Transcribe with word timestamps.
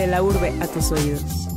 de 0.00 0.06
la 0.06 0.22
urbe 0.22 0.50
a 0.62 0.66
tus 0.66 0.92
oídos. 0.92 1.48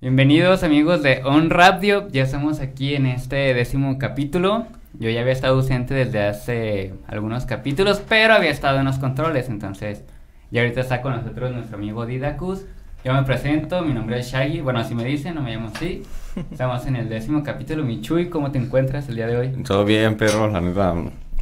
Bienvenidos 0.00 0.64
amigos 0.64 1.04
de 1.04 1.22
On 1.24 1.50
Radio, 1.50 2.08
ya 2.08 2.24
estamos 2.24 2.58
aquí 2.58 2.96
en 2.96 3.06
este 3.06 3.54
décimo 3.54 3.96
capítulo. 3.96 4.66
Yo 4.98 5.10
ya 5.10 5.20
había 5.20 5.32
estado 5.32 5.54
ausente 5.54 5.94
desde 5.94 6.26
hace 6.26 6.94
algunos 7.06 7.46
capítulos, 7.46 8.02
pero 8.08 8.34
había 8.34 8.50
estado 8.50 8.80
en 8.80 8.86
los 8.86 8.98
controles, 8.98 9.48
entonces 9.48 10.02
ya 10.50 10.62
ahorita 10.62 10.80
está 10.80 11.00
con 11.00 11.14
nosotros 11.14 11.52
nuestro 11.52 11.76
amigo 11.76 12.06
Didacus. 12.06 12.64
Yo 13.04 13.14
me 13.14 13.22
presento, 13.22 13.82
mi 13.82 13.94
nombre 13.94 14.18
es 14.18 14.32
Shaggy, 14.32 14.62
bueno 14.62 14.80
así 14.80 14.96
me 14.96 15.04
dicen, 15.04 15.36
no 15.36 15.42
me 15.42 15.54
llamo 15.54 15.70
así. 15.72 16.02
Estamos 16.50 16.86
en 16.86 16.96
el 16.96 17.08
décimo 17.08 17.44
capítulo, 17.44 17.84
Michuy, 17.84 18.30
¿cómo 18.30 18.50
te 18.50 18.58
encuentras 18.58 19.08
el 19.08 19.14
día 19.14 19.28
de 19.28 19.36
hoy? 19.36 19.48
Todo 19.62 19.84
bien, 19.84 20.16
pero 20.16 20.48
la 20.48 20.60
neta, 20.60 20.92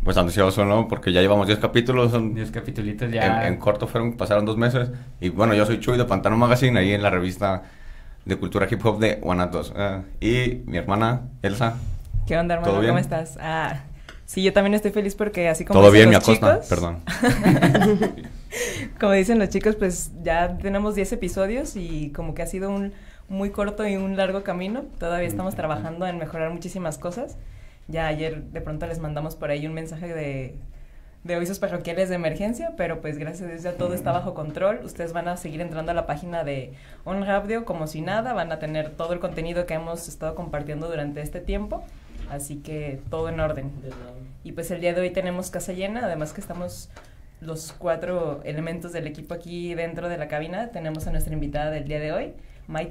pues 0.05 0.16
ansioso, 0.16 0.65
¿no? 0.65 0.88
Porque 0.88 1.12
ya 1.12 1.20
llevamos 1.20 1.47
10 1.47 1.59
capítulos. 1.59 2.11
Son 2.11 2.34
10 2.34 2.51
capítulos 2.51 2.95
ya. 3.12 3.47
En, 3.47 3.55
en, 3.55 3.59
corto 3.59 3.87
fueron, 3.87 4.16
pasaron 4.16 4.45
dos 4.45 4.56
meses. 4.56 4.91
Y 5.20 5.28
bueno, 5.28 5.55
yo 5.55 5.65
soy 5.66 5.80
Chuy 5.80 5.97
de 5.97 6.05
Pantano 6.05 6.37
Magazine, 6.37 6.78
ahí 6.78 6.92
en 6.92 7.02
la 7.02 7.11
revista 7.11 7.62
de 8.25 8.37
cultura 8.37 8.66
hip 8.70 8.84
hop 8.84 8.98
de 8.98 9.16
Guanatos. 9.16 9.73
Uh, 9.77 10.02
y 10.20 10.62
mi 10.66 10.78
hermana, 10.78 11.23
Elsa. 11.42 11.77
¿Qué 12.27 12.37
onda, 12.37 12.55
hermano? 12.55 12.75
¿Cómo 12.75 12.98
estás? 12.98 13.37
Ah, 13.41 13.80
sí, 14.25 14.42
yo 14.42 14.52
también 14.52 14.75
estoy 14.75 14.92
feliz 14.92 15.15
porque 15.15 15.48
así 15.48 15.65
como 15.65 15.80
Todo 15.80 15.91
bien, 15.91 16.09
mi 16.09 16.14
acosta, 16.14 16.61
perdón. 16.69 17.00
como 19.00 19.12
dicen 19.12 19.39
los 19.39 19.48
chicos, 19.48 19.77
pues 19.77 20.12
ya 20.23 20.56
tenemos 20.59 20.95
10 20.95 21.12
episodios 21.12 21.77
y 21.77 22.11
como 22.11 22.34
que 22.34 22.42
ha 22.42 22.47
sido 22.47 22.70
un 22.70 22.92
muy 23.28 23.50
corto 23.50 23.87
y 23.87 23.97
un 23.97 24.16
largo 24.16 24.45
camino. 24.45 24.84
Todavía 24.98 25.27
estamos 25.27 25.55
trabajando 25.55 26.06
en 26.06 26.19
mejorar 26.19 26.50
muchísimas 26.50 26.98
cosas. 26.98 27.37
Ya 27.88 28.06
ayer 28.06 28.42
de 28.44 28.61
pronto 28.61 28.86
les 28.86 28.98
mandamos 28.98 29.36
por 29.36 29.50
ahí 29.50 29.66
un 29.66 29.75
mensaje 29.75 30.14
de, 30.14 30.56
de 31.25 31.34
avisos 31.34 31.58
parroquiales 31.58 32.08
de 32.08 32.16
emergencia, 32.16 32.75
pero 32.77 33.00
pues 33.00 33.19
gracias 33.19 33.48
a 33.48 33.52
Dios 33.52 33.62
ya 33.62 33.72
todo 33.72 33.94
está 33.94 34.12
bajo 34.12 34.34
control. 34.34 34.80
Ustedes 34.84 35.12
van 35.12 35.28
a 35.28 35.36
seguir 35.36 35.61
entrando 35.61 35.92
a 35.92 35.94
la 35.94 36.06
página 36.06 36.42
de 36.44 36.72
On 37.05 37.25
Radio 37.25 37.64
como 37.64 37.86
si 37.86 38.00
nada, 38.00 38.33
van 38.33 38.50
a 38.50 38.58
tener 38.58 38.91
todo 38.91 39.12
el 39.12 39.20
contenido 39.20 39.66
que 39.66 39.75
hemos 39.75 40.08
estado 40.08 40.34
compartiendo 40.34 40.88
durante 40.88 41.20
este 41.20 41.41
tiempo, 41.41 41.84
así 42.30 42.56
que 42.56 43.00
todo 43.10 43.28
en 43.28 43.38
orden. 43.41 43.70
Y 44.42 44.53
pues 44.53 44.70
el 44.70 44.80
día 44.80 44.94
de 44.94 45.00
hoy 45.00 45.10
tenemos 45.10 45.50
casa 45.50 45.72
llena, 45.72 46.05
además 46.05 46.33
que 46.33 46.41
estamos 46.41 46.91
los 47.41 47.72
cuatro 47.72 48.41
elementos 48.44 48.92
del 48.92 49.06
equipo 49.06 49.34
aquí 49.34 49.75
dentro 49.75 50.08
de 50.08 50.16
la 50.16 50.28
cabina. 50.28 50.69
Tenemos 50.69 51.06
a 51.06 51.12
nuestra 51.12 51.33
invitada 51.33 51.70
del 51.70 51.84
día 51.84 52.00
de 52.00 52.12
hoy, 52.12 52.34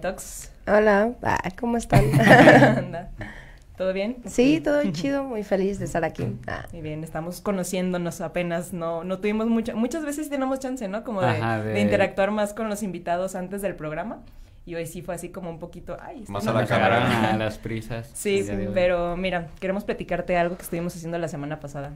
Tox. 0.02 0.52
Hola, 0.68 1.14
ah, 1.24 1.50
¿cómo 1.60 1.78
están? 1.78 2.04
¿Todo 3.78 3.94
bien? 3.94 4.18
Sí, 4.26 4.62
todo 4.62 4.82
chido, 4.92 5.24
muy 5.24 5.44
feliz 5.44 5.80
de 5.80 5.86
estar 5.86 6.04
aquí. 6.04 6.36
Ah. 6.48 6.68
Muy 6.72 6.82
bien, 6.82 7.04
estamos 7.04 7.42
conociéndonos 7.42 8.22
apenas, 8.22 8.74
no, 8.74 9.04
no 9.04 9.20
tuvimos 9.20 9.48
mucha, 9.48 9.76
muchas 9.76 10.06
veces 10.06 10.30
tenemos 10.30 10.60
chance, 10.60 10.88
¿no? 10.88 11.04
Como 11.04 11.22
de, 11.22 11.82
interactuar 11.82 12.32
más 12.32 12.54
con 12.54 12.70
los 12.70 12.84
invitados 12.84 13.36
antes 13.36 13.62
del 13.62 13.76
programa. 13.76 14.20
Y 14.64 14.76
hoy 14.76 14.86
sí 14.86 15.02
fue 15.02 15.16
así 15.16 15.30
como 15.30 15.50
un 15.50 15.58
poquito, 15.58 15.98
ay, 16.00 16.24
más 16.28 16.46
a 16.46 16.54
la 16.54 16.68
cámara, 16.68 17.32
a 17.34 17.38
las 17.38 17.58
prisas. 17.58 18.12
Sí, 18.14 18.48
pero 18.74 19.18
mira, 19.18 19.48
queremos 19.60 19.84
platicarte 19.84 20.38
algo 20.38 20.56
que 20.56 20.62
estuvimos 20.62 20.96
haciendo 20.96 21.18
la 21.18 21.28
semana 21.28 21.60
pasada. 21.60 21.94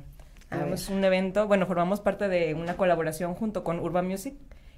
Tuvimos 0.49 0.89
un 0.89 1.03
evento, 1.03 1.47
bueno, 1.47 1.67
formamos 1.67 2.01
parte 2.01 2.27
de 2.27 2.55
una 2.55 2.75
colaboración 2.75 3.35
junto 3.35 3.63
con 3.63 3.79
Urban 3.79 4.07
Music 4.07 4.33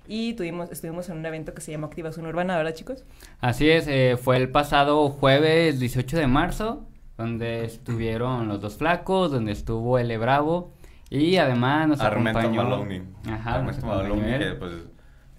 y 0.08 0.34
tuvimos, 0.34 0.72
estuvimos 0.72 1.10
en 1.10 1.18
un 1.18 1.26
evento 1.26 1.54
que 1.54 1.62
se 1.62 1.72
llamó 1.72 1.88
Activación 1.88 2.26
Urbana, 2.26 2.58
¿verdad 2.58 2.74
chicos? 2.74 3.06
Así 3.40 3.70
es, 3.70 3.88
eh, 3.88 4.18
fue 4.22 4.38
el 4.38 4.50
pasado 4.50 5.10
jueves 5.10 5.80
18 5.80 6.18
de 6.18 6.28
marzo 6.28 6.88
donde 7.18 7.66
estuvieron 7.66 8.48
los 8.48 8.62
dos 8.62 8.78
flacos, 8.78 9.32
donde 9.32 9.52
estuvo 9.52 9.98
el 9.98 10.16
Bravo 10.18 10.74
y 11.10 11.38
además 11.38 11.88
nos 11.88 12.00
Armento 12.02 12.40
acompañó... 12.40 12.64
Maloney. 12.64 13.04
Ajá, 13.30 13.56
Armento 13.56 13.86
Maloney, 13.86 14.40
que 14.40 14.52
pues 14.56 14.73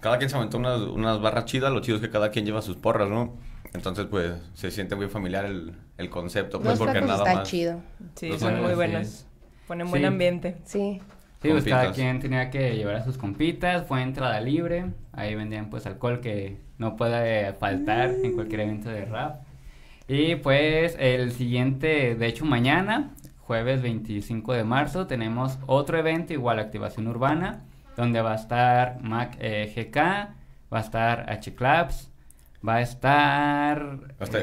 cada 0.01 0.19
quien 0.19 0.31
se 0.31 0.37
aventó 0.37 0.59
unas, 0.59 0.81
unas 0.81 1.21
barras 1.21 1.45
chidas, 1.45 1.73
lo 1.73 1.81
chido 1.81 1.97
es 1.97 2.03
que 2.03 2.11
cada 2.11 2.31
quien 2.31 2.45
lleva 2.45 2.63
sus 2.63 2.77
porras, 2.77 3.09
¿no? 3.09 3.37
Entonces, 3.75 4.07
pues, 4.07 4.33
se 4.55 4.71
siente 4.71 4.97
muy 4.97 5.09
familiar 5.09 5.45
el, 5.45 5.75
el 5.99 6.11
concepto, 6.11 6.59
pues, 6.59 6.71
los 6.71 6.79
porque 6.79 7.01
nada 7.01 7.19
está 7.19 7.35
más... 7.35 7.49
chido. 7.49 7.81
Sí, 8.15 8.39
son 8.39 8.63
muy 8.63 8.75
buenos. 8.75 9.27
Ponen 9.67 9.91
buen 9.91 10.05
ambiente. 10.05 10.57
Sí. 10.65 11.03
Sí, 11.41 11.51
pues 11.51 11.65
cada 11.65 11.93
quien 11.93 12.19
tenía 12.19 12.51
que 12.51 12.77
llevar 12.77 12.97
a 12.97 13.05
sus 13.05 13.17
compitas, 13.17 13.87
fue 13.87 14.03
entrada 14.03 14.41
libre, 14.41 14.87
ahí 15.13 15.37
vendían 15.37 15.71
pues 15.71 15.87
alcohol 15.87 16.21
que 16.21 16.59
no 16.79 16.97
puede 16.97 17.53
faltar 17.55 18.11
en 18.23 18.33
cualquier 18.33 18.63
evento 18.63 18.91
de 18.91 19.05
rap. 19.05 19.43
Y 20.09 20.37
pues 20.37 20.97
el 20.99 21.31
siguiente, 21.33 22.17
de 22.17 22.27
hecho 22.27 22.45
mañana, 22.45 23.15
jueves 23.39 23.83
25 23.83 24.53
de 24.53 24.65
marzo, 24.65 25.07
tenemos 25.07 25.59
otro 25.67 25.99
evento 25.99 26.33
igual, 26.33 26.59
Activación 26.59 27.07
Urbana, 27.07 27.63
donde 27.97 28.21
va 28.21 28.33
a 28.33 28.37
estar 28.37 29.01
Mac 29.01 29.37
eh, 29.39 29.73
GK, 29.75 29.97
va 30.73 30.79
a 30.79 30.81
estar 30.81 31.31
H 31.31 31.55
Clubs, 31.55 32.08
va 32.67 32.77
a 32.77 32.81
estar 32.81 33.99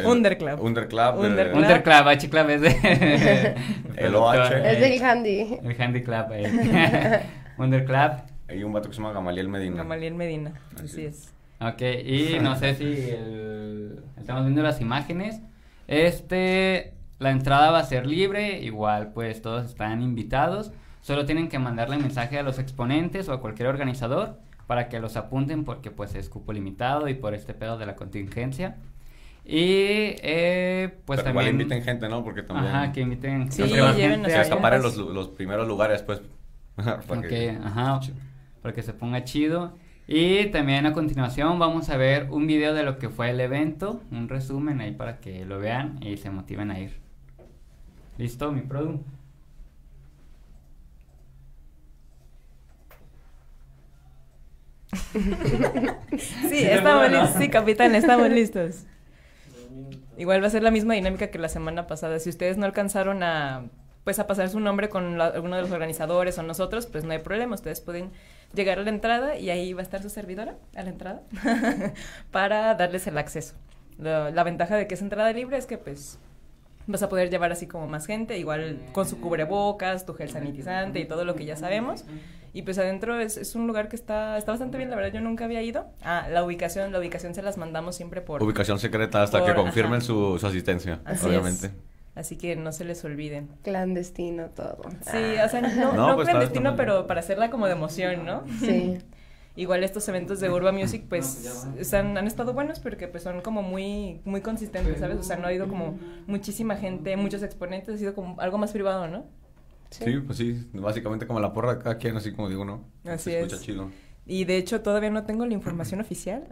Underclub. 0.06 0.62
Underclub. 0.62 1.20
Underclub. 1.20 1.58
Underclub, 1.58 2.08
H 2.08 2.30
Club 2.30 2.50
es 2.50 2.62
de 2.62 3.56
el 3.98 4.16
OH. 4.16 4.58
Es 4.58 4.80
del 4.80 5.03
handy. 5.03 5.59
El 5.64 5.81
handy 5.81 6.03
club. 6.03 6.26
Eh. 6.31 7.22
Underclub. 7.58 8.24
Hay 8.48 8.64
un 8.64 8.74
vato 8.74 8.90
que 8.90 8.96
se 8.96 9.02
llama 9.02 9.14
Gamaliel 9.14 9.50
Medina. 9.50 9.78
Gamaliel 9.78 10.14
Medina, 10.14 10.53
así, 10.81 11.06
es. 11.06 11.34
Ok, 11.59 11.81
y 11.81 12.38
no 12.42 12.56
sé 12.56 12.76
si 12.76 13.09
el, 13.09 14.03
estamos 14.18 14.44
viendo 14.44 14.62
las 14.62 14.82
imágenes. 14.82 15.42
Este, 15.88 16.94
la 17.18 17.32
entrada 17.32 17.72
va 17.72 17.80
a 17.80 17.84
ser 17.84 18.06
libre, 18.06 18.59
igual 18.62 19.14
pues 19.14 19.42
todos 19.42 19.66
están 19.66 20.02
invitados. 20.02 20.72
Solo 21.02 21.26
tienen 21.26 21.50
que 21.50 21.59
mandarle 21.59 21.97
mensaje 21.97 22.38
a 22.38 22.44
los 22.44 22.59
exponentes 22.59 23.30
o 23.30 23.34
a 23.34 23.42
cualquier 23.42 23.68
organizador 23.68 24.40
para 24.68 24.90
que 24.90 25.00
los 25.00 25.16
apunten 25.18 25.64
porque 25.64 25.92
pues 25.92 26.16
es 26.16 26.30
cupo 26.30 26.53
limitado 26.53 27.08
y 27.08 27.14
por 27.14 27.34
este 27.34 27.53
pedo 27.53 27.78
de 27.78 27.86
la 27.86 27.96
contingencia. 27.96 28.78
Y 29.46 30.18
eh, 30.24 30.98
pues 31.06 31.20
Pero 31.22 31.26
también... 31.34 31.48
Igual 31.50 31.62
inviten 31.62 31.84
gente, 31.84 32.09
¿no? 32.09 32.24
Porque 32.24 32.42
también... 32.42 32.74
Ajá, 32.74 32.92
que 32.92 33.02
inviten... 33.02 33.52
Sí, 33.52 33.64
que 33.64 33.94
lleven 33.94 34.24
Que 34.24 34.36
acaparen 34.36 34.81
los, 34.81 34.98
los 34.98 35.30
primeros 35.30 35.68
lugares, 35.68 36.02
pues. 36.02 36.22
para 36.76 36.96
Ok, 36.96 37.28
que- 37.28 37.58
ajá, 37.64 38.00
para 38.62 38.74
que 38.74 38.81
se 38.81 38.94
ponga 38.94 39.24
chido. 39.24 39.74
Y 40.08 40.46
también 40.48 40.86
a 40.86 40.94
continuación 40.94 41.58
vamos 41.59 41.90
a 41.90 41.97
ver 41.97 42.28
un 42.32 42.47
video 42.47 42.74
de 42.74 42.84
lo 42.84 42.97
que 42.97 43.09
fue 43.09 43.30
el 43.32 43.40
evento, 43.40 44.02
un 44.12 44.30
resumen 44.30 44.82
ahí 44.82 44.92
para 44.92 45.20
que 45.20 45.46
lo 45.46 45.59
vean 45.59 45.97
y 46.02 46.18
se 46.18 46.30
motiven 46.30 46.72
a 46.72 46.80
ir. 46.80 47.00
¿Listo, 48.18 48.52
mi 48.52 48.62
produ? 48.62 49.03
Sí, 56.50 56.63
estamos 56.63 57.09
listos. 57.11 57.29
Sí, 57.38 57.50
capitán, 57.50 57.95
estamos 57.95 58.29
listos. 58.31 58.83
Igual 60.17 60.41
va 60.41 60.47
a 60.47 60.50
ser 60.50 60.63
la 60.63 60.72
misma 60.72 60.94
dinámica 60.94 61.28
que 61.28 61.39
la 61.39 61.50
semana 61.50 61.88
pasada. 61.88 62.19
Si 62.19 62.29
ustedes 62.29 62.57
no 62.57 62.66
alcanzaron 62.66 63.23
a 63.23 63.66
pues 64.05 64.19
a 64.19 64.28
pasar 64.28 64.50
su 64.50 64.59
nombre 64.59 64.88
con 64.88 65.17
la- 65.17 65.25
alguno 65.28 65.55
de 65.55 65.63
los 65.63 65.72
organizadores 65.72 66.38
o 66.38 66.44
nosotros, 66.44 66.85
pues 66.85 67.03
no 67.03 67.11
hay 67.11 67.19
problema. 67.19 67.55
Ustedes 67.55 67.81
pueden 67.81 68.11
llegar 68.53 68.78
a 68.78 68.84
la 68.84 68.89
entrada 68.89 69.35
y 69.38 69.50
ahí 69.50 69.73
va 69.73 69.79
a 69.79 69.84
estar 69.84 70.01
su 70.03 70.09
servidora 70.11 70.55
a 70.75 70.84
la 70.84 70.89
entrada 70.89 71.23
para 72.31 72.75
darles 72.75 73.07
el 73.07 73.17
acceso. 73.17 73.55
La, 73.97 74.29
la 74.29 74.44
ventaja 74.44 74.75
de 74.78 74.88
que 74.88 74.94
es 74.94 75.01
entrada 75.01 75.31
libre 75.34 75.57
es 75.57 75.66
que 75.66 75.78
pues 75.79 76.19
vas 76.88 77.03
a 77.03 77.09
poder 77.09 77.29
llevar 77.29 77.51
así 77.51 77.68
como 77.68 77.88
más 77.88 78.06
gente, 78.06 78.38
igual 78.38 78.79
con 78.91 79.07
su 79.07 79.19
cubrebocas, 79.19 80.06
tu 80.06 80.13
gel 80.13 80.29
sanitizante 80.29 81.00
y 81.00 81.06
todo 81.06 81.25
lo 81.25 81.35
que 81.35 81.46
ya 81.46 81.56
sabemos. 81.56 82.06
Y 82.53 82.62
pues 82.62 82.78
adentro 82.78 83.19
es, 83.19 83.35
es 83.38 83.53
un 83.56 83.68
lugar 83.68 83.90
que 83.90 83.96
está, 83.97 84.38
está 84.38 84.53
bastante 84.53 84.78
bien, 84.78 84.90
la 84.90 84.96
verdad 84.96 85.12
yo 85.13 85.19
nunca 85.22 85.44
había 85.46 85.62
ido. 85.62 85.88
Ah, 86.03 86.28
la 86.31 86.44
ubicación, 86.44 86.91
la 86.94 87.00
ubicación 87.00 87.35
se 87.35 87.41
las 87.41 87.57
mandamos 87.57 87.96
siempre 87.96 88.22
por... 88.22 88.41
Ubicación 88.41 88.79
secreta 88.79 89.23
hasta 89.23 89.40
Por- 89.40 89.47
que 89.50 89.56
confirmen 89.56 90.02
su, 90.02 90.37
su 90.40 90.47
asistencia, 90.47 91.02
Así 91.03 91.26
obviamente. 91.28 91.67
es. 91.67 91.73
Así 92.16 92.37
que 92.37 92.55
no 92.55 92.72
se 92.72 92.85
les 92.85 93.03
olviden. 93.03 93.49
Clandestino 93.61 94.46
todo. 94.52 94.84
Sí, 95.02 95.17
o 95.46 95.49
sea, 95.49 95.59
no, 95.59 95.67
No, 95.93 96.08
no 96.08 96.16
pues, 96.16 96.29
clandestino, 96.29 96.78
pero 96.78 97.08
para 97.08 97.20
hacerla 97.20 97.49
como 97.49 97.66
de 97.66 97.73
emoción, 97.73 98.26
¿no? 98.26 98.43
Sí. 98.61 98.99
Igual 99.55 99.84
estos 99.84 100.07
eventos 100.09 100.40
de 100.41 100.49
Urban 100.49 100.75
Music, 100.75 101.05
pues, 101.07 101.66
están, 101.78 102.17
han 102.17 102.28
estado 102.28 102.53
buenos 102.53 102.79
porque 102.79 103.07
pues 103.07 103.23
son 103.23 103.41
como 103.41 103.61
muy, 103.61 104.19
muy 104.25 104.41
consistentes, 104.41 104.99
¿sabes? 104.99 105.17
O 105.17 105.23
sea, 105.23 105.37
no 105.37 105.47
ha 105.47 105.53
ido 105.53 105.67
como 105.67 105.97
muchísima 106.28 106.75
gente, 106.75 107.16
muchos 107.16 107.41
exponentes, 107.41 107.96
ha 107.96 107.97
sido 107.97 108.13
como 108.16 108.40
algo 108.41 108.57
más 108.57 108.72
privado, 108.73 109.07
¿no? 109.07 109.25
Sí, 109.91 110.19
pues 110.19 110.37
sí, 110.37 110.67
básicamente 110.73 111.25
como 111.25 111.40
la 111.40 111.53
porra 111.53 111.75
de 111.75 111.84
cada 111.84 111.97
quien, 111.97 112.17
así 112.17 112.34
como 112.34 112.49
digo, 112.49 112.66
¿no? 112.66 112.84
Así 113.05 113.31
Se 113.31 113.37
escucha 113.40 113.55
es. 113.55 113.61
chido. 113.61 113.91
Y 114.25 114.43
de 114.46 114.57
hecho 114.57 114.81
todavía 114.81 115.11
no 115.11 115.23
tengo 115.23 115.46
la 115.46 115.53
información 115.53 116.01
oficial, 116.01 116.47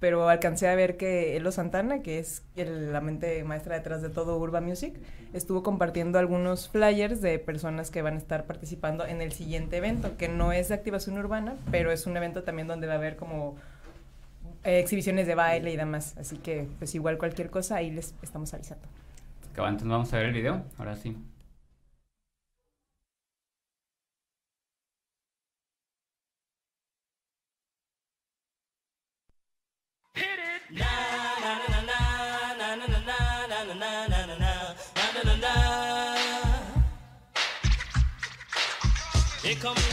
pero 0.00 0.28
alcancé 0.28 0.68
a 0.68 0.74
ver 0.74 0.96
que 0.96 1.36
Elo 1.36 1.52
Santana, 1.52 2.02
que 2.02 2.18
es 2.18 2.42
el- 2.54 2.92
la 2.92 3.00
mente 3.00 3.42
maestra 3.44 3.76
detrás 3.76 4.02
de 4.02 4.08
todo 4.10 4.38
Urban 4.38 4.64
Music, 4.64 4.94
estuvo 5.32 5.62
compartiendo 5.62 6.18
algunos 6.18 6.68
flyers 6.68 7.20
de 7.22 7.38
personas 7.38 7.90
que 7.90 8.02
van 8.02 8.14
a 8.14 8.18
estar 8.18 8.44
participando 8.44 9.06
en 9.06 9.22
el 9.22 9.32
siguiente 9.32 9.78
evento, 9.78 10.16
que 10.18 10.28
no 10.28 10.52
es 10.52 10.68
de 10.68 10.74
activación 10.74 11.16
urbana, 11.18 11.56
pero 11.70 11.90
es 11.92 12.06
un 12.06 12.16
evento 12.16 12.42
también 12.42 12.68
donde 12.68 12.86
va 12.86 12.94
a 12.94 12.96
haber 12.96 13.16
como 13.16 13.56
eh, 14.64 14.80
exhibiciones 14.80 15.26
de 15.26 15.34
baile 15.34 15.72
y 15.72 15.76
demás. 15.76 16.14
Así 16.18 16.36
que 16.38 16.68
pues 16.78 16.94
igual 16.94 17.18
cualquier 17.18 17.50
cosa 17.50 17.76
ahí 17.76 17.90
les 17.90 18.14
estamos 18.22 18.52
avisando. 18.52 18.84
Entonces 19.56 19.88
vamos 19.88 20.12
a 20.12 20.16
ver 20.18 20.26
el 20.26 20.32
video, 20.34 20.62
ahora 20.78 20.96
sí. 20.96 21.16
Here 39.46 39.54
comes 39.54 39.85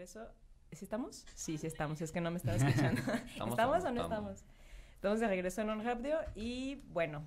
regreso. 0.00 0.26
¿Sí 0.72 0.84
estamos? 0.84 1.26
Sí, 1.34 1.58
sí 1.58 1.66
estamos, 1.66 2.00
es 2.00 2.10
que 2.10 2.20
no 2.22 2.30
me 2.30 2.38
estaba 2.38 2.56
escuchando. 2.56 3.00
¿Estamos, 3.32 3.50
Estamos, 3.50 3.84
o 3.84 3.90
no 3.90 4.02
estamos. 4.02 4.02
estamos? 4.02 4.44
Estamos 4.94 5.20
de 5.20 5.28
regreso 5.28 5.60
en 5.60 5.70
un 5.70 5.84
radio 5.84 6.16
y 6.34 6.76
bueno, 6.88 7.22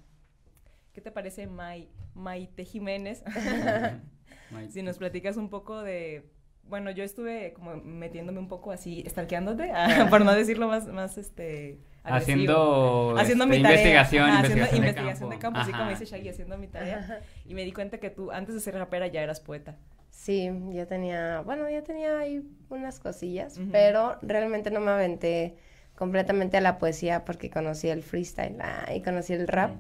¿qué 0.92 1.02
te 1.02 1.12
parece 1.12 1.46
Mai, 1.46 1.88
Maite 2.16 2.66
Jiménez? 2.66 3.24
Si 4.70 4.82
nos 4.82 4.98
platicas 4.98 5.38
un 5.38 5.50
poco 5.50 5.82
de... 5.82 6.30
Bueno, 6.64 6.92
yo 6.92 7.04
estuve 7.04 7.54
como 7.54 7.76
metiéndome 7.76 8.40
un 8.40 8.48
poco 8.48 8.72
así, 8.72 9.04
stalkeándote, 9.08 9.72
ah, 9.72 10.08
por 10.10 10.24
no 10.24 10.34
decirlo 10.34 10.68
más, 10.68 10.88
más 10.88 11.18
este... 11.18 11.80
agresivo. 12.04 13.14
Haciendo, 13.14 13.16
haciendo 13.18 13.44
este, 13.46 13.58
mi 13.58 13.64
tarea. 13.64 13.78
investigación, 13.78 14.30
Ajá, 14.30 14.36
investigación, 14.38 14.66
haciendo 14.66 14.72
de 14.72 14.78
investigación 14.78 15.30
de 15.30 15.40
campo, 15.40 15.60
así 15.60 15.72
como 15.72 15.90
dice 15.90 16.06
Shaggy, 16.06 16.30
haciendo 16.30 16.58
mi 16.58 16.68
tarea. 16.68 17.22
Y 17.46 17.54
me 17.54 17.66
di 17.66 17.72
cuenta 17.72 18.00
que 18.00 18.10
tú, 18.10 18.32
antes 18.32 18.56
de 18.56 18.62
ser 18.62 18.76
rapera, 18.76 19.08
ya 19.08 19.22
eras 19.22 19.40
poeta. 19.40 19.78
Sí, 20.14 20.50
ya 20.72 20.86
tenía, 20.86 21.42
bueno, 21.42 21.70
ya 21.70 21.82
tenía 21.84 22.20
ahí 22.20 22.48
unas 22.70 23.00
cosillas, 23.00 23.60
pero 23.72 24.16
realmente 24.22 24.70
no 24.72 24.80
me 24.80 24.92
aventé 24.92 25.56
completamente 25.98 26.56
a 26.56 26.62
la 26.62 26.78
poesía 26.78 27.26
porque 27.26 27.50
conocí 27.50 27.90
el 27.90 28.04
freestyle 28.04 28.58
ah, 28.62 28.94
y 28.96 29.02
conocí 29.02 29.34
el 29.34 29.48
rap. 29.48 29.72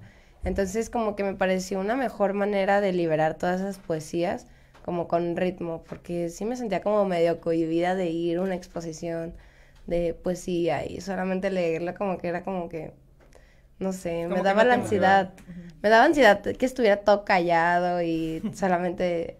Entonces 0.44 0.90
como 0.90 1.16
que 1.16 1.24
me 1.24 1.36
pareció 1.36 1.80
una 1.80 1.96
mejor 1.96 2.34
manera 2.34 2.82
de 2.82 2.92
liberar 2.92 3.36
todas 3.38 3.62
esas 3.62 3.78
poesías 3.78 4.48
como 4.84 5.08
con 5.08 5.38
ritmo, 5.38 5.84
porque 5.88 6.28
sí 6.30 6.46
me 6.46 6.58
sentía 6.58 6.82
como 6.82 7.06
medio 7.06 7.40
cohibida 7.40 7.96
de 7.96 8.10
ir 8.10 8.40
a 8.40 8.42
una 8.42 8.56
exposición 8.56 9.36
de 9.86 10.14
poesía 10.14 10.84
y 10.86 11.00
solamente 11.00 11.52
leerla 11.52 11.94
como 11.94 12.18
que 12.18 12.28
era 12.28 12.44
como 12.44 12.68
que, 12.68 12.92
no 13.80 13.94
sé, 13.94 14.28
me 14.28 14.42
daba 14.42 14.64
no 14.64 14.70
la 14.70 14.76
ansiedad. 14.76 15.34
Me 15.82 15.90
daba 15.90 16.06
ansiedad 16.06 16.42
que 16.42 16.66
estuviera 16.66 16.98
todo 16.98 17.24
callado 17.24 18.02
y 18.02 18.42
solamente 18.54 19.38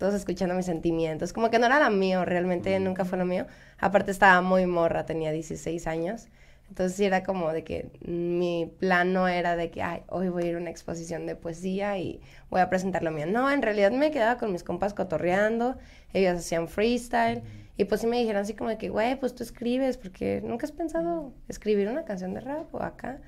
todos 0.00 0.14
escuchando 0.14 0.54
mis 0.54 0.64
sentimientos. 0.64 1.34
Como 1.34 1.50
que 1.50 1.58
no 1.58 1.66
era 1.66 1.78
lo 1.78 1.94
mío, 1.94 2.24
realmente 2.24 2.80
nunca 2.80 3.04
fue 3.04 3.18
lo 3.18 3.26
mío. 3.26 3.46
Aparte 3.78 4.10
estaba 4.10 4.40
muy 4.40 4.64
morra, 4.64 5.04
tenía 5.04 5.30
16 5.30 5.86
años. 5.86 6.28
Entonces 6.70 6.96
sí 6.96 7.04
era 7.04 7.22
como 7.22 7.52
de 7.52 7.64
que 7.64 7.90
mi 8.00 8.72
plan 8.78 9.12
no 9.12 9.28
era 9.28 9.56
de 9.56 9.70
que, 9.70 9.82
ay, 9.82 10.02
hoy 10.08 10.30
voy 10.30 10.44
a 10.44 10.46
ir 10.46 10.54
a 10.54 10.58
una 10.58 10.70
exposición 10.70 11.26
de 11.26 11.36
poesía 11.36 11.98
y 11.98 12.20
voy 12.48 12.62
a 12.62 12.70
presentar 12.70 13.02
lo 13.02 13.10
mío. 13.10 13.26
No, 13.26 13.50
en 13.50 13.60
realidad 13.60 13.90
me 13.90 14.10
quedaba 14.10 14.38
con 14.38 14.52
mis 14.52 14.64
compas 14.64 14.94
cotorreando, 14.94 15.76
ellos 16.14 16.38
hacían 16.38 16.66
freestyle. 16.66 17.42
Y 17.76 17.84
pues 17.84 18.00
sí 18.00 18.06
me 18.06 18.18
dijeron 18.20 18.42
así 18.42 18.54
como 18.54 18.70
de 18.70 18.78
que, 18.78 18.88
güey, 18.88 19.16
pues 19.20 19.34
tú 19.34 19.42
escribes, 19.42 19.98
porque 19.98 20.40
nunca 20.42 20.64
has 20.64 20.72
pensado 20.72 21.34
escribir 21.48 21.88
una 21.88 22.04
canción 22.04 22.32
de 22.32 22.40
rap 22.40 22.74
o 22.74 22.82
acá. 22.82 23.20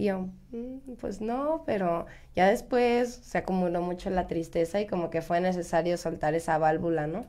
Y 0.00 0.04
yo, 0.04 0.28
"Mm, 0.52 0.94
pues 0.98 1.20
no, 1.20 1.62
pero 1.66 2.06
ya 2.34 2.48
después 2.48 3.10
se 3.22 3.36
acumuló 3.36 3.82
mucho 3.82 4.08
la 4.08 4.26
tristeza 4.26 4.80
y 4.80 4.86
como 4.86 5.10
que 5.10 5.20
fue 5.20 5.42
necesario 5.42 5.98
soltar 5.98 6.34
esa 6.34 6.56
válvula, 6.56 7.06
¿no? 7.06 7.26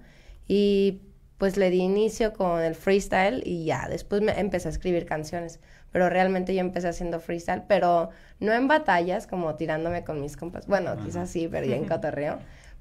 Y 0.47 1.01
pues 1.38 1.57
le 1.57 1.69
di 1.69 1.79
inicio 1.79 2.31
con 2.31 2.62
el 2.62 2.75
freestyle 2.75 3.41
y 3.45 3.65
ya, 3.65 3.89
después 3.89 4.21
me 4.21 4.39
empecé 4.39 4.69
a 4.69 4.71
escribir 4.71 5.06
canciones, 5.06 5.59
pero 5.91 6.09
realmente 6.09 6.56
yo 6.56 6.62
empecé 6.62 6.88
haciendo 6.88 7.19
freestyle, 7.19 7.63
pero 7.68 8.12
no 8.39 8.53
en 8.53 8.69
batallas, 8.69 9.27
como 9.27 9.56
tirándome 9.56 10.06
con 10.06 10.21
mis 10.21 10.38
compas, 10.38 10.65
bueno, 10.68 10.95
quizás 11.03 11.29
sí, 11.29 11.50
pero 11.51 11.65
ya 11.68 11.75
en 11.75 11.85
cotorreo, 11.89 12.38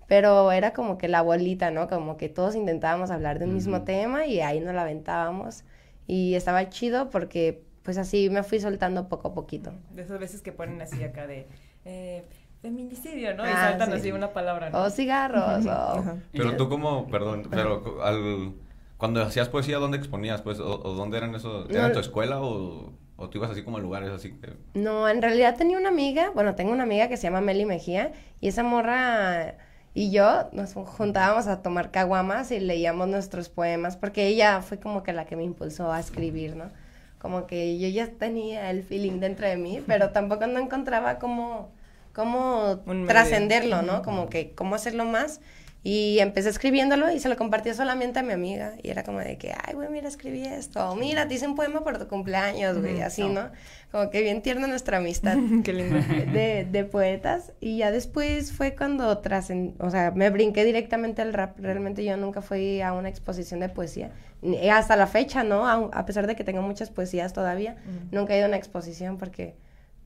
pero 0.07 0.53
era 0.53 0.73
como 0.73 0.99
que 0.99 1.09
la 1.09 1.23
bolita, 1.23 1.73
¿no? 1.73 1.89
Como 1.89 2.17
que 2.17 2.29
todos 2.29 2.55
intentábamos 2.55 3.11
hablar 3.11 3.41
de 3.41 3.47
un 3.47 3.55
mismo 3.55 3.83
tema 3.83 4.27
y 4.27 4.41
ahí 4.41 4.61
nos 4.61 4.73
la 4.73 4.83
aventábamos 4.83 5.65
y 6.07 6.35
estaba 6.37 6.69
chido 6.69 7.11
porque 7.11 7.65
pues 7.83 7.99
así 7.99 8.31
me 8.31 8.43
fui 8.43 8.61
soltando 8.61 9.09
poco 9.09 9.29
a 9.29 9.35
poquito. 9.35 9.73
De 9.91 10.03
esas 10.03 10.19
veces 10.19 10.43
que 10.43 10.53
ponen 10.53 10.81
así 10.83 11.03
acá 11.03 11.27
de 11.27 11.47
eh, 11.85 12.25
feminicidio, 12.63 13.35
¿no? 13.35 13.45
Y 13.47 13.51
Ah, 13.51 13.71
saltan 13.71 13.91
sí. 13.93 13.97
así 13.99 14.13
una 14.13 14.33
palabra, 14.33 14.71
¿no? 14.71 14.83
O 14.83 14.91
cigarros, 14.91 15.67
o... 15.67 16.05
Pero 16.33 16.57
tú 16.57 16.69
como, 16.69 17.07
perdón, 17.09 17.47
pero 17.51 18.03
al, 18.03 18.53
cuando 18.99 19.23
hacías 19.23 19.49
poesía, 19.49 19.79
¿dónde 19.79 19.97
exponías? 19.97 20.43
Pues, 20.43 20.61
o, 20.61 20.81
o 20.83 20.93
dónde 20.95 21.17
eran 21.19 21.35
esos? 21.35 21.69
¿Era 21.71 21.89
No. 21.89 21.95
tu 21.95 22.01
escuela 22.01 22.41
o, 22.41 22.93
o 23.17 23.29
tú 23.31 23.39
ibas 23.39 23.51
así 23.51 23.63
como 23.63 23.79
a 23.79 23.81
lugares 23.81 24.11
así 24.11 24.33
que... 24.33 24.53
No, 24.75 25.09
en 25.09 25.23
realidad 25.23 25.57
tenía 25.57 25.79
una 25.79 25.89
amiga, 25.89 26.31
bueno, 26.35 26.55
tengo 26.55 26.73
una 26.73 26.83
amiga 26.83 27.09
que 27.09 27.17
se 27.17 27.23
llama 27.25 27.41
Meli 27.41 27.65
Mejía 27.65 28.13
y 28.41 28.49
esa 28.49 28.63
morra 28.63 29.55
y 29.95 30.11
yo 30.13 30.49
nos 30.53 30.75
juntábamos 30.75 31.47
a 31.49 31.63
tomar 31.63 31.91
caguamas 31.91 32.51
y 32.53 32.61
leíamos 32.61 33.09
nuestros 33.09 33.49
poemas 33.49 33.97
porque 33.97 34.27
ella 34.29 34.61
fue 34.63 34.79
como 34.79 35.03
que 35.03 35.13
la 35.15 35.25
que 35.25 35.35
me 35.35 35.43
impulsó 35.45 35.91
a 35.91 35.99
escribir, 35.99 36.55
¿no? 36.57 36.71
Como 37.21 37.47
que 37.47 37.79
yo 37.79 37.87
ya 37.89 38.09
tenía 38.09 38.71
el 38.71 38.83
feeling 38.83 39.21
dentro 39.21 39.47
de 39.47 39.57
mí, 39.57 39.83
pero 39.87 40.11
tampoco 40.11 40.47
no 40.47 40.59
encontraba 40.59 41.19
cómo, 41.19 41.71
cómo 42.15 42.81
trascenderlo, 43.07 43.83
¿no? 43.83 44.01
Como 44.03 44.31
que 44.31 44.53
cómo 44.53 44.75
hacerlo 44.75 45.05
más. 45.05 45.41
Y 45.83 46.19
empecé 46.19 46.51
escribiéndolo 46.51 47.11
y 47.11 47.21
se 47.21 47.31
lo 47.31 47.37
compartí 47.37 47.73
solamente 47.73 48.19
a 48.19 48.23
mi 48.23 48.33
amiga. 48.35 48.75
Y 48.83 48.91
era 48.91 49.03
como 49.03 49.19
de 49.19 49.39
que, 49.39 49.55
ay, 49.67 49.75
güey, 49.75 49.89
mira, 49.89 50.09
escribí 50.09 50.45
esto. 50.45 50.91
O, 50.91 50.95
mira, 50.95 51.27
te 51.27 51.35
hice 51.35 51.47
un 51.47 51.55
poema 51.55 51.83
por 51.83 51.99
tu 51.99 52.07
cumpleaños, 52.07 52.79
güey. 52.79 53.01
Así, 53.01 53.23
¿no? 53.23 53.51
Como 53.91 54.11
que 54.11 54.21
bien 54.21 54.43
tierna 54.43 54.67
nuestra 54.67 54.99
amistad 54.99 55.37
Qué 55.65 55.73
lindo. 55.73 55.97
de, 56.33 56.67
de 56.71 56.85
poetas. 56.85 57.53
Y 57.61 57.79
ya 57.79 57.91
después 57.91 58.53
fue 58.53 58.75
cuando 58.75 59.17
trascend... 59.19 59.75
O 59.83 59.91
sea, 59.91 60.11
me 60.11 60.29
brinqué 60.29 60.65
directamente 60.67 61.23
al 61.23 61.33
rap. 61.33 61.59
Realmente 61.59 62.05
yo 62.05 62.15
nunca 62.19 62.43
fui 62.43 62.83
a 62.83 62.93
una 62.93 63.09
exposición 63.09 63.61
de 63.61 63.71
poesía. 63.71 64.11
Ni- 64.43 64.69
Hasta 64.71 64.97
la 64.97 65.07
fecha, 65.07 65.45
¿no? 65.45 65.67
A, 65.67 65.75
a 65.93 66.07
pesar 66.07 66.27
de 66.27 66.37
que 66.37 66.45
tengo 66.45 66.63
muchas 66.63 66.91
poesías 66.91 67.33
todavía, 67.33 67.77
nunca 68.11 68.35
he 68.35 68.39
ido 68.39 68.47
a 68.47 68.49
una 68.49 68.57
exposición 68.57 69.19
porque... 69.19 69.55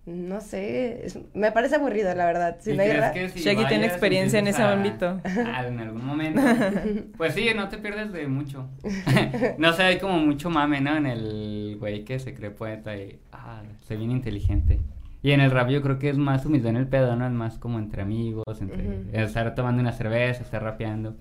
No 0.06 0.42
sé, 0.42 1.06
es- 1.06 1.18
me 1.32 1.50
parece 1.50 1.76
aburrido, 1.76 2.14
la 2.14 2.26
verdad. 2.26 2.58
Si 2.60 2.72
¿Y 2.72 2.76
no 2.76 2.82
hay 2.82 2.88
crees 2.90 3.00
rap- 3.04 3.14
que 3.14 3.28
si 3.30 3.40
Shaggy 3.40 3.64
tiene 3.68 3.86
experiencia 3.86 4.38
en 4.38 4.48
ese 4.48 4.60
a- 4.60 4.72
ámbito. 4.72 5.18
a- 5.24 5.64
en 5.66 5.80
algún 5.80 6.04
momento. 6.04 6.42
Pues 7.16 7.32
sí, 7.32 7.48
no 7.56 7.70
te 7.70 7.78
pierdes 7.78 8.12
de 8.12 8.26
mucho. 8.28 8.68
no 9.58 9.72
sé, 9.72 9.82
hay 9.82 9.98
como 9.98 10.18
mucho 10.18 10.50
mame, 10.50 10.82
¿no? 10.82 10.94
En 10.94 11.06
el 11.06 11.76
güey 11.80 12.04
que 12.04 12.18
se 12.18 12.34
cree 12.34 12.50
poeta 12.50 12.94
y. 12.96 13.18
Ah, 13.32 13.62
se 13.80 13.96
viene 13.96 14.12
inteligente. 14.12 14.78
Y 15.22 15.30
en 15.32 15.40
el 15.40 15.50
rap 15.50 15.70
yo 15.70 15.80
creo 15.80 15.98
que 15.98 16.10
es 16.10 16.18
más 16.18 16.44
humilde 16.44 16.68
en 16.68 16.76
el 16.76 16.86
pedo, 16.86 17.16
¿no? 17.16 17.24
Es 17.26 17.32
más 17.32 17.56
como 17.58 17.78
entre 17.78 18.02
amigos, 18.02 18.44
entre 18.60 19.06
estar 19.14 19.54
tomando 19.54 19.80
una 19.80 19.92
cerveza, 19.92 20.42
estar 20.42 20.62
rapeando. 20.62 21.16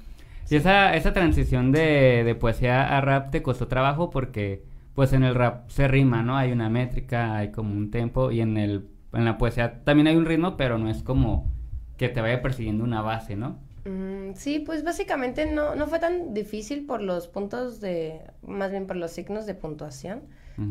Y 0.50 0.56
esa, 0.56 0.96
esa 0.96 1.14
transición 1.14 1.72
de, 1.72 2.24
de 2.24 2.36
poesía 2.36 2.98
a 2.98 3.02
rap 3.02 3.32
te 3.32 3.42
costó 3.42 3.68
trabajo 3.68 4.10
porque, 4.10 4.64
pues 4.94 5.14
en 5.14 5.24
el 5.24 5.36
rap 5.36 5.70
se 5.70 5.88
rima, 5.88 6.22
¿no? 6.24 6.38
Hay 6.38 6.52
una 6.52 6.70
métrica, 6.70 7.36
hay 7.38 7.52
como 7.52 7.74
un 7.76 7.92
tempo 7.92 8.32
y 8.32 8.42
en 8.42 8.58
el 8.58 8.88
en 9.14 9.26
la 9.26 9.38
poesía 9.38 9.84
también 9.84 10.08
hay 10.08 10.16
un 10.16 10.26
ritmo, 10.26 10.58
pero 10.58 10.78
no 10.78 10.90
es 10.90 11.04
como 11.04 11.52
que 11.98 12.10
te 12.10 12.22
vaya 12.22 12.42
persiguiendo 12.42 12.84
una 12.84 13.02
base, 13.02 13.36
¿no? 13.36 13.58
Mm, 13.86 14.34
sí, 14.36 14.60
pues 14.60 14.84
básicamente 14.84 15.46
no, 15.46 15.76
no 15.76 15.88
fue 15.88 16.00
tan 16.00 16.34
difícil 16.34 16.86
por 16.86 17.02
los 17.02 17.28
puntos 17.28 17.80
de, 17.80 18.22
más 18.42 18.72
bien 18.72 18.88
por 18.88 18.96
los 18.96 19.12
signos 19.12 19.46
de 19.46 19.56
puntuación. 19.56 20.22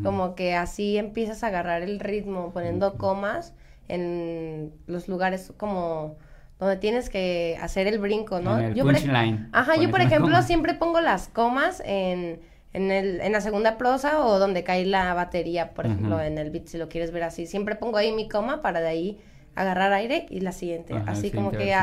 Como 0.01 0.33
que 0.33 0.55
así 0.55 0.97
empiezas 0.97 1.43
a 1.43 1.47
agarrar 1.47 1.81
el 1.81 1.99
ritmo 1.99 2.53
poniendo 2.53 2.97
comas 2.97 3.53
en 3.89 4.71
los 4.87 5.09
lugares 5.09 5.53
como 5.57 6.15
donde 6.63 6.77
tienes 6.77 7.09
que 7.09 7.57
hacer 7.61 7.87
el 7.87 7.99
brinco, 7.99 8.39
¿no? 8.39 8.59
El 8.59 8.73
Yo 8.73 8.83
por 8.83 8.93
punchline. 8.93 9.49
Ajá, 9.51 9.75
yo 9.75 9.91
por 9.91 10.01
ejemplo 10.01 10.29
coma. 10.29 10.41
siempre 10.41 10.73
pongo 10.73 11.01
las 11.01 11.27
comas 11.27 11.81
en, 11.85 12.39
en, 12.73 12.91
el, 12.91 13.21
en 13.21 13.31
la 13.31 13.41
segunda 13.41 13.77
prosa 13.77 14.25
o 14.25 14.39
donde 14.39 14.63
cae 14.63 14.85
la 14.85 15.13
batería, 15.13 15.73
por 15.73 15.85
ejemplo, 15.85 16.19
en 16.21 16.37
el 16.37 16.49
beat, 16.49 16.67
si 16.67 16.77
lo 16.77 16.89
quieres 16.89 17.11
ver 17.11 17.23
así. 17.23 17.45
Siempre 17.45 17.75
pongo 17.75 17.97
ahí 17.97 18.11
mi 18.11 18.27
coma 18.27 18.61
para 18.61 18.81
de 18.81 18.87
ahí 18.87 19.21
agarrar 19.55 19.93
aire 19.93 20.25
y 20.29 20.39
la 20.39 20.51
siguiente. 20.51 20.93
Ajá, 20.93 21.11
así 21.11 21.31
como 21.31 21.51
que 21.51 21.75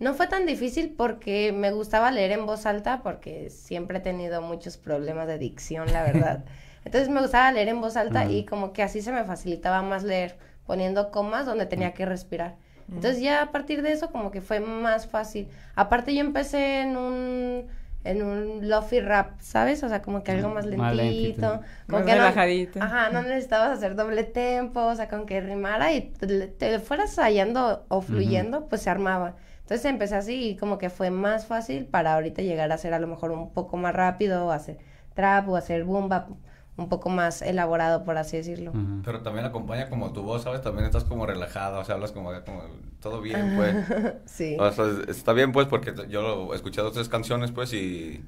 no 0.00 0.14
fue 0.14 0.26
tan 0.26 0.46
difícil 0.46 0.94
porque 0.96 1.52
me 1.52 1.70
gustaba 1.70 2.10
leer 2.10 2.32
en 2.32 2.46
voz 2.46 2.66
alta 2.66 3.02
porque 3.02 3.50
siempre 3.50 3.98
he 3.98 4.00
tenido 4.00 4.42
muchos 4.42 4.76
problemas 4.76 5.28
de 5.28 5.38
dicción, 5.38 5.92
la 5.92 6.02
verdad. 6.02 6.44
Entonces 6.84 7.08
me 7.08 7.20
gustaba 7.20 7.50
leer 7.52 7.68
en 7.68 7.80
voz 7.80 7.96
alta 7.96 8.26
y 8.26 8.44
como 8.44 8.72
que 8.72 8.82
así 8.82 9.00
se 9.00 9.12
me 9.12 9.24
facilitaba 9.24 9.82
más 9.82 10.02
leer 10.02 10.36
poniendo 10.66 11.10
comas 11.10 11.46
donde 11.46 11.66
tenía 11.66 11.92
que 11.92 12.04
respirar. 12.04 12.56
Entonces 12.88 13.20
ya 13.20 13.42
a 13.42 13.50
partir 13.52 13.82
de 13.82 13.92
eso 13.92 14.10
como 14.10 14.30
que 14.30 14.40
fue 14.40 14.60
más 14.60 15.06
fácil. 15.06 15.48
Aparte 15.74 16.14
yo 16.14 16.20
empecé 16.20 16.80
en 16.82 16.96
un 16.96 17.66
en 18.06 18.22
un 18.22 18.68
lofi 18.68 19.00
rap, 19.00 19.40
¿sabes? 19.40 19.82
O 19.82 19.88
sea, 19.88 20.02
como 20.02 20.22
que 20.22 20.32
algo 20.32 20.50
más 20.50 20.66
Más 20.66 20.94
lentito, 20.94 21.02
lentito. 21.02 21.60
como 21.86 21.98
Más 22.00 22.02
que 22.06 22.12
no- 22.12 22.18
relajadito. 22.18 22.82
ajá, 22.82 23.08
no 23.08 23.22
necesitabas 23.22 23.70
hacer 23.78 23.94
doble 23.94 24.24
tempo, 24.24 24.80
o 24.82 24.94
sea, 24.94 25.08
con 25.08 25.24
que 25.24 25.40
rimara 25.40 25.90
y 25.94 26.02
te, 26.10 26.48
te 26.48 26.78
fueras 26.80 27.16
hallando 27.18 27.86
o 27.88 28.02
fluyendo, 28.02 28.66
pues 28.68 28.82
se 28.82 28.90
armaba. 28.90 29.36
Entonces 29.62 29.86
empecé 29.86 30.16
así 30.16 30.50
y 30.50 30.56
como 30.56 30.76
que 30.76 30.90
fue 30.90 31.08
más 31.10 31.46
fácil 31.46 31.86
para 31.86 32.12
ahorita 32.12 32.42
llegar 32.42 32.70
a 32.70 32.74
hacer 32.74 32.92
a 32.92 32.98
lo 32.98 33.06
mejor 33.06 33.30
un 33.30 33.50
poco 33.54 33.78
más 33.78 33.94
rápido 33.94 34.44
o 34.46 34.50
hacer 34.50 34.76
trap 35.14 35.48
o 35.48 35.56
hacer 35.56 35.84
boom 35.84 36.10
bap 36.10 36.28
un 36.76 36.88
poco 36.88 37.08
más 37.08 37.40
elaborado, 37.42 38.04
por 38.04 38.16
así 38.18 38.36
decirlo. 38.36 38.70
Ujú. 38.72 39.02
Pero 39.04 39.20
también 39.20 39.46
acompaña 39.46 39.88
como 39.88 40.12
tu 40.12 40.22
voz, 40.22 40.42
¿sabes? 40.42 40.60
También 40.62 40.86
estás 40.86 41.04
como 41.04 41.24
relajada, 41.26 41.78
o 41.78 41.84
sea, 41.84 41.94
hablas 41.94 42.10
como, 42.12 42.30
como 42.44 42.62
todo 43.00 43.20
bien, 43.20 43.54
pues. 43.56 43.76
Sí. 44.26 44.56
O 44.58 44.72
sea, 44.72 44.86
está 45.08 45.32
bien, 45.32 45.52
pues, 45.52 45.66
porque 45.68 45.94
yo 46.08 46.52
he 46.52 46.56
escuchado 46.56 46.90
tres 46.90 47.08
canciones, 47.08 47.50
pues, 47.52 47.72
y... 47.72 48.22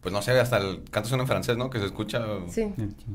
Pues 0.00 0.12
no 0.12 0.20
sé, 0.20 0.32
hasta 0.40 0.56
el 0.56 0.82
cantas 0.90 1.12
uno 1.12 1.22
en 1.22 1.28
francés, 1.28 1.56
¿no? 1.56 1.70
Que 1.70 1.78
se 1.78 1.84
escucha... 1.84 2.24
Sí, 2.48 2.66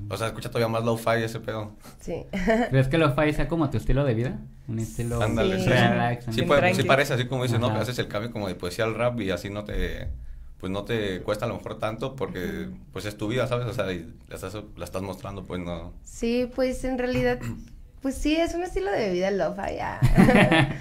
O 0.09 0.15
sea, 0.15 0.27
escucha 0.27 0.49
todavía 0.49 0.69
más 0.69 0.85
low-fi 0.85 1.21
ese 1.21 1.41
pedo. 1.41 1.71
sí. 1.99 2.23
¿Crees 2.69 2.87
que 2.87 2.97
lo 2.97 3.11
fi 3.13 3.33
sea 3.33 3.49
como 3.49 3.69
tu 3.69 3.75
estilo 3.75 4.05
de 4.05 4.13
vida? 4.13 4.39
Un 4.69 4.79
estilo 4.79 5.21
Ándale, 5.21 5.59
Sí. 5.59 5.67
relax. 5.69 6.25
Sí, 6.31 6.43
parece 6.43 7.13
así 7.13 7.25
como 7.25 7.43
dices, 7.43 7.59
¿no? 7.59 7.65
Ajá. 7.67 7.75
Que 7.77 7.81
haces 7.81 7.99
el 7.99 8.07
cambio 8.07 8.31
como 8.31 8.47
de 8.47 8.55
poesía 8.55 8.85
al 8.85 8.95
rap 8.95 9.19
y 9.19 9.31
así 9.31 9.49
no 9.49 9.65
te... 9.65 10.07
Pues 10.59 10.71
no 10.71 10.85
te 10.85 11.21
cuesta 11.21 11.45
a 11.45 11.47
lo 11.47 11.55
mejor 11.57 11.77
tanto 11.77 12.15
porque 12.15 12.69
pues 12.91 13.05
es 13.05 13.15
tu 13.17 13.27
vida, 13.27 13.45
¿sabes? 13.47 13.67
O 13.67 13.73
sea, 13.73 13.91
y 13.93 14.11
la 14.27 14.35
estás, 14.35 14.57
la 14.75 14.85
estás 14.85 15.01
mostrando, 15.03 15.43
pues 15.43 15.59
no... 15.61 15.93
Sí, 16.03 16.49
pues 16.55 16.83
en 16.83 16.97
realidad, 16.97 17.39
pues 18.01 18.15
sí, 18.15 18.35
es 18.35 18.55
un 18.55 18.63
estilo 18.63 18.91
de 18.91 19.11
vida 19.11 19.29
lo-fi, 19.31 19.75
ya. 19.75 19.99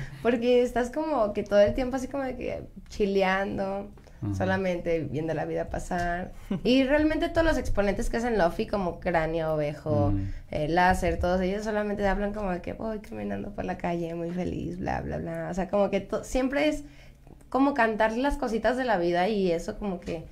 Porque 0.23 0.63
estás 0.63 0.91
como 0.91 1.33
que 1.35 1.43
todo 1.45 1.61
el 1.61 1.75
tiempo 1.75 1.97
así 1.97 2.09
como 2.09 2.25
de 2.25 2.37
que 2.37 2.63
chileando, 2.89 3.91
solamente 4.35 5.01
viendo 5.01 5.35
la 5.35 5.45
vida 5.45 5.69
pasar. 5.69 6.33
Y 6.65 6.83
realmente 6.85 7.29
todos 7.29 7.47
los 7.47 7.59
exponentes 7.59 8.11
que 8.11 8.17
hacen 8.17 8.39
lofi, 8.39 8.67
como 8.67 8.99
Cráneo, 8.99 9.55
Ovejo, 9.55 10.13
eh, 10.51 10.69
Láser, 10.69 11.19
todos 11.21 11.41
ellos 11.43 11.65
solamente 11.65 12.07
hablan 12.09 12.33
como 12.33 12.51
de 12.51 12.61
que 12.63 12.73
voy 12.73 12.99
caminando 13.01 13.55
por 13.55 13.65
la 13.65 13.77
calle 13.79 14.15
muy 14.15 14.31
feliz, 14.31 14.79
bla, 14.79 15.01
bla, 15.03 15.19
bla. 15.19 15.49
O 15.51 15.55
sea, 15.55 15.69
como 15.69 15.91
que 15.91 16.01
to- 16.01 16.25
siempre 16.25 16.69
es 16.69 16.83
como 17.49 17.75
cantar 17.75 18.17
las 18.17 18.37
cositas 18.37 18.77
de 18.77 18.85
la 18.85 18.99
vida 18.99 19.29
y 19.29 19.51
eso 19.53 19.79
como 19.79 20.01
que 20.01 20.25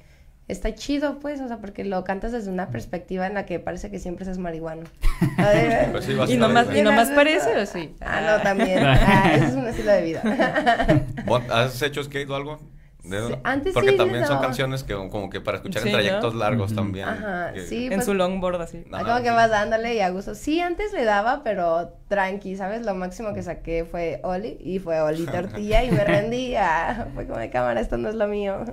está 0.49 0.75
chido, 0.75 1.19
pues, 1.21 1.41
o 1.41 1.49
sea, 1.49 1.57
porque 1.59 1.85
lo 1.85 2.05
cantas 2.05 2.33
desde 2.33 2.51
una 2.51 2.69
perspectiva 2.69 3.27
en 3.27 3.35
la 3.35 3.47
que 3.47 3.59
parece 3.61 3.91
que 3.91 3.99
siempre 3.99 4.25
seas 4.25 4.39
marihuano. 4.39 4.85
Pues 5.93 6.05
sí, 6.05 6.13
¿Y 6.29 6.37
nomás, 6.37 6.67
¿Y 6.75 6.83
nomás 6.83 7.07
Eso- 7.09 7.15
parece 7.15 7.57
o 7.57 7.67
sí? 7.67 7.95
Ah, 8.01 8.21
no, 8.39 8.43
también. 8.43 8.81
Ah, 8.85 9.33
ese 9.35 9.47
es 9.47 9.55
un 9.55 9.67
estilo 9.69 9.93
de 9.93 10.03
vida. 10.03 10.23
¿Vos 11.27 11.43
¿Has 11.51 11.81
hecho 11.83 12.03
skate 12.03 12.29
o 12.31 12.35
algo? 12.35 12.59
De- 13.05 13.39
antes 13.45 13.75
Porque 13.75 13.91
sí 13.91 13.97
también 13.99 14.27
son 14.27 14.41
canciones 14.41 14.83
que 14.83 14.95
como 14.95 15.29
que 15.29 15.41
para 15.43 15.59
escuchar 15.59 15.83
Sí, 15.83 15.89
en 15.91 15.93
¿no? 15.93 15.99
trayectos 16.01 16.35
largos 16.35 16.75
también. 16.75 17.07
Ajá, 17.09 17.53
que- 17.53 17.61
sí. 17.67 17.85
En 17.87 17.95
pues- 17.97 18.07
su 18.07 18.15
longboard 18.15 18.63
así. 18.63 18.83
Ajá, 18.91 19.05
como 19.05 19.23
que 19.23 19.31
vas 19.31 19.51
dándole 19.51 19.95
y 19.95 20.01
a 20.01 20.09
gusto. 20.11 20.35
Sí, 20.35 20.59
antes 20.61 20.93
le 20.95 21.05
daba, 21.05 21.43
pero 21.45 21.93
tranqui, 22.09 22.57
¿sabes? 22.57 22.85
Lo 22.87 22.95
máximo 22.95 23.35
que 23.35 23.43
saqué 23.43 23.85
fue 23.85 24.21
Oli 24.25 24.57
y 24.59 24.79
fue 24.79 25.01
Oli 25.03 25.27
tortilla 25.27 25.85
y 25.85 25.91
me 25.91 26.03
rendía. 26.05 27.09
Fue 27.15 27.27
como 27.27 27.39
de 27.39 27.51
cámara, 27.51 27.81
esto 27.81 27.99
no 27.99 28.09
es 28.09 28.15
lo 28.15 28.27
mío. 28.27 28.65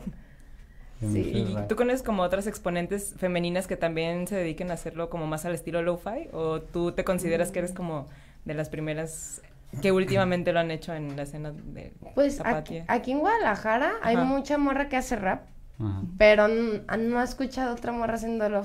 Sí. 1.01 1.19
¿Y 1.33 1.57
tú 1.67 1.75
conoces 1.75 2.03
como 2.03 2.21
otras 2.21 2.45
exponentes 2.45 3.15
femeninas 3.17 3.65
que 3.67 3.75
también 3.75 4.27
se 4.27 4.35
dediquen 4.35 4.69
a 4.69 4.75
hacerlo 4.75 5.09
como 5.09 5.25
más 5.25 5.45
al 5.45 5.53
estilo 5.55 5.81
lo-fi? 5.81 6.29
¿O 6.31 6.61
tú 6.61 6.91
te 6.91 7.03
consideras 7.03 7.49
que 7.51 7.59
eres 7.59 7.73
como 7.73 8.07
de 8.45 8.53
las 8.53 8.69
primeras 8.69 9.41
que 9.81 9.91
últimamente 9.91 10.51
lo 10.53 10.59
han 10.59 10.71
hecho 10.71 10.93
en 10.93 11.15
la 11.15 11.23
escena 11.23 11.51
de 11.51 11.93
Pues 12.15 12.41
aquí, 12.45 13.11
en 13.11 13.19
Guadalajara 13.19 13.93
hay 14.01 14.17
mucha 14.17 14.57
morra 14.57 14.89
que 14.89 14.97
hace 14.97 15.15
rap, 15.15 15.43
Ajá. 15.79 16.01
pero 16.17 16.45
n- 16.45 16.81
no 16.99 17.21
he 17.21 17.23
escuchado 17.23 17.73
otra 17.73 17.91
morra 17.91 18.15
haciendo 18.15 18.47
lo 18.49 18.63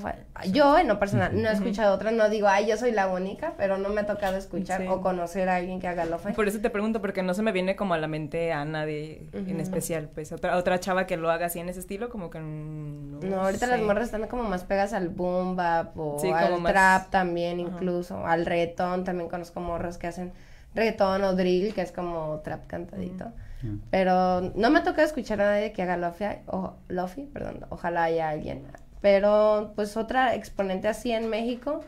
Yo, 0.52 0.76
en 0.78 0.88
lo 0.88 0.98
personal, 0.98 1.40
no 1.40 1.48
he 1.48 1.52
escuchado 1.52 1.94
otra. 1.94 2.10
No 2.10 2.28
digo, 2.28 2.48
ay, 2.48 2.66
yo 2.66 2.76
soy 2.76 2.90
la 2.92 3.06
única, 3.08 3.54
pero 3.56 3.78
no 3.78 3.88
me 3.88 4.02
ha 4.02 4.06
tocado 4.06 4.36
escuchar 4.36 4.82
Sí. 4.82 4.86
o 4.88 5.00
conocer 5.00 5.48
a 5.48 5.56
alguien 5.56 5.80
que 5.80 5.88
haga 5.88 6.04
lo 6.04 6.18
Por 6.18 6.46
eso 6.48 6.60
te 6.60 6.68
pregunto, 6.68 7.00
porque 7.00 7.22
no 7.22 7.32
se 7.32 7.40
me 7.42 7.52
viene 7.52 7.74
como 7.76 7.94
a 7.94 7.98
la 7.98 8.08
mente 8.08 8.52
Ana 8.52 8.84
de, 8.84 9.28
en 9.32 9.60
especial, 9.60 10.10
pues 10.12 10.32
otra, 10.32 10.56
otra 10.56 10.78
chava 10.80 11.06
que 11.06 11.16
lo 11.16 11.30
haga 11.30 11.46
así 11.46 11.58
en 11.60 11.68
ese 11.70 11.80
estilo, 11.80 12.10
como 12.10 12.28
que 12.30 12.40
no, 12.40 13.20
No, 13.20 13.40
ahorita 13.42 13.66
las 13.68 13.80
morras 13.80 14.06
están 14.06 14.26
como 14.26 14.42
más 14.42 14.64
pegas 14.64 14.92
al 14.92 15.08
boom 15.08 15.56
bap 15.56 15.96
o 15.98 16.18
Sí, 16.18 16.28
al 16.30 16.60
más- 16.60 16.72
trap 16.72 17.10
también 17.10 17.60
Ajá. 17.60 17.70
incluso, 17.72 18.26
al 18.26 18.44
reggaetón, 18.44 19.04
también 19.04 19.30
conozco 19.30 19.60
morras 19.60 19.96
que 19.96 20.08
hacen 20.08 20.32
reggaetón 20.76 21.24
o 21.24 21.34
drill, 21.34 21.74
que 21.74 21.82
es 21.82 21.92
como 21.92 22.40
trap 22.44 22.66
cantadito. 22.66 23.32
Mm. 23.62 23.76
Pero 23.90 24.40
no 24.54 24.70
me 24.70 24.78
ha 24.80 24.82
tocado 24.82 25.06
escuchar 25.06 25.40
a 25.40 25.52
nadie 25.52 25.72
que 25.72 25.82
haga 25.82 25.96
lofi, 25.96 26.24
o 26.46 26.74
lofi, 26.88 27.22
perdón, 27.24 27.66
ojalá 27.70 28.04
haya 28.04 28.28
alguien. 28.28 28.64
Pero 29.00 29.72
pues 29.74 29.96
otra 29.96 30.34
exponente 30.34 30.88
así 30.88 31.12
en 31.12 31.28
México, 31.28 31.82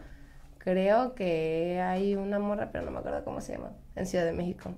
creo 0.58 1.14
que 1.14 1.80
hay 1.80 2.14
una 2.14 2.38
morra, 2.38 2.70
pero 2.72 2.84
no 2.84 2.90
me 2.90 2.98
acuerdo 2.98 3.24
cómo 3.24 3.40
se 3.40 3.52
llama, 3.52 3.72
en 3.96 4.06
Ciudad 4.06 4.24
de 4.24 4.32
México. 4.32 4.72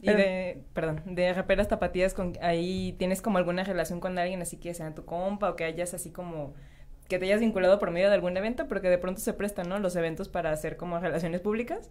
Y 0.00 0.06
Pero- 0.06 0.18
de, 0.18 0.62
perdón, 0.74 1.00
de 1.06 1.32
raperas 1.32 1.68
tapatías, 1.68 2.12
con, 2.14 2.34
ahí 2.42 2.94
tienes 2.98 3.22
como 3.22 3.38
alguna 3.38 3.64
relación 3.64 4.00
con 4.00 4.18
alguien 4.18 4.42
así 4.42 4.58
que 4.58 4.74
sea 4.74 4.94
tu 4.94 5.04
compa 5.04 5.50
o 5.50 5.56
que 5.56 5.64
hayas 5.64 5.94
así 5.94 6.10
como, 6.10 6.54
que 7.08 7.18
te 7.18 7.24
hayas 7.26 7.40
vinculado 7.40 7.78
por 7.78 7.90
medio 7.90 8.08
de 8.08 8.14
algún 8.14 8.36
evento, 8.36 8.66
porque 8.68 8.90
de 8.90 8.98
pronto 8.98 9.20
se 9.20 9.32
prestan, 9.32 9.68
¿no? 9.68 9.78
Los 9.78 9.96
eventos 9.96 10.28
para 10.28 10.50
hacer 10.50 10.76
como 10.76 10.98
relaciones 10.98 11.40
públicas. 11.40 11.90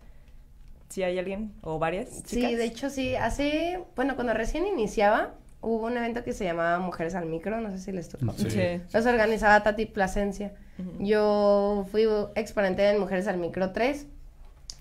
Si 0.90 1.04
hay 1.04 1.18
alguien 1.18 1.54
o 1.62 1.80
varias 1.80 2.22
Sí, 2.26 2.56
de 2.56 2.66
hecho 2.66 2.90
sí, 2.90 3.16
hace, 3.16 3.84
bueno, 3.96 4.16
cuando 4.16 4.34
recién 4.34 4.68
iniciaba, 4.68 5.34
hubo 5.62 5.88
un 5.88 5.98
evento 5.98 6.24
que 6.24 6.34
se 6.34 6.44
llamaba 6.44 6.78
Mujeres 6.80 7.16
al 7.16 7.26
Micro, 7.26 7.60
no 7.62 7.72
sé 7.72 7.80
si 7.80 7.92
les 7.92 8.10
tocó. 8.10 8.34
Sí. 8.34 8.50
Sí. 8.50 8.82
Los 8.94 9.06
organizaba 9.06 9.64
Tati 9.64 9.86
Plasencia. 9.86 10.54
Yo 11.00 11.86
fui 11.92 12.08
exponente 12.36 12.88
en 12.90 13.00
Mujeres 13.00 13.28
al 13.28 13.38
Micro 13.38 13.72
3 13.72 14.08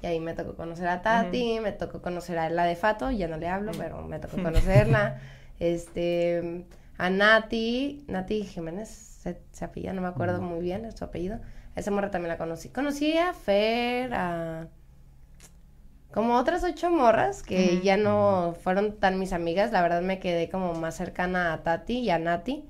y 0.02 0.06
ahí 0.06 0.20
me 0.20 0.34
tocó 0.34 0.54
conocer 0.54 0.88
a 0.88 1.02
Tati, 1.02 1.60
me 1.60 1.72
tocó 1.72 2.02
conocer 2.02 2.38
a 2.38 2.50
la 2.50 2.64
de 2.64 2.76
Fato, 2.76 3.10
ya 3.10 3.28
no 3.28 3.36
le 3.36 3.46
hablo, 3.46 3.72
pero 3.78 4.02
me 4.02 4.18
tocó 4.18 4.42
conocerla. 4.42 5.20
este, 5.60 6.64
a 6.98 7.10
Nati, 7.10 8.04
Nati 8.08 8.42
Jiménez, 8.42 8.88
se, 8.88 9.38
se 9.52 9.64
apellida, 9.64 9.92
no 9.92 10.02
me 10.02 10.08
acuerdo 10.08 10.42
muy 10.42 10.60
bien 10.60 10.90
su 10.96 11.04
apellido. 11.04 11.38
Esa 11.76 11.90
morra 11.90 12.10
también 12.10 12.30
la 12.30 12.38
conocí. 12.38 12.68
Conocí 12.68 13.16
a 13.16 13.32
Fer, 13.32 14.12
a 14.12 14.66
como 16.12 16.36
otras 16.36 16.62
ocho 16.64 16.90
morras 16.90 17.42
que 17.42 17.80
ya 17.82 17.96
no 17.96 18.54
fueron 18.62 18.96
tan 18.96 19.18
mis 19.18 19.32
amigas, 19.32 19.72
la 19.72 19.82
verdad 19.82 20.02
me 20.02 20.18
quedé 20.18 20.48
como 20.48 20.74
más 20.74 20.96
cercana 20.96 21.52
a 21.52 21.62
Tati 21.62 21.98
y 21.98 22.10
a 22.10 22.18
Nati, 22.18 22.64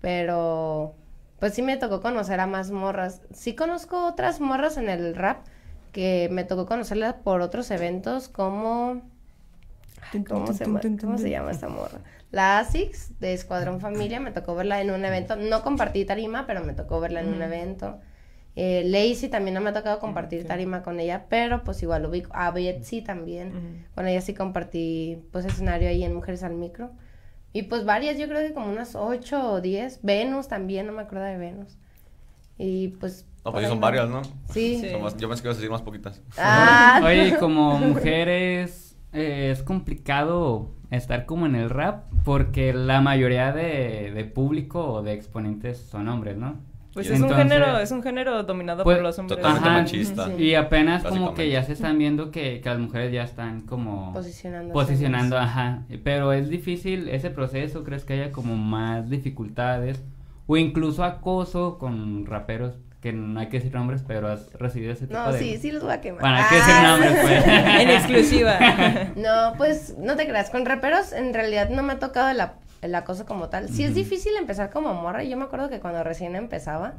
pero 0.00 0.94
pues 1.38 1.54
sí 1.54 1.62
me 1.62 1.76
tocó 1.76 2.00
conocer 2.00 2.40
a 2.40 2.46
más 2.46 2.70
morras. 2.70 3.22
Sí 3.32 3.54
conozco 3.54 4.06
otras 4.06 4.40
morras 4.40 4.76
en 4.76 4.88
el 4.88 5.14
rap 5.14 5.38
que 5.92 6.28
me 6.30 6.44
tocó 6.44 6.66
conocerlas 6.66 7.14
por 7.14 7.40
otros 7.40 7.70
eventos 7.70 8.28
como 8.28 9.02
Ay, 10.12 10.24
¿Cómo 10.24 10.52
se, 10.52 10.64
llama, 10.64 10.80
¿Cómo 11.00 11.18
se 11.18 11.30
llama 11.30 11.50
esta 11.50 11.68
morra? 11.68 11.98
La 12.30 12.58
ASICS 12.58 13.18
de 13.20 13.32
Escuadrón 13.32 13.80
Familia, 13.80 14.20
me 14.20 14.30
tocó 14.30 14.54
verla 14.54 14.80
en 14.80 14.90
un 14.90 15.04
evento. 15.04 15.36
No 15.36 15.62
compartí 15.62 16.04
tarima, 16.04 16.46
pero 16.46 16.64
me 16.64 16.72
tocó 16.72 17.00
verla 17.00 17.20
en 17.20 17.28
un 17.28 17.42
evento. 17.42 17.98
Eh, 18.56 18.82
Lacey 18.86 19.28
también 19.28 19.54
no 19.54 19.60
me 19.60 19.70
ha 19.70 19.72
tocado 19.72 19.98
compartir 20.00 20.44
tarima 20.46 20.82
con 20.82 20.98
ella, 21.00 21.26
pero 21.28 21.62
pues 21.64 21.82
igual 21.82 22.04
ubico. 22.06 22.30
A 22.34 22.50
Betsy 22.50 23.00
también. 23.02 23.48
Ujú. 23.48 23.94
Con 23.94 24.08
ella 24.08 24.20
sí 24.20 24.34
compartí 24.34 25.18
pues 25.32 25.44
escenario 25.44 25.88
ahí 25.88 26.02
en 26.04 26.14
Mujeres 26.14 26.42
al 26.42 26.54
Micro. 26.54 26.90
Y 27.52 27.62
pues 27.62 27.84
varias, 27.84 28.18
yo 28.18 28.28
creo 28.28 28.40
que 28.46 28.52
como 28.54 28.68
unas 28.70 28.94
ocho 28.94 29.52
o 29.52 29.60
diez. 29.60 30.00
Venus 30.02 30.48
también, 30.48 30.86
no 30.86 30.92
me 30.92 31.02
acuerdo 31.02 31.24
de 31.24 31.36
Venus. 31.36 31.76
Y 32.58 32.88
pues... 32.88 33.26
No, 33.44 33.52
pues 33.52 33.64
sí 33.64 33.68
son 33.70 33.78
va. 33.78 33.82
varias, 33.82 34.08
¿no? 34.10 34.22
Sí. 34.52 34.78
Sí. 34.80 34.90
Son 34.90 35.02
más- 35.02 35.16
yo 35.16 35.28
pensé 35.28 35.42
que 35.42 35.48
ibas 35.48 35.56
a 35.56 35.60
decir 35.60 35.70
más 35.70 35.82
poquitas. 35.82 36.20
Ah, 36.36 37.00
Oye, 37.06 37.36
como 37.38 37.78
mujeres 37.78 38.96
eh, 39.12 39.50
es 39.52 39.62
complicado 39.62 40.70
estar 40.90 41.24
como 41.24 41.46
en 41.46 41.54
el 41.54 41.70
rap 41.70 42.04
porque 42.24 42.72
la 42.74 43.00
mayoría 43.00 43.52
de, 43.52 44.12
de 44.14 44.24
público 44.24 44.84
o 44.92 45.02
de 45.02 45.12
exponentes 45.14 45.78
son 45.78 46.08
hombres, 46.08 46.36
¿no? 46.36 46.58
Pues 46.92 47.06
es 47.06 47.18
un 47.20 47.24
entonces- 47.28 47.38
género, 47.52 47.78
es 47.78 47.90
un 47.92 48.02
género 48.02 48.42
dominado 48.42 48.82
Pues, 48.84 48.96
por 48.96 49.04
los 49.04 49.18
hombres. 49.18 49.38
totalmente 49.38 49.68
Ajá, 49.68 49.78
machista. 49.78 50.26
sí. 50.36 50.42
Y 50.42 50.54
apenas 50.56 51.04
como 51.04 51.34
que 51.34 51.48
ya 51.48 51.62
se 51.62 51.72
están 51.74 51.98
viendo 51.98 52.30
que, 52.32 52.60
que 52.60 52.68
las 52.68 52.78
mujeres 52.78 53.12
ya 53.12 53.22
están 53.22 53.60
como 53.62 54.12
posicionando, 54.12 55.36
más. 55.36 55.48
ajá. 55.48 55.82
Pero 56.02 56.32
es 56.32 56.48
difícil 56.48 57.08
ese 57.08 57.30
proceso, 57.30 57.84
¿crees 57.84 58.04
que 58.04 58.14
haya 58.14 58.32
como 58.32 58.56
más 58.56 59.08
dificultades? 59.08 60.02
O 60.46 60.56
incluso 60.56 61.04
acoso 61.04 61.78
con 61.78 62.26
raperos, 62.26 62.74
que 63.00 63.12
no 63.12 63.38
hay 63.38 63.46
que 63.48 63.58
decir 63.58 63.72
nombres, 63.72 64.02
pero 64.06 64.28
has 64.28 64.52
recibido 64.54 64.92
ese 64.92 65.06
tipo 65.06 65.18
No, 65.18 65.32
de... 65.32 65.38
sí, 65.38 65.56
sí 65.58 65.70
los 65.70 65.82
voy 65.84 65.92
a 65.92 66.00
quemar. 66.00 66.20
Bueno, 66.20 66.36
hay 66.36 66.44
que 66.48 66.54
decir 66.56 66.74
Ah. 66.76 66.88
nombres, 66.90 67.18
pues. 67.22 67.46
en 67.82 67.90
exclusiva. 67.90 68.58
No, 69.16 69.54
pues 69.56 69.94
no 69.96 70.16
te 70.16 70.26
creas, 70.26 70.50
con 70.50 70.66
raperos 70.66 71.12
en 71.12 71.32
realidad 71.32 71.70
no 71.70 71.82
me 71.84 71.92
ha 71.94 71.98
tocado 72.00 72.28
el, 72.30 72.40
el 72.82 72.94
acoso 72.94 73.26
como 73.26 73.48
tal. 73.48 73.68
Sí 73.68 73.84
es 73.84 73.94
difícil 73.94 74.32
empezar 74.38 74.70
como 74.70 74.94
morra. 74.94 75.22
Yo 75.24 75.36
me 75.36 75.44
acuerdo 75.44 75.68
que 75.68 75.80
cuando 75.80 76.02
recién 76.04 76.34
empezaba, 76.36 76.94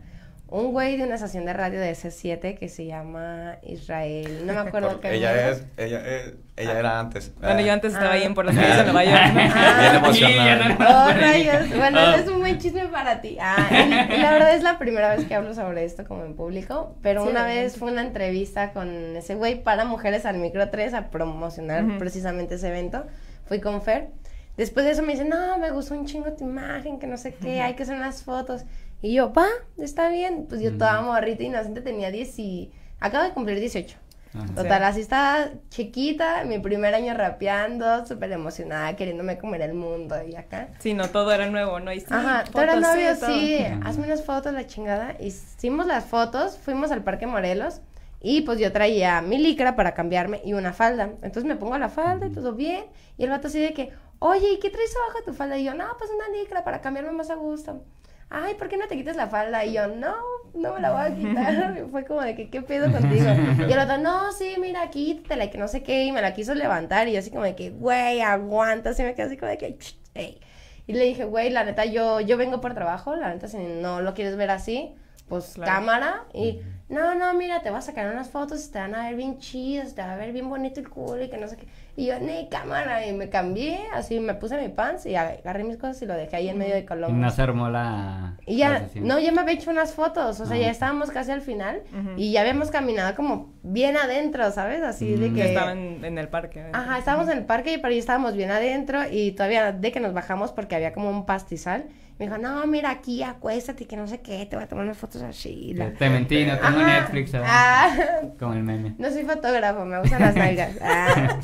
un 0.47 0.73
güey 0.73 0.97
de 0.97 1.05
una 1.05 1.15
estación 1.15 1.45
de 1.45 1.53
radio 1.53 1.79
de 1.79 1.93
C7 1.93 2.57
que 2.57 2.67
se 2.67 2.85
llama 2.85 3.55
Israel, 3.63 4.45
no 4.45 4.53
me 4.53 4.59
acuerdo 4.59 4.99
qué. 4.99 5.15
ella 5.15 5.49
es, 5.49 5.63
ella 5.77 6.05
es, 6.05 6.33
ella 6.57 6.77
era 6.77 6.99
antes. 6.99 7.31
Bueno, 7.39 7.61
yo 7.61 7.71
antes 7.71 7.93
estaba 7.93 8.11
Ah. 8.11 8.13
ahí 8.15 8.23
en 8.23 8.33
por 8.33 8.43
las 8.43 8.55
calles 8.55 8.75
de 8.77 8.83
Nueva 8.83 9.05
York. 9.05 10.13
ya 10.13 10.77
Oh, 10.79 11.13
rayos. 11.19 11.69
Bueno, 11.77 11.99
Ah. 11.99 12.15
es 12.19 12.27
un 12.27 12.39
buen 12.39 12.57
chisme 12.59 12.85
para 12.87 13.21
ti. 13.21 13.37
Ah, 13.39 13.65
y, 13.71 14.13
y 14.15 14.17
la 14.21 14.31
verdad 14.33 14.53
es 14.55 14.63
la 14.63 14.77
primera 14.77 15.15
vez 15.15 15.25
que 15.25 15.35
hablo 15.35 15.53
sobre 15.53 15.85
esto 15.85 16.03
como 16.05 16.25
en 16.25 16.35
público, 16.35 16.95
pero 17.01 17.23
Sí, 17.23 17.29
una 17.29 17.45
vez 17.45 17.77
fue 17.77 17.89
una 17.91 18.01
entrevista 18.01 18.73
con 18.73 19.15
ese 19.15 19.35
güey 19.35 19.63
para 19.63 19.85
Mujeres 19.85 20.25
al 20.25 20.37
Micro 20.37 20.69
3 20.69 20.93
a 20.95 21.09
promocionar 21.11 21.85
precisamente 21.97 22.55
ese 22.55 22.67
evento. 22.67 23.05
Fui 23.45 23.59
con 23.61 23.81
Fer. 23.81 24.09
Después 24.57 24.85
de 24.85 24.91
eso 24.91 25.01
me 25.01 25.13
dicen, 25.13 25.29
no, 25.29 25.57
me 25.57 25.71
gustó 25.71 25.93
un 25.95 26.05
chingo 26.05 26.33
tu 26.33 26.43
imagen, 26.43 26.99
que 26.99 27.07
no 27.07 27.17
sé 27.17 27.33
qué, 27.33 27.61
hay 27.61 27.73
que 27.75 27.83
hacer 27.83 27.95
unas 27.95 28.23
fotos. 28.23 28.63
Y 29.01 29.13
yo, 29.13 29.33
va, 29.33 29.47
está 29.77 30.09
bien. 30.09 30.45
Pues 30.47 30.61
yo 30.61 30.77
toda 30.77 31.01
morrita 31.01 31.43
inocente 31.43 31.81
tenía 31.81 32.11
10 32.11 32.39
y... 32.39 32.71
Acabo 32.99 33.23
de 33.23 33.31
cumplir 33.31 33.59
18. 33.59 33.97
Ajá. 34.33 34.45
Total, 34.55 34.83
así 34.83 35.01
estaba 35.01 35.49
chiquita, 35.69 36.43
mi 36.45 36.59
primer 36.59 36.95
año 36.95 37.13
rapeando, 37.13 38.05
súper 38.05 38.31
emocionada, 38.31 38.95
queriéndome 38.95 39.37
comer 39.37 39.61
el 39.61 39.73
mundo 39.73 40.15
y 40.23 40.35
acá. 40.35 40.69
Sí, 40.79 40.93
no, 40.93 41.09
todo 41.09 41.33
era 41.33 41.47
nuevo, 41.49 41.79
¿no? 41.79 41.91
Y 41.91 41.99
sí, 41.99 42.05
Ajá, 42.11 42.43
tú 42.45 42.51
fotos, 42.53 42.63
eras 42.63 42.79
novio, 42.81 43.17
todo. 43.19 43.29
sí, 43.29 43.57
Ujú. 43.69 43.87
hazme 43.87 44.05
unas 44.05 44.23
fotos, 44.23 44.53
la 44.53 44.67
chingada. 44.67 45.15
Hicimos 45.19 45.85
las 45.85 46.05
fotos, 46.05 46.57
fuimos 46.57 46.91
al 46.91 47.03
Parque 47.03 47.25
Morelos 47.27 47.81
y 48.21 48.41
pues 48.41 48.59
yo 48.59 48.71
traía 48.71 49.21
mi 49.21 49.37
licra 49.39 49.75
para 49.75 49.93
cambiarme 49.95 50.41
y 50.45 50.53
una 50.53 50.73
falda. 50.73 51.05
Entonces 51.23 51.43
me 51.45 51.55
pongo 51.55 51.77
la 51.77 51.89
falda 51.89 52.27
y 52.27 52.31
todo 52.31 52.53
bien. 52.53 52.85
Y 53.17 53.23
el 53.23 53.31
vato 53.31 53.47
así 53.47 53.59
de 53.59 53.73
que, 53.73 53.91
oye, 54.19 54.53
¿y 54.53 54.59
qué 54.59 54.69
traes 54.69 54.95
abajo 54.95 55.19
de 55.19 55.25
tu 55.25 55.33
falda? 55.33 55.57
Y 55.57 55.63
yo, 55.63 55.73
no, 55.73 55.85
pues 55.97 56.11
una 56.11 56.29
licra 56.37 56.63
para 56.63 56.81
cambiarme 56.81 57.11
más 57.11 57.31
a 57.31 57.35
gusto. 57.35 57.83
Ay, 58.29 58.53
¿por 58.53 58.69
qué 58.69 58.77
no 58.77 58.87
te 58.87 58.95
quitas 58.95 59.15
la 59.17 59.27
falda? 59.27 59.65
Y 59.65 59.73
yo, 59.73 59.87
no, 59.87 60.13
no 60.53 60.75
me 60.75 60.79
la 60.79 60.91
voy 60.91 61.01
a 61.01 61.15
quitar. 61.15 61.77
Y 61.85 61.89
Fue 61.89 62.05
como 62.05 62.21
de 62.21 62.35
que, 62.35 62.49
¿qué 62.49 62.61
pedo 62.61 62.91
contigo? 62.91 63.25
Y 63.67 63.71
el 63.73 63.79
otro, 63.79 63.97
no, 63.97 64.31
sí, 64.31 64.55
mira, 64.59 64.89
quítatela, 64.91 65.49
que 65.49 65.57
no 65.57 65.67
sé 65.67 65.81
qué. 65.81 66.03
Y 66.03 66.11
me 66.11 66.21
la 66.21 66.33
quiso 66.33 66.53
levantar. 66.53 67.07
Y 67.07 67.13
yo 67.13 67.19
así 67.19 67.31
como 67.31 67.43
de 67.43 67.55
que, 67.55 67.71
güey, 67.71 68.21
aguanta. 68.21 68.91
Así 68.91 69.01
me 69.03 69.15
quedé 69.15 69.25
así 69.25 69.37
como 69.37 69.49
de 69.49 69.57
que, 69.57 69.77
"Ch, 69.77 69.97
ey". 70.13 70.39
Y 70.87 70.93
le 70.93 71.05
dije, 71.05 71.25
güey, 71.25 71.49
la 71.49 71.63
neta, 71.63 71.85
yo, 71.85 72.21
yo 72.21 72.37
vengo 72.37 72.61
por 72.61 72.73
trabajo. 72.75 73.15
La 73.15 73.33
neta, 73.33 73.47
si 73.47 73.57
no 73.57 74.01
lo 74.01 74.13
quieres 74.13 74.35
ver 74.37 74.51
así, 74.51 74.95
pues 75.31 75.53
Claro. 75.55 75.71
cámara. 75.71 76.23
Y, 76.33 76.59
no, 76.89 77.15
no, 77.15 77.33
mira, 77.33 77.61
te 77.61 77.69
voy 77.69 77.79
a 77.79 77.81
sacar 77.81 78.11
unas 78.11 78.29
fotos 78.29 78.67
y 78.67 78.71
te 78.71 78.77
van 78.79 78.93
a 78.95 79.03
ver 79.07 79.15
bien 79.15 79.37
chidas, 79.39 79.95
te 79.95 80.01
va 80.01 80.11
a 80.11 80.17
ver 80.17 80.33
bien 80.33 80.49
bonito 80.49 80.81
el 80.81 80.89
culo 80.89 81.23
y 81.23 81.29
que 81.29 81.37
no 81.37 81.47
sé 81.47 81.55
qué. 81.55 81.65
Y 81.95 82.07
yo, 82.07 82.19
ni 82.19 82.49
cámara. 82.49 83.05
Y 83.07 83.13
me 83.13 83.29
cambié, 83.29 83.79
así 83.93 84.19
me 84.19 84.33
puse 84.33 84.57
mi 84.61 84.67
pants 84.67 85.05
y 85.05 85.15
agarré 85.15 85.63
mis 85.63 85.77
cosas 85.77 86.01
y 86.01 86.05
lo 86.05 86.13
dejé 86.15 86.35
ahí 86.35 86.49
en 86.49 86.57
medio 86.57 86.73
de 86.73 86.81
Y 86.81 86.85
Colombia. 86.85 87.17
no 87.25 87.31
se 87.31 87.41
armó 87.41 87.69
la... 87.69 88.35
Y 88.45 88.57
ya, 88.57 88.87
no, 88.95 89.19
ya 89.19 89.31
me 89.31 89.39
había 89.41 89.53
hecho 89.55 89.71
unas 89.71 89.93
fotos, 89.93 90.39
o 90.41 90.45
sea, 90.45 90.57
ya 90.57 90.69
estábamos 90.69 91.11
casi 91.11 91.31
al 91.31 91.41
final 91.41 91.81
y 92.17 92.33
ya 92.33 92.41
habíamos 92.41 92.71
caminado 92.71 93.15
como 93.15 93.53
bien 93.63 93.95
adentro, 93.95 94.51
¿sabes? 94.51 94.83
Así 94.83 95.15
de 95.15 95.29
Mm. 95.29 95.35
que... 95.35 95.45
Estaban 95.45 96.03
en 96.03 96.17
el 96.17 96.27
parque. 96.27 96.65
Ajá, 96.73 96.97
estábamos 96.97 97.29
en 97.29 97.37
el 97.37 97.45
parque 97.45 97.73
y 97.73 97.77
por 97.77 97.89
ahí 97.91 97.99
estábamos 97.99 98.35
bien 98.35 98.51
adentro 98.51 98.99
y 99.09 99.31
todavía 99.31 99.71
de 99.71 99.91
que 99.93 100.01
nos 100.01 100.13
bajamos 100.13 100.51
porque 100.51 100.75
había 100.75 100.91
como 100.91 101.09
un 101.09 101.25
pastizal. 101.25 101.85
Me 102.21 102.27
dijo, 102.27 102.37
no, 102.37 102.67
mira 102.67 102.91
aquí, 102.91 103.23
acuéstate, 103.23 103.85
que 103.87 103.97
no 103.97 104.05
sé 104.05 104.19
qué, 104.21 104.45
te 104.45 104.55
voy 104.55 104.65
a 104.65 104.67
tomar 104.67 104.85
unas 104.85 104.95
fotos 104.99 105.23
así. 105.23 105.73
la- 105.73 105.91
Te 105.93 106.07
mentí, 106.07 106.45
no 106.45 106.53
tengo 106.59 106.79
Ajá. 106.81 106.99
Netflix. 107.01 107.31
Ah, 107.33 107.89
Como 108.37 108.53
el 108.53 108.61
meme. 108.61 108.93
no 108.99 109.09
soy 109.09 109.23
fotógrafo, 109.23 109.85
me 109.85 109.99
gustan 109.99 110.21
las 110.21 110.35
nalgas. 110.35 110.69
Ah. 110.83 111.39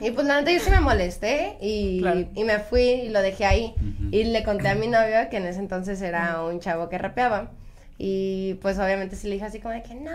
Y 0.00 0.12
pues 0.12 0.26
la 0.28 0.38
neta 0.38 0.52
yo 0.52 0.60
sí 0.60 0.70
me 0.70 0.78
molesté 0.80 1.56
y, 1.60 2.00
Claro. 2.02 2.24
y 2.36 2.44
me 2.44 2.60
fui 2.60 2.82
y 2.82 3.08
lo 3.08 3.20
dejé 3.20 3.46
ahí. 3.46 3.74
Ujú. 3.78 4.08
Y 4.12 4.22
le 4.24 4.44
conté 4.44 4.68
a 4.68 4.76
mi 4.76 4.86
novio 4.86 5.28
que 5.28 5.38
en 5.38 5.46
ese 5.46 5.58
entonces 5.58 6.00
era 6.02 6.44
un 6.44 6.60
chavo 6.60 6.88
que 6.88 6.96
rapeaba. 6.96 7.50
Y 7.98 8.54
pues 8.62 8.78
obviamente 8.78 9.16
sí 9.16 9.26
le 9.26 9.34
dije 9.34 9.46
así 9.46 9.58
como 9.58 9.74
de 9.74 9.82
que 9.82 9.96
no, 9.96 10.12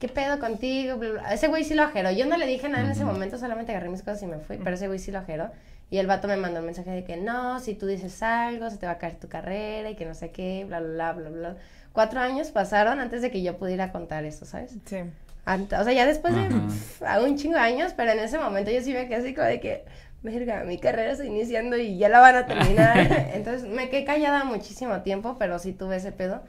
¿qué 0.00 0.08
pedo 0.08 0.40
contigo? 0.40 0.98
Ese 1.30 1.46
güey 1.46 1.62
sí 1.62 1.74
lo 1.74 1.84
ajeró. 1.84 2.10
Yo 2.10 2.26
no 2.26 2.36
le 2.36 2.48
dije 2.48 2.68
nada 2.68 2.84
en 2.84 2.90
ese 2.90 3.04
momento, 3.04 3.38
solamente 3.38 3.70
agarré 3.70 3.88
mis 3.90 4.02
cosas 4.02 4.22
y 4.24 4.26
me 4.26 4.38
fui. 4.38 4.58
Pero 4.58 4.74
ese 4.74 4.88
güey 4.88 4.98
sí 4.98 5.12
lo 5.12 5.20
ajeró. 5.20 5.50
Y 5.92 5.98
el 5.98 6.06
vato 6.06 6.26
me 6.26 6.38
mandó 6.38 6.60
un 6.60 6.66
mensaje 6.66 6.90
de 6.90 7.04
que 7.04 7.18
no, 7.18 7.60
si 7.60 7.74
tú 7.74 7.86
dices 7.86 8.22
algo, 8.22 8.70
se 8.70 8.78
te 8.78 8.86
va 8.86 8.92
a 8.92 8.98
caer 8.98 9.16
tu 9.16 9.28
carrera 9.28 9.90
y 9.90 9.94
que 9.94 10.06
no 10.06 10.14
sé 10.14 10.30
qué, 10.30 10.64
bla, 10.66 10.80
bla, 10.80 11.12
bla, 11.12 11.28
bla, 11.28 11.30
bla. 11.30 11.56
Cuatro 11.92 12.18
años 12.18 12.50
pasaron 12.50 12.98
antes 12.98 13.20
de 13.20 13.30
que 13.30 13.42
yo 13.42 13.58
pudiera 13.58 13.92
contar 13.92 14.24
eso, 14.24 14.46
¿sabes? 14.46 14.72
Sí. 14.86 14.96
Ant- 15.44 15.78
o 15.78 15.84
sea, 15.84 15.92
ya 15.92 16.06
después 16.06 16.34
de 16.34 16.48
a 17.06 17.20
un 17.20 17.36
chingo 17.36 17.56
de 17.56 17.60
años, 17.60 17.92
pero 17.94 18.10
en 18.12 18.20
ese 18.20 18.38
momento 18.38 18.70
yo 18.70 18.80
sí 18.80 18.94
me 18.94 19.06
quedé 19.06 19.16
así 19.16 19.34
como 19.34 19.46
de 19.48 19.60
que, 19.60 19.84
verga, 20.22 20.64
mi 20.64 20.78
carrera 20.78 21.12
está 21.12 21.26
iniciando 21.26 21.76
y 21.76 21.98
ya 21.98 22.08
la 22.08 22.20
van 22.20 22.36
a 22.36 22.46
terminar. 22.46 22.96
Entonces 23.34 23.68
me 23.68 23.90
quedé 23.90 24.04
callada 24.06 24.44
muchísimo 24.44 25.02
tiempo, 25.02 25.36
pero 25.38 25.58
sí 25.58 25.74
tuve 25.74 25.96
ese 25.96 26.10
pedo. 26.12 26.42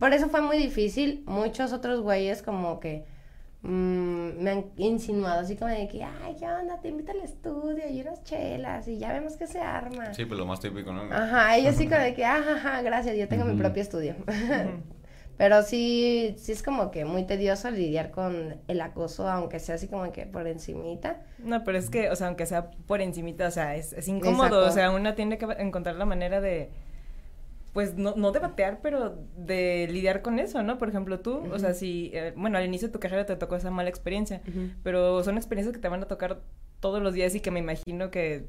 Por 0.00 0.12
eso 0.14 0.28
fue 0.30 0.40
muy 0.40 0.58
difícil. 0.58 1.22
Muchos 1.26 1.72
otros 1.72 2.00
güeyes 2.00 2.42
como 2.42 2.80
que 2.80 3.04
mm, 3.62 4.42
me 4.42 4.50
han 4.50 4.64
insinuado 4.76 5.40
así 5.40 5.56
como 5.56 5.70
de 5.70 5.88
que, 5.88 6.02
ay, 6.02 6.36
¿qué 6.38 6.46
onda? 6.46 6.80
Te 6.80 6.88
invito 6.88 7.12
al 7.12 7.20
estudio 7.20 7.88
y 7.88 8.00
unas 8.00 8.22
chelas 8.24 8.88
y 8.88 8.98
ya 8.98 9.12
vemos 9.12 9.36
que 9.36 9.46
se 9.46 9.60
arma. 9.60 10.14
Sí, 10.14 10.24
pues 10.24 10.38
lo 10.38 10.46
más 10.46 10.60
típico, 10.60 10.92
¿no? 10.92 11.02
Ajá, 11.12 11.56
ellos 11.56 11.76
sí 11.76 11.86
como 11.86 12.00
de 12.00 12.14
que, 12.14 12.24
ajá, 12.24 12.56
ajá, 12.56 12.82
gracias, 12.82 13.16
yo 13.16 13.28
tengo 13.28 13.44
mi 13.44 13.56
propio 13.56 13.82
estudio. 13.82 14.14
Pero 15.40 15.62
sí, 15.62 16.34
sí 16.36 16.52
es 16.52 16.62
como 16.62 16.90
que 16.90 17.06
muy 17.06 17.24
tedioso 17.24 17.70
lidiar 17.70 18.10
con 18.10 18.60
el 18.68 18.80
acoso, 18.82 19.26
aunque 19.26 19.58
sea 19.58 19.76
así 19.76 19.88
como 19.88 20.12
que 20.12 20.26
por 20.26 20.46
encimita. 20.46 21.22
No, 21.38 21.64
pero 21.64 21.78
es 21.78 21.88
que, 21.88 22.10
o 22.10 22.16
sea, 22.16 22.26
aunque 22.26 22.44
sea 22.44 22.70
por 22.86 23.00
encimita, 23.00 23.48
o 23.48 23.50
sea, 23.50 23.74
es, 23.74 23.94
es 23.94 24.06
incómodo, 24.06 24.44
Exacto. 24.44 24.66
o 24.66 24.70
sea, 24.70 24.90
una 24.90 25.14
tiene 25.14 25.38
que 25.38 25.46
encontrar 25.56 25.96
la 25.96 26.04
manera 26.04 26.42
de, 26.42 26.68
pues, 27.72 27.94
no, 27.96 28.14
no 28.16 28.32
de 28.32 28.38
batear, 28.40 28.80
pero 28.82 29.18
de 29.36 29.86
lidiar 29.90 30.22
con 30.22 30.38
eso, 30.38 30.62
¿no? 30.62 30.78
Por 30.78 30.88
ejemplo, 30.88 31.20
tú, 31.20 31.42
o 31.52 31.58
sea, 31.58 31.74
si, 31.74 32.10
eh, 32.14 32.32
bueno, 32.36 32.58
al 32.58 32.64
inicio 32.64 32.88
de 32.88 32.92
tu 32.92 33.00
carrera 33.00 33.26
te 33.26 33.36
tocó 33.36 33.56
esa 33.56 33.70
mala 33.70 33.88
experiencia, 33.88 34.40
pero 34.82 35.22
son 35.22 35.36
experiencias 35.36 35.74
que 35.74 35.80
te 35.80 35.88
van 35.88 36.02
a 36.02 36.06
tocar 36.06 36.40
todos 36.80 37.02
los 37.02 37.14
días 37.14 37.34
y 37.34 37.40
que 37.40 37.50
me 37.50 37.60
imagino 37.60 38.10
que, 38.10 38.46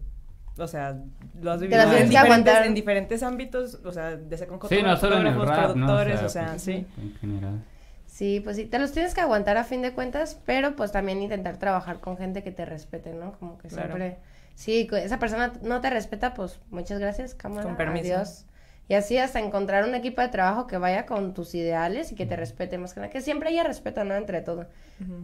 o 0.58 0.68
sea, 0.68 0.98
lo 1.42 1.52
has 1.52 1.60
Te 1.60 1.66
vivido 1.68 1.78
las 1.78 1.88
en 1.88 1.92
tienes 1.92 2.10
que 2.10 2.10
diferentes, 2.10 2.18
aguantar. 2.18 2.66
en 2.66 2.74
diferentes 2.74 3.24
ámbitos, 3.24 3.76
o 3.86 3.92
sea, 3.92 4.16
desde 4.16 4.48
con 4.48 4.60
Sí, 4.70 4.82
no 4.82 4.98
solo 4.98 5.18
en 5.18 5.34
productores, 5.36 6.22
o 6.24 6.30
sea, 6.30 6.48
pues, 6.52 6.62
sí. 6.62 6.86
En 6.98 7.16
general. 7.20 7.64
Sí, 8.08 8.42
pues 8.44 8.58
sí, 8.58 8.66
te 8.66 8.78
los 8.78 8.92
tienes 8.92 9.14
que 9.14 9.22
aguantar 9.22 9.56
a 9.58 9.64
fin 9.64 9.82
de 9.82 9.94
cuentas, 9.94 10.40
pero 10.46 10.76
pues 10.76 10.92
también 10.92 11.22
intentar 11.22 11.58
trabajar 11.58 12.02
con 12.02 12.18
gente 12.18 12.44
que 12.44 12.52
te 12.52 12.66
respete, 12.66 13.14
¿no? 13.14 13.34
Como 13.40 13.58
que 13.58 13.70
Claro. 13.70 13.96
siempre, 13.96 14.18
sí, 14.54 14.88
esa 14.98 15.18
persona 15.18 15.54
no 15.62 15.80
te 15.80 15.90
respeta, 15.90 16.34
pues 16.34 16.60
muchas 16.70 17.00
gracias, 17.00 17.34
cámara, 17.36 17.64
Con 17.64 17.78
permiso. 17.78 18.14
adiós. 18.16 18.46
Y 18.92 18.94
así 18.94 19.18
hasta 19.18 19.40
encontrar 19.40 19.86
un 19.88 19.96
equipo 19.96 20.22
de 20.22 20.28
trabajo 20.28 20.68
que 20.68 20.78
vaya 20.78 21.06
con 21.06 21.34
tus 21.34 21.56
ideales 21.56 22.12
y 22.12 22.16
que 22.16 22.26
te 22.26 22.36
respete 22.36 22.78
más 22.78 22.94
que 22.94 23.00
nada, 23.00 23.10
que 23.10 23.22
siempre 23.22 23.48
haya 23.48 23.64
respeto, 23.64 24.04
¿no? 24.04 24.16
Entre 24.16 24.42
todo. 24.42 24.66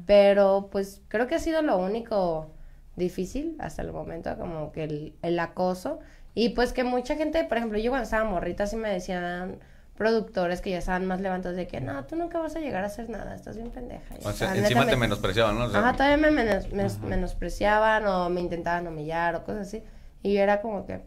Pero 0.06 0.70
pues 0.72 1.02
creo 1.10 1.28
que 1.28 1.36
ha 1.36 1.40
sido 1.40 1.62
lo 1.62 1.78
único 1.78 2.50
difícil 2.96 3.58
hasta 3.60 3.82
el 3.82 3.92
momento, 3.92 4.38
como 4.38 4.72
que 4.72 4.86
el, 4.86 5.16
el 5.22 5.38
acoso. 5.38 6.00
Y 6.34 6.50
pues 6.50 6.72
que 6.72 6.86
mucha 6.86 7.18
gente, 7.18 7.44
por 7.44 7.58
ejemplo, 7.58 7.78
yo 7.78 7.92
cuando 7.92 8.06
estaba 8.06 8.24
morrita 8.24 8.68
sí 8.68 8.78
me 8.78 8.88
decían 8.90 9.58
productores 9.98 10.62
que 10.62 10.70
ya 10.70 10.78
estaban 10.78 11.06
más 11.06 11.20
levantados 11.20 11.58
de 11.58 11.68
que 11.68 11.82
no, 11.82 12.06
tú 12.06 12.16
nunca 12.16 12.40
vas 12.40 12.56
a 12.56 12.60
llegar 12.60 12.86
a 12.86 12.88
hacer 12.88 13.10
nada, 13.10 13.36
estás 13.36 13.58
bien 13.58 13.72
pendeja. 13.72 14.16
O 14.24 14.32
sea, 14.32 14.56
encima 14.56 14.86
me- 14.86 14.92
te 14.92 14.96
menospreciaban, 14.96 15.58
¿no? 15.58 15.66
O 15.66 15.70
sea, 15.70 15.82
Ajá, 15.82 15.92
todavía 15.94 16.16
me 16.18 16.32
menos- 16.32 16.72
me- 16.72 17.10
menospreciaban 17.10 18.06
o 18.08 18.30
me 18.30 18.40
intentaban 18.40 18.88
humillar 18.88 19.36
o 19.36 19.44
cosas 19.44 19.68
así. 19.68 19.84
Y 20.24 20.34
yo 20.36 20.42
era 20.42 20.62
como 20.62 20.86
que, 20.86 21.02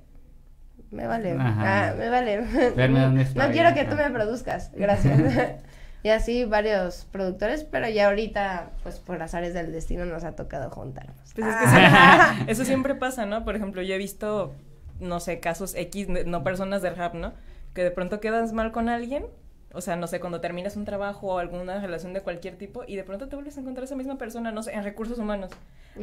me 0.90 1.06
vale, 1.06 1.32
Ajá. 1.38 1.90
ah, 1.90 1.94
me 1.96 2.08
vale. 2.08 2.40
Verme 2.76 3.00
dónde 3.00 3.26
no 3.34 3.50
quiero 3.50 3.74
que 3.74 3.84
tú 3.84 3.94
me 3.96 4.10
produzcas, 4.10 4.70
gracias. 4.74 5.20
y 6.02 6.08
así 6.08 6.44
varios 6.44 7.06
productores, 7.12 7.64
pero 7.64 7.88
ya 7.88 8.06
ahorita, 8.08 8.70
pues 8.82 8.98
por 8.98 9.22
azares 9.22 9.54
del 9.54 9.72
destino 9.72 10.04
nos 10.04 10.24
ha 10.24 10.32
tocado 10.36 10.70
juntarnos. 10.70 11.16
Pues 11.34 11.46
es 11.46 11.54
que 11.54 11.64
Ah. 11.66 12.34
sí, 12.38 12.44
eso 12.48 12.64
siempre 12.64 12.94
pasa, 12.94 13.26
¿no? 13.26 13.44
Por 13.44 13.56
ejemplo, 13.56 13.82
yo 13.82 13.94
he 13.94 13.98
visto, 13.98 14.54
no 14.98 15.20
sé, 15.20 15.40
casos 15.40 15.74
X, 15.74 16.08
no 16.08 16.42
personas 16.42 16.82
del 16.82 16.96
rap, 16.96 17.14
¿no? 17.14 17.32
Que 17.74 17.84
de 17.84 17.90
pronto 17.90 18.18
quedas 18.20 18.52
mal 18.52 18.72
con 18.72 18.88
alguien, 18.88 19.26
o 19.72 19.80
sea, 19.80 19.96
no 19.96 20.06
sé, 20.06 20.18
cuando 20.20 20.40
terminas 20.40 20.76
un 20.76 20.84
trabajo 20.84 21.28
o 21.34 21.38
alguna 21.38 21.80
relación 21.80 22.12
de 22.12 22.22
cualquier 22.22 22.56
tipo 22.56 22.82
y 22.86 22.96
de 22.96 23.04
pronto 23.04 23.28
te 23.28 23.36
vuelves 23.36 23.56
a 23.56 23.60
encontrar 23.60 23.84
esa 23.84 23.94
misma 23.96 24.18
persona, 24.18 24.50
no 24.52 24.62
sé, 24.62 24.72
en 24.72 24.82
recursos 24.84 25.18
humanos. 25.18 25.50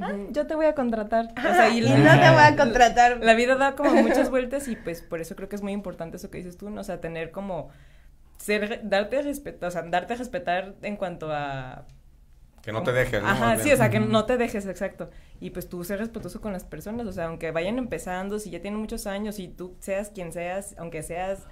Ah, 0.02 0.14
yo 0.32 0.48
te 0.48 0.56
voy 0.56 0.66
a 0.68 0.74
contratar. 0.76 1.28
O 1.38 1.42
sea, 1.42 1.70
y 1.70 1.82
la- 1.82 1.98
no 1.98 2.12
te 2.22 2.30
voy 2.30 2.44
a 2.44 2.56
contratar. 2.56 3.24
La 3.24 3.34
vida 3.34 3.56
da 3.56 3.76
como 3.76 3.92
muchas 4.02 4.30
vueltas 4.30 4.68
y 4.68 4.76
pues 4.76 5.02
por 5.02 5.20
eso 5.22 5.36
creo 5.36 5.50
que 5.50 5.56
es 5.56 5.62
muy 5.62 5.74
importante 5.74 6.18
eso 6.18 6.30
que 6.30 6.38
dices 6.40 6.58
tú, 6.58 6.70
¿no? 6.70 6.82
O 6.82 6.84
sea, 6.84 7.02
tener 7.02 7.32
como 7.32 7.70
ser 8.38 8.82
darte 8.84 9.18
a 9.18 9.22
respetar, 9.22 9.68
o 9.68 9.72
sea, 9.72 9.82
darte 9.84 10.14
a 10.14 10.18
respetar 10.18 10.76
en 10.82 10.96
cuanto 10.96 11.32
a 11.34 11.86
que 12.62 12.72
no 12.72 12.84
te 12.84 12.92
dejes, 12.92 13.22
¿no? 13.22 13.30
Ajá, 13.30 13.58
sí, 13.58 13.72
o 13.72 13.78
sea, 13.78 13.90
que 13.90 14.00
no 14.00 14.26
te 14.26 14.38
dejes, 14.38 14.66
exacto. 14.66 15.10
Y 15.40 15.52
pues 15.52 15.70
tú 15.70 15.84
ser 15.86 16.00
respetuoso 16.00 16.42
con 16.42 16.52
las 16.54 16.66
personas, 16.66 17.08
o 17.08 17.12
sea, 17.14 17.26
aunque 17.26 17.52
vayan 17.52 17.78
empezando, 17.78 18.40
si 18.40 18.50
ya 18.50 18.62
tienen 18.62 18.80
muchos 18.80 19.08
años 19.08 19.40
y 19.40 19.48
tú 19.48 19.76
seas 19.80 20.10
quien 20.10 20.34
seas, 20.34 20.76
aunque 20.78 21.02
seas 21.02 21.48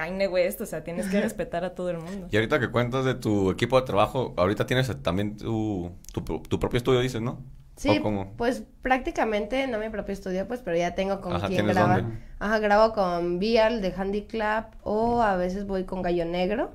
Kanye 0.00 0.28
West, 0.28 0.60
o 0.60 0.66
sea, 0.66 0.82
tienes 0.82 1.08
que 1.08 1.20
respetar 1.20 1.64
a 1.64 1.74
todo 1.74 1.90
el 1.90 1.98
mundo. 1.98 2.28
Y 2.30 2.36
ahorita 2.36 2.58
que 2.58 2.70
cuentas 2.70 3.04
de 3.04 3.14
tu 3.14 3.50
equipo 3.50 3.78
de 3.80 3.86
trabajo, 3.86 4.32
ahorita 4.36 4.66
tienes 4.66 4.90
también 5.02 5.36
tu, 5.36 5.92
tu, 6.12 6.22
tu 6.40 6.58
propio 6.58 6.78
estudio, 6.78 7.00
dices, 7.00 7.20
¿no? 7.20 7.38
Sí, 7.76 7.98
¿O 7.98 8.02
cómo? 8.02 8.32
pues 8.36 8.62
prácticamente 8.82 9.66
no 9.66 9.78
mi 9.78 9.88
propio 9.88 10.12
estudio, 10.12 10.46
pues, 10.46 10.60
pero 10.60 10.76
ya 10.76 10.94
tengo 10.94 11.20
con 11.22 11.32
Ajá, 11.32 11.46
quien 11.46 11.60
¿tienes 11.60 11.76
grabar. 11.76 12.02
dónde? 12.02 12.18
Ajá, 12.38 12.58
grabo 12.58 12.92
con 12.92 13.38
Vial 13.38 13.80
de 13.80 13.92
Handy 13.96 14.22
Club 14.26 14.64
o 14.82 15.22
a 15.22 15.36
veces 15.36 15.66
voy 15.66 15.84
con 15.84 16.02
Gallo 16.02 16.26
Negro. 16.26 16.72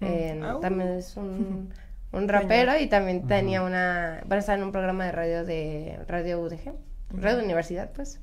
Mm. 0.00 0.42
Au. 0.42 0.60
También 0.60 0.88
es 0.90 1.16
un, 1.16 1.72
un 2.12 2.28
rapero 2.28 2.76
y 2.76 2.88
también 2.88 3.18
Ajá. 3.18 3.28
tenía 3.28 3.62
una... 3.62 4.20
Bueno, 4.26 4.40
estaba 4.40 4.58
en 4.58 4.64
un 4.64 4.72
programa 4.72 5.04
de 5.06 5.12
radio 5.12 5.44
de 5.44 6.00
Radio 6.08 6.40
UDG, 6.40 6.74
Radio 7.10 7.44
Universidad, 7.44 7.92
pues. 7.92 8.20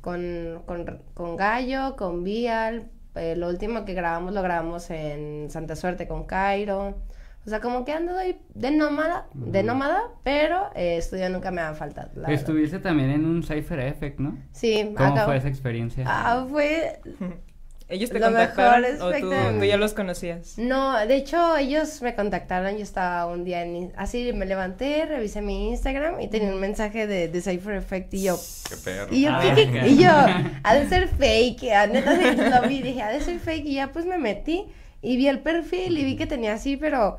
Con, 0.00 0.62
con, 0.66 1.00
con 1.14 1.36
Gallo, 1.36 1.94
con 1.96 2.24
Vial. 2.24 2.90
Eh, 3.14 3.36
lo 3.36 3.48
último 3.48 3.84
que 3.84 3.94
grabamos 3.94 4.32
lo 4.34 4.42
grabamos 4.42 4.90
en 4.90 5.48
Santa 5.50 5.76
Suerte 5.76 6.06
con 6.08 6.24
Cairo. 6.24 6.96
O 7.44 7.50
sea, 7.50 7.60
como 7.60 7.84
que 7.84 7.92
ando 7.92 8.12
de 8.14 8.70
nómada, 8.70 9.26
de 9.34 9.64
nómada, 9.64 10.00
pero 10.22 10.70
eh, 10.76 10.96
estudio 10.98 11.28
nunca 11.28 11.50
me 11.50 11.60
ha 11.60 11.74
faltado. 11.74 12.08
la 12.14 12.28
verdad. 12.28 12.34
Estuviste 12.34 12.78
también 12.78 13.10
en 13.10 13.24
un 13.24 13.42
Cypher 13.42 13.80
Effect, 13.80 14.20
¿no? 14.20 14.38
Sí, 14.52 14.92
¿Cómo 14.96 15.08
acabo- 15.14 15.26
fue 15.26 15.36
esa 15.38 15.48
experiencia? 15.48 16.04
Ah, 16.06 16.46
fue 16.48 17.00
¿Ellos 17.92 18.10
te 18.10 18.18
Lo 18.18 18.26
contactaron 18.26 18.82
mejor 18.92 19.12
o 19.14 19.20
tú, 19.20 19.58
tú 19.58 19.64
ya 19.64 19.76
los 19.76 19.92
conocías? 19.92 20.56
No, 20.58 20.96
de 21.06 21.14
hecho 21.14 21.56
ellos 21.58 22.00
me 22.02 22.14
contactaron, 22.14 22.76
yo 22.76 22.82
estaba 22.82 23.26
un 23.26 23.44
día 23.44 23.62
en, 23.62 23.92
así 23.96 24.32
me 24.32 24.46
levanté, 24.46 25.04
revisé 25.06 25.42
mi 25.42 25.68
Instagram 25.68 26.20
y 26.20 26.28
tenía 26.28 26.48
un 26.48 26.58
mensaje 26.60 27.06
de, 27.06 27.28
de 27.28 27.40
Cypher 27.42 27.74
Effect 27.76 28.14
y 28.14 28.22
yo, 28.24 28.38
Qué 28.68 28.76
perro. 28.78 29.08
y 29.14 29.22
yo, 29.22 29.30
Ah, 29.30 29.52
¿qué, 29.54 29.88
y 29.88 29.98
yo, 30.02 30.10
ha 30.64 30.74
de 30.74 30.88
ser 30.88 31.08
fake, 31.08 31.64
ah, 31.74 31.86
neta 31.86 32.16
sí, 32.16 32.36
lo 32.62 32.68
vi, 32.68 32.82
dije, 32.82 33.02
ha 33.02 33.10
de 33.10 33.20
ser 33.20 33.38
fake 33.38 33.66
y 33.66 33.74
ya 33.74 33.92
pues 33.92 34.06
me 34.06 34.16
metí 34.18 34.64
y 35.02 35.16
vi 35.16 35.28
el 35.28 35.40
perfil 35.40 35.98
y 35.98 36.04
vi 36.04 36.16
que 36.16 36.26
tenía 36.26 36.54
así, 36.54 36.76
pero 36.78 37.18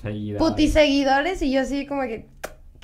Seguida. 0.00 0.38
puti 0.38 0.68
seguidores 0.68 1.42
y 1.42 1.50
yo 1.50 1.60
así 1.62 1.86
como 1.86 2.02
que, 2.02 2.26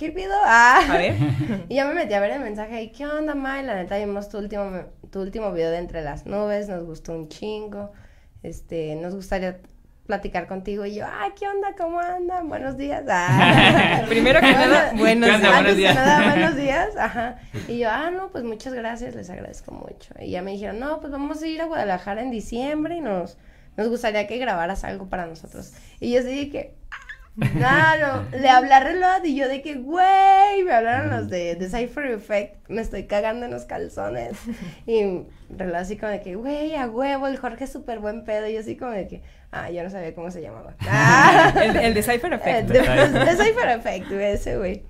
¿qué 0.00 0.10
pido? 0.10 0.32
Ah. 0.46 0.80
A 0.88 0.96
ver. 0.96 1.14
Y 1.68 1.74
ya 1.74 1.84
me 1.84 1.92
metí 1.92 2.14
a 2.14 2.20
ver 2.20 2.30
el 2.30 2.40
mensaje 2.40 2.82
y 2.82 2.90
¿qué 2.90 3.06
onda, 3.06 3.34
May? 3.34 3.62
La 3.64 3.74
neta 3.74 3.98
vimos 3.98 4.30
tu 4.30 4.38
último, 4.38 4.64
tu 5.12 5.20
último 5.20 5.52
video 5.52 5.70
de 5.70 5.76
Entre 5.76 6.02
las 6.02 6.24
Nubes, 6.24 6.68
nos 6.68 6.84
gustó 6.84 7.12
un 7.12 7.28
chingo, 7.28 7.92
este, 8.42 8.96
nos 8.96 9.14
gustaría 9.14 9.58
platicar 10.06 10.46
contigo 10.48 10.86
y 10.86 10.94
yo, 10.94 11.04
ay, 11.06 11.32
¿qué 11.38 11.46
onda? 11.46 11.74
¿Cómo 11.76 12.00
andan? 12.00 12.48
Buenos 12.48 12.78
días. 12.78 13.04
Ah. 13.08 14.02
Primero 14.08 14.40
que 14.40 14.52
nada, 14.52 14.92
buenos 14.96 15.28
días. 15.28 15.52
Buenos 15.52 15.76
días. 15.76 15.94
nada, 15.94 16.30
buenos 16.32 16.56
días, 16.56 16.96
ajá. 16.96 17.36
Y 17.68 17.78
yo, 17.78 17.90
ah, 17.90 18.10
no, 18.10 18.30
pues 18.30 18.42
muchas 18.42 18.72
gracias, 18.72 19.14
les 19.14 19.28
agradezco 19.28 19.72
mucho. 19.72 20.14
Y 20.18 20.30
ya 20.30 20.40
me 20.40 20.52
dijeron, 20.52 20.80
no, 20.80 20.98
pues 21.00 21.12
vamos 21.12 21.42
a 21.42 21.46
ir 21.46 21.60
a 21.60 21.66
Guadalajara 21.66 22.22
en 22.22 22.30
diciembre 22.30 22.96
y 22.96 23.00
nos, 23.02 23.36
nos 23.76 23.88
gustaría 23.88 24.26
que 24.26 24.38
grabaras 24.38 24.82
algo 24.82 25.10
para 25.10 25.26
nosotros. 25.26 25.74
Y 26.00 26.10
yo 26.12 26.24
de 26.24 26.48
que, 26.48 26.79
no, 27.36 27.96
no, 27.96 28.38
le 28.38 28.48
hablé 28.48 28.74
a 28.74 28.80
Reloj 28.80 29.24
y 29.24 29.36
yo 29.36 29.48
de 29.48 29.62
que, 29.62 29.76
güey, 29.76 30.62
me 30.64 30.72
hablaron 30.72 31.10
los 31.10 31.28
de, 31.28 31.54
de 31.54 31.68
Cypher 31.68 32.06
Effect, 32.06 32.68
me 32.68 32.82
estoy 32.82 33.04
cagando 33.04 33.46
en 33.46 33.52
los 33.52 33.64
calzones. 33.64 34.36
Y 34.86 35.22
Reloj 35.48 35.76
así 35.76 35.96
como 35.96 36.12
de 36.12 36.20
que, 36.20 36.34
güey, 36.34 36.74
a 36.74 36.88
huevo, 36.88 37.26
el 37.26 37.38
Jorge 37.38 37.64
es 37.64 37.72
súper 37.72 37.98
buen 37.98 38.24
pedo. 38.24 38.46
Y 38.46 38.54
yo 38.54 38.60
así 38.60 38.76
como 38.76 38.92
de 38.92 39.06
que, 39.06 39.22
ah, 39.52 39.70
yo 39.70 39.82
no 39.82 39.90
sabía 39.90 40.14
cómo 40.14 40.30
se 40.30 40.42
llamaba. 40.42 40.74
Ah. 40.88 41.52
El, 41.56 41.76
el 41.76 41.94
de 41.94 42.02
Cypher 42.02 42.32
Effect. 42.32 42.68
de, 42.68 42.80
de 42.80 43.36
Cypher 43.36 43.68
Effect, 43.70 44.10
ese 44.12 44.58
güey. 44.58 44.82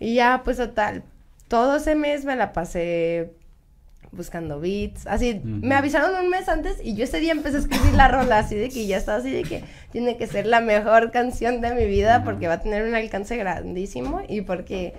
Y 0.00 0.14
ya, 0.14 0.42
pues 0.44 0.56
total, 0.56 1.04
todo 1.48 1.76
ese 1.76 1.94
mes 1.94 2.24
me 2.24 2.36
la 2.36 2.52
pasé 2.52 3.32
buscando 4.12 4.60
beats, 4.60 5.06
así, 5.06 5.40
Ujú. 5.42 5.48
me 5.66 5.74
avisaron 5.74 6.14
un 6.22 6.28
mes 6.30 6.48
antes 6.48 6.78
y 6.84 6.94
yo 6.94 7.04
ese 7.04 7.18
día 7.18 7.32
empecé 7.32 7.56
a 7.56 7.60
escribir 7.60 7.94
la 7.94 8.08
rola, 8.08 8.38
así 8.38 8.54
de 8.54 8.68
que 8.68 8.86
ya 8.86 8.98
estaba 8.98 9.18
así 9.18 9.30
de 9.30 9.42
que 9.42 9.64
tiene 9.90 10.16
que 10.18 10.26
ser 10.26 10.46
la 10.46 10.60
mejor 10.60 11.10
canción 11.10 11.60
de 11.62 11.74
mi 11.74 11.86
vida 11.86 12.16
Ujú. 12.18 12.26
porque 12.26 12.46
va 12.46 12.54
a 12.54 12.60
tener 12.60 12.84
un 12.86 12.94
alcance 12.94 13.36
grandísimo 13.38 14.20
y 14.28 14.42
porque 14.42 14.92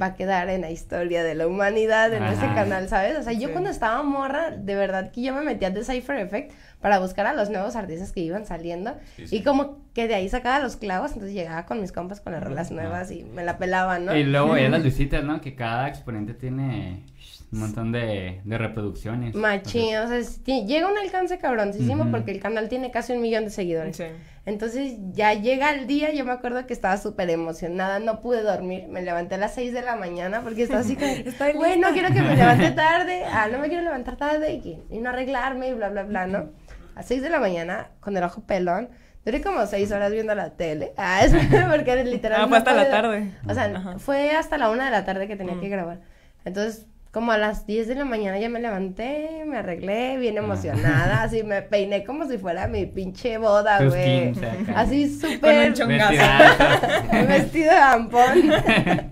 va 0.00 0.06
a 0.06 0.14
quedar 0.14 0.48
en 0.48 0.60
la 0.62 0.70
historia 0.70 1.22
de 1.24 1.34
la 1.34 1.46
humanidad 1.46 2.12
en 2.14 2.22
ese 2.22 2.46
canal, 2.46 2.88
¿sabes? 2.88 3.18
O 3.18 3.22
sea, 3.22 3.32
yo 3.32 3.48
Sí. 3.48 3.52
cuando 3.52 3.70
estaba 3.70 4.02
morra, 4.02 4.50
de 4.52 4.74
verdad 4.74 5.10
que 5.10 5.22
yo 5.22 5.34
me 5.34 5.42
metía 5.42 5.70
de 5.70 5.84
Cypher 5.84 6.16
Effect 6.18 6.52
para 6.80 6.98
buscar 7.00 7.26
a 7.26 7.34
los 7.34 7.50
nuevos 7.50 7.76
artistas 7.76 8.12
que 8.12 8.20
iban 8.20 8.46
saliendo 8.46 8.94
Sí, 9.16 9.26
sí. 9.26 9.36
y 9.36 9.42
como 9.42 9.78
que 9.92 10.08
de 10.08 10.14
ahí 10.14 10.28
sacaba 10.28 10.60
los 10.60 10.76
clavos, 10.76 11.10
entonces 11.12 11.34
llegaba 11.34 11.66
con 11.66 11.80
mis 11.80 11.92
compas 11.92 12.20
con 12.20 12.32
las 12.32 12.42
rolas 12.42 12.70
nuevas 12.70 13.10
y 13.10 13.24
me 13.24 13.44
la 13.44 13.58
pelaban, 13.58 14.06
¿no? 14.06 14.16
Y 14.16 14.24
luego 14.24 14.52
veías 14.52 14.70
las 14.70 14.82
visitas, 14.84 15.22
¿no? 15.24 15.40
Que 15.40 15.54
cada 15.54 15.88
exponente 15.88 16.32
tiene 16.32 17.04
un 17.52 17.58
montón 17.60 17.90
de, 17.92 18.40
de 18.44 18.58
reproducciones. 18.58 19.34
Machín, 19.34 19.96
o 19.96 20.06
sea, 20.08 20.16
es- 20.18 20.42
ti- 20.44 20.64
llega 20.66 20.88
un 20.90 20.96
alcance 20.98 21.38
cabroncísimo 21.38 22.02
Ujú. 22.02 22.10
porque 22.12 22.30
el 22.30 22.40
canal 22.40 22.68
tiene 22.68 22.90
casi 22.90 23.12
un 23.12 23.20
millón 23.20 23.44
de 23.44 23.50
seguidores. 23.50 23.96
Sí. 23.96 24.04
Entonces 24.46 24.94
ya 25.12 25.34
llega 25.34 25.70
el 25.72 25.86
día, 25.86 26.12
yo 26.12 26.24
me 26.24 26.32
acuerdo 26.32 26.66
que 26.66 26.72
estaba 26.72 26.96
súper 26.96 27.28
emocionada, 27.30 27.98
no 27.98 28.20
pude 28.20 28.42
dormir, 28.42 28.86
me 28.88 29.02
levanté 29.02 29.34
a 29.34 29.38
las 29.38 29.54
6 29.54 29.72
de 29.72 29.82
la 29.82 29.96
mañana 29.96 30.40
porque 30.42 30.62
estaba 30.62 30.80
así 30.80 30.96
como, 30.96 31.10
Estoy 31.26 31.52
güey, 31.52 31.78
no 31.78 31.90
lista". 31.90 31.92
quiero 31.92 32.14
que 32.14 32.22
me 32.22 32.36
levante 32.36 32.70
tarde, 32.76 33.24
ah, 33.24 33.48
no 33.50 33.58
me 33.58 33.68
quiero 33.68 33.82
levantar 33.82 34.16
tarde 34.16 34.52
y, 34.54 34.78
y 34.90 34.98
no 34.98 35.10
arreglarme 35.10 35.68
y 35.68 35.74
bla, 35.74 35.88
bla, 35.90 36.04
bla, 36.04 36.26
¿no? 36.26 36.50
A 36.94 37.02
6 37.02 37.22
de 37.22 37.30
la 37.30 37.38
mañana, 37.40 37.90
con 38.00 38.16
el 38.16 38.22
ojo 38.24 38.42
pelón, 38.42 38.88
duré 39.24 39.42
como 39.42 39.66
6 39.66 39.90
horas 39.92 40.10
viendo 40.12 40.34
la 40.34 40.50
tele, 40.50 40.92
ah, 40.96 41.22
es 41.24 41.32
porque 41.32 41.90
era 41.92 42.02
literal. 42.04 42.38
Ah, 42.40 42.42
no 42.44 42.48
fue 42.48 42.58
hasta 42.58 42.72
la 42.72 42.82
podía- 42.84 42.90
tarde. 42.90 43.32
O 43.48 43.54
sea, 43.54 43.64
Ajá. 43.64 43.98
fue 43.98 44.30
hasta 44.32 44.56
la 44.56 44.70
1 44.70 44.84
de 44.84 44.90
la 44.90 45.04
tarde 45.04 45.26
que 45.28 45.36
tenía 45.36 45.54
Mm. 45.56 45.60
que 45.60 45.68
grabar. 45.68 46.00
Entonces, 46.44 46.86
como 47.10 47.32
a 47.32 47.38
las 47.38 47.66
10 47.66 47.88
de 47.88 47.94
la 47.96 48.04
mañana 48.04 48.38
ya 48.38 48.48
me 48.48 48.60
levanté, 48.60 49.44
me 49.46 49.58
arreglé, 49.58 50.16
bien 50.16 50.36
emocionada, 50.36 51.22
así 51.22 51.42
me 51.42 51.60
peiné 51.62 52.04
como 52.04 52.28
si 52.28 52.38
fuera 52.38 52.68
mi 52.68 52.86
pinche 52.86 53.36
boda, 53.38 53.84
güey. 53.84 54.32
15 54.32 54.46
acá. 54.46 54.80
Así 54.80 55.18
Con 55.18 55.28
un 55.28 55.34
súper 55.34 55.74
chongazo. 55.74 56.12
Vestidazo. 57.12 57.26
vestido 57.26 57.70
de 57.72 57.80
ampón. 57.80 58.52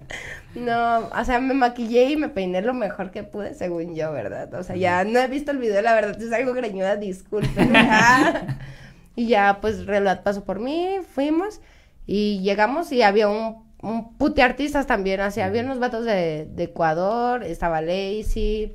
No, 0.55 1.09
o 1.09 1.25
sea, 1.25 1.41
me 1.41 1.55
maquillé 1.55 2.11
y 2.11 2.17
me 2.17 2.31
peiné 2.31 2.63
lo 2.63 2.75
mejor 2.75 3.11
que 3.11 3.23
pude, 3.23 3.55
según 3.55 3.95
yo, 3.95 4.13
¿verdad? 4.13 4.53
O 4.55 4.63
sea, 4.63 4.77
ya 4.77 5.05
no 5.05 5.19
he 5.21 5.29
visto 5.29 5.53
el 5.53 5.59
video, 5.59 5.81
la 5.83 5.95
verdad, 5.95 6.21
es 6.21 6.33
algo 6.33 6.53
greñuda, 6.53 6.97
disculpen. 6.97 7.73
y 9.15 9.29
ya, 9.29 9.59
pues, 9.61 9.87
Relat 9.87 10.23
pasó 10.23 10.45
por 10.45 10.59
mí, 10.59 10.99
fuimos 11.15 11.61
y 12.07 12.41
llegamos 12.41 12.91
y 12.91 13.03
había 13.03 13.29
un, 13.29 13.68
un 13.83 14.17
pute 14.17 14.43
artistas 14.43 14.87
también, 14.87 15.21
así, 15.21 15.41
había 15.41 15.63
unos 15.63 15.79
vatos 15.79 16.05
de, 16.05 16.47
de 16.51 16.65
Ecuador, 16.65 17.45
estaba 17.45 17.81
Lazy, 17.81 18.75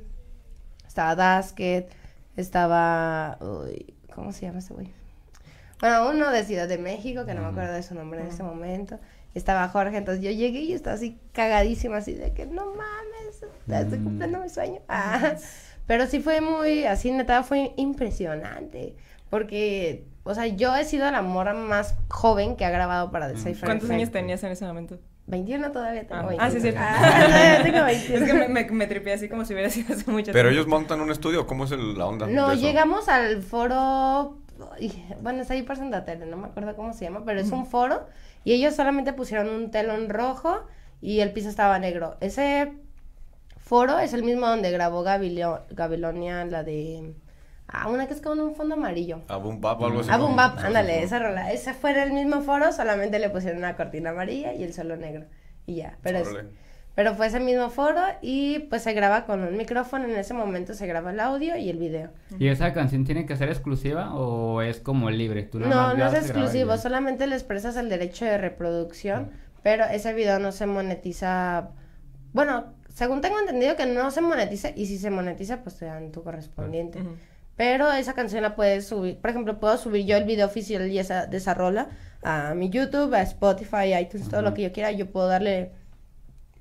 estaba 0.86 1.14
Dasket, 1.14 1.90
estaba, 2.36 3.38
uy, 3.40 3.94
¿cómo 4.14 4.32
se 4.32 4.46
llama 4.46 4.58
ese 4.60 4.74
güey? 4.74 4.90
Bueno, 5.80 6.08
uno 6.10 6.30
de 6.30 6.44
Ciudad 6.44 6.68
de 6.68 6.78
México, 6.78 7.26
que 7.26 7.34
no 7.34 7.42
me 7.42 7.48
acuerdo 7.48 7.72
de 7.74 7.82
su 7.82 7.94
nombre 7.94 8.20
en 8.20 8.28
ese 8.28 8.42
momento. 8.42 8.98
Estaba 9.34 9.68
Jorge, 9.68 9.96
entonces 9.96 10.22
yo 10.24 10.30
llegué 10.30 10.60
y 10.60 10.72
estaba 10.72 10.94
así 10.96 11.18
cagadísima, 11.32 11.96
así 11.98 12.14
de 12.14 12.32
que 12.32 12.46
no 12.46 12.66
mames, 12.66 13.42
estoy 13.68 13.98
Mm. 13.98 14.04
cumpliendo 14.04 14.38
mi 14.38 14.48
sueño. 14.48 14.80
Ah, 14.88 15.34
pero 15.86 16.06
sí 16.06 16.20
fue 16.20 16.40
muy, 16.40 16.84
así 16.84 17.10
neta, 17.10 17.42
fue 17.42 17.72
impresionante. 17.76 18.94
Porque, 19.28 20.06
o 20.24 20.34
sea, 20.34 20.46
yo 20.46 20.74
he 20.74 20.84
sido 20.84 21.10
la 21.10 21.22
morra 21.22 21.54
más 21.54 21.94
joven 22.08 22.56
que 22.56 22.64
ha 22.64 22.70
grabado 22.70 23.10
para 23.10 23.28
The. 23.28 23.36
Cypher 23.38 23.64
¿Cuántos 23.64 23.90
años 23.90 24.10
tenías 24.10 24.42
en 24.44 24.52
ese 24.52 24.64
momento? 24.66 24.98
21 25.26 25.70
todavía 25.72 26.06
tengo 26.06 26.20
Ah, 26.22 26.26
21. 26.26 26.42
ah, 26.42 26.50
sí, 26.50 26.60
sí. 26.60 26.74
Ah, 26.76 27.22
todavía 27.26 27.62
tengo 27.62 27.84
21. 27.86 28.18
Es 28.24 28.30
que 28.30 28.34
me, 28.34 28.48
me, 28.48 28.64
me 28.70 28.86
tripié 28.86 29.12
así 29.14 29.28
como 29.28 29.44
si 29.44 29.54
hubiera 29.54 29.70
sido 29.70 29.94
hace 29.94 30.10
mucho 30.10 30.32
Pero 30.32 30.48
tiempo. 30.48 30.50
ellos 30.50 30.66
montan 30.66 31.00
un 31.00 31.10
estudio, 31.10 31.46
¿cómo 31.46 31.64
es 31.64 31.70
el- 31.72 31.96
la 31.96 32.06
onda? 32.06 32.26
No, 32.26 32.48
de 32.48 32.54
eso? 32.56 32.62
llegamos 32.62 33.08
al 33.08 33.42
foro. 33.42 34.38
Bueno, 35.22 35.42
está 35.42 35.54
ahí 35.54 35.62
por 35.62 35.76
Santa 35.76 36.04
Tele, 36.04 36.26
no 36.26 36.36
me 36.36 36.46
acuerdo 36.46 36.76
cómo 36.76 36.92
se 36.92 37.04
llama, 37.06 37.22
pero 37.24 37.40
es 37.40 37.50
un 37.50 37.66
foro 37.66 38.06
y 38.44 38.52
ellos 38.52 38.74
solamente 38.76 39.12
pusieron 39.12 39.48
un 39.48 39.70
telón 39.70 40.08
rojo 40.10 40.62
y 41.00 41.20
el 41.20 41.32
piso 41.32 41.48
estaba 41.48 41.78
negro. 41.78 42.16
Ese 42.20 42.72
foro 43.58 43.98
es 43.98 44.12
el 44.12 44.22
mismo 44.22 44.46
donde 44.46 44.70
grabó 44.70 45.02
Gavilio- 45.04 45.62
Gabilonia, 45.70 46.44
la 46.44 46.62
de. 46.62 47.14
Ah, 47.76 47.88
una 47.88 48.06
que 48.06 48.14
es 48.14 48.20
con 48.20 48.38
un 48.40 48.54
fondo 48.54 48.74
amarillo. 48.76 49.20
A 49.28 49.36
Boom 49.36 49.60
Bap 49.60 49.80
o 49.80 49.86
algo 49.86 50.00
así. 50.00 50.10
Ah, 50.12 50.16
¿no? 50.18 50.24
Boom 50.26 50.36
Bap, 50.36 50.58
Sí, 50.60 50.66
ándale, 50.66 51.02
esa 51.02 51.18
rola. 51.18 51.52
Ese 51.52 51.74
fue 51.74 52.00
el 52.02 52.12
mismo 52.12 52.40
foro, 52.42 52.72
solamente 52.72 53.18
le 53.18 53.30
pusieron 53.30 53.58
una 53.58 53.74
cortina 53.76 54.10
amarilla 54.10 54.52
y 54.54 54.62
el 54.62 54.72
suelo 54.72 54.96
negro. 54.96 55.24
Y 55.66 55.76
ya, 55.76 55.98
pero 56.02 56.18
es- 56.18 56.28
pero 56.94 57.16
fue 57.16 57.26
ese 57.26 57.40
mismo 57.40 57.70
foro 57.70 58.00
y 58.22 58.60
pues 58.70 58.82
se 58.82 58.92
graba 58.92 59.24
con 59.26 59.42
un 59.42 59.56
micrófono, 59.56 60.04
en 60.04 60.14
ese 60.14 60.32
momento 60.34 60.74
se 60.74 60.86
graba 60.86 61.10
el 61.10 61.18
audio 61.18 61.56
y 61.56 61.68
el 61.68 61.78
video. 61.78 62.10
¿Y 62.38 62.46
esa 62.46 62.72
canción 62.72 63.04
tiene 63.04 63.26
que 63.26 63.36
ser 63.36 63.48
exclusiva 63.48 64.14
o 64.14 64.62
es 64.62 64.78
como 64.78 65.10
libre? 65.10 65.42
Tú 65.42 65.58
No, 65.58 65.66
no 65.94 66.06
es 66.06 66.14
exclusivo, 66.14 66.76
solamente 66.78 67.26
le 67.26 67.34
expresas 67.34 67.76
el 67.76 67.88
derecho 67.88 68.24
de 68.24 68.38
reproducción, 68.38 69.30
pero 69.64 69.84
ese 69.86 70.12
video 70.14 70.38
no 70.38 70.52
se 70.52 70.66
monetiza. 70.66 71.70
Bueno, 72.32 72.66
según 72.94 73.20
tengo 73.20 73.40
entendido 73.40 73.74
que 73.74 73.86
no 73.86 74.12
se 74.12 74.20
monetiza 74.20 74.70
y 74.76 74.86
si 74.86 74.98
se 74.98 75.10
monetiza 75.10 75.62
pues 75.64 75.76
te 75.76 75.86
dan 75.86 76.12
tu 76.12 76.22
correspondiente. 76.22 77.00
Pero 77.56 77.92
esa 77.92 78.14
canción 78.14 78.42
la 78.42 78.56
puedes 78.56 78.86
subir, 78.88 79.18
por 79.18 79.30
ejemplo, 79.30 79.60
puedo 79.60 79.76
subir 79.78 80.04
yo 80.06 80.16
el 80.16 80.24
video 80.24 80.46
oficial 80.46 80.90
y 80.90 80.98
esa, 80.98 81.26
de 81.26 81.36
esa 81.36 81.54
rola 81.54 81.88
a 82.22 82.54
mi 82.54 82.68
YouTube, 82.70 83.14
a 83.14 83.22
Spotify, 83.22 83.92
a 83.92 84.00
iTunes, 84.00 84.28
todo 84.28 84.42
lo 84.42 84.54
que 84.54 84.62
yo 84.62 84.72
quiera, 84.72 84.90
yo 84.90 85.10
puedo 85.10 85.28
darle 85.28 85.72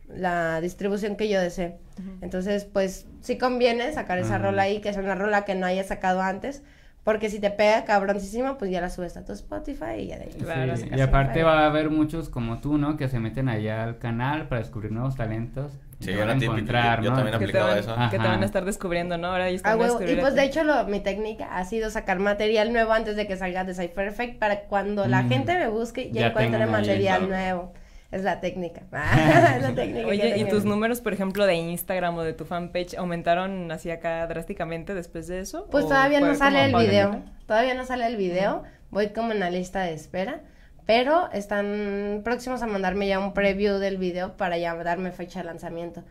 la 0.07 0.61
distribución 0.61 1.15
que 1.15 1.29
yo 1.29 1.41
desee. 1.41 1.77
Entonces, 2.21 2.65
pues 2.65 3.07
sí 3.21 3.37
conviene 3.37 3.91
sacar 3.93 4.19
esa 4.19 4.35
Ujú. 4.35 4.43
rola 4.43 4.63
ahí, 4.63 4.81
que 4.81 4.89
es 4.89 4.97
una 4.97 5.15
rola 5.15 5.45
que 5.45 5.55
no 5.55 5.65
haya 5.65 5.83
sacado 5.83 6.21
antes, 6.21 6.61
porque 7.03 7.29
si 7.29 7.39
te 7.39 7.49
pega 7.51 7.83
cabroncísimo, 7.85 8.57
pues 8.57 8.71
ya 8.71 8.79
la 8.81 8.89
subes 8.89 9.17
a 9.17 9.25
tu 9.25 9.33
Spotify 9.33 9.95
y 9.99 10.07
ya 10.07 10.17
de 10.17 10.23
ahí. 10.25 10.29
Claro, 10.41 10.77
Sí, 10.77 10.89
Y 10.95 11.01
aparte 11.01 11.43
va 11.43 11.59
a 11.61 11.65
haber 11.67 11.89
muchos 11.89 12.29
como 12.29 12.59
tú, 12.59 12.77
¿no? 12.77 12.95
Que 12.97 13.07
se 13.09 13.19
meten 13.19 13.49
allá 13.49 13.83
al 13.83 13.97
canal 13.97 14.47
para 14.47 14.61
descubrir 14.61 14.91
nuevos 14.91 15.15
talentos. 15.15 15.71
y 15.99 16.05
Sí, 16.07 16.11
te 16.11 16.17
van 16.17 16.29
a 16.31 16.33
encontrar, 16.33 16.97
yo- 16.99 17.03
yo 17.05 17.09
¿no? 17.11 17.15
también 17.15 17.33
Que 17.33 17.45
te, 17.45 17.45
aplicaba 17.45 17.69
van, 17.69 17.77
eso. 17.79 17.93
que 18.11 18.17
te 18.17 18.23
Ajá. 18.23 18.27
van 18.33 18.41
a 18.41 18.45
estar 18.45 18.65
descubriendo, 18.65 19.17
¿no? 19.17 19.27
Ahora 19.27 19.47
ellos 19.47 19.61
te 19.63 19.69
Ah, 19.69 19.75
Y 19.75 20.15
pues 20.17 20.35
de 20.35 20.43
hecho 20.43 20.63
lo, 20.65 20.83
mi 20.85 20.99
técnica 20.99 21.55
ha 21.55 21.63
sido 21.63 21.89
sacar 21.91 22.19
material 22.19 22.73
nuevo 22.73 22.91
antes 22.91 23.15
de 23.15 23.25
que 23.25 23.37
salga 23.37 23.63
de 23.63 23.73
Cypher 23.73 24.07
Effect 24.09 24.37
para 24.37 24.61
cuando 24.63 25.07
la 25.07 25.21
Mm. 25.23 25.29
gente 25.29 25.57
me 25.57 25.69
busque 25.69 26.09
ya, 26.11 26.21
Ya 26.21 26.27
encuentre 26.27 26.65
material 26.65 27.19
claro. 27.19 27.27
nuevo. 27.27 27.73
Es 28.13 28.23
la 28.23 28.39
técnica. 28.39 28.83
Ah, 28.91 29.53
es 29.57 29.63
la 29.63 29.73
técnica. 29.73 30.07
Oye, 30.07 30.37
¿y 30.37 30.45
tus 30.45 30.65
números, 30.65 31.01
por 31.01 31.13
ejemplo, 31.13 31.47
de 31.47 31.55
Instagram 31.55 32.15
o 32.15 32.21
de 32.21 32.33
tu 32.33 32.45
fanpage 32.45 32.95
aumentaron 32.95 33.71
así 33.71 33.89
acá 33.89 34.25
drásticamente 34.27 34.93
después 34.93 35.27
de 35.27 35.39
eso? 35.39 35.67
Pues 35.71 35.85
¿O 35.85 35.87
todavía 35.87 36.19
no 36.19 36.35
sale 36.35 36.65
el 36.65 36.75
video. 36.75 37.23
Todavía 37.47 37.73
no 37.73 37.85
sale 37.85 38.05
el 38.05 38.15
video. 38.15 38.63
Voy 38.91 39.09
como 39.09 39.31
en 39.31 39.39
la 39.39 39.49
lista 39.49 39.81
de 39.81 39.93
espera. 39.93 40.41
Pero 40.85 41.31
están 41.31 42.21
próximos 42.23 42.61
a 42.61 42.67
mandarme 42.67 43.07
ya 43.07 43.17
un 43.17 43.33
preview 43.33 43.77
del 43.77 43.97
video 43.97 44.35
para 44.37 44.57
ya 44.57 44.75
darme 44.75 45.11
fecha 45.11 45.39
de 45.39 45.45
lanzamiento. 45.45 46.03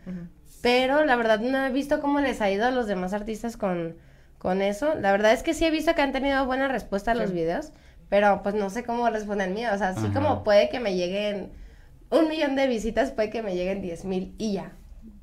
Pero 0.61 1.05
la 1.05 1.15
verdad 1.15 1.39
no 1.39 1.63
he 1.65 1.71
visto 1.71 2.01
cómo 2.01 2.19
les 2.19 2.41
ha 2.41 2.49
ido 2.49 2.65
a 2.65 2.71
los 2.71 2.87
demás 2.87 3.13
artistas 3.13 3.55
con, 3.55 3.95
con 4.39 4.61
eso. 4.61 4.95
La 4.95 5.11
verdad 5.11 5.31
es 5.31 5.43
que 5.43 5.53
sí 5.53 5.65
he 5.65 5.71
visto 5.71 5.93
que 5.95 6.01
han 6.01 6.11
tenido 6.11 6.45
buena 6.45 6.67
respuesta 6.67 7.11
a 7.11 7.15
los 7.15 7.29
Sí. 7.29 7.35
videos, 7.35 7.71
pero 8.09 8.41
pues 8.43 8.55
no 8.55 8.69
sé 8.69 8.83
cómo 8.83 9.07
responde 9.09 9.43
el 9.45 9.51
mío. 9.53 9.69
O 9.73 9.77
sea, 9.77 9.89
así 9.89 10.05
Ajá. 10.07 10.13
como 10.13 10.43
puede 10.43 10.69
que 10.69 10.79
me 10.79 10.95
lleguen 10.95 11.51
un 12.19 12.27
millón 12.29 12.55
de 12.55 12.67
visitas, 12.67 13.11
puede 13.11 13.29
que 13.29 13.41
me 13.43 13.55
lleguen 13.55 13.81
diez 13.81 14.05
mil 14.05 14.33
y 14.37 14.53
ya. 14.53 14.71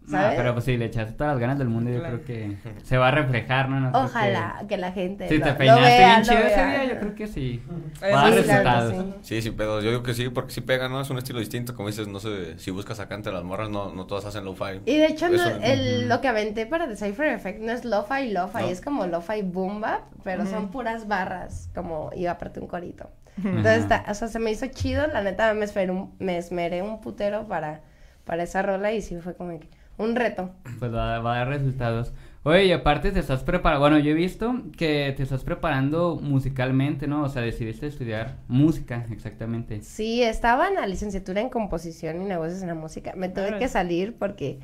¿Sabes? 0.08 0.34
pero 0.36 0.54
pues 0.54 0.64
si 0.64 0.76
le 0.76 0.86
echaste 0.86 1.12
todas 1.12 1.34
las 1.34 1.40
ganas 1.40 1.56
del 1.58 1.68
mundo, 1.68 1.88
yo 1.88 2.00
Claro. 2.00 2.20
creo 2.24 2.26
que 2.26 2.56
se 2.82 2.96
va 2.98 3.08
a 3.08 3.10
reflejar, 3.12 3.68
¿no? 3.68 3.92
Ojalá 3.96 4.56
que- 4.62 4.66
que 4.66 4.76
la 4.76 4.90
gente 4.90 5.28
Si 5.28 5.38
lo, 5.38 5.44
te 5.44 5.50
lo 5.52 5.56
peinaste 5.58 5.84
vea, 5.84 6.06
bien 6.08 6.18
lo 6.18 6.24
chido 6.24 6.38
ese 6.38 6.56
vea. 6.56 6.70
día, 6.82 6.84
yo 6.94 6.98
creo 7.00 7.14
que 7.14 7.26
sí. 7.28 7.62
Va 8.02 8.06
a 8.08 8.10
dar 8.30 8.34
sí, 8.38 8.42
claro 8.42 8.80
resultados. 8.88 8.94
sí. 8.96 9.14
Sí, 9.36 9.42
sin 9.42 9.54
pedos. 9.56 9.84
Yo 9.84 9.90
digo 9.90 10.02
que 10.02 10.14
sí, 10.14 10.28
porque 10.30 10.50
sí 10.52 10.62
pega, 10.62 10.88
¿no? 10.88 11.00
Es 11.00 11.10
un 11.10 11.18
estilo 11.18 11.38
distinto. 11.38 11.76
Como 11.76 11.86
dices, 11.90 12.08
no 12.08 12.18
sé, 12.18 12.58
si 12.58 12.72
buscas 12.72 12.98
acá 12.98 13.14
entre 13.14 13.32
las 13.32 13.44
morras, 13.44 13.70
no, 13.70 13.94
no 13.94 14.06
todas 14.06 14.24
hacen 14.24 14.44
lo-fi. 14.44 14.80
Y 14.84 14.96
de 14.96 15.06
hecho, 15.06 15.28
no- 15.28 15.44
el, 15.62 16.08
lo 16.08 16.20
que 16.20 16.26
aventé 16.26 16.66
para 16.66 16.88
The 16.88 16.96
Cypher 16.96 17.28
Effect 17.28 17.60
no 17.60 17.70
es 17.70 17.84
lo-fi, 17.84 18.30
lo-fi, 18.32 18.62
No. 18.62 18.68
es 18.68 18.80
como 18.80 19.06
lo-fi 19.06 19.42
boom 19.42 19.80
bap, 19.80 20.02
pero 20.24 20.44
son 20.44 20.72
puras 20.72 21.06
barras, 21.06 21.70
como, 21.72 22.10
y 22.16 22.26
aparte 22.26 22.58
un 22.58 22.66
corito. 22.66 23.08
Entonces, 23.44 23.78
está- 23.82 24.04
o 24.08 24.14
sea, 24.14 24.28
se 24.28 24.38
me 24.38 24.50
hizo 24.50 24.66
chido, 24.66 25.06
la 25.06 25.22
neta 25.22 25.52
me 25.54 25.64
esmeré 25.64 25.90
un, 25.92 26.14
me 26.18 26.36
esmeré 26.38 26.82
un 26.82 27.00
putero 27.00 27.46
para, 27.48 27.82
para 28.24 28.42
esa 28.44 28.62
rola 28.62 28.92
y 28.92 29.02
sí 29.02 29.16
fue 29.20 29.34
como 29.34 29.58
que 29.58 29.68
un 29.98 30.16
reto. 30.16 30.50
Pues 30.78 30.92
va, 30.94 31.18
va 31.20 31.34
a 31.34 31.38
dar 31.38 31.48
resultados. 31.48 32.12
Oye, 32.42 32.64
y 32.66 32.72
aparte 32.72 33.12
te 33.12 33.20
estás 33.20 33.42
preparando, 33.44 33.80
bueno, 33.80 33.98
yo 33.98 34.12
he 34.12 34.14
visto 34.14 34.62
que 34.78 35.12
te 35.14 35.22
estás 35.22 35.44
preparando 35.44 36.18
musicalmente, 36.22 37.06
¿no? 37.06 37.22
O 37.24 37.28
sea, 37.28 37.42
decidiste 37.42 37.86
estudiar 37.86 38.38
música, 38.48 39.04
exactamente. 39.10 39.82
Sí, 39.82 40.22
estaba 40.22 40.68
en 40.68 40.76
la 40.76 40.86
licenciatura 40.86 41.42
en 41.42 41.50
composición 41.50 42.22
y 42.22 42.24
negocios 42.24 42.62
en 42.62 42.68
la 42.68 42.74
música. 42.74 43.12
Me 43.14 43.28
tuve 43.28 43.58
que 43.58 43.68
salir 43.68 44.16
porque 44.18 44.60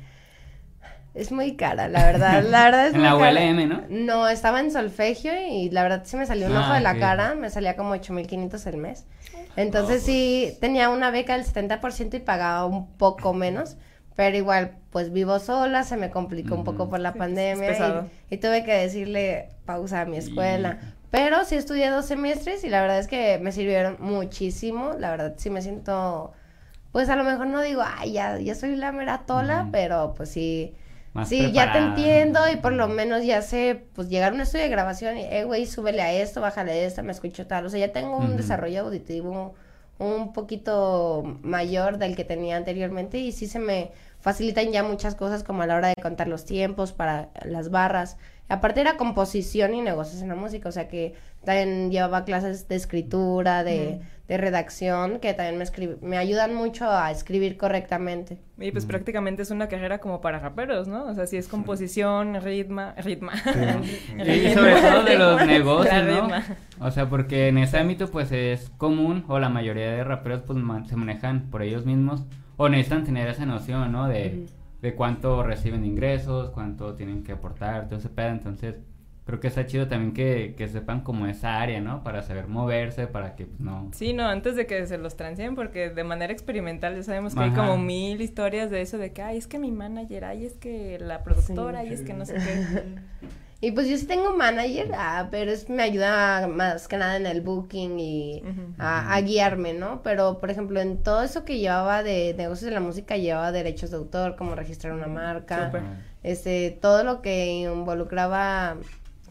es 1.17 1.31
muy 1.31 1.55
cara, 1.55 1.87
la 1.87 2.05
verdad. 2.05 2.43
La 2.49 2.65
verdad 2.65 2.87
es 2.87 2.93
En 2.93 3.01
muy 3.01 3.09
la 3.09 3.17
cara. 3.17 3.31
ULM, 3.31 3.67
¿no? 3.67 3.81
No, 3.89 4.27
estaba 4.27 4.59
en 4.59 4.71
solfegio 4.71 5.31
y 5.49 5.69
la 5.69 5.83
verdad 5.83 6.01
sí 6.05 6.15
me 6.17 6.25
salió 6.25 6.47
un 6.47 6.55
Ah, 6.55 6.61
ojo 6.61 6.73
de 6.73 6.81
la 6.81 6.97
cara, 6.99 7.35
me 7.35 7.49
salía 7.49 7.75
como 7.75 7.91
8500 7.91 8.65
el 8.67 8.77
mes. 8.77 9.05
Entonces 9.55 10.03
sí 10.03 10.57
tenía 10.61 10.89
una 10.89 11.09
beca 11.11 11.33
del 11.35 11.45
70% 11.45 12.15
y 12.17 12.19
pagaba 12.19 12.65
un 12.65 12.87
poco 12.97 13.33
menos, 13.33 13.77
pero 14.15 14.35
igual 14.37 14.71
pues 14.91 15.11
vivo 15.11 15.39
sola, 15.39 15.83
se 15.83 15.97
me 15.97 16.09
complicó 16.09 16.55
un 16.55 16.63
poco 16.63 16.89
por 16.89 16.99
la 16.99 17.13
pandemia 17.13 18.09
y, 18.29 18.35
y 18.35 18.37
tuve 18.37 18.63
que 18.63 18.73
decirle 18.73 19.49
pausa 19.65 20.01
a 20.01 20.05
mi 20.05 20.17
escuela. 20.17 20.77
Y- 20.81 20.85
Pero 21.09 21.45
sí 21.45 21.55
estudié 21.55 21.89
dos 21.89 22.05
semestres 22.05 22.63
y 22.63 22.69
la 22.69 22.81
verdad 22.81 22.99
es 22.99 23.07
que 23.07 23.39
me 23.39 23.51
sirvieron 23.51 23.95
muchísimo, 23.99 24.93
la 24.99 25.09
verdad 25.11 25.33
sí 25.37 25.49
me 25.49 25.61
siento, 25.61 26.33
pues 26.91 27.09
a 27.09 27.15
lo 27.15 27.23
mejor 27.23 27.47
no 27.47 27.61
digo, 27.61 27.81
ay, 27.85 28.13
ya, 28.13 28.37
ya 28.39 28.55
soy 28.55 28.75
la 28.75 28.91
mera 28.91 29.19
tola, 29.25 29.61
Ujú. 29.61 29.71
pero 29.71 30.13
pues 30.17 30.29
sí, 30.29 30.75
Más 31.17 31.29
sí, 31.29 31.51
ya 31.51 31.73
te 31.73 31.79
entiendo 31.79 32.39
y 32.47 32.57
por 32.57 32.73
lo 32.73 32.87
menos 32.87 33.25
ya 33.25 33.41
sé, 33.41 33.87
pues 33.95 34.07
llegar 34.07 34.33
a 34.33 34.35
un 34.35 34.41
estudio 34.41 34.65
de 34.65 34.69
grabación 34.69 35.17
y, 35.17 35.21
eh, 35.23 35.45
güey, 35.45 35.65
súbele 35.65 36.03
a 36.03 36.13
esto, 36.13 36.41
bájale 36.41 36.73
a 36.73 36.75
esto, 36.75 37.01
me 37.01 37.11
escucho 37.11 37.47
tal. 37.47 37.65
O 37.65 37.69
sea, 37.71 37.79
ya 37.79 37.91
tengo 37.91 38.17
un 38.17 38.37
desarrollo 38.37 38.81
auditivo 38.81 39.55
un 39.97 40.31
poquito 40.31 41.23
mayor 41.41 41.97
del 41.97 42.15
que 42.15 42.23
tenía 42.23 42.55
anteriormente 42.55 43.17
y 43.17 43.31
sí 43.31 43.47
se 43.47 43.57
me 43.57 43.89
facilitan 44.27 44.73
ya 44.73 44.83
muchas 44.83 45.15
cosas 45.15 45.41
como 45.41 45.61
a 45.61 45.67
la 45.67 45.77
hora 45.77 45.87
de 45.87 45.95
contar 46.01 46.27
los 46.27 46.43
tiempos 46.43 46.91
para 46.91 47.29
las 47.45 47.71
barras. 47.71 48.17
Aparte 48.49 48.81
era 48.81 48.97
composición 48.97 49.73
y 49.73 49.79
negocios 49.79 50.21
en 50.21 50.27
la 50.27 50.35
música, 50.35 50.67
o 50.67 50.71
sea 50.73 50.89
que 50.89 51.13
también 51.45 51.91
llevaba 51.91 52.25
clases 52.25 52.67
de 52.67 52.75
escritura, 52.75 53.63
de, 53.63 54.01
de 54.27 54.37
redacción, 54.37 55.19
que 55.21 55.33
también 55.33 55.57
me, 55.57 55.95
me 56.05 56.17
ayudan 56.17 56.53
mucho 56.53 56.91
a 56.91 57.09
escribir 57.09 57.55
correctamente. 57.55 58.37
Y 58.59 58.71
pues 58.71 58.85
prácticamente 58.85 59.43
es 59.43 59.51
una 59.51 59.69
carrera 59.69 59.99
como 59.99 60.19
para 60.19 60.39
raperos, 60.39 60.89
¿no? 60.89 61.05
O 61.05 61.13
sea, 61.13 61.25
si 61.25 61.37
es 61.37 61.47
composición, 61.47 62.41
ritma, 62.41 62.95
ritma. 62.97 63.31
Y 64.17 64.53
sobre 64.53 64.81
todo 64.81 65.03
de 65.05 65.17
los 65.17 65.45
negocios. 65.45 66.19
O 66.81 66.91
sea, 66.91 67.07
porque 67.09 67.47
en 67.47 67.59
ese 67.59 67.77
ámbito 67.77 68.11
pues 68.11 68.33
es 68.33 68.71
común 68.71 69.23
o 69.29 69.39
la 69.39 69.47
mayoría 69.47 69.89
de 69.89 70.03
raperos 70.03 70.41
pues 70.41 70.59
se 70.89 70.97
manejan 70.97 71.49
por 71.49 71.61
ellos 71.61 71.85
mismos 71.85 72.25
o 72.57 72.69
necesitan 72.69 73.03
tener 73.03 73.29
esa 73.29 73.45
noción, 73.45 73.91
¿no? 73.91 74.07
De, 74.07 74.47
de 74.81 74.95
cuánto 74.95 75.43
reciben 75.43 75.81
de 75.81 75.87
ingresos, 75.87 76.49
cuánto 76.49 76.95
tienen 76.95 77.23
que 77.23 77.33
aportar, 77.33 77.87
todo 77.87 77.99
ese 77.99 78.09
pedo. 78.09 78.29
Entonces, 78.29 78.75
creo 79.25 79.39
que 79.39 79.47
está 79.47 79.65
chido 79.65 79.87
también 79.87 80.13
que, 80.13 80.55
que 80.57 80.67
sepan 80.67 81.01
como 81.01 81.27
esa 81.27 81.59
área, 81.59 81.81
¿no? 81.81 82.03
Para 82.03 82.23
saber 82.23 82.47
moverse, 82.47 83.07
para 83.07 83.35
que 83.35 83.45
pues, 83.45 83.59
no... 83.59 83.89
Sí, 83.93 84.13
no, 84.13 84.25
antes 84.25 84.55
de 84.55 84.65
que 84.65 84.87
se 84.87 84.97
los 84.97 85.15
transien, 85.15 85.53
porque 85.53 85.89
de 85.89 86.03
manera 86.03 86.31
experimental 86.33 86.95
ya 86.95 87.03
sabemos 87.03 87.35
que 87.35 87.41
hay 87.41 87.51
como 87.51 87.77
mil 87.77 88.21
historias 88.21 88.71
de 88.71 88.81
eso, 88.81 88.97
de 88.97 89.11
que, 89.13 89.21
ay, 89.21 89.37
es 89.37 89.47
que 89.47 89.59
mi 89.59 89.71
manager, 89.71 90.25
ay, 90.25 90.45
es 90.45 90.53
que 90.57 90.97
la 90.99 91.23
productora, 91.23 91.79
ay, 91.79 91.89
es 91.89 92.01
que 92.01 92.13
no 92.13 92.25
sé 92.25 92.35
qué. 92.35 92.83
Y 93.59 93.71
pues 93.71 93.87
yo 93.89 93.97
sí 93.97 94.05
tengo 94.05 94.35
manager, 94.35 94.91
ah, 94.95 95.29
pero 95.31 95.51
es, 95.51 95.67
me 95.67 95.81
ayuda 95.81 96.47
más 96.47 96.87
que 96.87 96.95
nada 96.97 97.17
en 97.17 97.25
el 97.25 97.41
booking 97.41 97.99
y 97.99 98.43
a, 98.77 99.15
a 99.15 99.21
guiarme, 99.21 99.73
¿no? 99.73 100.03
Pero, 100.03 100.37
por 100.37 100.51
ejemplo, 100.51 100.79
en 100.79 101.01
todo 101.01 101.23
eso 101.23 101.43
que 101.43 101.57
llevaba 101.57 102.03
de 102.03 102.35
negocios 102.37 102.69
de 102.69 102.75
la 102.75 102.81
música, 102.81 103.17
llevaba 103.17 103.51
derechos 103.51 103.89
de 103.89 103.97
autor, 103.97 104.35
como 104.35 104.53
registrar 104.53 104.93
una 104.93 105.07
marca, 105.07 105.65
Súper. 105.67 105.81
este, 106.21 106.77
todo 106.79 107.03
lo 107.03 107.23
que 107.23 107.47
involucraba 107.47 108.77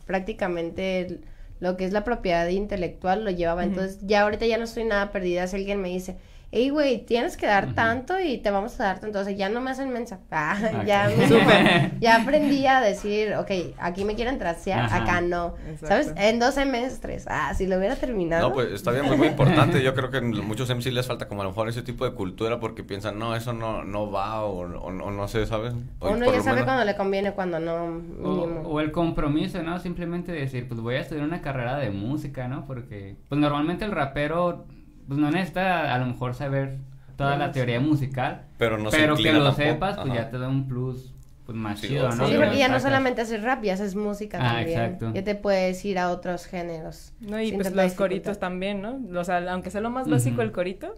prácticamente 0.06 1.00
el- 1.00 1.24
lo 1.60 1.76
que 1.76 1.84
es 1.84 1.92
la 1.92 2.04
propiedad 2.04 2.48
intelectual 2.48 3.24
lo 3.24 3.30
llevaba. 3.30 3.64
Entonces, 3.64 4.00
ya 4.02 4.22
ahorita 4.22 4.44
ya 4.46 4.58
no 4.58 4.64
estoy 4.64 4.84
nada 4.84 5.10
perdida 5.12 5.46
si 5.46 5.56
alguien 5.56 5.80
me 5.80 5.88
dice, 5.88 6.16
hey, 6.52 6.70
güey, 6.70 7.04
tienes 7.04 7.36
que 7.36 7.46
dar 7.46 7.74
tanto 7.74 8.18
y 8.20 8.38
te 8.38 8.50
vamos 8.50 8.78
a 8.80 8.84
dar 8.84 8.98
tanto. 9.00 9.18
O 9.20 9.24
sea, 9.24 9.32
ya 9.34 9.48
no 9.48 9.60
me 9.60 9.70
hacen 9.70 9.90
mensa. 9.92 10.20
Ah, 10.30 10.56
Ok. 10.80 10.84
ya, 10.86 11.08
me- 11.08 11.92
ya 12.00 12.16
aprendí 12.22 12.66
a 12.66 12.80
decir, 12.80 13.34
ok, 13.34 13.50
aquí 13.78 14.04
me 14.04 14.14
quieren 14.14 14.38
trasear, 14.38 14.80
Ajá. 14.84 15.02
acá 15.02 15.20
no. 15.20 15.54
Exacto. 15.68 15.86
¿Sabes? 15.86 16.12
En 16.16 16.38
dos 16.38 16.54
semestres. 16.54 17.26
Ah, 17.28 17.52
si 17.54 17.66
lo 17.66 17.76
hubiera 17.78 17.96
terminado. 17.96 18.48
No, 18.48 18.54
pues 18.54 18.70
está 18.72 18.90
bien, 18.92 19.04
muy, 19.06 19.16
muy 19.16 19.28
importante. 19.28 19.82
Yo 19.82 19.94
creo 19.94 20.10
que 20.10 20.18
en 20.18 20.30
muchos 20.46 20.68
MC 20.70 20.92
les 20.92 21.06
falta 21.06 21.26
como 21.28 21.40
a 21.42 21.44
lo 21.44 21.50
mejor 21.50 21.68
ese 21.68 21.82
tipo 21.82 22.04
de 22.04 22.12
cultura 22.12 22.60
porque 22.60 22.84
piensan, 22.84 23.18
no, 23.18 23.34
eso 23.36 23.52
no, 23.52 23.84
no 23.84 24.10
va 24.10 24.44
o, 24.44 24.60
o- 24.60 24.86
o 24.86 25.10
no 25.10 25.28
sé, 25.28 25.46
¿sabes? 25.46 25.74
O 26.00 26.10
Uno 26.10 26.26
ya 26.26 26.40
sabe 26.40 26.56
menos- 26.60 26.64
cuando 26.64 26.84
le 26.84 26.96
conviene, 26.96 27.32
cuando 27.32 27.58
no, 27.58 28.02
O, 28.22 28.62
o 28.68 28.80
el 28.80 28.92
compromiso, 28.92 29.62
¿no? 29.62 29.78
Simplemente 29.80 30.32
decir, 30.32 30.68
pues 30.68 30.80
voy 30.80 30.94
a 30.96 31.00
estudiar 31.00 31.24
una 31.26 31.40
carrera 31.42 31.76
de 31.76 31.90
música, 31.90 32.48
¿no? 32.48 32.66
Porque, 32.66 33.16
pues 33.28 33.40
normalmente 33.40 33.84
el 33.84 33.90
rapero, 33.92 34.66
pues 35.08 35.18
no 35.20 35.30
necesita 35.30 35.94
a 35.94 35.98
lo 35.98 36.06
mejor 36.06 36.34
saber 36.34 36.78
toda 37.16 37.36
la 37.36 37.50
teoría 37.52 37.80
musical, 37.80 38.42
Pero 38.58 38.76
no 38.78 38.90
pero 38.90 39.16
que 39.16 39.32
lo 39.32 39.44
tampoco. 39.44 39.56
sepas, 39.56 39.96
pues 39.96 40.08
Ajá. 40.10 40.14
ya 40.16 40.30
te 40.30 40.38
da 40.38 40.48
un 40.48 40.66
plus, 40.68 41.14
pues 41.46 41.56
más 41.56 41.80
Sí, 41.80 41.88
chido, 41.88 42.10
¿no? 42.10 42.26
Sí, 42.28 42.34
porque 42.36 42.58
ya 42.58 42.68
no 42.68 42.78
solamente 42.80 43.22
haces 43.22 43.42
rap, 43.42 43.62
ya 43.62 43.74
haces 43.74 43.94
música 43.94 44.38
Ah, 44.40 44.54
también. 44.56 44.68
exacto. 44.80 45.12
Ya 45.14 45.24
te 45.24 45.34
puedes 45.34 45.82
ir 45.84 45.98
a 45.98 46.10
otros 46.10 46.44
géneros. 46.46 47.12
No, 47.20 47.40
y 47.40 47.52
pues 47.52 47.72
los 47.72 47.92
coritos 47.94 48.38
también, 48.38 48.82
¿no? 48.82 49.00
O 49.18 49.24
sea, 49.24 49.38
aunque 49.52 49.70
sea 49.70 49.80
lo 49.80 49.90
más 49.90 50.08
básico 50.08 50.42
el 50.42 50.52
corito, 50.52 50.94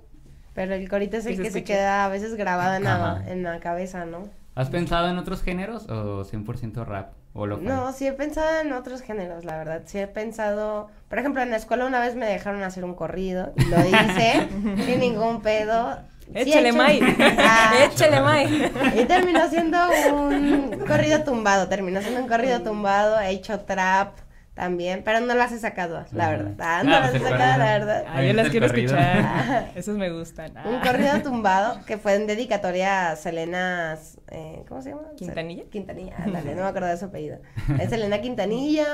Pero 0.55 0.75
el 0.75 0.89
corito 0.89 1.19
es 1.19 1.27
el 1.27 1.33
Que 1.33 1.37
se 1.37 1.43
que 1.45 1.51
se 1.51 1.65
queda 1.65 2.05
a 2.05 2.09
veces 2.09 2.35
grabado 2.35 2.75
en 2.75 2.85
la, 2.85 3.23
en 3.29 3.43
la 3.45 3.61
cabeza, 3.61 4.05
¿no? 4.07 4.29
¿Has 4.57 4.71
pensado 4.71 5.09
en 5.09 5.17
otros 5.19 5.41
géneros 5.43 5.89
o 5.89 6.25
100% 6.25 6.85
rap? 6.85 7.13
O 7.41 7.47
lo 7.47 7.59
No, 7.59 7.93
sí 7.93 8.05
he 8.07 8.13
pensado 8.13 8.61
en 8.61 8.73
otros 8.73 9.01
géneros, 9.01 9.45
la 9.45 9.57
verdad. 9.57 9.83
Sí 9.87 9.99
he 9.99 10.09
pensado, 10.09 10.89
por 11.09 11.21
ejemplo, 11.21 11.41
en 11.41 11.51
la 11.51 11.57
escuela 11.57 11.87
una 11.87 12.01
vez 12.01 12.17
me 12.17 12.27
dejaron 12.27 12.63
hacer 12.65 12.85
un 12.85 12.95
corrido 12.95 13.53
y 13.57 13.65
lo 13.67 13.79
hice 13.87 14.49
sin 14.85 14.99
ningún 14.99 15.41
pedo. 15.41 15.99
Sí 16.27 16.33
he 16.35 16.43
échale 16.43 16.69
hecho- 16.71 16.79
May, 16.79 17.01
Ah, 17.39 17.73
échale 17.91 18.21
May. 18.21 18.73
Y 19.01 19.05
terminó 19.05 19.49
siendo 19.49 19.79
un 20.13 20.79
corrido 20.87 21.23
tumbado, 21.23 21.69
terminó 21.69 22.01
siendo 22.03 22.21
un 22.21 22.29
corrido 22.29 22.61
tumbado, 22.61 23.21
he 23.21 23.31
hecho 23.31 23.61
trap 23.61 24.15
también, 24.59 25.03
pero 25.05 25.21
no 25.21 25.35
las 25.37 25.53
he 25.53 25.59
sacado, 25.61 26.05
la 26.13 26.31
verdad. 26.31 26.55
Ah, 26.59 26.83
No, 26.83 26.91
no, 26.91 27.01
pues 27.01 27.13
las 27.13 27.23
he 27.23 27.25
sacado, 27.33 27.59
la 27.59 27.79
verdad. 27.79 28.05
Ah, 28.09 28.23
yo 28.25 28.33
las 28.33 28.49
quiero 28.49 28.67
corrido. 28.67 28.97
escuchar. 28.97 29.71
Esos 29.77 29.97
me 29.97 30.11
gustan. 30.11 30.51
Un 30.67 30.75
Ah. 30.75 30.81
corrido 30.85 31.23
tumbado 31.23 31.81
que 31.87 31.97
fue 31.97 32.15
en 32.17 32.27
dedicatoria 32.27 33.11
a 33.13 33.17
Selena, 33.17 33.97
eh, 34.33 34.65
¿cómo 34.69 34.83
se 34.83 34.91
llama? 34.91 35.03
¿Quintanilla? 35.17 35.63
Quintanilla, 35.71 36.17
ándale, 36.19 36.57
no 36.57 36.63
me 36.63 36.69
acuerdo 36.69 36.89
de 36.89 36.97
su 36.97 37.05
apellido. 37.05 37.39
Es 37.81 37.91
Selena 37.91 38.21
Quintanilla, 38.21 38.87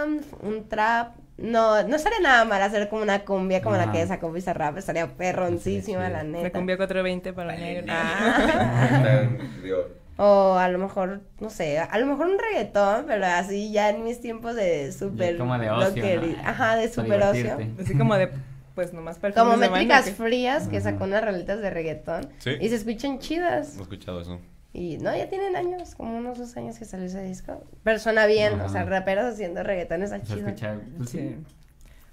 un 0.43 0.69
trap. 0.69 1.17
No, 1.37 1.83
no 1.83 1.97
estaría 1.97 2.21
nada 2.21 2.45
mal 2.45 2.63
hacer 2.63 2.89
como 2.89 3.03
una 3.03 3.25
cumbia 3.25 3.61
como 3.61 3.77
la 3.77 3.91
que 3.91 4.07
sacó 4.07 4.31
Bizarrap, 4.31 4.77
estaría 4.79 5.17
perroncísima, 5.17 6.03
Sí, 6.03 6.07
sí. 6.07 6.13
la 6.13 6.23
La 6.23 6.23
neta. 6.25 6.51
cumbia 6.53 6.77
420 6.77 7.33
para 7.33 7.57
negro. 7.57 7.87
Ah. 7.91 9.25
O 10.17 10.55
a 10.55 10.69
lo 10.69 10.79
mejor, 10.79 11.23
no 11.41 11.51
sé, 11.51 11.79
a 11.79 11.99
lo 11.99 12.07
mejor 12.07 12.29
un 12.29 12.39
reggaetón, 12.39 13.05
pero 13.07 13.27
así 13.27 13.73
ya 13.73 13.91
en 13.91 14.05
mis 14.05 14.21
tiempos 14.21 14.55
de 14.55 14.93
súper... 14.93 15.37
como 15.37 15.59
de 15.59 15.71
ocio, 15.71 16.05
¿no? 16.23 16.37
Ajá, 16.45 16.77
de 16.77 16.89
súper 16.89 17.23
ocio. 17.23 17.59
Así 17.81 17.99
como 17.99 18.15
de, 18.17 18.31
pues 18.75 18.93
nomás 18.93 19.19
el 19.23 19.35
Como 19.35 19.57
métricas 19.57 20.11
frías 20.11 20.69
que 20.69 20.79
Ajá. 20.79 20.93
sacó 20.93 21.05
unas 21.05 21.25
rolitas 21.25 21.61
de 21.61 21.71
reggaetón. 21.71 22.29
Sí. 22.39 22.51
Y 22.61 22.69
se 22.69 22.77
escuchan 22.77 23.19
chidas. 23.19 23.75
no 23.75 23.81
he 23.81 23.83
escuchado 23.83 24.21
eso. 24.21 24.41
Y 24.73 24.99
no, 24.99 25.17
ya 25.17 25.29
tienen 25.29 25.55
años, 25.55 25.95
como 25.95 26.17
unos 26.17 26.37
dos 26.39 26.57
años 26.57 26.79
que 26.79 26.85
salió 26.85 27.07
ese 27.07 27.23
disco. 27.23 27.63
Pero 27.85 27.99
suena 28.01 28.27
bien, 28.27 28.61
o 28.61 28.69
sea, 28.69 28.85
raperos 28.85 29.25
haciendo 29.25 29.63
reggaetón 29.63 30.03
está 30.03 30.19
Se 30.19 30.27
chido. 30.27 30.49
escucha, 30.49 30.77
pues, 30.97 31.11
sí. 31.11 31.37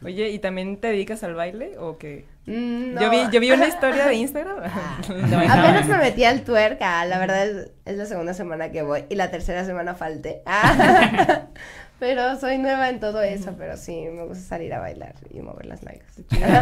Oye, 0.04 0.30
¿y 0.30 0.40
también 0.40 0.78
te 0.78 0.88
dedicas 0.88 1.24
al 1.24 1.36
baile 1.36 1.78
o 1.78 1.98
qué? 1.98 2.26
Mm, 2.48 2.98
Yo, 3.00 3.10
vi, 3.12 3.18
no. 3.24 3.32
yo 3.32 3.40
vi 3.40 3.52
una 3.52 3.68
historia 3.68 4.06
de 4.08 4.16
Instagram. 4.16 4.58
de 5.08 5.36
bailar. 5.36 5.60
Apenas 5.60 5.88
me 5.88 5.98
metí 5.98 6.24
al 6.24 6.42
twerk, 6.42 6.80
ah, 6.82 7.06
la 7.06 7.20
verdad 7.20 7.46
es, 7.48 7.70
es 7.86 7.98
la 7.98 8.06
segunda 8.06 8.34
semana 8.34 8.72
que 8.72 8.82
voy 8.82 9.06
y 9.10 9.16
la 9.16 9.30
tercera 9.30 9.64
semana 9.64 9.94
falté. 9.94 10.42
Ah, 10.48 11.44
pero 12.00 12.40
soy 12.40 12.58
nueva 12.58 12.90
en 12.90 13.00
todo 13.00 13.22
eso, 13.22 13.54
pero 13.60 13.78
sí, 13.78 14.08
me 14.12 14.24
gusta 14.26 14.44
salir 14.44 14.74
a 14.74 14.80
bailar 14.80 15.14
y 15.30 15.40
mover 15.42 15.68
las 15.68 15.84
nalgas. 15.84 16.08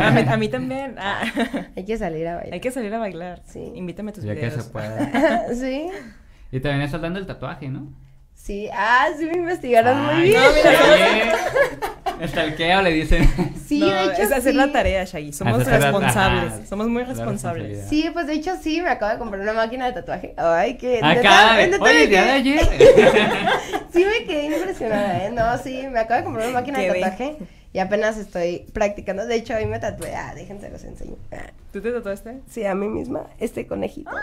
a, 0.02 0.12
mí, 0.12 0.22
a 0.28 0.36
mí 0.38 0.50
también. 0.50 0.96
Ah. 0.98 1.22
Hay 1.78 1.86
que 1.86 1.98
salir 1.98 2.28
a 2.28 2.36
bailar. 2.36 2.54
Hay 2.54 2.60
que 2.60 2.72
salir 2.72 2.94
a 2.94 3.00
bailar. 3.00 3.42
Sí. 3.48 3.72
Invítame 3.74 4.12
a 4.12 4.14
tus 4.16 4.26
Ya 4.26 4.36
que 4.36 4.52
se 4.52 4.64
pueda. 4.64 5.48
sí, 5.56 5.88
Y 6.52 6.60
también 6.60 6.82
estás 6.82 7.02
dando 7.02 7.20
el 7.20 7.26
tatuaje, 7.26 7.70
¿no? 7.70 7.88
sí, 8.34 8.68
ah, 8.74 9.08
sí 9.18 9.26
me 9.26 9.38
investigaron 9.38 10.02
muy 10.06 10.24
bien. 10.24 10.42
no, 10.42 10.50
mira, 10.54 10.72
¿qué? 12.20 12.28
Stalkeo 12.28 12.82
le 12.82 12.92
dicen. 12.92 13.30
Sí, 13.68 13.80
No, 13.80 13.88
de 13.88 14.06
hecho 14.06 14.22
es 14.24 14.32
hacer 14.32 14.52
sí. 14.52 14.58
la 14.58 14.72
tarea, 14.72 15.04
Shaggy. 15.06 15.32
Somos 15.34 15.62
Hacer 15.62 15.82
responsables. 15.82 16.68
Somos 16.70 16.88
muy 16.88 17.04
responsables. 17.04 17.88
Sí, 17.90 18.10
pues 18.14 18.28
de 18.28 18.34
hecho 18.34 18.54
sí, 18.62 18.82
me 18.82 18.90
acabo 18.90 19.12
de 19.12 19.18
comprar 19.20 19.42
una 19.42 19.54
máquina 19.54 19.86
de 19.86 19.94
tatuaje. 19.94 20.34
Ay, 20.38 20.76
que 20.78 21.00
Acá, 21.04 21.58
neta 21.58 21.84
oye, 21.84 22.08
día 22.08 22.24
de 22.24 22.32
ayer. 22.32 22.60
Sí 23.92 24.06
me 24.06 24.26
quedé 24.26 24.56
impresionada, 24.56 25.26
¿eh? 25.26 25.32
No, 25.32 25.58
sí, 25.58 25.86
me 25.92 26.00
acabo 26.00 26.20
de 26.20 26.24
comprar 26.24 26.48
una 26.48 26.60
máquina 26.60 26.80
de 26.80 26.88
tatuaje 26.88 27.38
y 27.74 27.80
apenas 27.80 28.18
estoy 28.18 28.66
practicando. 28.74 29.26
De 29.26 29.36
hecho, 29.36 29.56
hoy 29.56 29.66
me 29.66 29.80
tatué. 29.80 30.16
Ah, 30.16 30.34
déjense 30.36 30.70
los 30.70 30.84
enseño. 30.84 31.16
Ah, 31.32 31.52
¿Tú 31.72 31.82
te 31.82 31.92
tatuaste? 31.92 32.40
Sí, 32.48 32.66
a 32.66 32.74
mí 32.74 32.88
misma, 32.88 33.28
este 33.40 33.68
conejito. 33.68 34.10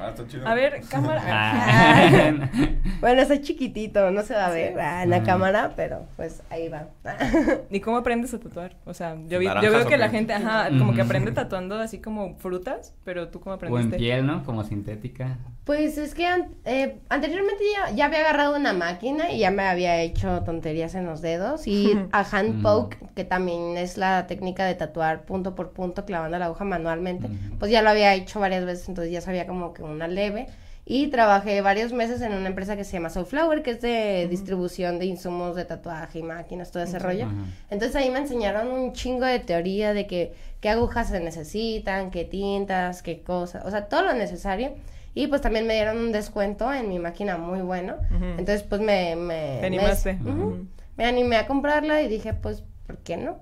Ah, 0.00 0.08
está 0.08 0.26
chido. 0.26 0.48
A 0.48 0.54
ver, 0.54 0.80
cámara. 0.88 1.22
Ah. 1.24 2.48
Bueno, 3.00 3.20
está 3.20 3.40
chiquitito, 3.40 4.10
no 4.10 4.22
se 4.22 4.34
va 4.34 4.46
a 4.46 4.50
ver 4.50 4.78
ah, 4.80 5.02
en 5.02 5.10
la 5.10 5.16
Ah. 5.18 5.22
cámara, 5.22 5.72
pero 5.76 6.06
pues 6.16 6.42
ahí 6.50 6.68
va. 6.68 6.88
¿Y 7.70 7.80
cómo 7.80 7.98
aprendes 7.98 8.32
a 8.34 8.40
tatuar? 8.40 8.76
O 8.86 8.94
sea, 8.94 9.14
yo, 9.28 9.38
vi- 9.38 9.44
yo 9.44 9.54
¿Naranjas 9.54 9.72
veo 9.80 9.86
que 9.86 9.96
la 9.98 10.08
gente, 10.08 10.32
ajá, 10.32 10.70
como 10.78 10.94
que 10.94 11.02
aprende 11.02 11.32
tatuando 11.32 11.76
así 11.76 11.98
como 11.98 12.34
frutas, 12.38 12.94
pero 13.04 13.28
tú 13.28 13.40
cómo 13.40 13.54
O 13.56 13.58
en 13.58 13.66
aprendiste. 13.66 13.98
piel, 13.98 14.26
¿no? 14.26 14.42
Como 14.44 14.64
sintética. 14.64 15.36
Pues 15.64 15.98
es 15.98 16.14
que 16.14 16.26
an- 16.26 16.48
eh, 16.64 16.98
anteriormente 17.10 17.62
ya, 17.74 17.94
ya 17.94 18.06
había 18.06 18.20
agarrado 18.20 18.56
una 18.56 18.72
máquina 18.72 19.30
y 19.30 19.38
ya 19.40 19.50
me 19.50 19.64
había 19.64 20.00
hecho 20.00 20.42
tonterías 20.44 20.94
en 20.94 21.04
los 21.06 21.20
dedos 21.20 21.66
y 21.66 21.96
a 22.16 22.20
hand 22.30 22.62
poke, 22.62 22.96
que 23.16 23.24
también 23.24 23.76
es 23.76 23.98
la 23.98 24.28
técnica 24.28 24.64
de 24.66 24.76
tatuar 24.76 25.24
punto 25.24 25.56
por 25.56 25.72
punto 25.72 26.04
clavando 26.04 26.38
la 26.38 26.46
aguja 26.46 26.64
manualmente, 26.64 27.26
Ujú. 27.26 27.58
pues 27.58 27.72
ya 27.72 27.82
lo 27.82 27.90
había 27.90 28.14
hecho 28.14 28.38
varias 28.38 28.64
veces, 28.64 28.88
entonces 28.88 29.12
ya 29.12 29.20
sabía 29.20 29.48
como 29.48 29.74
que 29.74 29.82
una 29.82 30.06
leve 30.06 30.46
y 30.86 31.08
trabajé 31.08 31.60
varios 31.60 31.92
meses 31.92 32.20
en 32.20 32.32
una 32.34 32.46
empresa 32.46 32.76
que 32.76 32.84
se 32.84 32.92
llama 32.92 33.10
Soulflower, 33.10 33.62
que 33.64 33.72
es 33.72 33.80
de 33.80 34.28
distribución 34.30 35.00
de 35.00 35.06
insumos 35.06 35.56
de 35.56 35.64
tatuaje 35.64 36.20
y 36.20 36.22
máquinas, 36.22 36.70
todo 36.70 36.84
ese 36.84 37.00
rollo. 37.00 37.24
Ajá. 37.24 37.34
Entonces 37.70 37.96
ahí 37.96 38.10
me 38.10 38.20
enseñaron 38.20 38.68
un 38.68 38.92
chingo 38.92 39.26
de 39.26 39.40
teoría 39.40 39.92
de 39.92 40.06
que 40.06 40.34
qué 40.60 40.68
agujas 40.68 41.08
se 41.08 41.18
necesitan, 41.18 42.12
qué 42.12 42.24
tintas, 42.24 43.02
qué 43.02 43.22
cosas, 43.22 43.64
o 43.64 43.70
sea, 43.72 43.86
todo 43.86 44.02
lo 44.02 44.12
necesario. 44.12 44.74
Y 45.14 45.26
pues 45.26 45.40
también 45.40 45.66
me 45.66 45.74
dieron 45.74 45.98
un 45.98 46.12
descuento 46.12 46.72
en 46.72 46.88
mi 46.88 46.98
máquina 47.00 47.38
muy 47.38 47.60
bueno. 47.60 47.94
Ujú. 48.14 48.24
Entonces 48.38 48.62
pues 48.62 48.80
me... 48.80 49.16
me 49.16 49.58
Te 49.60 49.66
animaste. 49.66 50.14
Me. 50.14 50.64
Me 50.96 51.06
animé 51.06 51.36
a 51.36 51.46
comprarla 51.46 52.02
y 52.02 52.08
dije 52.08 52.34
pues, 52.34 52.64
¿por 52.86 52.98
qué 52.98 53.16
no? 53.16 53.40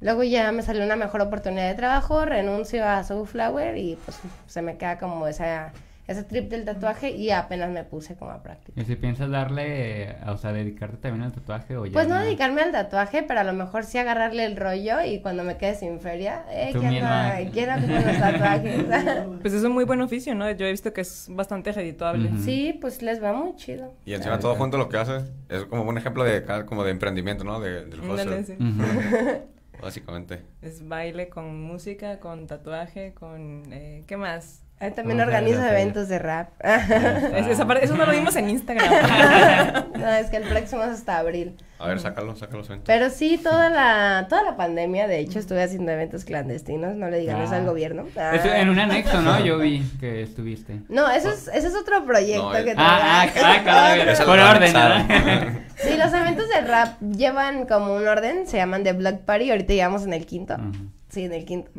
Luego 0.00 0.22
ya 0.22 0.52
me 0.52 0.62
salió 0.62 0.84
una 0.84 0.96
mejor 0.96 1.20
oportunidad 1.20 1.68
de 1.68 1.74
trabajo, 1.74 2.24
renuncio 2.24 2.86
a 2.86 3.02
Soulflower 3.02 3.76
y 3.76 3.96
pues 4.04 4.18
se 4.46 4.62
me 4.62 4.76
queda 4.76 4.96
como 4.98 5.26
esa, 5.26 5.72
ese 6.08 6.24
trip 6.24 6.50
del 6.50 6.64
tatuaje 6.64 7.10
y 7.10 7.30
apenas 7.30 7.70
me 7.70 7.84
puse 7.84 8.16
como 8.16 8.30
a 8.32 8.42
práctica. 8.42 8.80
¿Y 8.80 8.84
si 8.86 8.96
piensas 8.96 9.30
darle, 9.30 10.16
o 10.26 10.36
sea, 10.38 10.52
dedicarte 10.52 10.96
también 10.96 11.22
al 11.22 11.32
tatuaje 11.32 11.76
o 11.76 11.84
ya? 11.86 11.92
Pues 11.92 12.08
no 12.08 12.18
dedicarme 12.18 12.62
al 12.62 12.72
tatuaje, 12.72 13.22
pero 13.22 13.40
a 13.40 13.44
lo 13.44 13.52
mejor 13.52 13.84
sí 13.84 13.98
agarrarle 13.98 14.46
el 14.46 14.56
rollo 14.56 15.02
y 15.04 15.20
cuando 15.20 15.44
me 15.44 15.58
quede 15.58 15.74
sin 15.74 16.00
feria, 16.00 16.44
eh, 16.50 16.70
Tú 16.72 16.80
¿qué 16.80 16.86
onda? 16.88 17.34
misma. 17.36 17.52
¿Quién 17.52 17.70
hace 17.70 17.86
los 17.86 18.18
tatuajes? 18.18 18.84
Pues 19.42 19.52
es 19.54 19.62
un 19.62 19.72
muy 19.72 19.84
buen 19.84 20.00
oficio, 20.00 20.34
¿no? 20.34 20.50
Yo 20.50 20.66
he 20.66 20.70
visto 20.70 20.92
que 20.92 21.02
es 21.02 21.28
bastante 21.30 21.70
redituable. 21.72 22.30
Ujú. 22.30 22.38
sí, 22.42 22.76
pues 22.80 23.02
les 23.02 23.22
va 23.22 23.32
muy 23.32 23.54
chido. 23.56 23.94
Y 24.04 24.14
encima 24.14 24.38
todo 24.38 24.54
junto 24.56 24.78
lo 24.78 24.88
que 24.88 24.96
hace 24.96 25.18
es 25.48 25.64
como 25.66 25.82
un 25.82 25.98
ejemplo 25.98 26.24
de 26.24 26.42
cada- 26.44 26.66
como 26.66 26.84
de 26.84 26.90
emprendimiento, 26.90 27.44
¿no? 27.44 27.60
De, 27.60 27.84
del. 27.84 28.00
Ujú. 28.00 28.82
básicamente. 29.82 30.42
Es 30.62 30.86
baile 30.88 31.28
con 31.28 31.62
música, 31.62 32.18
con 32.18 32.46
tatuaje, 32.46 33.14
con... 33.14 33.62
Eh, 33.72 34.04
¿Qué 34.06 34.16
más? 34.16 34.64
Ah, 34.80 34.90
también 34.90 35.18
Vamos 35.18 35.34
a 35.34 35.40
ver 35.40 35.42
organizo 35.42 35.60
la 35.60 35.66
feria. 35.70 35.80
eventos 35.82 36.08
de 36.08 36.18
rap. 36.20 36.48
Es- 37.36 37.46
esa 37.48 37.66
parte- 37.66 37.84
eso 37.84 37.96
no 37.96 38.06
lo 38.06 38.12
vimos 38.12 38.36
en 38.36 38.48
Instagram. 38.48 38.88
no, 39.98 40.08
es 40.08 40.26
que 40.30 40.36
el 40.36 40.44
próximo 40.44 40.82
es 40.84 40.90
hasta 40.90 41.18
abril. 41.18 41.56
A 41.80 41.88
ver, 41.88 41.98
sácalo, 41.98 42.36
sácalo. 42.36 42.62
suelta. 42.62 42.84
Pero 42.86 43.10
sí, 43.10 43.38
toda 43.42 43.70
la, 43.70 44.26
toda 44.28 44.42
la 44.44 44.56
pandemia, 44.56 45.08
de 45.08 45.18
hecho, 45.18 45.38
estuve 45.40 45.62
haciendo 45.64 45.90
eventos 45.90 46.24
clandestinos, 46.24 46.94
no 46.94 47.10
le 47.10 47.18
digan 47.18 47.40
eso 47.40 47.54
Ah. 47.54 47.58
al 47.58 47.66
gobierno. 47.66 48.06
Eso 48.06 48.48
Ah. 48.50 48.58
en 48.60 48.68
un 48.68 48.78
anexo, 48.78 49.20
¿no? 49.20 49.38
Yo 49.44 49.58
vi 49.58 49.82
que 49.98 50.22
estuviste. 50.22 50.80
No, 50.88 51.10
eso 51.10 51.30
es, 51.30 51.48
ese 51.48 51.66
es 51.68 51.74
otro 51.74 52.04
proyecto 52.04 52.52
No, 52.52 52.64
que 52.64 52.74
Ah, 52.76 53.26
ah, 53.26 53.60
ah, 53.66 53.94
vez. 53.96 54.08
Esa 54.08 54.24
Por 54.24 54.38
orden. 54.38 54.72
Sí, 55.76 55.96
los 55.96 56.12
eventos 56.12 56.48
de 56.48 56.60
rap 56.60 57.00
llevan 57.00 57.66
como 57.66 57.94
un 57.94 58.06
orden, 58.06 58.46
se 58.46 58.56
llaman 58.58 58.84
The 58.84 58.92
Block 58.92 59.20
Party, 59.22 59.50
ahorita 59.50 59.72
llevamos 59.74 60.04
en 60.04 60.12
el 60.12 60.24
quinto. 60.26 60.56
Sí, 61.08 61.24
en 61.24 61.32
el 61.32 61.44
quinto. 61.44 61.70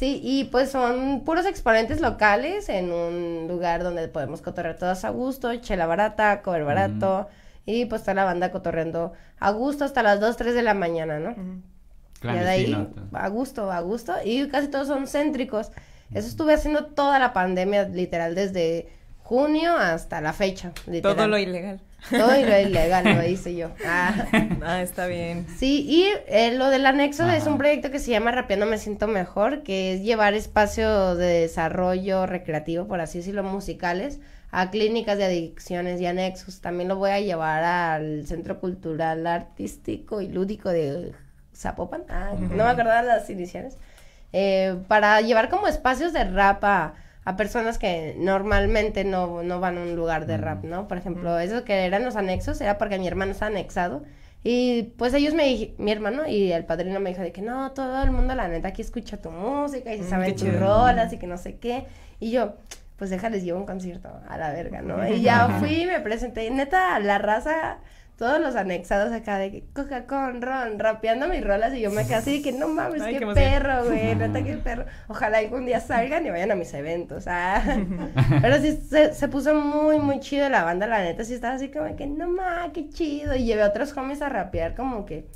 Sí, 0.00 0.18
y 0.24 0.44
pues 0.44 0.70
son 0.70 1.24
puros 1.26 1.44
exponentes 1.44 2.00
locales 2.00 2.70
en 2.70 2.90
un 2.90 3.46
lugar 3.48 3.82
donde 3.82 4.08
podemos 4.08 4.40
cotorrear 4.40 4.78
todos 4.78 5.04
a 5.04 5.10
gusto, 5.10 5.54
chela 5.56 5.84
barata, 5.84 6.40
cover 6.40 6.64
barato, 6.64 7.28
y 7.66 7.84
pues 7.84 8.00
está 8.00 8.14
la 8.14 8.24
banda 8.24 8.50
cotorreando 8.50 9.12
a 9.38 9.50
gusto 9.50 9.84
hasta 9.84 10.02
las 10.02 10.18
2, 10.18 10.38
3 10.38 10.54
de 10.54 10.62
la 10.62 10.72
mañana, 10.72 11.18
¿no? 11.18 11.34
Ya 12.22 12.42
de 12.42 12.48
ahí, 12.48 12.88
a 13.12 13.28
gusto, 13.28 13.70
a 13.70 13.78
gusto, 13.80 14.14
y 14.24 14.48
casi 14.48 14.68
todos 14.68 14.88
son 14.88 15.06
céntricos. 15.06 15.70
Eso 16.14 16.28
estuve 16.28 16.54
haciendo 16.54 16.86
toda 16.86 17.18
la 17.18 17.34
pandemia, 17.34 17.82
literal, 17.82 18.34
desde 18.34 18.88
junio 19.18 19.76
hasta 19.76 20.22
la 20.22 20.32
fecha, 20.32 20.72
literal. 20.86 21.14
Todo 21.14 21.28
lo 21.28 21.36
ilegal. 21.36 21.82
Todo 22.08 22.38
y 22.38 22.44
lo 22.44 22.58
ilegal, 22.58 23.04
lo 23.04 23.26
hice 23.26 23.54
yo. 23.54 23.70
Ah. 23.86 24.26
Ah, 24.62 24.82
está 24.82 25.06
bien. 25.06 25.46
Sí, 25.56 25.84
y 25.88 26.06
eh, 26.26 26.54
lo 26.56 26.68
del 26.68 26.84
anexo 26.86 27.28
es 27.28 27.46
un 27.46 27.58
proyecto 27.58 27.90
que 27.90 27.98
se 27.98 28.10
llama 28.10 28.30
Rapeando 28.30 28.66
Me 28.66 28.78
Siento 28.78 29.08
Mejor, 29.08 29.62
que 29.62 29.94
es 29.94 30.02
llevar 30.02 30.34
espacios 30.34 31.16
de 31.18 31.40
desarrollo 31.40 32.26
recreativo, 32.26 32.86
por 32.86 33.00
así 33.00 33.18
decirlo, 33.18 33.42
musicales, 33.42 34.20
a 34.50 34.70
clínicas 34.70 35.18
de 35.18 35.24
adicciones 35.24 36.00
y 36.00 36.06
anexos. 36.06 36.60
También 36.60 36.88
lo 36.88 36.96
voy 36.96 37.10
a 37.10 37.20
llevar 37.20 37.64
al 37.64 38.26
Centro 38.26 38.60
Cultural 38.60 39.26
Artístico 39.26 40.20
y 40.20 40.28
Lúdico 40.28 40.68
de 40.68 41.12
Zapopan, 41.54 42.04
ah, 42.08 42.32
no 42.38 42.64
me 42.64 42.70
acordaba 42.70 43.02
las 43.02 43.28
iniciales, 43.28 43.76
eh, 44.32 44.76
para 44.88 45.20
llevar 45.20 45.48
como 45.48 45.66
espacios 45.66 46.12
de 46.12 46.24
rap 46.24 46.62
a, 47.24 47.36
personas 47.36 47.78
que 47.78 48.14
normalmente 48.18 49.04
no, 49.04 49.42
no 49.42 49.60
van 49.60 49.78
a 49.78 49.82
un 49.82 49.96
lugar 49.96 50.26
de 50.26 50.36
rap, 50.36 50.64
¿no? 50.64 50.88
Por 50.88 50.98
ejemplo, 50.98 51.38
eso 51.38 51.64
que 51.64 51.84
eran 51.84 52.04
los 52.04 52.16
anexos 52.16 52.60
era 52.60 52.78
porque 52.78 52.98
mi 52.98 53.06
hermano 53.06 53.32
está 53.32 53.46
anexado. 53.46 54.02
Y 54.42 54.94
pues 54.96 55.12
ellos 55.12 55.34
me 55.34 55.74
mi 55.76 55.92
hermano 55.92 56.26
y 56.26 56.50
el 56.52 56.64
padrino 56.64 56.98
me 56.98 57.10
dijo 57.10 57.20
de 57.20 57.30
que 57.30 57.42
no, 57.42 57.72
todo 57.72 58.02
el 58.02 58.10
mundo 58.10 58.34
la 58.34 58.48
neta 58.48 58.68
aquí 58.68 58.80
escucha 58.80 59.20
tu 59.20 59.30
música 59.30 59.92
y 59.92 59.98
se 59.98 60.04
Mm, 60.04 60.08
saben 60.08 60.36
tus 60.36 60.58
rolas 60.58 61.12
y 61.12 61.18
que 61.18 61.26
no 61.26 61.36
sé 61.36 61.56
qué. 61.56 61.84
Y 62.20 62.30
yo, 62.30 62.54
pues 62.96 63.10
déjales 63.10 63.44
llevo 63.44 63.58
un 63.58 63.66
concierto 63.66 64.08
a 64.28 64.38
la 64.38 64.50
verga, 64.52 64.80
¿no? 64.80 65.06
Y 65.06 65.20
ya 65.20 65.48
fui 65.60 65.82
y 65.82 65.86
me 65.86 66.00
presenté. 66.00 66.46
Y 66.46 66.50
neta, 66.50 66.98
la 67.00 67.18
raza, 67.18 67.78
todos 68.20 68.38
los 68.38 68.54
anexados 68.54 69.12
acá 69.14 69.38
de 69.38 69.50
que 69.50 69.64
coca 69.72 70.04
con 70.04 70.42
ron, 70.42 70.78
rapeando 70.78 71.26
mis 71.26 71.42
rolas 71.42 71.72
y 71.72 71.80
yo 71.80 71.90
me 71.90 72.04
quedé 72.04 72.16
así 72.16 72.36
de 72.36 72.42
que 72.42 72.52
no 72.52 72.68
mames, 72.68 73.00
Ay, 73.00 73.16
qué, 73.16 73.26
perro, 73.26 73.86
güey, 73.86 74.14
neta 74.14 74.44
qué 74.44 74.58
perro. 74.58 74.84
Ojalá 75.08 75.38
algún 75.38 75.64
día 75.64 75.80
salgan 75.80 76.26
y 76.26 76.30
vayan 76.30 76.50
a 76.50 76.54
mis 76.54 76.74
eventos. 76.74 77.24
Ah. 77.26 77.62
Pero 78.42 78.58
sí 78.58 78.78
se, 78.90 79.14
se 79.14 79.28
puso 79.28 79.54
muy, 79.54 79.98
muy 80.00 80.20
chido 80.20 80.50
la 80.50 80.64
banda, 80.64 80.86
la 80.86 81.02
neta 81.02 81.24
sí 81.24 81.32
estaba 81.32 81.54
así 81.54 81.70
como 81.70 81.96
que 81.96 82.06
no 82.06 82.28
mames, 82.28 82.72
qué 82.74 82.90
chido. 82.90 83.34
Y 83.36 83.46
llevé 83.46 83.62
a 83.62 83.68
otros 83.68 83.96
homies 83.96 84.20
a 84.20 84.28
rapear 84.28 84.74
como 84.74 85.06
que 85.06 85.26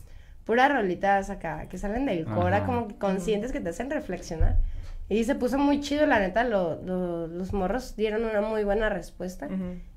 puras 0.44 0.70
rolitas 0.70 1.30
acá 1.30 1.66
que 1.70 1.78
salen 1.78 2.04
del 2.04 2.26
cora, 2.26 2.58
Ajá. 2.58 2.66
como 2.66 2.88
que 2.88 2.96
conscientes 2.96 3.50
que 3.50 3.60
te 3.60 3.70
hacen 3.70 3.90
reflexionar. 3.90 4.58
Y 5.08 5.24
se 5.24 5.34
puso 5.34 5.58
muy 5.58 5.80
chido, 5.80 6.06
la 6.06 6.18
neta, 6.18 6.44
lo- 6.44 6.80
lo- 6.82 7.26
los 7.26 7.52
morros 7.52 7.94
dieron 7.94 8.24
una 8.24 8.40
muy 8.40 8.64
buena 8.64 8.88
respuesta. 8.88 9.48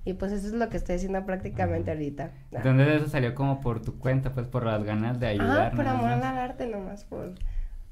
Y 0.04 0.14
pues 0.14 0.32
eso 0.34 0.48
es 0.48 0.54
lo 0.54 0.68
que 0.70 0.78
estoy 0.78 0.96
haciendo 0.98 1.26
prácticamente 1.26 1.92
ahorita. 1.92 2.32
Ah. 2.54 2.58
Entonces 2.58 2.88
eso 3.02 3.08
salió 3.10 3.34
como 3.34 3.62
por 3.62 3.82
tu 3.82 3.98
cuenta, 4.00 4.34
pues 4.34 4.48
por 4.48 4.66
las 4.66 4.84
ganas 4.84 5.20
de 5.20 5.28
ayudar. 5.28 5.68
Ajá, 5.68 5.76
por 5.76 5.88
amor 5.88 6.10
al 6.12 6.24
arte 6.24 6.68
nomás, 6.68 7.06
por, 7.06 7.34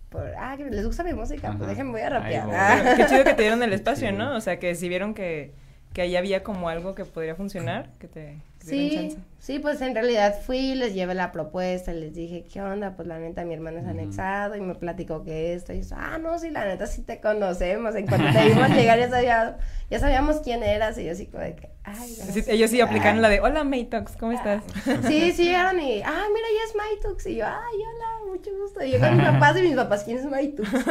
por, 0.09 0.28
ah, 0.38 0.55
que 0.57 0.66
les 0.66 0.86
gusta 0.86 1.03
mi 1.05 1.13
música, 1.13 1.53
pues 1.57 1.70
déjenme 1.70 1.91
voy 1.91 2.01
a 2.01 2.09
rapear. 2.09 2.45
voy. 2.47 2.55
Ah. 2.57 2.93
Qué 2.97 3.05
chido 3.05 3.24
que 3.24 3.34
te 3.34 3.41
dieron 3.43 3.63
el 3.63 3.72
espacio, 3.74 4.09
Sí. 4.09 4.16
¿no? 4.16 4.36
O 4.36 4.41
sea, 4.41 4.59
que 4.59 4.76
si 4.76 4.89
vieron 4.89 5.13
que, 5.13 5.53
que 5.93 6.01
ahí 6.01 6.18
había 6.18 6.43
como 6.43 6.68
algo 6.68 6.95
que 6.95 7.05
podría 7.05 7.36
funcionar, 7.36 7.91
que 7.97 8.07
te, 8.09 8.38
Sí, 8.70 8.91
chance. 8.95 9.18
sí, 9.39 9.59
pues 9.59 9.80
en 9.82 9.93
realidad 9.93 10.36
fui, 10.45 10.76
les 10.76 10.93
llevé 10.93 11.13
la 11.13 11.32
propuesta, 11.32 11.93
les 11.93 12.13
dije, 12.13 12.45
¿qué 12.51 12.61
onda? 12.61 12.95
Pues 12.95 13.07
la 13.07 13.20
neta, 13.20 13.45
mi 13.45 13.53
hermano 13.53 13.78
es 13.80 13.86
anexado 13.86 14.55
y 14.55 14.61
me 14.61 14.76
platicó 14.76 15.24
que 15.24 15.53
esto. 15.53 15.72
Y 15.74 15.82
yo, 15.84 15.95
ah, 15.97 16.18
no, 16.18 16.38
sí, 16.39 16.49
la 16.49 16.66
neta, 16.66 16.88
sí 16.88 17.01
te 17.03 17.20
conocemos. 17.22 17.95
En 17.95 18.07
cuanto 18.07 18.28
te 18.38 18.47
vimos 18.47 18.70
llegar, 18.70 18.97
ya, 18.99 19.09
sabía- 19.09 19.57
ya 19.89 19.99
sabíamos 19.99 20.38
quién 20.41 20.63
eras. 20.63 20.97
Y 20.97 21.05
yo 21.05 21.11
así 21.11 21.28
como 21.28 21.43
de 21.43 21.55
que, 21.55 21.70
ay, 21.84 21.95
Sí, 22.09 22.16
gracias. 22.24 22.47
ellos 22.47 22.72
sí 22.72 22.82
aplicaron 22.82 23.22
la 23.22 23.30
de, 23.30 23.39
hola 23.41 23.63
Maytox, 23.63 24.18
¿cómo 24.18 24.32
estás? 24.32 24.63
Sí, 25.07 25.32
sí, 25.32 25.43
llegaron 25.45 25.80
y, 25.80 26.01
ah, 26.01 26.24
mira, 26.34 26.47
ya 26.57 26.70
es 26.70 26.76
Maitux. 26.76 27.26
Y 27.28 27.36
yo, 27.36 27.45
ay, 27.45 27.76
hola, 27.78 28.32
mucho 28.36 28.49
gusto. 28.59 28.84
Y 28.84 28.91
llegan 28.91 29.18
mis 29.18 29.26
papás 29.30 29.57
y 29.57 29.61
mis 29.61 29.76
papás, 29.76 30.03
¿quién 30.03 30.18
es 30.18 30.26
Maitux? 30.26 30.68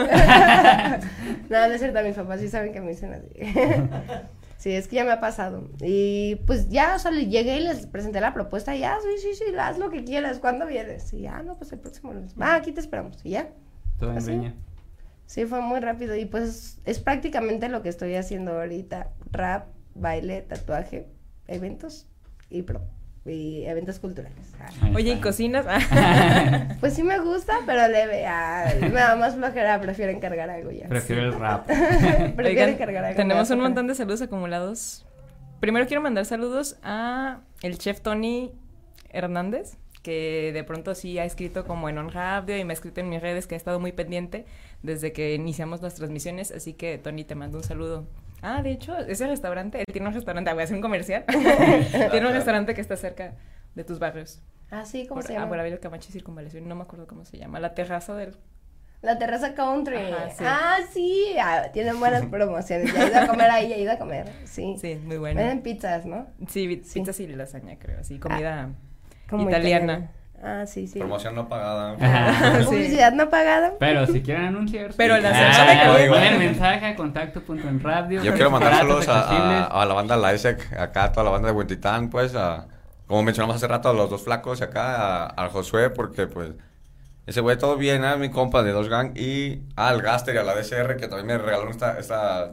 no, 1.48 1.68
no 1.68 1.74
es 1.74 1.80
cierto, 1.80 2.02
mis 2.02 2.14
papás 2.14 2.40
sí 2.40 2.48
saben 2.48 2.72
que 2.72 2.80
me 2.80 2.90
dicen 2.90 3.14
así. 3.14 3.28
Sí, 4.64 4.72
es 4.72 4.88
que 4.88 4.96
ya 4.96 5.04
me 5.04 5.12
ha 5.12 5.20
pasado. 5.20 5.68
Y 5.82 6.36
pues 6.46 6.70
ya, 6.70 6.96
o 6.96 6.98
sea, 6.98 7.10
le 7.10 7.26
llegué 7.26 7.58
y 7.58 7.64
les 7.64 7.86
presenté 7.86 8.18
la 8.22 8.32
propuesta 8.32 8.74
y 8.74 8.80
ya, 8.80 8.96
sí, 9.02 9.20
sí, 9.20 9.34
sí, 9.34 9.44
haz 9.58 9.78
lo 9.78 9.90
que 9.90 10.04
quieras, 10.04 10.38
¿cuándo 10.38 10.66
vienes? 10.66 11.12
Y 11.12 11.20
ya, 11.20 11.42
no, 11.42 11.58
pues 11.58 11.70
el 11.72 11.80
próximo 11.80 12.14
lunes. 12.14 12.34
Va, 12.40 12.54
aquí 12.54 12.72
te 12.72 12.80
esperamos. 12.80 13.18
Y 13.24 13.30
ya. 13.30 13.50
Todo 13.98 14.12
en 14.12 14.18
¿Ah? 14.18 14.22
Breña. 14.24 14.54
Sí, 15.26 15.44
fue 15.44 15.60
muy 15.60 15.80
rápido 15.80 16.16
y 16.16 16.24
pues 16.24 16.80
es 16.86 16.98
prácticamente 16.98 17.68
lo 17.68 17.82
que 17.82 17.90
estoy 17.90 18.14
haciendo 18.14 18.52
ahorita. 18.52 19.10
Rap, 19.32 19.68
baile, 19.94 20.40
tatuaje, 20.40 21.08
eventos 21.46 22.06
y 22.48 22.62
pro. 22.62 22.80
Y 23.26 23.64
eventos 23.64 23.98
culturales. 24.00 24.52
Ah. 24.60 24.90
Oye, 24.94 25.12
¿y 25.12 25.20
cocinas? 25.20 25.64
Pues 26.80 26.94
sí 26.94 27.02
me 27.02 27.18
gusta, 27.20 27.60
pero 27.64 27.88
leve. 27.88 28.26
Ay, 28.26 28.80
me 28.80 29.00
da 29.00 29.16
más 29.16 29.34
flojera, 29.34 29.80
prefiero 29.80 30.12
encargar 30.12 30.50
algo 30.50 30.70
ya. 30.70 30.86
Prefiero 30.88 31.22
el 31.22 31.32
rap. 31.34 31.64
prefiero 31.66 32.48
Oigan, 32.48 32.68
encargar 32.70 33.04
algo. 33.06 33.16
tenemos 33.16 33.48
un 33.50 33.60
montón 33.60 33.86
de 33.86 33.94
saludos 33.94 34.20
acumulados. 34.20 35.06
Primero 35.60 35.86
quiero 35.86 36.02
mandar 36.02 36.26
saludos 36.26 36.76
a 36.82 37.40
el 37.62 37.78
chef 37.78 38.00
Tony 38.02 38.52
Hernández, 39.08 39.78
que 40.02 40.50
de 40.52 40.62
pronto 40.64 40.94
sí 40.94 41.18
ha 41.18 41.24
escrito 41.24 41.64
como 41.64 41.88
en 41.88 41.96
On 41.96 42.10
Radio 42.10 42.58
y 42.58 42.64
me 42.64 42.72
ha 42.72 42.74
escrito 42.74 43.00
en 43.00 43.08
mis 43.08 43.22
redes, 43.22 43.46
que 43.46 43.54
ha 43.54 43.56
estado 43.56 43.80
muy 43.80 43.92
pendiente 43.92 44.44
desde 44.82 45.12
que 45.12 45.34
iniciamos 45.34 45.80
las 45.80 45.94
transmisiones, 45.94 46.50
así 46.50 46.74
que 46.74 46.98
Tony 46.98 47.24
te 47.24 47.34
mando 47.34 47.56
un 47.56 47.64
saludo. 47.64 48.06
Ah, 48.46 48.60
de 48.62 48.72
hecho, 48.72 48.94
ese 48.98 49.26
restaurante, 49.26 49.78
él 49.78 49.86
tiene 49.90 50.06
un 50.06 50.12
restaurante, 50.12 50.50
ah, 50.50 50.52
voy 50.52 50.60
a 50.60 50.64
hacer 50.64 50.76
un 50.76 50.82
comercial. 50.82 51.24
tiene 52.10 52.26
un 52.26 52.32
restaurante 52.34 52.74
que 52.74 52.82
está 52.82 52.94
cerca 52.94 53.32
de 53.74 53.84
tus 53.84 53.98
barrios. 53.98 54.42
Ah, 54.70 54.84
sí, 54.84 55.06
¿cómo 55.06 55.20
Por, 55.20 55.26
se 55.26 55.32
ah, 55.32 55.36
llama? 55.36 55.48
por 55.48 55.60
Ávila 55.60 55.78
Camacho 55.78 56.08
y 56.10 56.12
Circunvalación, 56.12 56.68
no 56.68 56.74
me 56.74 56.82
acuerdo 56.82 57.06
cómo 57.06 57.24
se 57.24 57.38
llama. 57.38 57.58
La 57.58 57.74
terraza 57.74 58.14
del... 58.14 58.36
La 59.00 59.18
terraza 59.18 59.54
country. 59.54 59.96
Ajá, 59.96 60.30
sí. 60.30 60.44
Ah, 60.46 60.76
sí. 60.92 61.36
Ah, 61.40 61.68
tienen 61.72 61.98
buenas 61.98 62.26
promociones. 62.30 62.92
Ya 62.92 63.04
he 63.04 63.08
ido 63.08 63.20
a 63.20 63.26
comer 63.26 63.50
ahí, 63.50 63.68
ya 63.70 63.76
he 63.76 63.80
ido 63.80 63.92
a 63.92 63.98
comer. 63.98 64.30
Sí. 64.44 64.76
Sí, 64.78 64.96
muy 64.96 65.16
bueno. 65.16 65.40
Venden 65.40 65.62
pizzas, 65.62 66.04
¿no? 66.04 66.26
Sí, 66.48 66.68
pizzas 66.68 67.20
y 67.20 67.26
lasaña, 67.28 67.78
creo, 67.78 68.00
así, 68.00 68.18
comida 68.18 68.74
Como 69.28 69.48
italiana. 69.48 70.10
Ah, 70.46 70.66
sí, 70.66 70.86
sí. 70.86 70.98
Promoción 70.98 71.34
no 71.34 71.48
pagada. 71.48 71.96
Ajá. 72.00 72.58
Sí. 72.60 72.64
Publicidad 72.66 73.12
no 73.12 73.30
pagada. 73.30 73.72
Pero 73.78 74.06
si 74.06 74.20
quieren 74.22 74.44
anunciar. 74.44 74.90
Pero 74.96 75.16
la 75.18 75.30
Ah, 75.30 75.34
sección 75.34 75.66
de 75.68 75.74
caliente. 75.82 76.08
Ponen 76.10 76.38
mensaje 76.38 76.86
a 76.86 76.96
contacto 76.96 77.40
punto 77.42 77.66
en 77.68 77.80
radio. 77.80 78.22
Yo 78.22 78.34
quiero 78.34 78.50
saludos 78.60 79.08
a, 79.08 79.20
a- 79.64 79.82
a 79.82 79.86
la 79.86 79.94
banda 79.94 80.16
La 80.16 80.34
ISEC, 80.34 80.72
acá 80.78 81.04
a 81.04 81.12
toda 81.12 81.24
la 81.24 81.30
banda 81.30 81.48
de 81.48 81.54
Huentitán, 81.54 82.10
pues, 82.10 82.34
a- 82.34 82.66
como 83.06 83.22
mencionamos 83.22 83.56
hace 83.56 83.66
rato, 83.68 83.88
a 83.88 83.94
los 83.94 84.10
dos 84.10 84.22
flacos 84.22 84.60
y 84.60 84.64
acá, 84.64 84.96
a- 84.96 85.26
al 85.28 85.48
Josué, 85.48 85.88
porque 85.90 86.26
pues 86.26 86.50
ese 87.26 87.40
güey 87.40 87.56
todo 87.56 87.76
bien, 87.78 88.04
a 88.04 88.16
mi 88.16 88.28
compa 88.28 88.62
de 88.62 88.72
Dos 88.72 88.88
Gang, 88.90 89.16
y 89.16 89.60
al 89.76 90.02
Gaster 90.02 90.34
y 90.34 90.38
a 90.38 90.42
la 90.42 90.54
DCR, 90.54 90.96
que 90.98 91.08
también 91.08 91.26
me 91.26 91.38
regalaron 91.38 91.70
esta, 91.70 91.98
esta, 91.98 92.50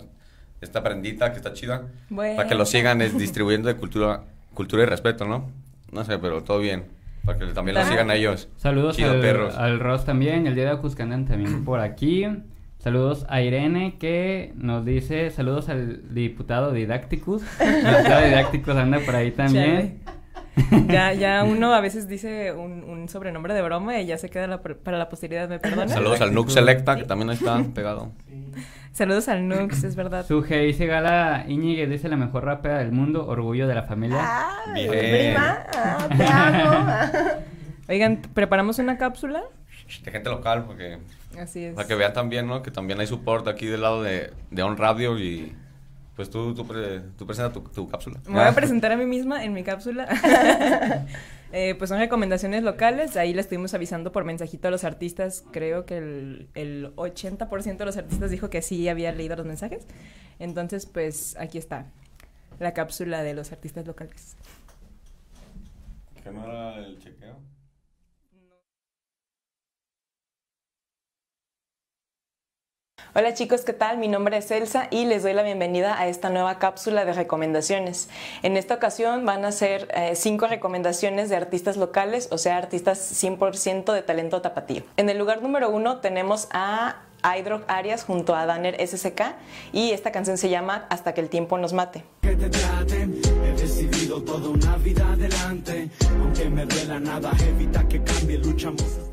esta 0.61 0.81
prendita 0.81 1.31
que 1.31 1.37
está 1.37 1.51
chida, 1.51 1.81
Bueno. 2.09 2.37
para 2.37 2.47
que 2.47 2.55
lo 2.55 2.65
sigan 2.65 3.01
es, 3.01 3.17
distribuyendo 3.17 3.67
de 3.67 3.75
cultura, 3.75 4.21
cultura 4.53 4.83
y 4.83 4.85
respeto, 4.85 5.25
¿no? 5.25 5.49
No 5.91 6.05
sé, 6.05 6.17
pero 6.19 6.41
todo 6.43 6.59
bien, 6.59 6.85
para 7.25 7.37
que 7.39 7.45
también 7.47 7.77
lo 7.77 7.85
sigan 7.85 8.09
a 8.09 8.15
ellos. 8.15 8.49
Saludos 8.57 8.95
Chido, 8.97 9.11
al, 9.11 9.19
perros. 9.21 9.55
al 9.57 9.79
Ross 9.79 10.05
también, 10.05 10.47
el 10.47 10.55
día 10.55 10.65
de 10.65 10.71
Ocus 10.73 10.95
que 10.95 11.03
andan 11.03 11.25
también 11.25 11.63
por 11.65 11.79
aquí. 11.79 12.25
Saludos 12.79 13.25
a 13.29 13.41
Irene 13.41 13.97
que 13.99 14.53
nos 14.55 14.83
dice 14.85 15.29
saludos 15.29 15.69
al 15.69 16.13
diputado 16.15 16.71
Didacticus. 16.71 17.43
El 17.59 17.75
diputado 17.85 18.25
Didacticus 18.25 18.75
anda 18.75 18.99
por 18.99 19.15
ahí 19.15 19.31
también. 19.31 19.99
Ya, 20.87 21.13
ya 21.13 21.43
uno 21.43 21.73
a 21.73 21.79
veces 21.79 22.07
dice 22.07 22.51
un, 22.51 22.83
un 22.83 23.07
sobrenombre 23.07 23.53
de 23.53 23.61
broma 23.61 23.99
y 24.01 24.07
ya 24.07 24.17
se 24.17 24.29
queda 24.29 24.47
la- 24.47 24.61
para 24.61 24.97
la 24.97 25.07
posteridad, 25.09 25.47
¿me 25.47 25.59
perdonan? 25.59 25.89
Saludos 25.89 26.19
al 26.21 26.33
Nux 26.33 26.51
Selecta, 26.53 26.95
que 26.97 27.03
también 27.03 27.29
está 27.29 27.63
pegado. 27.73 28.11
Saludos 28.93 29.29
al 29.29 29.47
Nux, 29.47 29.83
es 29.83 29.95
verdad. 29.95 30.25
Su 30.25 30.41
dice 30.41 30.85
Gala 30.85 31.45
Íñiguez 31.47 31.89
dice 31.89 32.09
la 32.09 32.17
mejor 32.17 32.43
rapera 32.43 32.79
del 32.79 32.91
mundo, 32.91 33.25
orgullo 33.27 33.67
de 33.67 33.75
la 33.75 33.83
familia. 33.83 34.17
Ah, 34.21 34.57
Bien. 34.73 34.89
prima. 34.89 35.63
Ah, 35.75 36.07
te 36.17 36.25
amo. 36.25 37.29
Oigan, 37.89 38.21
preparamos 38.33 38.79
una 38.79 38.97
cápsula. 38.97 39.43
De 40.03 40.11
gente 40.11 40.29
local, 40.29 40.65
porque 40.65 40.99
Así 41.39 41.63
es. 41.65 41.73
Para 41.75 41.87
que 41.87 41.95
vean 41.95 42.13
también, 42.13 42.47
¿no? 42.47 42.61
Que 42.61 42.71
también 42.71 42.99
hay 42.99 43.07
support 43.07 43.47
aquí 43.47 43.65
del 43.65 43.81
lado 43.81 44.03
de, 44.03 44.31
de 44.49 44.63
On 44.63 44.75
Radio 44.77 45.17
y 45.17 45.55
pues 46.15 46.29
tú, 46.29 46.53
tú, 46.53 46.67
pre- 46.67 46.99
tú 47.17 47.25
presenta 47.25 47.51
tu, 47.53 47.61
tu 47.61 47.87
cápsula. 47.89 48.19
Me 48.27 48.33
voy 48.39 48.43
a 48.47 48.51
presentar 48.53 48.91
a 48.91 48.97
mí 48.97 49.05
misma 49.05 49.43
en 49.43 49.53
mi 49.53 49.63
cápsula. 49.63 50.07
Eh, 51.53 51.75
pues 51.77 51.89
son 51.89 51.99
recomendaciones 51.99 52.63
locales. 52.63 53.17
Ahí 53.17 53.33
le 53.33 53.41
estuvimos 53.41 53.73
avisando 53.73 54.11
por 54.11 54.23
mensajito 54.23 54.69
a 54.69 54.71
los 54.71 54.83
artistas. 54.83 55.43
Creo 55.51 55.85
que 55.85 55.97
el, 55.97 56.49
el 56.55 56.95
80% 56.95 57.77
de 57.77 57.85
los 57.85 57.97
artistas 57.97 58.31
dijo 58.31 58.49
que 58.49 58.61
sí 58.61 58.87
había 58.87 59.11
leído 59.11 59.35
los 59.35 59.45
mensajes. 59.45 59.85
Entonces, 60.39 60.85
pues 60.85 61.35
aquí 61.37 61.57
está 61.57 61.91
la 62.59 62.73
cápsula 62.73 63.23
de 63.23 63.33
los 63.33 63.51
artistas 63.51 63.85
locales. 63.85 64.35
¿Que 66.23 66.31
no 66.31 66.45
era 66.45 66.77
el 66.77 66.99
chequeo? 66.99 67.50
Hola 73.13 73.33
chicos, 73.33 73.61
¿qué 73.65 73.73
tal? 73.73 73.97
Mi 73.97 74.07
nombre 74.07 74.37
es 74.37 74.49
Elsa 74.51 74.87
y 74.89 75.03
les 75.03 75.23
doy 75.23 75.33
la 75.33 75.43
bienvenida 75.43 75.99
a 75.99 76.07
esta 76.07 76.29
nueva 76.29 76.59
cápsula 76.59 77.03
de 77.03 77.11
recomendaciones. 77.11 78.07
En 78.41 78.55
esta 78.55 78.75
ocasión 78.75 79.25
van 79.25 79.43
a 79.43 79.51
ser 79.51 79.89
eh, 79.93 80.15
cinco 80.15 80.47
recomendaciones 80.47 81.27
de 81.27 81.35
artistas 81.35 81.75
locales, 81.75 82.29
o 82.31 82.37
sea, 82.37 82.55
artistas 82.55 83.21
100% 83.21 83.91
de 83.91 84.01
talento 84.01 84.41
tapatío. 84.41 84.83
En 84.95 85.09
el 85.09 85.17
lugar 85.17 85.41
número 85.41 85.69
uno 85.69 85.97
tenemos 85.97 86.47
a 86.51 87.01
Hydrock 87.21 87.65
Arias 87.67 88.05
junto 88.05 88.33
a 88.33 88.45
Danner 88.45 88.77
SSK 88.79 89.21
y 89.73 89.91
esta 89.91 90.13
canción 90.13 90.37
se 90.37 90.47
llama 90.47 90.85
Hasta 90.89 91.13
que 91.13 91.19
el 91.19 91.27
tiempo 91.27 91.57
nos 91.57 91.73
mate. 91.73 92.05
que 92.21 92.37
te 92.37 92.49
trate. 92.49 93.01
He 93.01 93.59
decidido 93.59 94.21
toda 94.23 94.47
una 94.47 94.77
vida 94.77 95.05
adelante. 95.11 95.89
Aunque 96.17 96.49
me 96.49 96.65
duela 96.65 96.97
nada, 97.01 97.31
evita 97.45 97.85
que 97.89 98.01
cambie, 98.01 98.37
luchamos. 98.37 99.10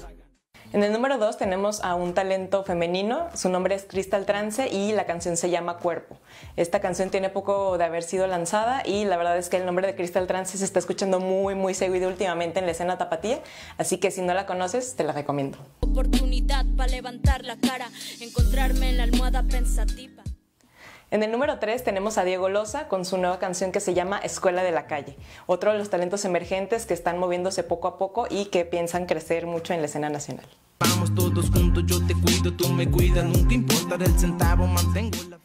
En 0.70 0.84
el 0.84 0.92
número 0.92 1.16
2 1.16 1.38
tenemos 1.38 1.82
a 1.82 1.94
un 1.94 2.12
talento 2.12 2.62
femenino, 2.62 3.28
su 3.34 3.48
nombre 3.48 3.74
es 3.74 3.84
Crystal 3.84 4.26
Trance 4.26 4.68
y 4.68 4.92
la 4.92 5.06
canción 5.06 5.38
se 5.38 5.48
llama 5.48 5.78
Cuerpo. 5.78 6.18
Esta 6.56 6.80
canción 6.80 7.08
tiene 7.08 7.30
poco 7.30 7.78
de 7.78 7.84
haber 7.84 8.02
sido 8.02 8.26
lanzada 8.26 8.82
y 8.84 9.06
la 9.06 9.16
verdad 9.16 9.38
es 9.38 9.48
que 9.48 9.56
el 9.56 9.64
nombre 9.64 9.86
de 9.86 9.94
Crystal 9.94 10.26
Trance 10.26 10.58
se 10.58 10.64
está 10.66 10.78
escuchando 10.78 11.20
muy 11.20 11.54
muy 11.54 11.72
seguido 11.72 12.06
últimamente 12.10 12.58
en 12.58 12.66
la 12.66 12.72
escena 12.72 12.98
tapatía, 12.98 13.40
así 13.78 13.96
que 13.96 14.10
si 14.10 14.20
no 14.20 14.34
la 14.34 14.44
conoces 14.44 14.94
te 14.94 15.04
la 15.04 15.12
recomiendo. 15.12 15.56
Oportunidad 15.80 16.66
para 16.76 16.92
levantar 16.92 17.44
la 17.44 17.56
cara, 17.56 17.88
encontrarme 18.20 18.90
en 18.90 18.98
la 18.98 19.04
almohada 19.04 19.42
pensativa. 19.44 20.22
En 21.10 21.22
el 21.22 21.32
número 21.32 21.58
3 21.58 21.84
tenemos 21.84 22.18
a 22.18 22.24
Diego 22.24 22.50
Loza 22.50 22.86
con 22.86 23.06
su 23.06 23.16
nueva 23.16 23.38
canción 23.38 23.72
que 23.72 23.80
se 23.80 23.94
llama 23.94 24.18
Escuela 24.18 24.62
de 24.62 24.72
la 24.72 24.86
Calle, 24.86 25.16
otro 25.46 25.72
de 25.72 25.78
los 25.78 25.88
talentos 25.88 26.26
emergentes 26.26 26.84
que 26.84 26.92
están 26.92 27.18
moviéndose 27.18 27.62
poco 27.62 27.88
a 27.88 27.96
poco 27.96 28.26
y 28.28 28.46
que 28.46 28.66
piensan 28.66 29.06
crecer 29.06 29.46
mucho 29.46 29.72
en 29.72 29.80
la 29.80 29.86
escena 29.86 30.10
nacional. 30.10 30.46
Vamos 30.80 31.14
todos 31.14 31.50
juntos, 31.50 31.84
yo 31.86 32.06
te 32.06 32.12
cuido, 32.12 32.52
tú 32.52 32.68
me 32.68 32.90
cuidas. 32.90 33.24
Nunca 33.24 33.54
importa 33.54 33.94
el 33.94 34.18
centavo, 34.18 34.66
mantengo 34.66 35.16
la. 35.30 35.38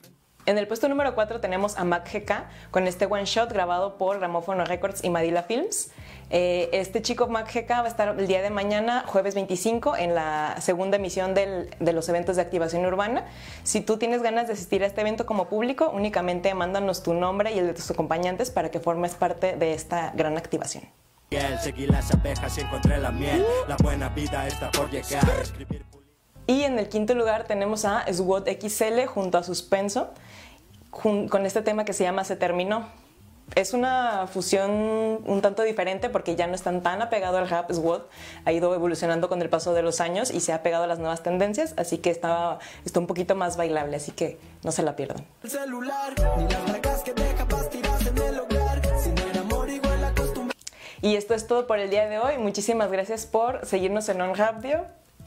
En 0.45 0.57
el 0.57 0.67
puesto 0.67 0.89
número 0.89 1.15
4 1.15 1.39
tenemos 1.39 1.77
a 1.77 1.85
Mac 1.85 2.11
GK 2.11 2.43
con 2.69 2.85
este 2.85 3.05
one 3.05 3.23
shot 3.23 3.49
grabado 3.49 3.97
por 3.97 4.19
Ramófono 4.19 4.65
Records 4.65 5.01
y 5.01 5.09
Madila 5.09 5.43
Films. 5.43 5.91
Eh, 6.35 6.69
este 6.73 7.03
chico 7.03 7.27
Mac 7.27 7.53
GK 7.53 7.69
va 7.69 7.83
a 7.83 7.87
estar 7.87 8.19
el 8.19 8.25
día 8.25 8.41
de 8.41 8.49
mañana, 8.49 9.03
jueves 9.05 9.35
25, 9.35 9.95
en 9.95 10.15
la 10.15 10.55
segunda 10.61 10.97
emisión 10.97 11.35
del- 11.35 11.69
de 11.79 11.93
los 11.93 12.09
eventos 12.09 12.37
de 12.37 12.41
activación 12.41 12.83
urbana. 12.87 13.25
Si 13.61 13.81
tú 13.81 13.97
tienes 13.97 14.23
ganas 14.23 14.47
de 14.47 14.53
asistir 14.53 14.81
a 14.83 14.87
este 14.87 15.01
evento 15.01 15.27
como 15.27 15.47
público, 15.47 15.91
únicamente 15.93 16.51
mándanos 16.55 17.03
tu 17.03 17.13
nombre 17.13 17.53
y 17.53 17.59
el 17.59 17.67
de 17.67 17.75
tus 17.75 17.91
acompañantes 17.91 18.49
para 18.49 18.71
que 18.71 18.79
formes 18.79 19.13
parte 19.13 19.55
de 19.55 19.73
esta 19.75 20.11
gran 20.15 20.35
activación. 20.35 20.83
Seguí 21.61 21.85
las 21.85 22.11
abejas 22.11 22.57
y 22.57 22.61
encontré 22.61 22.97
la 22.97 23.11
miel. 23.11 23.45
La 23.67 23.75
buena 23.77 24.09
vida 24.09 24.47
está 24.47 24.71
por 24.71 24.89
llegar. 24.89 25.23
Y 26.47 26.63
en 26.63 26.79
el 26.79 26.89
quinto 26.89 27.13
lugar 27.13 27.43
tenemos 27.43 27.85
a 27.85 28.05
SWOT 28.11 28.47
XL 28.59 29.05
junto 29.05 29.37
a 29.37 29.43
Suspenso 29.43 30.09
con 30.89 31.45
este 31.45 31.61
tema 31.61 31.85
que 31.85 31.93
se 31.93 32.03
llama 32.03 32.23
Se 32.23 32.35
Terminó. 32.35 33.02
Es 33.55 33.73
una 33.73 34.27
fusión 34.27 34.71
un 34.71 35.41
tanto 35.41 35.61
diferente 35.61 36.09
porque 36.09 36.35
ya 36.35 36.47
no 36.47 36.55
están 36.55 36.81
tan 36.81 37.01
apegado 37.01 37.37
al 37.37 37.49
rap 37.49 37.71
SWOT, 37.71 38.09
ha 38.45 38.51
ido 38.51 38.73
evolucionando 38.73 39.29
con 39.29 39.41
el 39.41 39.49
paso 39.49 39.73
de 39.73 39.83
los 39.83 40.01
años 40.01 40.31
y 40.31 40.39
se 40.39 40.53
ha 40.53 40.63
pegado 40.63 40.85
a 40.85 40.87
las 40.87 40.99
nuevas 40.99 41.21
tendencias, 41.21 41.73
así 41.77 41.99
que 41.99 42.09
está, 42.09 42.57
está 42.83 42.99
un 42.99 43.07
poquito 43.07 43.35
más 43.35 43.55
bailable, 43.55 43.97
así 43.97 44.11
que 44.11 44.39
no 44.63 44.71
se 44.71 44.81
la 44.81 44.95
pierdan. 44.95 45.25
el 45.43 45.49
celular, 45.49 46.13
ni 46.37 46.47
las 46.47 47.03
que 47.03 47.11
en 47.11 48.17
el 48.17 48.39
hogar. 48.39 48.81
Sin 49.01 49.17
el 49.17 49.37
amor 49.37 49.69
igual. 49.69 49.93
Y 51.03 51.17
esto 51.17 51.33
es 51.33 51.47
todo 51.47 51.67
por 51.67 51.79
el 51.79 51.89
día 51.89 52.07
de 52.07 52.17
hoy. 52.17 52.37
Muchísimas 52.37 52.89
gracias 52.89 53.25
por 53.25 53.65
seguirnos 53.65 54.07
en 54.07 54.21
On 54.21 54.35
Radio. 54.35 54.85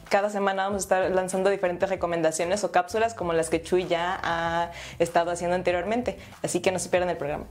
Cada 0.08 0.30
semana 0.30 0.64
vamos 0.64 0.76
a 0.76 0.84
estar 0.84 1.10
lanzando 1.10 1.50
diferentes 1.50 1.90
recomendaciones 1.90 2.64
o 2.64 2.72
cápsulas 2.72 3.12
como 3.12 3.34
las 3.34 3.50
que 3.50 3.62
Chuy 3.62 3.86
ya 3.86 4.18
ha 4.22 4.70
estado 4.98 5.30
haciendo 5.30 5.54
anteriormente. 5.54 6.18
Así 6.42 6.60
que 6.60 6.72
no 6.72 6.78
se 6.78 6.88
pierdan 6.88 7.10
el 7.10 7.18
programa. 7.18 7.44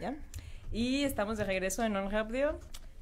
¿Ya? 0.00 0.14
Y 0.72 1.04
estamos 1.04 1.38
de 1.38 1.44
regreso 1.44 1.84
en 1.84 1.96
On 1.96 2.10
Radio. 2.10 2.58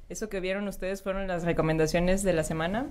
Eso 0.09 0.29
que 0.29 0.39
vieron 0.39 0.67
ustedes 0.67 1.01
fueron 1.01 1.27
las 1.27 1.43
recomendaciones 1.43 2.23
de 2.23 2.33
la 2.33 2.43
semana. 2.43 2.87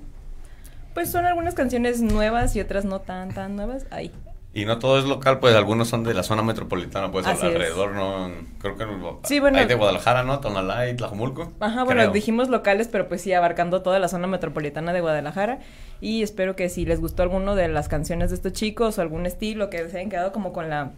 Pues 0.94 1.10
son 1.10 1.24
algunas 1.24 1.54
canciones 1.54 2.02
nuevas 2.02 2.56
y 2.56 2.60
otras 2.60 2.84
no 2.84 3.00
tan 3.00 3.32
tan 3.32 3.56
nuevas. 3.56 3.86
Ahí. 3.90 4.10
Y 4.54 4.66
no 4.66 4.78
todo 4.78 4.98
es 4.98 5.06
local, 5.06 5.40
pues 5.40 5.54
algunos 5.54 5.88
son 5.88 6.04
de 6.04 6.12
la 6.12 6.22
zona 6.22 6.42
metropolitana, 6.42 7.10
pues 7.10 7.26
Así 7.26 7.38
es. 7.38 7.54
alrededor, 7.54 7.92
¿no? 7.92 8.30
Creo 8.60 8.76
que 8.76 8.86
Sí, 9.26 9.40
bueno. 9.40 9.56
hay 9.58 9.64
de 9.64 9.74
Guadalajara, 9.74 10.24
¿no? 10.24 10.40
Tonalá 10.40 10.90
y 10.90 10.94
Tlajumulco. 10.94 11.52
Ajá, 11.58 11.84
bueno, 11.84 12.06
dijimos 12.08 12.50
locales, 12.50 12.88
pero 12.88 13.08
pues 13.08 13.22
sí, 13.22 13.32
abarcando 13.32 13.80
toda 13.80 13.98
la 13.98 14.08
zona 14.08 14.26
metropolitana 14.26 14.92
de 14.92 15.00
Guadalajara. 15.00 15.60
Y 16.02 16.22
espero 16.22 16.54
que 16.54 16.68
si 16.68 16.84
les 16.84 17.00
gustó 17.00 17.22
alguno 17.22 17.54
de 17.54 17.68
las 17.68 17.88
canciones 17.88 18.28
de 18.28 18.36
estos 18.36 18.52
chicos 18.52 18.98
o 18.98 19.00
algún 19.02 19.24
estilo, 19.24 19.70
que 19.70 19.88
se 19.88 19.96
hayan 19.98 20.10
quedado 20.10 20.32
como 20.32 20.52
con 20.52 20.68
la, 20.68 20.90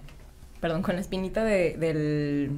perdón, 0.60 0.82
con 0.82 0.96
la 0.96 1.00
espinita 1.00 1.44
de, 1.44 1.76
del, 1.78 2.50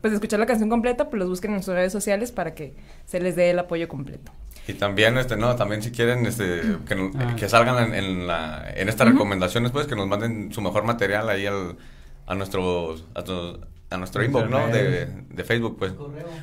pues 0.00 0.12
de 0.12 0.16
escuchar 0.16 0.40
la 0.40 0.46
canción 0.46 0.70
completa, 0.70 1.10
pues 1.10 1.18
los 1.20 1.28
busquen 1.28 1.52
en 1.52 1.62
sus 1.62 1.74
redes 1.74 1.92
sociales 1.92 2.32
para 2.32 2.54
que 2.54 2.72
se 3.04 3.20
les 3.20 3.36
dé 3.36 3.50
el 3.50 3.58
apoyo 3.58 3.86
completo. 3.86 4.32
Y 4.68 4.74
también, 4.74 5.16
este, 5.18 5.36
no, 5.36 5.56
también 5.56 5.82
si 5.82 5.90
quieren, 5.90 6.26
este, 6.26 6.60
que, 6.86 7.10
Ah. 7.18 7.34
que 7.36 7.48
salgan 7.48 7.82
en, 7.86 7.94
en 7.94 8.26
la, 8.26 8.70
en 8.76 8.88
estas 8.88 9.08
recomendaciones, 9.08 9.72
pues, 9.72 9.86
que 9.86 9.96
nos 9.96 10.06
manden 10.06 10.52
su 10.52 10.60
mejor 10.60 10.84
material 10.84 11.28
ahí 11.30 11.46
al, 11.46 11.76
a 12.26 12.34
nuestro, 12.34 12.94
a, 13.14 13.24
tu- 13.24 13.58
a 13.90 13.96
nuestro 13.96 14.22
inbox, 14.22 14.50
¿no? 14.50 14.68
De, 14.68 15.06
de 15.30 15.44
Facebook, 15.44 15.76
pues. 15.78 15.92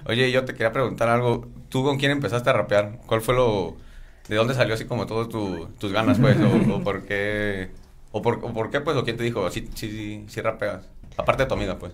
Oye, 0.07 0.31
yo 0.31 0.43
te 0.43 0.53
quería 0.53 0.71
preguntar 0.73 1.07
algo. 1.07 1.47
¿Tú 1.69 1.83
con 1.83 1.97
quién 1.97 2.11
empezaste 2.11 2.49
a 2.49 2.53
rapear? 2.53 2.99
¿Cuál 3.05 3.21
fue 3.21 3.35
lo, 3.35 3.77
de 4.27 4.35
dónde 4.35 4.55
salió 4.55 4.73
así 4.73 4.85
como 4.85 5.05
todas 5.05 5.29
tu, 5.29 5.67
tus 5.79 5.91
ganas, 5.93 6.17
pues? 6.19 6.35
O, 6.41 6.75
o 6.77 6.83
por 6.83 7.03
qué, 7.03 7.69
o 8.11 8.23
por, 8.23 8.39
o 8.43 8.51
por 8.53 8.71
qué, 8.71 8.81
pues, 8.81 8.97
o 8.97 9.03
quién 9.03 9.17
te 9.17 9.23
dijo, 9.23 9.47
sí, 9.51 9.69
sí, 9.75 9.91
sí, 9.91 10.25
sí 10.27 10.41
rapeas? 10.41 10.81
Aparte 11.15 11.43
de 11.43 11.47
tu 11.49 11.53
amiga, 11.53 11.77
pues. 11.77 11.91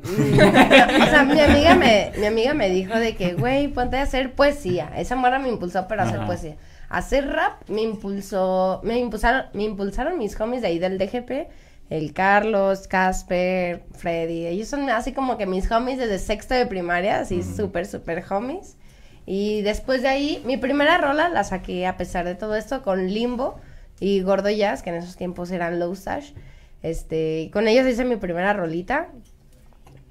o 0.04 1.10
sea, 1.10 1.24
mi 1.24 1.40
amiga 1.40 1.74
me, 1.74 2.12
mi 2.18 2.26
amiga 2.26 2.54
me 2.54 2.70
dijo 2.70 2.94
de 2.94 3.16
que, 3.16 3.34
güey, 3.34 3.68
ponte 3.68 3.96
a 3.96 4.02
hacer 4.02 4.34
poesía. 4.34 4.90
Esa 4.96 5.16
morra 5.16 5.38
me 5.38 5.48
impulsó 5.48 5.88
para 5.88 6.04
hacer 6.04 6.24
poesía. 6.26 6.56
Hacer 6.88 7.28
rap 7.28 7.68
me 7.68 7.82
impulsó, 7.82 8.80
me 8.84 8.98
impulsaron, 8.98 9.46
me 9.54 9.64
impulsaron 9.64 10.18
mis 10.18 10.38
homies 10.38 10.62
de 10.62 10.68
ahí 10.68 10.78
del 10.78 10.98
DGP, 10.98 11.48
el 11.90 12.12
Carlos, 12.12 12.86
Casper, 12.86 13.82
Freddy. 13.92 14.46
Ellos 14.46 14.68
son 14.68 14.88
así 14.90 15.12
como 15.12 15.38
que 15.38 15.46
mis 15.46 15.70
homies 15.70 15.98
desde 15.98 16.18
sexto 16.18 16.54
de 16.54 16.66
primaria, 16.66 17.20
así 17.20 17.42
súper, 17.42 17.86
súper 17.86 18.24
homies. 18.30 18.76
Y 19.26 19.62
después 19.62 20.02
de 20.02 20.08
ahí, 20.08 20.42
mi 20.44 20.56
primera 20.56 20.98
rola 20.98 21.28
la 21.28 21.44
saqué 21.44 21.86
a 21.86 21.96
pesar 21.96 22.24
de 22.24 22.34
todo 22.34 22.56
esto 22.56 22.82
con 22.82 23.08
Limbo 23.08 23.60
y 24.00 24.20
Gordo 24.20 24.50
Jazz, 24.50 24.82
que 24.82 24.90
en 24.90 24.96
esos 24.96 25.16
tiempos 25.16 25.50
eran 25.50 25.78
Low 25.78 25.94
Stash. 25.94 26.32
Este, 26.82 27.48
con 27.52 27.68
ellos 27.68 27.86
hice 27.86 28.04
mi 28.04 28.16
primera 28.16 28.52
rolita, 28.52 29.08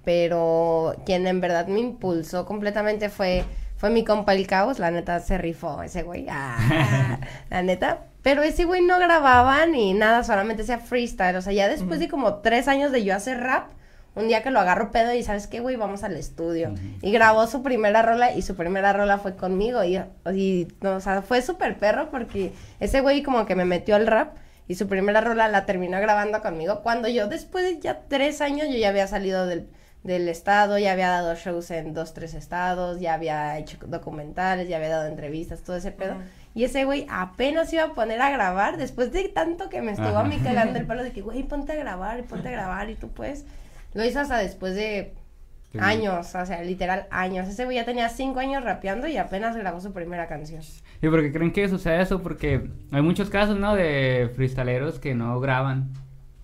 pero 0.03 0.95
quien 1.05 1.27
en 1.27 1.41
verdad 1.41 1.67
me 1.67 1.79
impulsó 1.79 2.45
completamente 2.45 3.09
fue, 3.09 3.43
fue 3.77 3.89
mi 3.89 4.03
compa 4.03 4.33
el 4.33 4.47
caos, 4.47 4.79
la 4.79 4.91
neta 4.91 5.19
se 5.19 5.37
rifó 5.37 5.83
ese 5.83 6.03
güey, 6.03 6.27
ah, 6.29 7.19
la 7.49 7.61
neta. 7.61 8.05
Pero 8.21 8.43
ese 8.43 8.65
güey 8.65 8.81
no 8.81 8.99
grababa 8.99 9.65
ni 9.65 9.93
nada, 9.93 10.23
solamente 10.23 10.61
hacía 10.63 10.77
freestyle, 10.77 11.35
o 11.35 11.41
sea, 11.41 11.53
ya 11.53 11.67
después 11.67 11.99
de 11.99 12.07
como 12.07 12.35
tres 12.35 12.67
años 12.67 12.91
de 12.91 13.03
yo 13.03 13.15
hacer 13.15 13.39
rap, 13.39 13.71
un 14.13 14.27
día 14.27 14.43
que 14.43 14.51
lo 14.51 14.59
agarro 14.59 14.91
pedo 14.91 15.13
y 15.13 15.23
sabes 15.23 15.47
qué, 15.47 15.59
güey, 15.59 15.75
vamos 15.75 16.03
al 16.03 16.17
estudio. 16.17 16.73
Y 17.01 17.11
grabó 17.11 17.47
su 17.47 17.63
primera 17.63 18.01
rola 18.01 18.33
y 18.33 18.41
su 18.41 18.55
primera 18.55 18.91
rola 18.91 19.17
fue 19.17 19.35
conmigo. 19.35 19.83
Y, 19.85 19.97
y 20.35 20.67
no, 20.81 20.97
o 20.97 20.99
sea, 20.99 21.21
fue 21.21 21.41
súper 21.41 21.77
perro 21.77 22.11
porque 22.11 22.51
ese 22.79 22.99
güey 22.99 23.23
como 23.23 23.45
que 23.45 23.55
me 23.55 23.63
metió 23.63 23.95
al 23.95 24.07
rap 24.07 24.35
y 24.67 24.75
su 24.75 24.87
primera 24.87 25.21
rola 25.21 25.47
la 25.47 25.65
terminó 25.65 25.99
grabando 25.99 26.41
conmigo 26.41 26.81
cuando 26.81 27.07
yo 27.07 27.27
después 27.27 27.65
de 27.65 27.79
ya 27.79 28.01
tres 28.07 28.41
años 28.41 28.67
yo 28.69 28.77
ya 28.77 28.89
había 28.89 29.07
salido 29.07 29.45
del, 29.45 29.67
del 30.03 30.27
estado, 30.29 30.79
ya 30.79 30.93
había 30.93 31.09
dado 31.09 31.35
shows 31.35 31.69
en 31.71 31.93
dos, 31.93 32.13
tres 32.13 32.33
estados, 32.33 32.99
ya 32.99 33.13
había 33.13 33.57
hecho 33.59 33.77
documentales, 33.85 34.67
ya 34.67 34.77
había 34.77 34.89
dado 34.89 35.07
entrevistas, 35.07 35.61
todo 35.61 35.75
ese 35.75 35.91
pedo. 35.91 36.15
Y 36.53 36.63
ese 36.63 36.85
güey 36.85 37.05
apenas 37.09 37.71
iba 37.71 37.83
a 37.83 37.93
poner 37.93 38.19
a 38.21 38.29
grabar 38.31 38.77
después 38.77 39.11
de 39.11 39.29
tanto 39.29 39.69
que 39.69 39.81
me 39.81 39.91
estuvo 39.91 40.17
a 40.17 40.23
mí 40.23 40.37
cagando 40.43 40.79
el 40.79 40.85
palo 40.87 41.03
de 41.03 41.11
que, 41.11 41.21
güey, 41.21 41.43
ponte 41.43 41.71
a 41.71 41.75
grabar 41.75 42.23
ponte 42.23 42.47
a 42.49 42.51
grabar 42.51 42.89
y 42.89 42.95
tú 42.95 43.09
puedes. 43.09 43.45
Lo 43.93 44.03
hizo 44.03 44.19
hasta 44.19 44.37
después 44.37 44.75
de 44.75 45.13
Sí. 45.71 45.77
años, 45.79 46.35
o 46.35 46.45
sea, 46.45 46.61
literal 46.63 47.07
años. 47.11 47.47
Ese 47.47 47.63
güey 47.63 47.77
ya 47.77 47.85
tenía 47.85 48.09
cinco 48.09 48.41
años 48.41 48.61
rapeando 48.61 49.07
y 49.07 49.15
apenas 49.15 49.55
grabó 49.55 49.79
su 49.79 49.93
primera 49.93 50.27
canción. 50.27 50.61
¿Y 51.01 51.07
por 51.07 51.21
qué 51.21 51.31
creen 51.31 51.53
que 51.53 51.69
sucede 51.69 52.01
eso? 52.01 52.21
Porque 52.21 52.69
hay 52.91 53.01
muchos 53.01 53.29
casos, 53.29 53.57
¿no? 53.57 53.73
De 53.73 54.29
freestaleros 54.35 54.99
que 54.99 55.15
no 55.15 55.39
graban. 55.39 55.87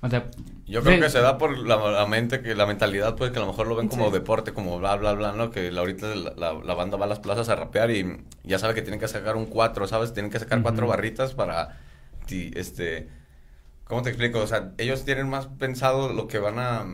O 0.02 0.10
sea, 0.10 0.28
Yo 0.68 0.84
creo 0.84 0.96
sí, 0.96 1.02
que 1.02 1.10
se 1.10 1.22
da 1.22 1.38
por 1.38 1.58
la, 1.58 1.78
la 1.78 2.06
mente, 2.06 2.42
que 2.42 2.54
la 2.56 2.66
mentalidad, 2.66 3.16
pues, 3.16 3.32
que 3.32 3.38
a 3.38 3.42
lo 3.42 3.48
mejor 3.48 3.68
lo 3.68 3.76
ven 3.76 3.88
como 3.88 4.08
Sí. 4.08 4.12
deporte, 4.12 4.54
como 4.54 4.78
bla, 4.80 4.96
bla, 4.96 5.14
bla, 5.14 5.32
¿no? 5.32 5.50
Que 5.50 5.72
la- 5.72 5.80
ahorita 5.82 6.08
la, 6.16 6.34
la- 6.36 6.54
la 6.54 6.74
banda 6.76 6.98
va 6.98 7.06
a 7.06 7.08
las 7.10 7.20
plazas 7.20 7.50
a 7.50 7.56
rapear 7.56 7.90
y 7.92 8.24
ya 8.44 8.60
sabe 8.60 8.74
que 8.76 8.82
tienen 8.82 9.00
que 9.00 9.08
sacar 9.08 9.36
un 9.38 9.46
cuatro, 9.48 9.88
¿sabes? 9.88 10.14
Tienen 10.14 10.32
que 10.32 10.40
sacar 10.40 10.62
cuatro 10.62 10.86
barritas 10.88 11.34
para, 11.34 11.78
este, 12.30 13.08
¿cómo 13.86 14.02
te 14.02 14.10
explico? 14.10 14.40
O 14.40 14.48
sea, 14.48 14.72
ellos 14.78 15.06
tienen 15.06 15.30
más 15.30 15.48
pensado 15.48 16.14
lo 16.14 16.28
que 16.28 16.40
van 16.40 16.60
a, 16.60 16.86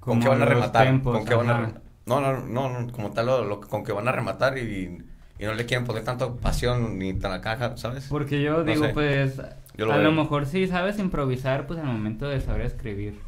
con 0.00 0.20
qué 0.20 0.28
van 0.28 0.42
a 0.42 0.44
rematar, 0.46 0.86
tempos, 0.86 1.16
con 1.16 1.24
qué 1.26 1.34
van 1.34 1.50
a, 1.50 1.72
no, 2.06 2.20
no, 2.20 2.40
no, 2.42 2.80
no, 2.80 2.92
como 2.92 3.12
tal, 3.12 3.26
lo, 3.26 3.44
lo- 3.44 3.60
con 3.60 3.84
qué 3.84 3.92
van 3.92 4.08
a 4.08 4.12
rematar 4.12 4.58
y, 4.58 5.02
y 5.38 5.44
no 5.44 5.54
le 5.54 5.66
quieren 5.66 5.86
poner 5.86 6.04
tanto 6.04 6.36
pasión 6.36 6.98
ni 6.98 7.14
tan 7.14 7.40
caja, 7.40 7.76
¿sabes? 7.76 8.06
Porque 8.08 8.42
yo 8.42 8.58
No 8.58 8.64
digo, 8.64 8.84
sé. 8.86 8.92
pues, 8.92 9.40
Yo 9.76 9.86
lo 9.86 9.92
a 9.92 9.96
veo. 9.96 10.04
lo 10.10 10.12
mejor 10.12 10.46
sí 10.46 10.66
sabes 10.66 10.98
improvisar, 10.98 11.66
pues, 11.66 11.78
al 11.80 11.86
momento 11.86 12.28
de 12.28 12.40
saber 12.40 12.62
escribir. 12.66 13.18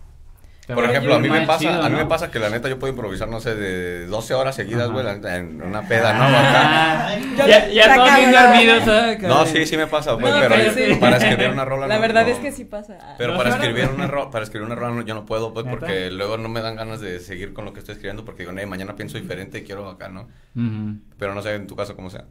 Te 0.66 0.74
Por 0.74 0.82
ejemplo, 0.84 1.14
a 1.14 1.20
mí 1.20 1.28
me 1.28 1.46
pasa, 1.46 1.60
chido, 1.60 1.80
a 1.80 1.88
mí 1.88 1.94
me 1.94 2.06
pasa 2.06 2.28
que 2.28 2.40
la 2.40 2.50
neta 2.50 2.68
yo 2.68 2.76
puedo 2.76 2.92
improvisar, 2.92 3.28
no 3.28 3.38
sé, 3.38 3.54
de 3.54 4.06
12 4.06 4.34
horas 4.34 4.56
seguidas, 4.56 4.90
güey, 4.90 5.06
en 5.06 5.62
una 5.62 5.82
peda, 5.86 6.12
¿no? 6.12 6.24
Acá. 6.24 7.06
Ah, 7.10 7.16
ya, 7.46 7.68
ya 7.68 7.94
todos 7.94 8.16
bien 8.16 8.32
dormidos, 8.32 8.82
¿sabes? 8.84 9.22
No, 9.22 9.46
sí, 9.46 9.64
sí 9.64 9.76
me 9.76 9.86
pasa, 9.86 10.18
pues, 10.18 10.34
No, 10.34 10.40
pero 10.40 10.54
pero 10.56 10.72
sí. 10.72 10.94
para 11.00 11.18
escribir 11.18 11.50
una 11.50 11.64
rola 11.64 11.86
La 11.86 11.94
no- 11.94 12.00
verdad 12.00 12.22
no. 12.26 12.32
es 12.32 12.38
que 12.38 12.50
sí 12.50 12.64
pasa. 12.64 12.98
Pero 13.16 13.34
¿Dos 13.34 13.44
para 13.44 13.54
escribir 13.54 13.88
una 13.94 14.06
rola, 14.08 14.30
para 14.32 14.42
escribir 14.42 14.66
una 14.66 14.74
rola 14.74 14.92
no- 14.96 15.02
yo 15.02 15.14
no 15.14 15.24
puedo, 15.24 15.54
pues, 15.54 15.66
¿Neta? 15.66 15.78
porque 15.78 16.10
luego 16.10 16.36
no 16.36 16.48
me 16.48 16.60
dan 16.60 16.74
ganas 16.74 17.00
de 17.00 17.20
seguir 17.20 17.52
con 17.52 17.64
lo 17.64 17.72
que 17.72 17.78
estoy 17.78 17.92
escribiendo 17.92 18.24
porque 18.24 18.42
digo, 18.42 18.50
"Nee, 18.52 18.66
mañana 18.66 18.96
pienso 18.96 19.18
diferente 19.18 19.58
y 19.58 19.62
quiero 19.62 19.88
acá, 19.88 20.08
¿no? 20.08 20.26
Pero 21.16 21.32
no 21.32 21.42
sé 21.42 21.54
en 21.54 21.68
tu 21.68 21.76
caso 21.76 21.94
cómo 21.94 22.10
sea. 22.10 22.24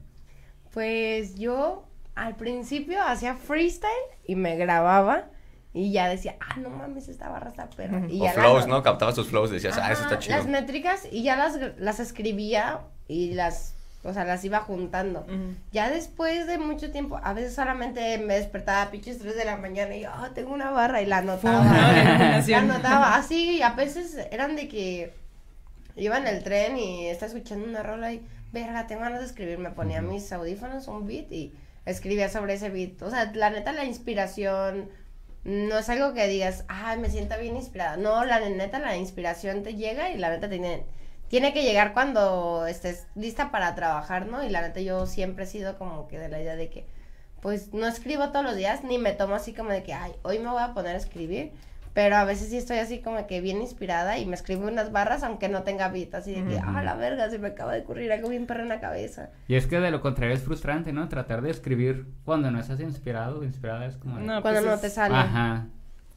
Pues 0.74 1.36
yo 1.36 1.88
al 2.16 2.36
principio 2.36 3.02
hacía 3.04 3.36
freestyle 3.36 3.92
y 4.26 4.36
me 4.36 4.56
grababa 4.56 5.26
y 5.74 5.92
ya 5.92 6.08
decía, 6.08 6.36
ah, 6.40 6.56
no 6.58 6.70
mames, 6.70 7.10
esta 7.10 7.28
barra 7.30 7.50
está 7.50 7.70
perra. 7.70 8.02
Y 8.10 8.22
O 8.22 8.24
ya 8.24 8.34
la- 8.34 8.40
flows, 8.42 8.68
¿no? 8.68 8.82
Captabas 8.82 9.16
tus 9.16 9.28
flows, 9.28 9.52
decías, 9.52 9.78
ah, 9.78 9.92
eso 9.92 10.04
está 10.04 10.16
Ajá, 10.16 10.20
chido. 10.24 10.38
Las 10.38 10.48
métricas 10.48 11.08
y 11.12 11.24
ya 11.24 11.36
las, 11.36 11.60
las 11.78 12.00
escribía 12.00 12.80
y 13.10 13.34
las, 13.34 13.76
o 14.06 14.14
sea, 14.14 14.24
las 14.24 14.46
iba 14.46 14.60
juntando. 14.62 15.26
Ya 15.74 15.90
después 15.90 16.48
de 16.48 16.58
mucho 16.58 16.92
tiempo, 16.92 17.20
a 17.22 17.34
veces 17.34 17.54
solamente 17.54 18.18
me 18.20 18.36
despertaba 18.36 18.84
a 18.84 18.92
pinches 18.92 19.20
3 19.20 19.36
de 19.36 19.44
la 19.44 19.58
mañana 19.58 19.94
y 19.98 20.04
yo, 20.04 20.12
ah, 20.14 20.30
tengo 20.34 20.54
una 20.54 20.72
barra 20.72 21.02
y 21.02 21.06
la 21.08 21.18
anotaba. 21.18 21.64
¿no? 21.66 22.48
La 22.48 22.58
anotaba 22.60 23.16
así 23.16 23.58
y 23.58 23.62
a 23.62 23.72
veces 23.72 24.16
eran 24.32 24.56
de 24.56 24.70
que 24.70 25.12
iba 25.98 26.18
en 26.18 26.28
el 26.28 26.42
tren 26.44 26.78
y 26.78 27.08
estaba 27.08 27.34
escuchando 27.34 27.68
una 27.68 27.84
rola 27.84 28.14
y, 28.14 28.26
verga, 28.54 28.88
tengo 28.88 29.02
ganas 29.02 29.20
de 29.20 29.26
escribir. 29.26 29.58
Me 29.58 29.72
ponía 29.72 30.02
mis 30.02 30.32
audífonos, 30.32 30.88
un 30.88 31.06
beat 31.06 31.30
y 31.34 31.54
escribía 31.86 32.30
sobre 32.30 32.56
ese 32.56 32.70
beat. 32.70 33.02
O 33.02 33.10
sea, 33.10 33.32
la 33.34 33.50
neta, 33.50 33.72
la 33.72 33.86
inspiración 33.86 34.90
no 35.44 35.78
es 35.78 35.90
algo 35.90 36.14
que 36.14 36.28
digas, 36.28 36.66
ay, 36.68 36.98
me 36.98 37.10
siento 37.10 37.40
bien 37.40 37.56
inspirada. 37.56 37.98
No, 37.98 38.26
la 38.26 38.40
neta, 38.40 38.80
la 38.80 38.98
inspiración 38.98 39.64
te 39.64 39.76
llega 39.76 40.10
y 40.10 40.18
la 40.18 40.30
neta 40.32 40.50
tiene, 40.50 40.86
tiene 41.28 41.54
que 41.54 41.64
llegar 41.64 41.94
cuando 41.94 42.66
estés 42.68 43.08
lista 43.16 43.52
para 43.52 43.76
trabajar, 43.76 44.26
¿no? 44.26 44.44
Y 44.44 44.50
la 44.50 44.62
neta, 44.62 44.82
yo 44.82 45.06
siempre 45.06 45.46
he 45.46 45.48
sido 45.48 45.78
como 45.78 46.08
que 46.08 46.18
de 46.18 46.30
la 46.30 46.42
idea 46.42 46.56
de 46.56 46.70
que, 46.70 46.88
pues, 47.42 47.74
no 47.74 47.88
escribo 47.88 48.30
todos 48.30 48.44
los 48.44 48.56
días, 48.56 48.84
ni 48.84 48.98
me 48.98 49.14
tomo 49.14 49.36
así 49.36 49.54
como 49.54 49.70
de 49.70 49.84
que, 49.84 49.94
ay, 49.94 50.14
hoy 50.24 50.40
me 50.40 50.50
voy 50.50 50.64
a 50.64 50.74
poner 50.74 50.96
a 50.96 51.00
escribir. 51.00 51.52
Pero 51.96 52.18
a 52.18 52.26
veces 52.26 52.50
sí 52.50 52.58
estoy 52.58 52.80
así 52.80 53.00
como 53.00 53.26
que 53.26 53.40
bien 53.40 53.62
inspirada 53.62 54.18
y 54.20 54.26
me 54.26 54.36
escribo 54.36 54.68
unas 54.68 54.92
barras 54.92 55.24
aunque 55.24 55.48
no 55.48 55.64
tenga 55.64 55.88
beat, 55.88 56.14
así 56.14 56.34
de 56.34 56.44
que, 56.44 56.60
ah, 56.60 56.84
la 56.84 56.96
verga, 56.96 57.30
se 57.30 57.40
me 57.40 57.48
acaba 57.48 57.74
de 57.74 57.80
ocurrir 57.84 58.12
algo 58.12 58.28
bien 58.28 58.46
perro 58.48 58.64
en 58.64 58.68
la 58.70 58.82
cabeza. 58.82 59.30
Y 59.48 59.56
es 59.56 59.66
que 59.66 59.80
de 59.80 59.92
lo 59.92 60.02
contrario 60.02 60.36
es 60.36 60.42
frustrante, 60.42 60.92
¿no? 60.92 61.08
Tratar 61.08 61.42
de 61.42 61.52
escribir 61.52 62.06
cuando 62.26 62.52
no 62.52 62.60
estás 62.60 62.82
inspirado 62.82 63.40
o 63.40 63.44
inspirada 63.46 63.86
es 63.86 63.96
como... 63.96 64.20
No, 64.20 64.42
Cuando 64.42 64.60
pues 64.60 64.66
no 64.66 64.74
es- 64.74 64.82
te 64.82 64.90
sale. 64.90 65.16
Ajá. 65.16 65.68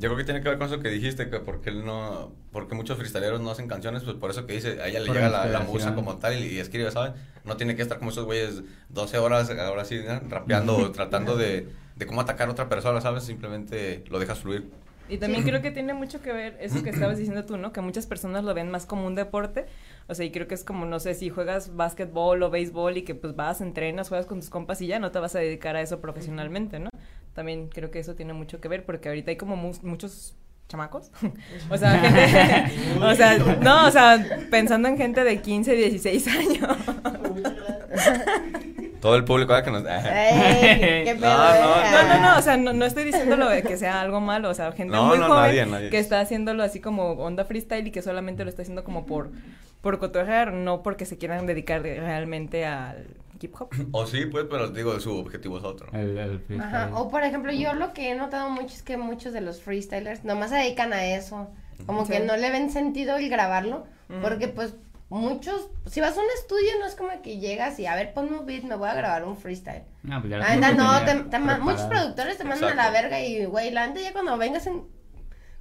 Yo 0.01 0.09
creo 0.09 0.17
que 0.17 0.25
tiene 0.25 0.41
que 0.41 0.49
ver 0.49 0.59
con 0.59 0.67
eso 0.67 0.81
que 0.81 0.89
dijiste, 0.91 1.31
que 1.31 1.39
porque 1.39 1.71
él 1.71 1.85
no, 1.85 2.33
porque 2.51 2.75
muchos 2.75 2.99
freestyleros 2.99 3.41
no 3.41 3.53
hacen 3.53 3.69
canciones, 3.69 4.03
pues 4.03 4.17
por 4.17 4.31
eso 4.33 4.47
que 4.47 4.55
dice, 4.55 4.83
a 4.83 4.89
ella 4.89 4.99
le 4.99 5.07
Por 5.07 5.15
llega 5.15 5.29
la, 5.29 5.61
musa 5.61 5.95
como 5.95 6.17
tal 6.19 6.39
y, 6.39 6.55
y 6.55 6.59
escribe, 6.59 6.91
¿sabes? 6.91 7.13
No 7.45 7.57
tiene 7.57 7.77
que 7.77 7.83
estar 7.83 7.99
como 7.99 8.11
esos 8.11 8.25
güeyes 8.25 8.63
12 8.89 9.19
horas, 9.19 9.49
ahora 9.51 9.85
sí, 9.85 10.01
¿no? 10.05 10.21
rapeando 10.29 10.77
o 10.77 10.91
tratando 10.93 11.37
de, 11.37 11.69
de 11.95 12.07
cómo 12.07 12.21
atacar 12.21 12.49
a 12.49 12.51
otra 12.53 12.69
persona, 12.69 13.01
¿sabes? 13.01 13.23
Simplemente 13.23 14.03
lo 14.09 14.19
dejas 14.19 14.41
fluir. 14.41 14.69
Y 15.09 15.19
también 15.19 15.43
creo 15.43 15.63
que 15.63 15.71
tiene 15.71 15.95
mucho 15.95 16.21
que 16.21 16.33
ver 16.33 16.57
eso 16.61 16.83
que 16.83 16.91
estabas 16.91 17.17
diciendo 17.19 17.45
tú, 17.45 17.57
¿no? 17.57 17.73
Que 17.73 17.81
muchas 17.81 18.07
personas 18.07 18.45
lo 18.45 18.53
ven 18.55 18.71
más 18.71 18.85
como 18.87 19.07
un 19.07 19.15
deporte. 19.15 19.67
O 20.07 20.15
sea, 20.15 20.25
y 20.27 20.31
creo 20.31 20.47
que 20.49 20.55
es 20.55 20.65
como, 20.65 20.85
no 20.87 21.01
sé, 21.01 21.15
si 21.15 21.31
juegas 21.31 21.77
básquetbol 21.77 22.43
o 22.43 22.51
béisbol 22.51 22.97
y 22.99 23.03
que 23.03 23.15
pues 23.15 23.35
vas, 23.35 23.61
entrenas, 23.61 24.09
juegas 24.09 24.27
con 24.27 24.41
tus 24.41 24.51
compas 24.51 24.81
y 24.83 24.87
ya 24.87 24.99
no 24.99 25.11
te 25.11 25.19
vas 25.19 25.35
a 25.35 25.39
dedicar 25.39 25.77
a 25.77 25.81
eso 25.81 26.01
profesionalmente, 26.01 26.79
¿no? 26.79 26.91
También 27.35 27.69
creo 27.69 27.91
que 27.91 27.99
eso 28.01 28.15
tiene 28.15 28.33
mucho 28.33 28.61
que 28.61 28.69
ver 28.69 28.85
porque 28.85 29.09
ahorita 29.09 29.31
hay 29.31 29.37
como 29.37 29.57
mu- 29.57 29.73
muchos 29.83 30.35
chamacos. 30.69 31.11
o 31.71 31.77
sea, 31.79 31.99
gente, 31.99 32.73
o 33.03 33.15
sea, 33.15 33.39
no, 33.39 33.87
o 33.87 33.91
sea, 33.91 34.25
pensando 34.51 34.89
en 34.89 34.99
gente 34.99 35.25
de 35.25 35.41
15, 35.41 35.73
16 35.75 36.29
años. 36.29 36.77
Todo 39.01 39.17
el 39.17 39.25
público 39.25 39.53
ah, 39.55 39.63
que 39.63 39.71
nos... 39.71 39.85
Ey, 39.85 39.91
qué 41.05 41.15
No, 41.15 41.21
pedo, 41.21 41.37
no, 41.37 41.53
eh. 41.53 41.91
No, 41.93 42.09
no, 42.09 42.21
no, 42.33 42.39
o 42.39 42.43
sea, 42.43 42.57
no, 42.57 42.73
no 42.73 42.85
estoy 42.85 43.05
diciéndolo 43.05 43.49
de 43.49 43.63
que 43.63 43.77
sea 43.77 44.01
algo 44.01 44.21
malo, 44.21 44.51
o 44.51 44.55
sea, 44.55 44.73
gente 44.73 44.95
No, 44.95 45.05
muy 45.07 45.19
no, 45.19 45.27
joven 45.29 45.43
nadie, 45.43 45.67
nadie. 45.67 45.91
que 45.91 45.99
está 45.99 46.21
haciéndolo 46.21 46.63
así 46.63 46.81
como 46.81 47.13
onda 47.13 47.45
freestyle 47.45 47.87
y 47.87 47.91
que 47.91 48.03
solamente 48.03 48.45
lo 48.45 48.51
está 48.51 48.63
haciendo 48.63 48.85
como 48.85 49.07
por, 49.07 49.31
por 49.81 49.99
cotorrear, 49.99 50.53
no 50.53 50.83
porque 50.83 51.05
se 51.07 51.17
quieran 51.19 51.47
dedicar 51.47 51.83
realmente 51.83 52.67
al 52.67 53.07
hip 53.41 53.55
hop. 53.59 53.69
O 53.93 54.07
sí, 54.07 54.27
pues, 54.27 54.47
pero 54.51 54.69
digo, 54.71 54.99
su 55.01 55.17
objetivo 55.19 55.59
es 55.59 55.65
otro. 55.65 55.89
El, 55.93 56.19
el 56.19 56.41
freestyle. 56.41 56.61
Ajá, 56.75 56.91
o 56.95 57.09
por 57.11 57.23
ejemplo, 57.23 57.53
yo 57.53 57.75
lo 57.75 57.93
que 57.93 58.11
he 58.11 58.15
notado 58.17 58.51
mucho 58.51 58.75
es 58.75 58.83
que 58.83 58.97
muchos 58.97 59.33
de 59.33 59.41
los 59.41 59.61
freestylers 59.63 60.25
nomás 60.25 60.51
se 60.51 60.57
dedican 60.57 60.93
a 60.93 61.05
eso. 61.07 61.49
Como 61.87 62.05
Sí. 62.05 62.13
que 62.15 62.21
no 62.21 62.37
le 62.37 62.51
ven 62.51 62.71
sentido 62.71 63.17
el 63.19 63.29
grabarlo, 63.31 63.87
porque 64.21 64.49
pues 64.49 64.75
muchos, 65.11 65.69
si 65.87 66.01
vas 66.01 66.17
a 66.17 66.21
un 66.21 66.27
estudio 66.39 66.71
no 66.81 66.87
es 66.87 66.95
como 66.95 67.11
que 67.23 67.39
llegas 67.39 67.79
y 67.79 67.87
a 67.87 67.95
ver, 67.95 68.13
ponme 68.13 68.39
un 68.39 68.45
beat, 68.47 68.63
me 68.65 68.75
voy 68.77 68.89
a 68.89 68.95
grabar 68.95 69.25
un 69.25 69.37
freestyle. 69.37 69.85
No, 70.03 70.21
pues 70.21 70.31
ya 70.31 70.39
lo 70.39 70.45
Ah, 70.45 70.73
no, 70.73 71.05
te- 71.05 71.31
te 71.31 71.39
ma- 71.39 71.59
muchos 71.59 71.83
productores 71.83 72.37
te 72.39 72.45
mandan 72.45 72.73
a 72.79 72.85
la 72.85 72.91
verga 72.91 73.21
y, 73.21 73.45
güey, 73.47 73.71
la 73.71 73.87
neta 73.87 74.01
ya 74.01 74.13
cuando 74.13 74.37
vengas 74.37 74.67
en- 74.67 74.85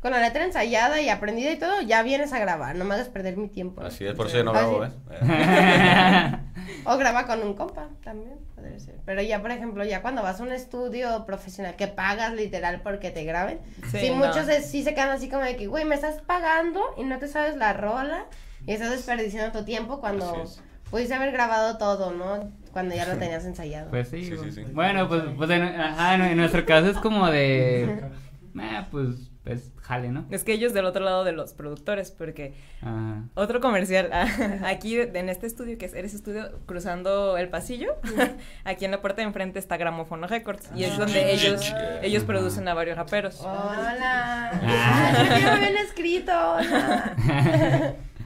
con 0.02 0.12
la 0.12 0.20
letra 0.20 0.44
ensayada 0.44 1.02
y 1.02 1.10
aprendida 1.10 1.52
y 1.52 1.58
todo, 1.58 1.82
ya 1.82 2.04
vienes 2.04 2.32
a 2.34 2.40
grabar, 2.40 2.76
no 2.76 2.86
me 2.86 2.94
hagas 2.94 3.10
perder 3.10 3.36
mi 3.38 3.48
tiempo. 3.50 3.82
Así 3.82 4.06
es, 4.06 4.14
por 4.14 4.28
yo 4.28 4.44
no 4.44 4.52
Ah, 4.52 4.54
grabo. 4.54 4.80
¿ves? 4.80 4.92
Eh, 5.12 6.32
O 6.86 6.98
graba 6.98 7.26
con 7.26 7.42
un 7.44 7.54
compa 7.54 7.88
también, 8.04 8.38
podría 8.56 8.80
ser. 8.80 8.96
Pero 9.06 9.22
ya, 9.22 9.42
por 9.42 9.52
ejemplo, 9.52 9.84
ya 9.86 10.02
cuando 10.02 10.22
vas 10.22 10.40
a 10.40 10.44
un 10.44 10.52
estudio 10.52 11.26
profesional 11.26 11.76
que 11.78 11.88
pagas 11.88 12.34
literal 12.34 12.82
porque 12.82 13.10
te 13.10 13.24
graben, 13.24 13.60
Sí, 13.92 14.00
sí, 14.00 14.10
no. 14.10 14.16
muchos 14.18 14.46
de- 14.48 14.62
sí 14.62 14.84
se 14.84 14.94
quedan 14.94 15.10
así 15.10 15.30
como 15.30 15.44
de 15.44 15.56
que, 15.56 15.68
güey, 15.68 15.86
me 15.86 15.96
estás 15.96 16.22
pagando 16.22 16.82
y 16.98 17.04
no 17.06 17.18
te 17.20 17.28
sabes 17.30 17.56
la 17.56 17.72
rola 17.74 18.26
y 18.68 18.74
estás 18.74 18.92
desperdiciando 18.92 19.58
tu 19.58 19.66
tiempo 19.66 20.00
cuando 20.00 20.44
es. 20.44 20.62
pudiste 20.92 21.16
haber 21.16 21.32
grabado 21.32 21.78
todo, 21.80 22.12
¿no? 22.12 22.52
Cuando 22.72 22.94
ya 22.94 23.08
lo 23.08 23.18
tenías 23.18 23.44
ensayado. 23.46 23.90
Pues 23.90 24.10
sí. 24.10 24.24
Sí, 24.26 24.36
güey. 24.36 24.52
sí, 24.52 24.64
sí. 24.64 24.72
Bueno, 24.72 25.08
pues, 25.08 25.24
pues 25.36 25.50
en, 25.50 25.64
ajá, 25.64 26.14
en, 26.14 26.22
en 26.22 26.38
nuestro 26.38 26.64
caso 26.66 26.90
es 26.92 26.98
como 26.98 27.28
de. 27.32 28.04
Eh, 28.60 28.84
pues, 28.90 29.30
pues, 29.44 29.72
jale, 29.84 30.10
¿no? 30.10 30.26
Es 30.32 30.44
que 30.44 30.52
ellos 30.52 30.74
del 30.74 30.86
otro 30.86 31.04
lado 31.06 31.24
de 31.24 31.32
los 31.32 31.54
productores, 31.54 32.10
porque 32.10 32.56
Ajá. 32.82 33.22
otro 33.36 33.62
comercial, 33.62 34.10
aquí 34.66 35.00
en 35.00 35.30
este 35.30 35.46
estudio, 35.46 35.78
que 35.78 35.86
es 35.86 35.94
Eres 35.94 36.16
Estudio, 36.16 36.58
cruzando 36.66 37.38
el 37.38 37.50
pasillo, 37.50 37.94
aquí 38.64 38.86
en 38.86 38.90
la 38.92 39.00
puerta 39.00 39.22
de 39.22 39.28
enfrente 39.28 39.60
está 39.60 39.78
Gramofono 39.78 40.26
Records, 40.26 40.72
y 40.76 40.86
es 40.86 40.94
Ah. 40.94 40.98
donde 41.02 41.34
ellos, 41.34 41.72
ellos 42.02 42.24
producen 42.24 42.68
a 42.68 42.74
varios 42.74 42.98
raperos. 42.98 43.42
Hola. 43.42 44.50
Ah. 44.64 45.14
¿Por 45.16 45.28
qué 45.28 45.34
no 45.44 45.52
me 45.52 45.52
habían 45.68 45.78
escrito? 45.86 46.32
Hola. 46.32 47.14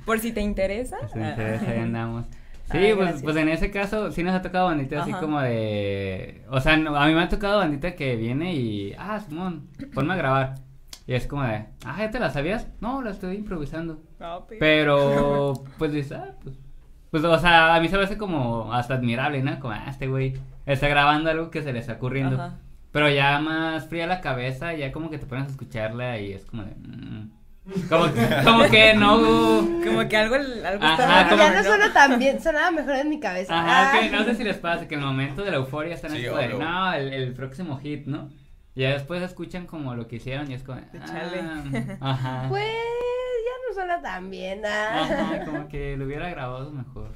Por 0.06 0.20
si 0.20 0.32
te 0.32 0.42
interesa. 0.42 0.98
Si 1.08 1.14
te 1.20 1.30
interesa, 1.30 1.70
ahí 1.72 1.80
andamos. 1.80 2.26
Sí, 2.72 2.78
Ay, 2.78 2.94
pues, 2.96 3.22
pues 3.22 3.36
en 3.36 3.50
ese 3.50 3.70
caso 3.70 4.12
sí 4.14 4.24
nos 4.24 4.34
ha 4.34 4.42
tocado 4.42 4.68
bandita 4.68 5.02
así 5.02 5.12
como 5.12 5.42
de... 5.42 6.46
O 6.50 6.62
sea, 6.62 6.78
no- 6.78 6.96
a 6.96 7.06
mí 7.06 7.14
me 7.14 7.22
ha 7.24 7.28
tocado 7.28 7.58
bandita 7.58 7.96
que 7.96 8.16
viene 8.16 8.54
y... 8.56 8.94
Ah, 8.98 9.20
Simón, 9.20 9.68
ponme 9.94 10.14
a 10.14 10.16
grabar. 10.16 10.56
Y 11.06 11.14
es 11.14 11.28
como 11.28 11.44
de... 11.44 11.66
Ah, 11.86 11.98
¿ya 12.00 12.10
te 12.12 12.20
la 12.22 12.30
sabías? 12.30 12.70
No, 12.80 13.02
la 13.02 13.10
estoy 13.12 13.36
improvisando. 13.36 14.02
Ah, 14.22 14.40
pe- 14.48 14.56
Pero, 14.58 15.54
pues 15.78 15.92
dices, 15.92 16.14
ah, 16.14 16.36
pues... 16.42 16.58
Pues, 17.10 17.26
o 17.26 17.38
sea, 17.40 17.76
a 17.76 17.82
mí 17.82 17.90
se 17.90 17.98
me 17.98 18.04
hace 18.04 18.18
como 18.18 18.72
hasta 18.74 18.94
admirable, 18.94 19.44
¿no? 19.44 19.60
Como, 19.60 19.74
ah, 19.74 19.88
este 19.90 20.08
güey 20.08 20.36
está 20.66 20.88
grabando 20.88 21.30
algo 21.30 21.52
que 21.52 21.64
se 21.64 21.74
le 21.74 21.80
está 21.80 21.94
ocurriendo. 21.94 22.38
Ajá. 22.42 22.56
Pero 22.94 23.10
ya 23.10 23.38
más 23.40 23.86
fría 23.90 24.08
la 24.08 24.22
cabeza, 24.22 24.74
ya 24.76 24.94
como 24.94 25.10
que 25.10 25.18
te 25.18 25.26
pones 25.26 25.48
a 25.48 25.52
escucharla 25.52 26.20
y 26.20 26.32
es 26.32 26.46
como 26.46 26.64
de... 26.64 26.72
mm, 26.76 27.32
como, 27.90 28.12
que- 28.14 28.28
como 28.44 28.64
que 28.70 28.94
no... 28.96 29.82
Como 29.86 30.08
que 30.08 30.18
algo, 30.18 30.36
algo 30.36 30.84
Ajá, 30.84 31.22
está 31.22 31.30
como- 31.30 31.42
ya 31.44 31.52
no 31.54 31.64
suena 31.64 31.94
tan 31.94 32.20
bien, 32.20 32.42
sonaba 32.42 32.72
mejor 32.72 32.96
en 32.96 33.10
mi 33.10 33.20
cabeza. 33.20 33.58
Ajá, 33.58 33.92
Ah. 33.98 34.00
que 34.00 34.10
no 34.10 34.24
sé 34.24 34.36
si 34.36 34.44
les 34.44 34.58
pasa 34.58 34.88
que 34.88 34.96
en 34.96 35.02
el 35.02 35.08
momento 35.08 35.44
de 35.44 35.52
la 35.52 35.58
euforia 35.58 35.94
están 35.96 36.12
Sí, 36.12 36.18
así 36.18 36.26
como 36.28 36.40
de, 36.40 36.48
obvio. 36.54 36.60
no, 36.60 36.94
el, 36.94 37.14
el 37.14 37.34
próximo 37.34 37.78
hit, 37.78 38.06
¿no? 38.08 38.30
Y 38.74 38.82
ya 38.82 38.92
después 38.94 39.22
escuchan 39.22 39.68
como 39.68 39.96
lo 39.96 40.08
que 40.08 40.16
hicieron 40.16 40.50
y 40.50 40.54
es 40.56 40.64
como, 40.64 40.80
ah, 40.80 41.06
chale. 41.06 41.98
ajá. 42.00 42.46
Pues 42.50 42.64
ya 42.66 43.68
no 43.68 43.74
suena 43.76 44.02
tan 44.02 44.30
bien. 44.32 44.62
ah. 44.66 45.02
Ajá, 45.04 45.46
como 45.46 45.68
que 45.68 45.98
lo 45.98 46.06
hubiera 46.06 46.30
grabado 46.30 46.72
mejor. 46.72 47.12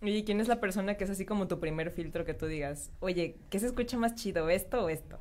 ¿Y 0.00 0.22
quién 0.24 0.40
es 0.40 0.46
la 0.48 0.60
persona 0.60 0.94
que 0.94 1.04
es 1.04 1.10
así 1.10 1.24
como 1.24 1.48
tu 1.48 1.58
primer 1.60 1.90
filtro 1.90 2.24
que 2.24 2.32
tú 2.34 2.46
digas, 2.46 2.90
oye, 3.00 3.36
¿qué 3.50 3.58
se 3.58 3.66
escucha 3.66 3.96
más 3.96 4.14
chido, 4.14 4.48
esto 4.48 4.84
o 4.84 4.88
esto? 4.88 5.18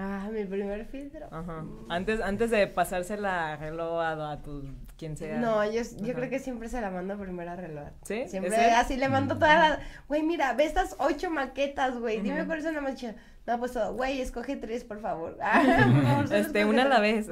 Ah, 0.00 0.28
mi 0.32 0.44
primer 0.44 0.86
filtro. 0.86 1.26
Ajá. 1.32 1.64
Antes, 1.88 2.20
antes 2.20 2.50
de 2.52 2.68
pasársela 2.68 3.52
a 3.52 3.56
reloj 3.56 4.00
a, 4.00 4.30
a 4.32 4.42
tu 4.42 4.62
quien 4.96 5.16
sea. 5.16 5.38
No, 5.38 5.64
yo, 5.68 5.82
yo 6.00 6.14
creo 6.14 6.30
que 6.30 6.38
siempre 6.38 6.68
se 6.68 6.80
la 6.80 6.90
mando 6.90 7.18
primero 7.18 7.50
a 7.50 7.56
reloj. 7.56 7.88
¿Sí? 8.04 8.28
Siempre 8.28 8.54
¿Ese? 8.54 8.70
así 8.70 8.96
le 8.96 9.08
mando 9.08 9.34
todas 9.38 9.58
las. 9.58 9.80
Güey, 10.06 10.22
mira, 10.22 10.52
ve 10.52 10.64
estas 10.66 10.94
ocho 11.00 11.30
maquetas, 11.30 11.98
güey. 11.98 12.20
Dime 12.20 12.46
cuál 12.46 12.58
es 12.58 12.64
la 12.72 12.80
más 12.80 12.94
chida. 12.94 13.16
No, 13.44 13.58
pues, 13.58 13.72
todo. 13.72 13.92
güey, 13.94 14.20
escoge 14.20 14.56
tres, 14.56 14.84
por 14.84 15.00
favor. 15.00 15.36
Ah, 15.42 16.22
por 16.24 16.32
Este, 16.34 16.64
una 16.64 16.82
a 16.82 16.88
la 16.88 17.00
vez. 17.00 17.28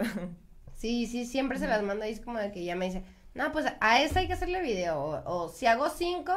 Sí, 0.75 1.07
sí, 1.07 1.25
siempre 1.25 1.59
se 1.59 1.69
las 1.69 1.83
mando 1.83 2.05
y 2.05 2.11
es 2.11 2.21
como 2.21 2.39
de 2.39 2.51
que 2.53 2.65
ya 2.65 2.75
me 2.75 2.87
dice, 2.87 3.03
no, 3.35 3.53
pues 3.53 3.67
a 3.81 4.03
esta 4.03 4.21
hay 4.21 4.27
que 4.27 4.33
hacerle 4.33 4.61
video. 4.61 4.99
O, 5.01 5.45
o 5.45 5.49
si 5.51 5.67
hago 5.67 5.89
cinco, 5.89 6.33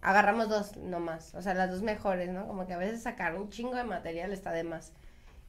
agarramos 0.00 0.48
dos 0.48 0.76
nomás. 0.78 1.34
O 1.34 1.42
sea, 1.42 1.52
las 1.54 1.70
dos 1.70 1.82
mejores, 1.82 2.30
¿no? 2.30 2.46
Como 2.46 2.66
que 2.66 2.72
a 2.72 2.78
veces 2.78 3.02
sacar 3.02 3.36
un 3.36 3.50
chingo 3.50 3.74
de 3.74 3.84
material 3.84 4.32
está 4.32 4.52
de 4.52 4.64
más. 4.64 4.92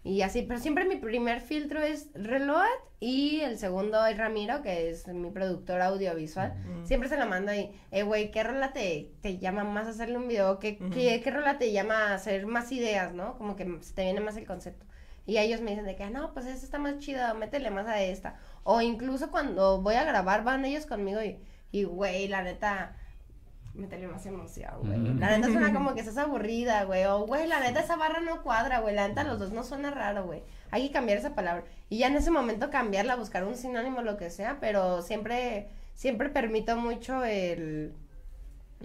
Y 0.07 0.21
así, 0.21 0.41
pero 0.43 0.57
siempre 0.57 0.85
mi 0.85 0.95
primer 0.95 1.41
filtro 1.41 1.81
es 1.81 2.07
Reload 2.13 2.63
y 3.01 3.41
el 3.41 3.57
segundo 3.57 4.05
es 4.05 4.17
Ramiro, 4.17 4.61
que 4.61 4.89
es 4.89 5.05
mi 5.09 5.31
productor 5.31 5.81
audiovisual. 5.81 6.53
Ujú. 6.63 6.87
Siempre 6.87 7.09
se 7.09 7.17
lo 7.17 7.25
mando 7.25 7.53
y, 7.53 7.71
eh, 7.91 8.03
güey, 8.03 8.31
¿qué 8.31 8.41
rola 8.41 8.71
te, 8.71 9.11
te 9.21 9.37
llama 9.37 9.65
más 9.65 9.85
a 9.85 9.89
hacerle 9.89 10.17
un 10.17 10.29
video? 10.29 10.59
¿Qué, 10.59 10.77
qué, 10.77 11.19
qué 11.21 11.29
rola 11.29 11.57
te 11.57 11.73
llama 11.73 12.11
a 12.11 12.13
hacer 12.13 12.45
más 12.45 12.71
ideas, 12.71 13.13
no? 13.13 13.37
Como 13.37 13.57
que 13.57 13.65
se 13.81 13.93
te 13.93 14.03
viene 14.03 14.21
más 14.21 14.37
el 14.37 14.47
concepto. 14.47 14.85
Y 15.25 15.39
ellos 15.39 15.59
me 15.59 15.71
dicen 15.71 15.85
de 15.85 15.97
que, 15.97 16.09
no, 16.09 16.33
pues 16.33 16.45
esta 16.45 16.63
está 16.63 16.79
más 16.79 16.99
chida, 16.99 17.33
métele 17.33 17.69
más 17.69 17.87
a 17.87 18.01
esta. 18.01 18.39
O 18.63 18.79
incluso 18.79 19.29
cuando 19.29 19.81
voy 19.81 19.95
a 19.95 20.05
grabar, 20.05 20.45
van 20.45 20.63
ellos 20.63 20.85
conmigo 20.85 21.21
y, 21.21 21.37
y 21.73 21.83
güey, 21.83 22.29
la 22.29 22.43
neta, 22.43 22.95
métele 23.77 24.07
más 24.07 24.25
emoción, 24.25 24.71
güey. 24.83 24.99
La 25.19 25.29
neta 25.37 25.47
suena 25.51 25.71
como 25.73 25.93
que 25.93 25.99
estás 26.01 26.17
aburrida, 26.17 26.83
güey. 26.85 27.05
O, 27.05 27.25
güey, 27.25 27.47
la 27.47 27.59
neta 27.59 27.79
esa 27.79 27.95
barra 27.95 28.19
no 28.19 28.43
cuadra, 28.43 28.79
güey. 28.79 28.93
La 28.95 29.07
neta 29.07 29.23
los 29.23 29.39
dos 29.39 29.51
no 29.51 29.63
suena 29.63 29.91
raro, 29.91 30.25
güey. 30.25 30.43
Hay 30.71 30.87
que 30.87 30.93
cambiar 30.93 31.17
esa 31.17 31.33
palabra. 31.35 31.63
Y 31.89 31.99
ya 31.99 32.07
en 32.07 32.15
ese 32.17 32.31
momento 32.31 32.69
cambiarla, 32.69 33.15
buscar 33.15 33.43
un 33.45 33.55
sinónimo, 33.55 34.01
lo 34.01 34.17
que 34.17 34.29
sea, 34.29 34.57
pero 34.59 35.01
siempre, 35.01 35.69
siempre 35.93 36.29
permito 36.29 36.75
mucho 36.75 37.23
el... 37.23 37.93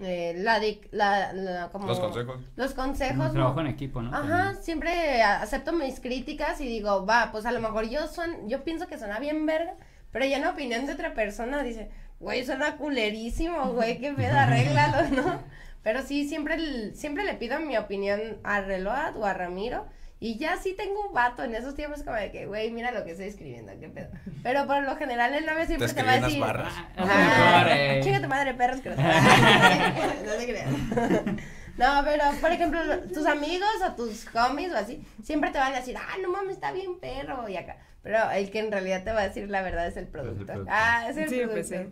eh, 0.01 0.35
la, 0.37 0.61
la, 0.93 1.33
la- 1.33 1.69
como... 1.71 1.87
Los 1.89 1.99
consejos. 2.01 2.41
Los 2.57 2.75
consejos. 2.75 3.33
Trabajo 3.33 3.61
en 3.61 3.67
equipo, 3.67 4.01
¿no? 4.03 4.15
Ajá, 4.17 4.55
siempre 4.55 5.23
acepto 5.23 5.73
mis 5.73 6.01
críticas 6.01 6.61
y 6.61 6.67
digo, 6.67 7.05
va, 7.05 7.31
pues 7.33 7.45
a 7.47 7.53
lo 7.53 7.61
mejor 7.61 7.89
yo 7.89 8.07
son, 8.07 8.49
yo 8.49 8.63
pienso 8.65 8.87
que 8.87 8.99
suena 8.99 9.19
bien 9.19 9.45
verga, 9.47 9.75
pero 10.13 10.25
ya 10.25 10.37
en 10.39 10.47
opinión 10.47 10.87
de 10.87 10.93
otra 10.93 11.15
persona 11.15 11.63
dice, 11.63 11.91
güey, 12.23 12.45
suena 12.47 12.77
culerísimo, 12.77 13.73
güey, 13.73 13.99
qué 13.99 14.13
pedo, 14.13 14.39
arréglalo, 14.39 15.09
¿no? 15.11 15.43
Pero 15.83 16.03
sí, 16.03 16.29
siempre, 16.29 16.55
el- 16.55 16.95
siempre 16.97 17.25
le 17.25 17.35
pido 17.35 17.59
mi 17.61 17.77
opinión 17.77 18.21
a 18.45 18.61
Reload 18.63 19.17
o 19.17 19.27
a 19.27 19.35
Ramiro. 19.35 19.87
Y 20.21 20.39
ya 20.39 20.57
sí 20.57 20.73
tengo 20.79 21.09
un 21.09 21.13
vato 21.13 21.43
en 21.43 21.53
esos 21.57 21.75
tiempos 21.75 22.05
como 22.05 22.15
de 22.17 22.31
que, 22.31 22.47
güey, 22.47 22.71
mira 22.71 22.93
lo 22.93 23.05
que 23.05 23.11
estoy 23.11 23.27
escribiendo, 23.27 23.73
qué 23.81 23.89
pedo. 23.89 24.07
Pero 24.45 24.69
por 24.69 24.81
lo 24.85 24.95
general 24.95 25.35
el 25.35 25.45
novio 25.45 25.67
siempre 25.67 25.89
Te 25.89 25.95
te, 25.95 26.03
va 26.05 26.13
a 26.13 26.21
decir. 26.21 26.39
barras. 26.39 26.73
Ah, 26.97 27.67
Ah, 27.67 28.01
chinga 28.01 28.23
tu 28.23 28.29
madre, 28.29 28.55
perros 28.55 28.81
que 28.81 28.91
no 28.91 28.97
se 28.97 30.47
crean. 30.47 31.41
No, 31.77 32.03
pero 32.05 32.23
por 32.41 32.53
ejemplo, 32.53 32.79
tus 33.15 33.27
amigos 33.27 33.67
o 33.89 33.93
tus 33.95 34.27
homies 34.37 34.71
o 34.73 34.77
así, 34.77 35.03
siempre 35.25 35.51
te 35.51 35.59
van 35.59 35.73
a 35.73 35.77
decir, 35.77 35.97
ah, 35.97 36.17
no 36.23 36.31
mames, 36.31 36.57
está 36.57 36.71
bien 36.71 37.01
perro 37.01 37.49
y 37.49 37.57
acá. 37.57 37.79
Pero 38.03 38.31
el 38.31 38.51
que 38.51 38.59
en 38.59 38.71
realidad 38.71 39.03
te 39.05 39.13
va 39.13 39.21
a 39.23 39.29
decir 39.29 39.49
la 39.49 39.63
verdad 39.63 39.87
es 39.87 39.97
el 39.97 40.07
productor. 40.07 40.47
productor. 40.47 40.69
Ah, 40.73 41.07
es 41.09 41.17
el 41.17 41.31
Sí, 41.31 41.37
productor. 41.41 41.87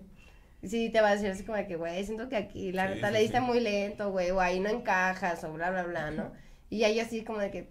Sí. 0.65 0.91
Te 0.91 1.01
va 1.01 1.09
a 1.09 1.13
decir 1.15 1.31
así 1.31 1.45
como 1.45 1.57
de 1.57 1.67
que, 1.67 1.77
güey, 1.77 2.05
siento 2.05 2.29
que 2.29 2.37
aquí 2.37 2.73
la 2.73 2.89
neta 2.89 3.09
sí, 3.09 3.13
le 3.13 3.21
diste 3.21 3.39
sí. 3.39 3.45
muy 3.45 3.61
lento, 3.61 4.11
güey, 4.11 4.31
o 4.31 4.41
ahí 4.41 4.61
no 4.61 4.69
encajas, 4.69 5.43
o 5.45 5.53
bla, 5.53 5.71
bla, 5.71 5.85
bla, 5.85 6.11
¿no? 6.11 6.33
Y 6.69 6.85
ahí 6.85 7.01
así 7.01 7.25
como 7.25 7.39
de 7.39 7.51
que, 7.51 7.69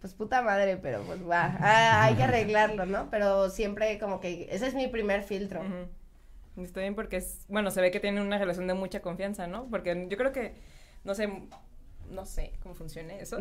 pues 0.00 0.14
puta 0.14 0.42
madre, 0.42 0.76
pero 0.76 1.02
pues 1.02 1.26
va, 1.28 1.56
ah, 1.60 2.04
hay 2.04 2.14
que 2.14 2.22
arreglarlo, 2.22 2.86
¿no? 2.86 3.08
Pero 3.10 3.50
siempre 3.50 3.98
como 3.98 4.20
que 4.20 4.48
ese 4.50 4.66
es 4.66 4.74
mi 4.74 4.88
primer 4.88 5.22
filtro. 5.22 5.60
Ujú. 5.60 6.62
Está 6.62 6.80
bien 6.80 6.94
porque 6.94 7.16
es, 7.16 7.46
bueno, 7.48 7.70
se 7.70 7.80
ve 7.80 7.90
que 7.90 8.00
tienen 8.00 8.22
una 8.22 8.38
relación 8.38 8.66
de 8.66 8.74
mucha 8.74 9.00
confianza, 9.00 9.46
¿no? 9.46 9.68
Porque 9.70 10.06
yo 10.08 10.16
creo 10.18 10.32
que, 10.32 10.54
no 11.04 11.14
sé, 11.14 11.30
no 12.12 12.24
sé 12.24 12.52
cómo 12.62 12.74
funcione 12.74 13.20
eso, 13.20 13.38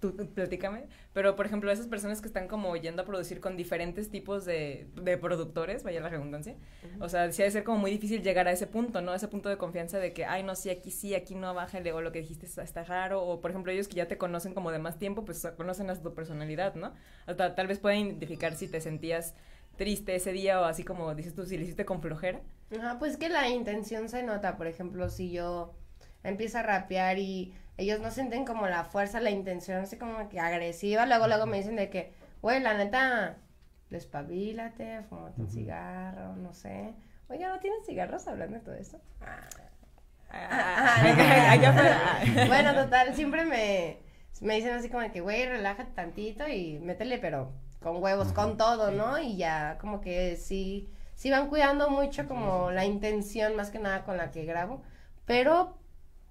tú, 0.00 0.12
tú 0.16 0.26
platícame, 0.34 0.86
pero 1.12 1.36
por 1.36 1.46
ejemplo, 1.46 1.70
esas 1.70 1.86
personas 1.86 2.20
que 2.20 2.28
están 2.28 2.48
como 2.48 2.74
yendo 2.76 3.02
a 3.02 3.04
producir 3.04 3.40
con 3.40 3.56
diferentes 3.56 4.10
tipos 4.10 4.44
de, 4.44 4.88
de 5.00 5.16
productores, 5.18 5.82
vaya 5.82 6.00
la 6.00 6.08
redundancia, 6.08 6.56
o 7.00 7.08
sea, 7.08 7.30
sí 7.32 7.42
ha 7.42 7.44
de 7.44 7.50
ser 7.50 7.64
como 7.64 7.78
muy 7.78 7.90
difícil 7.90 8.22
llegar 8.22 8.48
a 8.48 8.52
ese 8.52 8.66
punto, 8.66 9.00
¿no? 9.00 9.12
A 9.12 9.16
ese 9.16 9.28
punto 9.28 9.48
de 9.48 9.56
confianza 9.56 9.98
de 9.98 10.12
que, 10.12 10.24
ay, 10.24 10.42
no, 10.42 10.54
sí, 10.54 10.70
aquí 10.70 10.90
sí, 10.90 11.14
aquí 11.14 11.34
no, 11.34 11.54
bájale, 11.54 11.92
o 11.92 12.00
lo 12.00 12.12
que 12.12 12.20
dijiste 12.20 12.46
está, 12.46 12.62
está 12.62 12.84
raro, 12.84 13.22
o 13.22 13.40
por 13.40 13.50
ejemplo, 13.50 13.72
ellos 13.72 13.88
que 13.88 13.96
ya 13.96 14.08
te 14.08 14.18
conocen 14.18 14.54
como 14.54 14.70
de 14.70 14.78
más 14.78 14.98
tiempo, 14.98 15.24
pues 15.24 15.46
conocen 15.56 15.90
hasta 15.90 16.02
tu 16.02 16.14
personalidad, 16.14 16.74
¿no? 16.74 16.94
Hasta 17.26 17.54
tal 17.54 17.66
vez 17.66 17.78
pueden 17.78 18.06
identificar 18.06 18.54
si 18.54 18.68
te 18.68 18.80
sentías 18.80 19.34
triste 19.76 20.14
ese 20.14 20.32
día 20.32 20.60
o 20.60 20.64
así 20.64 20.84
como 20.84 21.14
dices 21.14 21.34
tú, 21.34 21.46
si 21.46 21.56
le 21.56 21.62
hiciste 21.62 21.86
con 21.86 22.02
flojera. 22.02 22.40
Ajá, 22.76 22.98
pues 22.98 23.16
que 23.16 23.30
la 23.30 23.48
intención 23.48 24.10
se 24.10 24.22
nota, 24.22 24.58
por 24.58 24.66
ejemplo, 24.66 25.08
si 25.08 25.30
yo 25.30 25.74
empiezo 26.22 26.58
a 26.58 26.62
rapear 26.62 27.18
y 27.18 27.54
ellos 27.78 28.00
no 28.00 28.10
sienten 28.10 28.44
como 28.44 28.66
la 28.66 28.84
fuerza, 28.84 29.20
la 29.20 29.30
intención 29.30 29.78
así 29.78 29.96
como 29.96 30.28
que 30.28 30.40
agresiva, 30.40 31.06
luego 31.06 31.28
luego 31.28 31.46
me 31.46 31.58
dicen 31.58 31.76
de 31.76 31.88
que, 31.88 32.12
güey, 32.42 32.60
la 32.60 32.74
neta, 32.74 33.38
despabilate, 33.88 35.02
fumate 35.04 35.40
un 35.40 35.48
cigarro, 35.48 36.34
no 36.36 36.52
sé. 36.52 36.92
Oye, 37.28 37.46
¿no 37.46 37.60
tienes 37.60 37.86
cigarros 37.86 38.26
hablando 38.26 38.58
de 38.58 38.64
todo 38.64 38.74
esto? 38.74 39.00
Ah. 39.20 39.48
Allá 41.50 41.70
afuera. 41.70 42.20
bueno, 42.48 42.74
total, 42.74 43.14
siempre 43.14 43.44
me, 43.44 43.98
me 44.40 44.56
dicen 44.56 44.74
así 44.74 44.88
como 44.88 45.02
de 45.02 45.12
que, 45.12 45.20
güey, 45.20 45.46
relájate 45.46 45.92
tantito 45.92 46.48
y 46.48 46.80
métele, 46.80 47.18
pero 47.18 47.52
con 47.80 48.02
huevos, 48.02 48.32
con 48.32 48.56
todo, 48.56 48.90
¿no? 48.90 49.20
Y 49.20 49.36
ya 49.36 49.78
como 49.80 50.00
que 50.00 50.34
sí, 50.36 50.90
sí 51.14 51.30
van 51.30 51.48
cuidando 51.48 51.90
mucho 51.90 52.26
como 52.26 52.72
la 52.72 52.84
intención 52.84 53.54
más 53.54 53.70
que 53.70 53.78
nada 53.78 54.04
con 54.04 54.16
la 54.16 54.32
que 54.32 54.44
grabo, 54.44 54.82
pero 55.26 55.77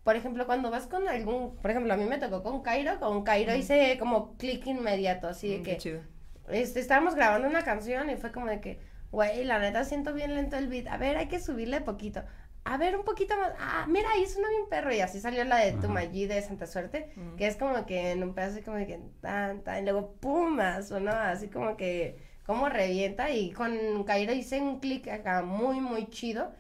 por 0.08 0.16
ejemplo, 0.16 0.46
cuando 0.46 0.72
vas 0.72 0.88
con 0.88 1.06
algún, 1.10 1.58
por 1.58 1.70
ejemplo, 1.70 1.94
a 1.94 1.98
mí 1.98 2.06
me 2.06 2.18
tocó 2.18 2.42
con 2.42 2.62
Cairo, 2.62 2.98
con 2.98 3.24
Cairo 3.26 3.54
hice 3.54 3.98
como 4.00 4.38
clic 4.38 4.66
inmediato, 4.66 5.28
así 5.28 5.50
de 5.50 5.60
Mm, 5.60 5.64
que 5.64 5.76
chido. 5.76 6.00
este, 6.48 6.80
estábamos 6.80 7.14
grabando 7.14 7.46
una 7.50 7.64
canción 7.66 8.10
y 8.10 8.16
fue 8.16 8.32
como 8.32 8.46
de 8.48 8.62
que, 8.62 8.80
güey, 9.12 9.44
la 9.44 9.60
neta 9.60 9.84
siento 9.84 10.14
bien 10.14 10.34
lento 10.34 10.56
el 10.56 10.70
beat. 10.70 10.88
A 10.88 10.96
ver, 10.96 11.18
hay 11.18 11.28
que 11.28 11.42
subirle 11.42 11.82
poquito. 11.82 12.24
A 12.64 12.78
ver, 12.78 12.96
un 12.96 13.04
poquito 13.04 13.36
más. 13.38 13.52
Ah, 13.60 13.86
mira, 13.90 14.10
ahí 14.12 14.26
suena 14.26 14.48
bien 14.50 14.70
perro. 14.70 14.94
Y 14.94 15.02
así 15.02 15.20
salió 15.20 15.44
la 15.44 15.58
de 15.58 15.72
Ajá. 15.72 15.82
Tumayí 15.82 16.26
de 16.26 16.42
Santa 16.42 16.68
Suerte, 16.68 17.12
que 17.38 17.46
es 17.48 17.58
como 17.58 17.86
que 17.86 18.12
en 18.12 18.24
un 18.24 18.34
pedazo 18.34 18.62
como 18.64 18.78
de 18.78 18.88
que 18.88 19.00
tan, 19.20 19.62
tan, 19.66 19.80
y 19.80 19.82
luego 19.84 20.14
pum, 20.22 20.58
sonó 20.88 21.12
así 21.12 21.50
como 21.50 21.76
que, 21.76 22.18
como 22.46 22.70
revienta. 22.70 23.30
Y 23.32 23.52
con 23.52 24.06
Cairo 24.06 24.32
hice 24.32 24.62
un 24.62 24.80
clic 24.80 25.10
acá 25.10 25.42
muy, 25.44 25.82
muy 25.82 26.08
chido. 26.10 26.54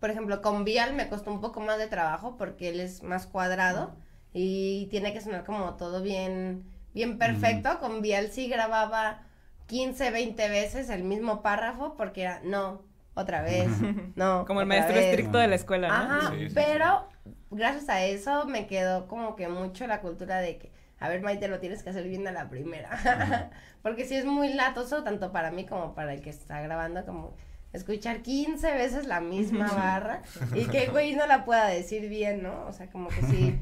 Por 0.00 0.10
ejemplo, 0.10 0.42
con 0.42 0.64
Vial 0.64 0.94
me 0.94 1.08
costó 1.08 1.30
un 1.30 1.40
poco 1.40 1.60
más 1.60 1.78
de 1.78 1.86
trabajo 1.86 2.36
porque 2.38 2.70
él 2.70 2.80
es 2.80 3.02
más 3.02 3.26
cuadrado 3.26 3.94
y 4.32 4.86
tiene 4.90 5.12
que 5.12 5.20
sonar 5.20 5.44
como 5.44 5.76
todo 5.76 6.02
bien, 6.02 6.64
bien 6.94 7.18
perfecto. 7.18 7.78
Con 7.80 8.02
Vial 8.02 8.28
sí 8.30 8.48
grababa 8.48 9.22
15, 9.66 10.10
20 10.10 10.48
veces 10.48 10.90
el 10.90 11.04
mismo 11.04 11.42
párrafo 11.42 11.96
porque 11.96 12.22
era 12.22 12.40
no, 12.44 12.82
otra 13.14 13.42
vez, 13.42 13.68
no. 14.16 14.44
Como 14.46 14.60
el 14.62 14.66
maestro 14.66 14.94
vez. 14.94 15.06
estricto 15.06 15.38
de 15.38 15.48
la 15.48 15.56
escuela, 15.56 15.92
¿no? 15.92 16.16
Ajá, 16.16 16.20
Sí, 16.20 16.48
sí, 16.50 16.54
pero 16.54 17.08
gracias 17.50 17.88
a 17.88 18.04
eso 18.04 18.46
me 18.46 18.66
quedó 18.66 19.06
como 19.08 19.36
que 19.36 19.48
mucho 19.48 19.86
la 19.86 20.00
cultura 20.00 20.38
de 20.38 20.58
que, 20.58 20.72
a 20.98 21.08
ver, 21.08 21.22
Maite, 21.22 21.48
lo 21.48 21.60
tienes 21.60 21.82
que 21.82 21.90
hacer 21.90 22.08
bien 22.08 22.26
a 22.28 22.32
la 22.32 22.48
primera. 22.48 22.90
Porque 23.82 24.04
sí 24.04 24.14
es 24.16 24.24
muy 24.24 24.52
latoso, 24.54 25.02
tanto 25.04 25.32
para 25.32 25.50
mí 25.50 25.66
como 25.66 25.94
para 25.94 26.12
el 26.14 26.20
que 26.22 26.30
está 26.30 26.60
grabando, 26.62 27.04
como 27.04 27.34
escuchar 27.72 28.22
15 28.22 28.72
veces 28.74 29.06
la 29.06 29.20
misma 29.20 29.70
barra 29.72 30.22
y 30.54 30.64
que 30.66 30.84
el 30.84 30.90
güey 30.90 31.14
no 31.14 31.26
la 31.26 31.44
pueda 31.44 31.66
decir 31.68 32.08
bien, 32.08 32.42
¿no? 32.42 32.66
O 32.66 32.72
sea, 32.72 32.88
como 32.90 33.08
que 33.08 33.22
sí. 33.22 33.58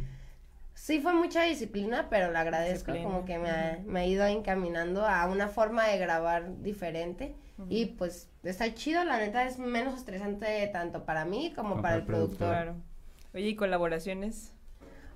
Sí 0.74 1.00
fue 1.00 1.12
mucha 1.12 1.42
disciplina, 1.42 2.06
pero 2.08 2.30
le 2.30 2.38
agradezco, 2.38 2.92
Disciplina. 2.92 3.04
como 3.04 3.24
que 3.26 3.38
me 3.38 3.50
ha, 3.50 3.78
me 3.84 4.00
ha 4.00 4.06
ido 4.06 4.24
encaminando 4.26 5.04
a 5.06 5.26
una 5.26 5.48
forma 5.48 5.84
de 5.88 5.98
grabar 5.98 6.62
diferente 6.62 7.34
y 7.68 7.86
pues 7.86 8.28
está 8.44 8.72
chido, 8.72 9.02
la 9.02 9.18
neta 9.18 9.44
es 9.44 9.58
menos 9.58 9.96
estresante 9.96 10.64
tanto 10.72 11.04
para 11.04 11.24
mí 11.24 11.52
como, 11.56 11.70
Como 11.70 11.82
para 11.82 11.96
el 11.96 12.04
productor. 12.04 12.38
productor. 12.38 12.62
Claro. 12.64 12.76
Oye, 13.34 13.48
¿y 13.48 13.56
colaboraciones? 13.56 14.52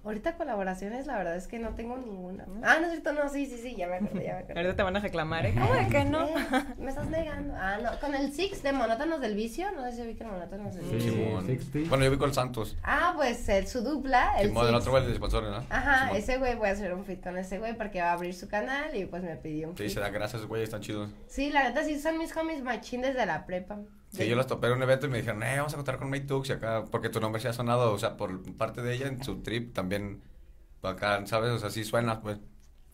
Ahorita 0.04 0.36
colaboraciones, 0.36 1.06
la 1.06 1.16
verdad 1.16 1.36
es 1.36 1.46
que 1.46 1.60
no 1.60 1.74
tengo 1.76 1.96
ninguna. 1.96 2.44
Ah, 2.64 2.78
no 2.80 2.86
es 2.86 2.90
cierto, 2.92 3.12
no, 3.12 3.28
sí, 3.28 3.46
sí, 3.46 3.56
sí, 3.58 3.76
ya 3.76 3.86
me 3.86 3.96
acordé, 3.96 4.24
ya 4.24 4.32
me 4.34 4.38
acordé. 4.40 4.54
Ahorita 4.60 4.76
te 4.76 4.82
van 4.82 4.96
a 4.96 5.00
reclamar, 5.00 5.46
¿eh? 5.46 5.54
¿Cómo 5.54 5.72
de 5.74 5.86
que 5.88 6.04
no? 6.04 6.26
Eh, 6.26 6.34
me 6.78 6.88
estás 6.90 7.06
negando. 7.08 7.54
Ah, 7.56 7.78
no, 7.80 8.00
con 8.00 8.14
el 8.14 8.32
Six 8.32 8.62
de 8.64 8.72
Monótonos 8.72 9.20
del 9.20 9.36
Vicio, 9.36 9.70
no 9.70 9.84
sé 9.84 9.92
si 9.92 10.02
vi 10.06 10.14
que 10.14 10.24
Monótonos 10.24 10.74
del 10.74 10.84
Sí, 10.86 10.94
Vicio. 10.96 11.12
Simón. 11.12 11.46
60. 11.46 11.88
Bueno, 11.88 12.04
yo 12.04 12.10
vi 12.10 12.18
con 12.18 12.34
Santos. 12.34 12.76
Ah, 12.82 13.12
pues 13.14 13.48
el, 13.48 13.68
su 13.68 13.82
dupla, 13.82 14.40
el 14.40 14.48
Simón, 14.48 14.66
el 14.66 14.72
Six. 14.72 14.80
otro 14.80 14.90
güey 14.92 15.04
el 15.04 15.10
de 15.10 15.16
sponsor, 15.16 15.44
¿no? 15.44 15.64
Ajá, 15.70 16.00
Simón. 16.06 16.16
ese 16.16 16.38
güey 16.38 16.54
voy 16.56 16.68
a 16.68 16.72
hacer 16.72 16.92
un 16.94 17.04
fit 17.04 17.22
con 17.22 17.38
ese 17.38 17.58
güey 17.60 17.76
porque 17.76 18.00
va 18.02 18.10
a 18.10 18.12
abrir 18.14 18.34
su 18.34 18.48
canal 18.48 18.96
y 18.96 19.06
pues 19.06 19.22
me 19.22 19.36
pidió 19.36 19.68
un 19.70 19.76
Sí, 19.76 19.84
fit. 19.84 19.92
se 19.94 20.00
da 20.00 20.10
gracias, 20.10 20.44
güey, 20.46 20.64
están 20.64 20.80
chidos. 20.80 21.10
Sí, 21.28 21.50
la 21.50 21.62
neta 21.62 21.84
sí 21.84 21.98
son 22.00 22.18
mis 22.18 22.36
homies 22.36 22.62
machín 22.62 23.02
desde 23.02 23.24
la 23.24 23.46
prepa. 23.46 23.78
Sí, 24.12 24.26
yo 24.28 24.36
los 24.36 24.46
topé 24.46 24.66
en 24.66 24.74
un 24.74 24.82
evento 24.82 25.06
y 25.06 25.08
me 25.08 25.18
dijeron, 25.18 25.42
eh, 25.42 25.54
vamos 25.56 25.72
a 25.72 25.76
contar 25.76 25.96
con 25.98 26.10
May 26.10 26.20
Tux 26.26 26.48
y 26.50 26.52
acá, 26.52 26.84
porque 26.90 27.08
tu 27.08 27.18
nombre 27.20 27.40
se 27.40 27.48
ha 27.48 27.52
sonado, 27.54 27.92
o 27.92 27.98
sea, 27.98 28.16
por 28.18 28.42
parte 28.56 28.82
de 28.82 28.94
ella 28.94 29.06
en 29.06 29.22
su 29.24 29.42
trip 29.42 29.72
también, 29.72 30.20
acá, 30.82 31.26
¿sabes? 31.26 31.50
O 31.52 31.58
sea, 31.58 31.70
sí 31.70 31.82
suena, 31.84 32.20
pues. 32.20 32.38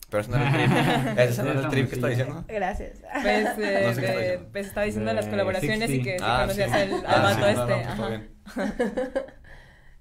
Pero 0.09 0.21
ese 0.21 0.31
no 0.31 0.37
era 0.37 0.47
el 0.47 0.53
trip. 0.53 1.17
Ese 1.19 1.43
no 1.43 1.51
era 1.51 1.59
el 1.59 1.67
trip 1.69 1.89
que 1.89 1.95
está 1.95 2.07
diciendo. 2.07 2.43
Gracias. 2.47 2.99
Pues, 3.21 3.47
eh, 3.59 3.83
No 3.85 3.93
sé 3.93 4.01
qué 4.01 4.07
está 4.07 4.13
de- 4.13 4.21
diciendo. 4.21 4.49
pues 4.51 4.67
estaba 4.67 4.85
diciendo 4.85 5.13
las 5.13 5.27
colaboraciones 5.27 5.89
y 5.91 6.03
60. 6.03 6.03
que 6.03 6.17
sí 6.17 6.25
Ah, 6.25 6.39
conocías 6.41 6.71
sí. 6.71 6.77
al, 6.77 7.03
Ah, 7.05 7.33
sí, 7.35 7.41
este. 7.43 7.55
no, 7.55 7.65
pues, 7.67 7.87
ajá. 7.87 9.23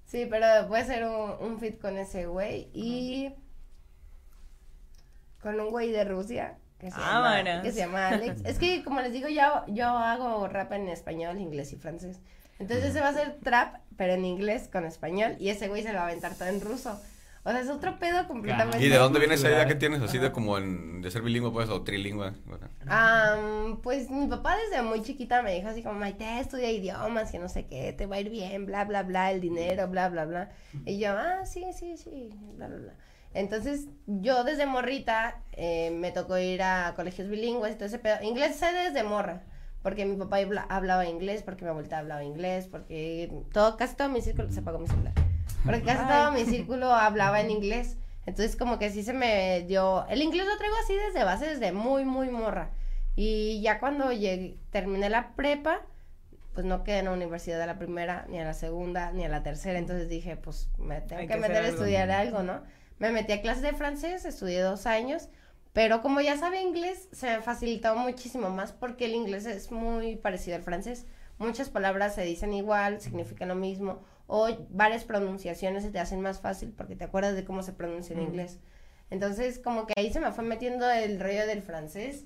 Sí, 0.07 0.27
pero 0.31 0.47
a 0.47 0.79
hacer 0.79 1.05
un, 1.05 1.33
un 1.47 1.59
fit 1.61 1.79
con 1.79 1.99
ese 1.99 2.27
güey 2.27 2.71
y 2.73 3.35
con 5.43 5.61
un 5.61 5.69
güey 5.71 5.93
de 5.93 6.05
Rusia 6.05 6.57
que 6.79 6.91
se, 6.91 6.97
Ah, 7.01 7.43
llama, 7.43 7.62
que 7.62 7.72
se 7.72 7.79
llama 7.79 8.09
Alex. 8.09 8.43
es 8.45 8.59
que 8.59 8.85
como 8.85 9.01
les 9.01 9.12
digo, 9.12 9.29
yo, 9.29 9.43
yo 9.68 9.87
hago 9.89 10.47
rap 10.49 10.72
en 10.72 10.89
español, 10.89 11.39
inglés 11.41 11.72
y 11.72 11.76
francés. 11.76 12.20
Entonces 12.59 12.87
ese 12.91 13.01
va 13.01 13.09
a 13.09 13.14
ser 13.14 13.37
trap, 13.43 13.76
pero 13.97 14.14
en 14.14 14.24
inglés 14.24 14.68
con 14.72 14.85
español 14.85 15.37
y 15.39 15.49
ese 15.51 15.68
güey 15.68 15.83
se 15.83 15.89
lo 15.93 15.97
va 15.97 16.03
a 16.03 16.07
aventar 16.09 16.35
todo 16.35 16.49
en 16.49 16.61
ruso. 16.61 17.01
O 17.45 17.51
sea, 17.51 17.61
es 17.61 17.68
otro 17.70 17.99
pedo 17.99 18.26
completamente. 18.26 18.85
¿Y 18.85 18.89
de 18.91 18.99
dónde 18.99 19.20
viene 19.20 19.35
esa 19.37 19.49
idea 19.49 19.66
que 19.66 19.74
tienes? 19.76 20.03
Así 20.03 20.18
de 20.18 20.33
como 20.33 20.59
en, 20.59 21.01
de 21.01 21.11
ser 21.11 21.22
bilingüe, 21.22 21.51
pues, 21.51 21.70
o 21.70 21.83
trilingüe. 21.83 22.33
Bueno. 22.45 22.68
Am, 22.89 23.81
pues 23.81 24.11
mi 24.11 24.26
papá 24.26 24.57
desde 24.57 24.83
muy 24.83 25.01
chiquita 25.03 25.41
me 25.41 25.55
dijo 25.55 25.68
así 25.68 25.83
como, 25.83 25.99
Maite, 25.99 26.41
estudia 26.41 26.70
idiomas, 26.70 27.31
que 27.31 27.39
no 27.39 27.49
sé 27.49 27.64
qué, 27.66 27.93
te 27.95 28.05
va 28.07 28.16
a 28.16 28.20
ir 28.20 28.29
bien, 28.29 28.66
bla, 28.66 28.85
bla, 28.85 29.03
bla, 29.03 29.31
el 29.31 29.41
dinero, 29.41 29.89
bla, 29.89 30.09
bla, 30.11 30.26
bla. 30.26 30.51
Y 30.85 30.99
yo, 30.99 31.12
ah, 31.16 31.47
sí, 31.47 31.64
sí, 31.72 31.97
sí, 31.97 32.31
bla, 32.57 32.66
bla, 32.66 32.76
bla. 32.76 32.93
Entonces, 33.39 33.86
yo 34.07 34.45
desde 34.45 34.66
morrita 34.66 35.43
eh, 35.53 35.91
me 35.93 36.11
tocó 36.12 36.39
ir 36.39 36.62
a 36.62 36.93
colegios 36.97 37.28
bilingües 37.28 37.76
todo 37.76 37.86
ese 37.86 37.99
pedo. 37.99 38.22
Inglés 38.22 38.57
sé 38.57 38.72
desde 38.72 39.03
morra, 39.05 39.43
porque 39.82 40.05
mi 40.05 40.16
papá 40.16 40.39
habla- 40.39 40.66
hablaba 40.68 41.07
inglés, 41.07 41.43
porque 41.43 41.64
mi 41.64 41.70
abuelita 41.70 41.99
hablaba 41.99 42.24
inglés, 42.24 42.66
porque 42.70 43.30
todo, 43.53 43.76
casi 43.76 43.95
todo 43.97 44.09
mi 44.09 44.20
círculo, 44.20 44.51
se 44.51 44.61
apagó 44.61 44.78
mi 44.78 44.89
celular, 44.89 45.12
porque 45.64 45.82
casi 45.82 46.07
todo 46.09 46.32
mi 46.32 46.45
círculo 46.45 46.93
hablaba 46.93 47.41
en 47.41 47.51
inglés. 47.51 47.97
Entonces, 48.26 48.57
como 48.57 48.78
que 48.78 48.91
sí 48.91 49.03
se 49.03 49.12
me 49.14 49.62
dio, 49.66 50.07
el 50.09 50.20
inglés 50.20 50.47
lo 50.47 50.57
traigo 50.59 50.76
así 50.84 50.95
desde 50.95 51.24
base, 51.24 51.47
desde 51.47 51.72
muy, 51.72 52.05
muy 52.05 52.28
morra. 52.30 52.70
Y 53.16 53.61
ya 53.62 53.80
cuando 53.80 54.12
llegué, 54.12 54.59
terminé 54.70 55.09
la 55.11 55.32
prepa, 55.34 55.80
pues 56.55 56.66
no 56.66 56.82
quedé 56.84 56.99
en 56.99 57.05
la 57.07 57.12
universidad 57.12 57.62
a 57.62 57.66
la 57.66 57.78
primera, 57.78 58.26
ni 58.28 58.39
a 58.39 58.45
la 58.45 58.53
segunda, 58.55 59.12
ni 59.12 59.24
a 59.24 59.28
la 59.28 59.43
tercera. 59.43 59.78
Entonces 59.78 60.09
dije, 60.09 60.36
pues 60.36 60.68
me 60.76 61.01
tengo 61.01 61.20
Hay 61.22 61.26
que 61.28 61.36
meter 61.36 61.64
a 61.64 61.68
estudiar 61.68 62.11
algo, 62.11 62.43
¿no? 62.43 62.62
Me 62.99 63.11
metí 63.12 63.32
a 63.32 63.40
clases 63.42 63.62
de 63.62 63.72
francés, 63.74 64.24
estudié 64.24 64.61
dos 64.61 64.86
años, 64.86 65.28
pero 65.72 66.03
como 66.03 66.20
ya 66.20 66.36
sabía 66.36 66.61
inglés, 66.62 67.09
se 67.12 67.26
me 67.36 67.42
facilitó 67.42 67.94
muchísimo 67.94 68.51
más 68.51 68.72
porque 68.72 69.05
el 69.05 69.14
inglés 69.14 69.46
es 69.46 69.70
muy 69.70 70.16
parecido 70.16 70.57
al 70.57 70.62
francés. 70.62 71.07
Muchas 71.38 71.68
palabras 71.70 72.14
se 72.16 72.22
dicen 72.24 72.53
igual, 72.53 73.01
significan 73.01 73.49
lo 73.49 73.55
mismo, 73.55 74.03
o 74.26 74.49
varias 74.70 75.05
pronunciaciones 75.05 75.84
se 75.84 75.90
te 75.90 76.01
hacen 76.01 76.20
más 76.20 76.40
fácil 76.40 76.72
porque 76.76 76.96
te 76.96 77.05
acuerdas 77.05 77.36
de 77.36 77.44
cómo 77.44 77.62
se 77.62 77.72
pronuncia 77.72 78.14
en 78.14 78.20
Mm. 78.22 78.26
inglés. 78.26 78.59
Entonces, 79.11 79.59
como 79.61 79.86
que 79.86 79.94
ahí 79.96 80.12
se 80.12 80.20
me 80.20 80.32
fue 80.32 80.42
metiendo 80.44 80.90
el 80.90 81.20
rollo 81.20 81.46
del 81.46 81.62
francés, 81.62 82.24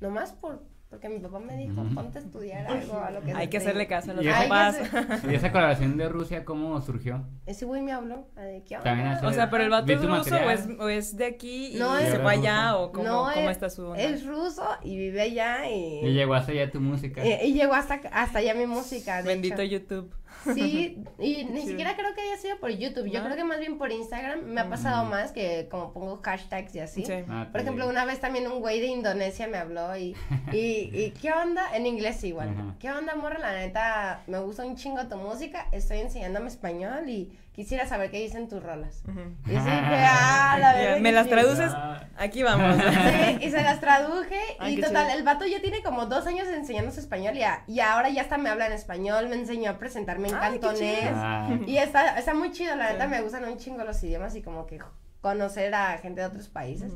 nomás 0.00 0.32
por, 0.32 0.62
porque 0.92 1.08
mi 1.08 1.20
papá 1.20 1.38
me 1.38 1.56
dijo, 1.56 1.82
ponte 1.94 2.18
a 2.18 2.20
estudiar 2.20 2.66
algo, 2.66 2.98
a 3.00 3.10
lo 3.10 3.22
que 3.22 3.32
Hay 3.32 3.48
que 3.48 3.52
te- 3.58 3.64
hacerle 3.64 3.86
caso 3.86 4.10
a 4.10 4.14
los 4.14 4.24
Y 4.26 4.28
papás. 4.28 4.76
hacer- 4.76 5.30
¿Y 5.32 5.34
esa 5.34 5.50
colaboración 5.50 5.96
de 5.96 6.06
Rusia 6.10 6.44
cómo 6.44 6.78
surgió? 6.82 7.24
Ese 7.46 7.64
güey 7.64 7.80
me 7.80 7.92
habló, 7.92 8.26
de, 8.36 8.62
¿qué 8.68 8.76
onda? 8.76 8.84
También 8.90 9.08
hace- 9.08 9.24
O 9.24 9.32
sea, 9.32 9.48
pero 9.48 9.64
el 9.64 9.70
vato 9.70 9.86
¿Vi 9.86 9.94
es 9.94 10.00
tu 10.02 10.06
ruso 10.06 10.36
o 10.36 10.50
es, 10.50 10.68
o 10.78 10.88
es 10.90 11.16
de 11.16 11.24
aquí 11.24 11.74
y 11.76 11.78
No, 11.78 11.96
se 11.98 12.18
fue 12.18 12.32
allá 12.34 12.76
o 12.76 12.92
cómo, 12.92 13.04
No, 13.08 13.18
cómo 13.34 13.48
es- 13.48 13.56
está 13.56 13.70
su 13.70 13.86
onda? 13.86 14.02
Es 14.02 14.26
ruso 14.26 14.68
y 14.82 14.98
vive 14.98 15.22
allá 15.22 15.66
y... 15.70 16.00
Y 16.06 16.12
llegó 16.12 16.34
hasta 16.34 16.52
allá 16.52 16.70
tu 16.70 16.78
música. 16.82 17.24
y 17.26 17.54
llegó 17.54 17.72
hasta, 17.72 17.94
hasta 18.12 18.40
allá 18.40 18.52
mi 18.52 18.66
música, 18.66 19.22
de 19.22 19.28
Bendito 19.28 19.62
hecho. 19.62 19.72
YouTube. 19.78 20.14
Sí, 20.54 20.98
y 21.18 21.44
ni 21.44 21.62
siquiera 21.62 21.94
creo 21.96 22.14
que 22.14 22.20
haya 22.22 22.36
sido 22.36 22.58
por 22.58 22.70
YouTube. 22.70 23.06
Yo 23.10 23.20
¿No? 23.20 23.26
creo 23.26 23.36
que 23.36 23.44
más 23.44 23.58
bien 23.60 23.78
por 23.78 23.92
Instagram 23.92 24.42
me 24.44 24.60
ha 24.60 24.68
pasado 24.68 25.04
más 25.04 25.32
que 25.32 25.68
como 25.70 25.92
pongo 25.92 26.20
hashtags 26.22 26.74
y 26.74 26.80
así. 26.80 27.04
Sí. 27.04 27.12
Ah, 27.28 27.48
Por 27.50 27.60
ejemplo, 27.60 27.88
una 27.88 28.04
vez 28.04 28.20
también 28.20 28.50
un 28.50 28.60
güey 28.60 28.80
de 28.80 28.86
Indonesia 28.86 29.46
me 29.46 29.58
habló 29.58 29.96
y, 29.96 30.16
y, 30.52 30.56
y 30.92 31.14
¿qué 31.20 31.32
onda? 31.32 31.74
En 31.74 31.86
inglés 31.86 32.22
igual. 32.24 32.76
¿Qué 32.78 32.90
onda, 32.90 33.14
morra? 33.14 33.38
La 33.38 33.52
neta, 33.54 34.22
me 34.26 34.38
gusta 34.40 34.64
un 34.64 34.76
chingo 34.76 35.06
tu 35.08 35.16
música, 35.16 35.68
estoy 35.72 35.98
enseñándome 35.98 36.48
español 36.48 37.08
y 37.08 37.30
quisiera 37.52 37.86
saber 37.86 38.10
qué 38.10 38.18
dicen 38.18 38.48
tus 38.48 38.62
rolas. 38.62 39.02
Ujú. 39.06 39.20
Y 39.46 39.50
sí, 39.50 39.54
dije, 39.54 39.66
ah, 39.70 40.56
la 40.60 40.72
verdad. 40.72 40.98
¿Me 40.98 41.12
las 41.12 41.28
traduces? 41.28 41.70
Ah. 41.74 42.00
Aquí 42.18 42.42
vamos. 42.42 42.76
Sí, 42.82 43.38
y 43.46 43.50
se 43.50 43.62
las 43.62 43.80
traduje 43.80 44.38
Ay, 44.58 44.74
y 44.74 44.80
total, 44.80 45.06
chido. 45.06 45.18
el 45.18 45.24
vato 45.24 45.44
ya 45.46 45.60
tiene 45.60 45.82
como 45.82 46.06
dos 46.06 46.26
años 46.26 46.46
enseñándose 46.48 47.00
español 47.00 47.36
y, 47.36 47.42
a- 47.42 47.62
y 47.66 47.80
ahora 47.80 48.08
ya 48.10 48.22
hasta 48.22 48.38
me 48.38 48.48
habla 48.50 48.66
en 48.66 48.72
español, 48.72 49.28
me 49.28 49.36
enseñó 49.36 49.70
a 49.70 49.78
presentarme 49.78 50.28
en 50.28 50.34
Ay, 50.34 50.40
cantonés. 50.58 51.10
Ah, 51.12 51.50
Y 51.66 51.76
está, 51.78 52.18
está 52.18 52.34
muy 52.34 52.52
chido, 52.52 52.74
la 52.76 52.88
Sí. 52.88 52.92
neta 52.94 53.06
me 53.08 53.20
gustan 53.22 53.44
un 53.44 53.56
chingo 53.58 53.84
los 53.84 54.02
idiomas 54.02 54.34
y 54.34 54.42
como 54.42 54.66
que 54.66 54.78
conocer 55.20 55.74
a 55.74 55.98
gente 55.98 56.20
de 56.20 56.26
otros 56.26 56.48
países. 56.48 56.92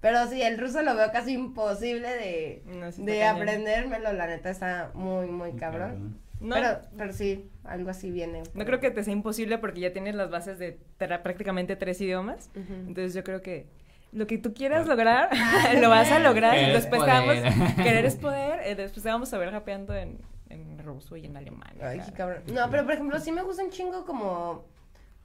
Pero 0.00 0.26
sí, 0.28 0.40
el 0.42 0.58
ruso 0.58 0.82
lo 0.82 0.94
veo 0.94 1.10
casi 1.10 1.32
imposible 1.32 2.08
de, 2.08 2.62
No, 2.66 2.92
sí 2.92 3.02
de 3.04 3.24
aprendérmelo, 3.24 4.12
la 4.12 4.26
neta 4.28 4.48
está 4.50 4.90
muy, 4.94 5.26
muy 5.26 5.52
cabrón. 5.54 6.18
No, 6.40 6.54
Pero, 6.54 6.78
pero 6.96 7.12
sí, 7.12 7.50
algo 7.68 7.90
así 7.90 8.10
viene. 8.10 8.42
no 8.54 8.64
creo 8.64 8.80
que 8.80 8.90
te 8.90 9.02
sea 9.04 9.12
imposible 9.12 9.58
porque 9.58 9.80
ya 9.80 9.92
tienes 9.92 10.14
las 10.14 10.30
bases 10.30 10.58
de 10.58 10.78
tra- 10.98 11.22
prácticamente 11.22 11.76
tres 11.76 12.00
idiomas. 12.00 12.50
Entonces 12.54 13.14
yo 13.14 13.22
creo 13.24 13.42
que 13.42 13.66
lo 14.12 14.26
que 14.26 14.38
tú 14.38 14.54
quieras 14.54 14.86
lograr, 14.86 15.28
lo 15.80 15.90
vas 15.90 16.10
a 16.10 16.18
lograr. 16.18 16.54
Y 16.54 16.60
Querer 16.60 16.76
es 16.76 16.82
después 16.82 17.04
te 17.04 17.10
vamos, 17.10 17.34
querer 17.76 18.04
es 18.06 18.16
poder. 18.16 18.60
eh, 18.64 18.74
después 18.74 19.02
te 19.02 19.08
vamos 19.10 19.32
a 19.34 19.38
ver 19.38 19.50
rapeando 19.52 19.94
en, 19.94 20.18
en 20.48 20.78
ruso 20.78 21.16
y 21.16 21.26
en 21.26 21.36
alemán. 21.36 21.74
Ay, 21.82 22.00
qué 22.04 22.12
cabrón. 22.12 22.42
No, 22.52 22.70
pero 22.70 22.84
por 22.84 22.94
ejemplo, 22.94 23.18
sí 23.20 23.32
me 23.32 23.42
gusta 23.42 23.62
un 23.62 23.70
chingo 23.70 24.04
como 24.06 24.64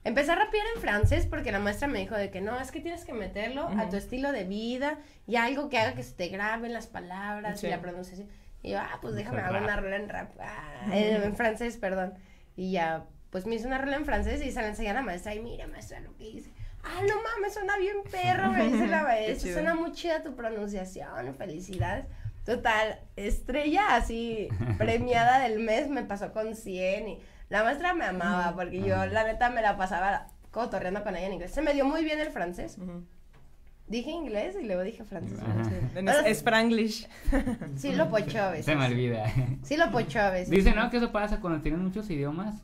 empezar 0.03 0.37
a 0.37 0.43
rapear 0.45 0.65
en 0.75 0.81
francés 0.81 1.25
porque 1.27 1.53
la 1.53 1.59
maestra 1.59 1.87
me 1.87 1.99
dijo 1.99 2.15
de 2.15 2.29
que 2.29 2.41
no, 2.41 2.59
es 2.59 2.71
que 2.71 2.81
tienes 2.81 3.05
que 3.05 3.13
meterlo 3.13 3.69
a 3.69 3.87
tu 3.87 3.95
estilo 3.95 4.33
de 4.33 4.43
vida 4.43 4.99
y 5.25 5.37
algo 5.37 5.69
que 5.69 5.77
haga 5.79 5.93
que 5.93 6.03
se 6.03 6.13
te 6.13 6.27
graben 6.27 6.73
las 6.73 6.87
palabras 6.87 7.61
Sí. 7.61 7.67
y 7.67 7.69
la 7.69 7.79
pronunciación. 7.79 8.27
Y 8.61 8.71
yo, 8.71 8.79
ah, 8.79 8.99
pues 9.01 9.15
déjame 9.15 9.39
hacer 9.41 9.61
una 9.61 9.75
rola 9.77 9.95
en 9.95 10.09
rap, 10.09 10.31
ah, 10.41 10.87
en, 10.91 11.23
en 11.23 11.35
francés, 11.37 11.77
perdón. 11.77 12.13
Y 12.55 12.71
ya, 12.71 13.05
pues 13.29 13.45
me 13.45 13.55
hice 13.55 13.67
una 13.67 13.77
rola 13.77 13.95
en 13.95 14.05
francés 14.05 14.41
y 14.43 14.51
se 14.51 14.61
la 14.61 14.67
enseñé 14.67 14.89
a 14.91 14.93
la 14.93 15.01
maestra 15.01 15.33
y 15.33 15.39
mira, 15.39 15.67
maestra, 15.67 15.99
lo 15.99 16.15
que 16.17 16.29
hice. 16.29 16.51
Ah, 16.83 17.01
no 17.07 17.15
mames, 17.15 17.53
suena 17.53 17.77
bien 17.77 17.97
perro, 18.11 18.51
me 18.51 18.65
dice 18.67 18.87
la 18.87 19.03
maestra. 19.03 19.53
Suena 19.53 19.75
muy 19.75 19.91
chida 19.93 20.21
tu 20.21 20.35
pronunciación, 20.35 21.33
felicidades. 21.35 22.05
Total, 22.45 22.99
estrella 23.15 23.95
así, 23.95 24.49
premiada 24.77 25.39
del 25.39 25.59
mes, 25.59 25.89
me 25.89 26.03
pasó 26.03 26.33
con 26.33 26.55
100 26.55 27.07
y 27.07 27.19
la 27.49 27.63
maestra 27.63 27.93
me 27.93 28.05
amaba 28.05 28.53
porque 28.53 28.81
yo 28.81 29.05
la 29.05 29.23
neta 29.23 29.49
me 29.49 29.61
la 29.61 29.77
pasaba 29.77 30.27
cotorreando 30.51 31.03
con 31.03 31.15
ella 31.15 31.27
en 31.27 31.33
inglés. 31.33 31.51
Se 31.51 31.61
me 31.61 31.73
dio 31.73 31.85
muy 31.85 32.03
bien 32.03 32.19
el 32.19 32.31
francés. 32.31 32.77
Ujú. 32.77 33.05
Dije 33.87 34.09
inglés 34.11 34.55
y 34.59 34.65
luego 34.65 34.81
dije 34.81 35.03
francés. 35.03 35.39
Ajá. 35.41 35.69
En- 35.95 36.07
Es, 36.07 36.41
Franglish. 36.43 37.07
Sí 37.75 37.91
lo 37.93 38.09
pocho 38.09 38.41
a 38.41 38.49
veces. 38.51 38.65
Se 38.65 38.75
me 38.75 38.85
olvida. 38.85 39.25
Sí 39.63 39.77
lo 39.77 39.91
pocho 39.91 40.19
a 40.19 40.29
veces. 40.29 40.49
Dice, 40.49 40.73
¿no? 40.73 40.89
Que 40.89 40.97
eso 40.97 41.11
pasa 41.11 41.39
cuando 41.41 41.61
tienes 41.61 41.81
muchos 41.81 42.09
idiomas. 42.09 42.61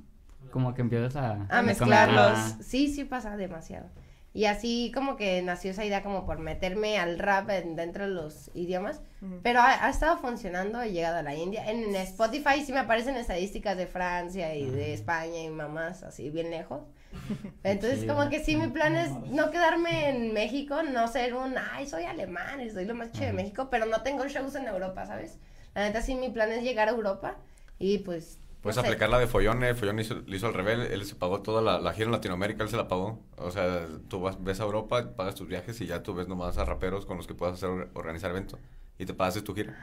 Como 0.51 0.73
que 0.73 0.81
empiezas 0.81 1.15
a... 1.15 1.45
A 1.49 1.59
A 1.59 1.61
mezclarlos. 1.61 2.31
Ah. 2.35 2.57
Sí, 2.63 2.87
sí 2.87 3.03
pasa 3.03 3.37
demasiado. 3.37 3.85
Y 4.33 4.45
así 4.45 4.91
como 4.95 5.15
que 5.17 5.41
nació 5.41 5.71
esa 5.71 5.83
idea 5.85 6.01
como 6.03 6.25
por 6.25 6.39
meterme 6.39 6.97
al 6.97 7.19
rap 7.19 7.49
en- 7.49 7.75
dentro 7.75 8.07
de 8.07 8.11
los 8.13 8.49
idiomas. 8.55 9.01
Ujú. 9.21 9.39
Pero 9.43 9.59
ha, 9.59 9.85
ha 9.85 9.89
estado 9.89 10.17
funcionando, 10.17 10.81
he 10.81 10.91
llegado 10.91 11.17
a 11.17 11.23
la 11.23 11.35
India. 11.35 11.69
En 11.69 11.93
Spotify 11.95 12.63
sí 12.65 12.71
me 12.71 12.79
aparecen 12.79 13.15
estadísticas 13.15 13.75
de 13.77 13.85
Francia 13.87 14.55
y 14.55 14.69
de 14.69 14.93
España 14.93 15.41
y 15.43 15.49
mamás 15.49 16.01
así 16.03 16.29
bien 16.29 16.49
lejos. 16.49 16.81
Entonces 17.63 18.01
Sí. 18.01 18.07
como 18.07 18.29
que 18.29 18.43
sí, 18.43 18.55
mi 18.55 18.67
plan 18.67 18.95
es 18.95 19.11
no 19.27 19.51
quedarme 19.51 20.09
en 20.09 20.33
México, 20.33 20.83
no 20.83 21.07
ser 21.07 21.33
un, 21.35 21.55
ay, 21.57 21.87
soy 21.87 22.03
alemán 22.05 22.61
y 22.61 22.69
soy 22.69 22.85
lo 22.85 22.95
más 22.95 23.11
chido 23.11 23.27
de 23.27 23.33
México, 23.33 23.69
pero 23.69 23.85
no 23.85 24.01
tengo 24.03 24.27
shows 24.27 24.55
en 24.55 24.67
Europa, 24.67 25.05
¿sabes? 25.05 25.39
La 25.75 25.83
neta 25.83 26.01
sí, 26.01 26.15
mi 26.15 26.29
plan 26.29 26.51
es 26.51 26.63
llegar 26.63 26.87
a 26.87 26.91
Europa 26.91 27.37
y 27.79 27.99
pues... 27.99 28.39
Puedes 28.61 28.75
no 28.75 28.83
sé. 28.83 28.87
aplicar 28.87 29.09
la 29.09 29.19
de 29.19 29.27
Follone, 29.27 29.73
Follone 29.73 30.01
hizo, 30.01 30.15
le 30.27 30.35
hizo 30.35 30.47
al 30.47 30.53
revés, 30.53 30.91
él 30.91 31.05
se 31.05 31.15
pagó 31.15 31.41
toda 31.41 31.61
la, 31.61 31.79
la 31.79 31.93
gira 31.93 32.07
en 32.07 32.11
Latinoamérica, 32.11 32.61
él 32.63 32.69
se 32.69 32.75
la 32.75 32.89
pagó. 32.89 33.23
O 33.37 33.51
sea, 33.51 33.87
tú 34.09 34.19
vas, 34.19 34.43
ves 34.43 34.59
a 34.59 34.63
Europa, 34.63 35.15
pagas 35.15 35.35
tus 35.35 35.47
viajes 35.47 35.79
y 35.79 35.87
ya 35.87 36.03
tú 36.03 36.13
ves 36.13 36.27
nomás 36.27 36.57
a 36.57 36.65
raperos 36.65 37.05
con 37.05 37.15
los 37.17 37.25
que 37.27 37.33
puedas 37.35 37.55
hacer, 37.55 37.89
organizar 37.93 38.31
eventos. 38.31 38.59
Y 38.97 39.05
te 39.05 39.13
pagas 39.13 39.41
tu 39.43 39.55
gira. 39.55 39.77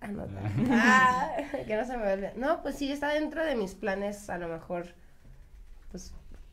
Anota. 0.00 0.40
Ah, 0.70 1.30
que 1.66 1.76
no 1.76 1.84
se 1.84 1.96
me 1.96 2.12
olvide. 2.12 2.32
No, 2.36 2.62
pues 2.62 2.76
sí, 2.76 2.90
está 2.90 3.08
dentro 3.08 3.44
de 3.44 3.54
mis 3.54 3.74
planes, 3.74 4.28
a 4.30 4.38
lo 4.38 4.48
mejor, 4.48 4.94
pues, 5.92 6.12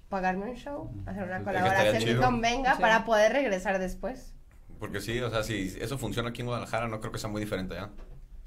pagarme 0.09 0.45
un 0.51 0.55
show, 0.55 0.91
hacer 1.07 1.23
una 1.23 1.39
que 1.39 1.43
colaboración 1.45 2.03
que 2.03 2.17
convenga 2.17 2.75
Sí. 2.75 2.81
para 2.81 3.05
poder 3.05 3.31
regresar 3.33 3.79
después. 3.79 4.33
Porque 4.79 5.01
sí, 5.01 5.19
o 5.19 5.29
sea, 5.31 5.41
si 5.43 5.75
eso 5.81 5.97
funciona 5.97 6.29
aquí 6.29 6.41
en 6.41 6.47
Guadalajara, 6.47 6.87
no 6.87 6.99
creo 6.99 7.11
que 7.11 7.17
sea 7.19 7.29
muy 7.29 7.41
diferente 7.41 7.73
ya. 7.75 7.89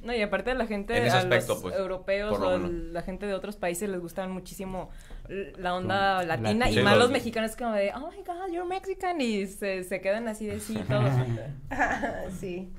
No, 0.00 0.12
y 0.12 0.20
aparte 0.20 0.52
la 0.54 0.66
gente, 0.66 0.96
En 0.96 1.04
ese 1.06 1.16
a 1.16 1.20
aspecto, 1.20 1.52
los 1.54 1.62
pues, 1.62 1.76
europeos 1.76 2.36
o 2.36 2.58
menos. 2.58 2.70
la 2.92 3.02
gente 3.02 3.26
de 3.26 3.34
otros 3.34 3.54
países 3.56 3.88
les 3.88 4.00
gustan 4.00 4.32
muchísimo 4.32 4.90
la 5.28 5.74
onda 5.76 6.24
latina 6.24 6.68
y 6.68 6.82
más 6.82 6.98
los- 6.98 7.10
mexicanos 7.12 7.54
como 7.54 7.72
de, 7.74 7.92
oh 7.94 8.10
my 8.10 8.16
god, 8.24 8.50
you're 8.52 8.68
Mexican 8.68 9.20
y 9.20 9.46
se, 9.46 9.84
se 9.84 10.00
quedan 10.00 10.26
así 10.26 10.46
de 10.46 10.58
sí 10.58 10.74
todos. 10.88 11.08
sí. 12.40 12.72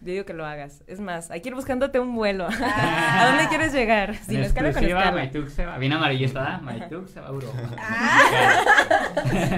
Yo 0.00 0.12
digo 0.12 0.24
que 0.26 0.34
lo 0.34 0.44
hagas. 0.44 0.82
Es 0.86 1.00
más, 1.00 1.30
hay 1.30 1.40
que 1.40 1.48
ir 1.48 1.54
buscándote 1.54 1.98
un 1.98 2.14
vuelo. 2.14 2.46
Ah. 2.60 3.22
¿A 3.22 3.26
dónde 3.30 3.48
quieres 3.48 3.72
llegar? 3.72 4.14
Sin 4.16 4.36
En 4.38 4.44
escala 4.44 4.70
o 4.70 4.72
con 4.72 4.84
escala. 4.84 5.12
Maituk 5.12 5.48
se 5.48 5.64
va. 5.66 5.78
Bien 5.78 5.92
amarillista, 5.92 6.40
¿verdad? 6.40 6.60
Maituk 6.60 7.08
se 7.08 7.20
va 7.20 7.26
a 7.28 7.30
Europa. 7.30 7.58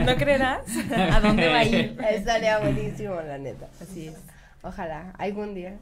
¿No 0.06 0.16
creerás? 0.16 0.60
¿A 1.12 1.20
dónde 1.20 1.48
va 1.48 1.58
a 1.58 1.64
ir? 1.64 1.98
Estaría 2.10 2.58
buenísimo, 2.58 3.14
la 3.16 3.38
neta. 3.38 3.66
Así 3.80 4.08
es. 4.08 4.16
Ojalá, 4.62 5.12
algún 5.18 5.54
día. 5.54 5.78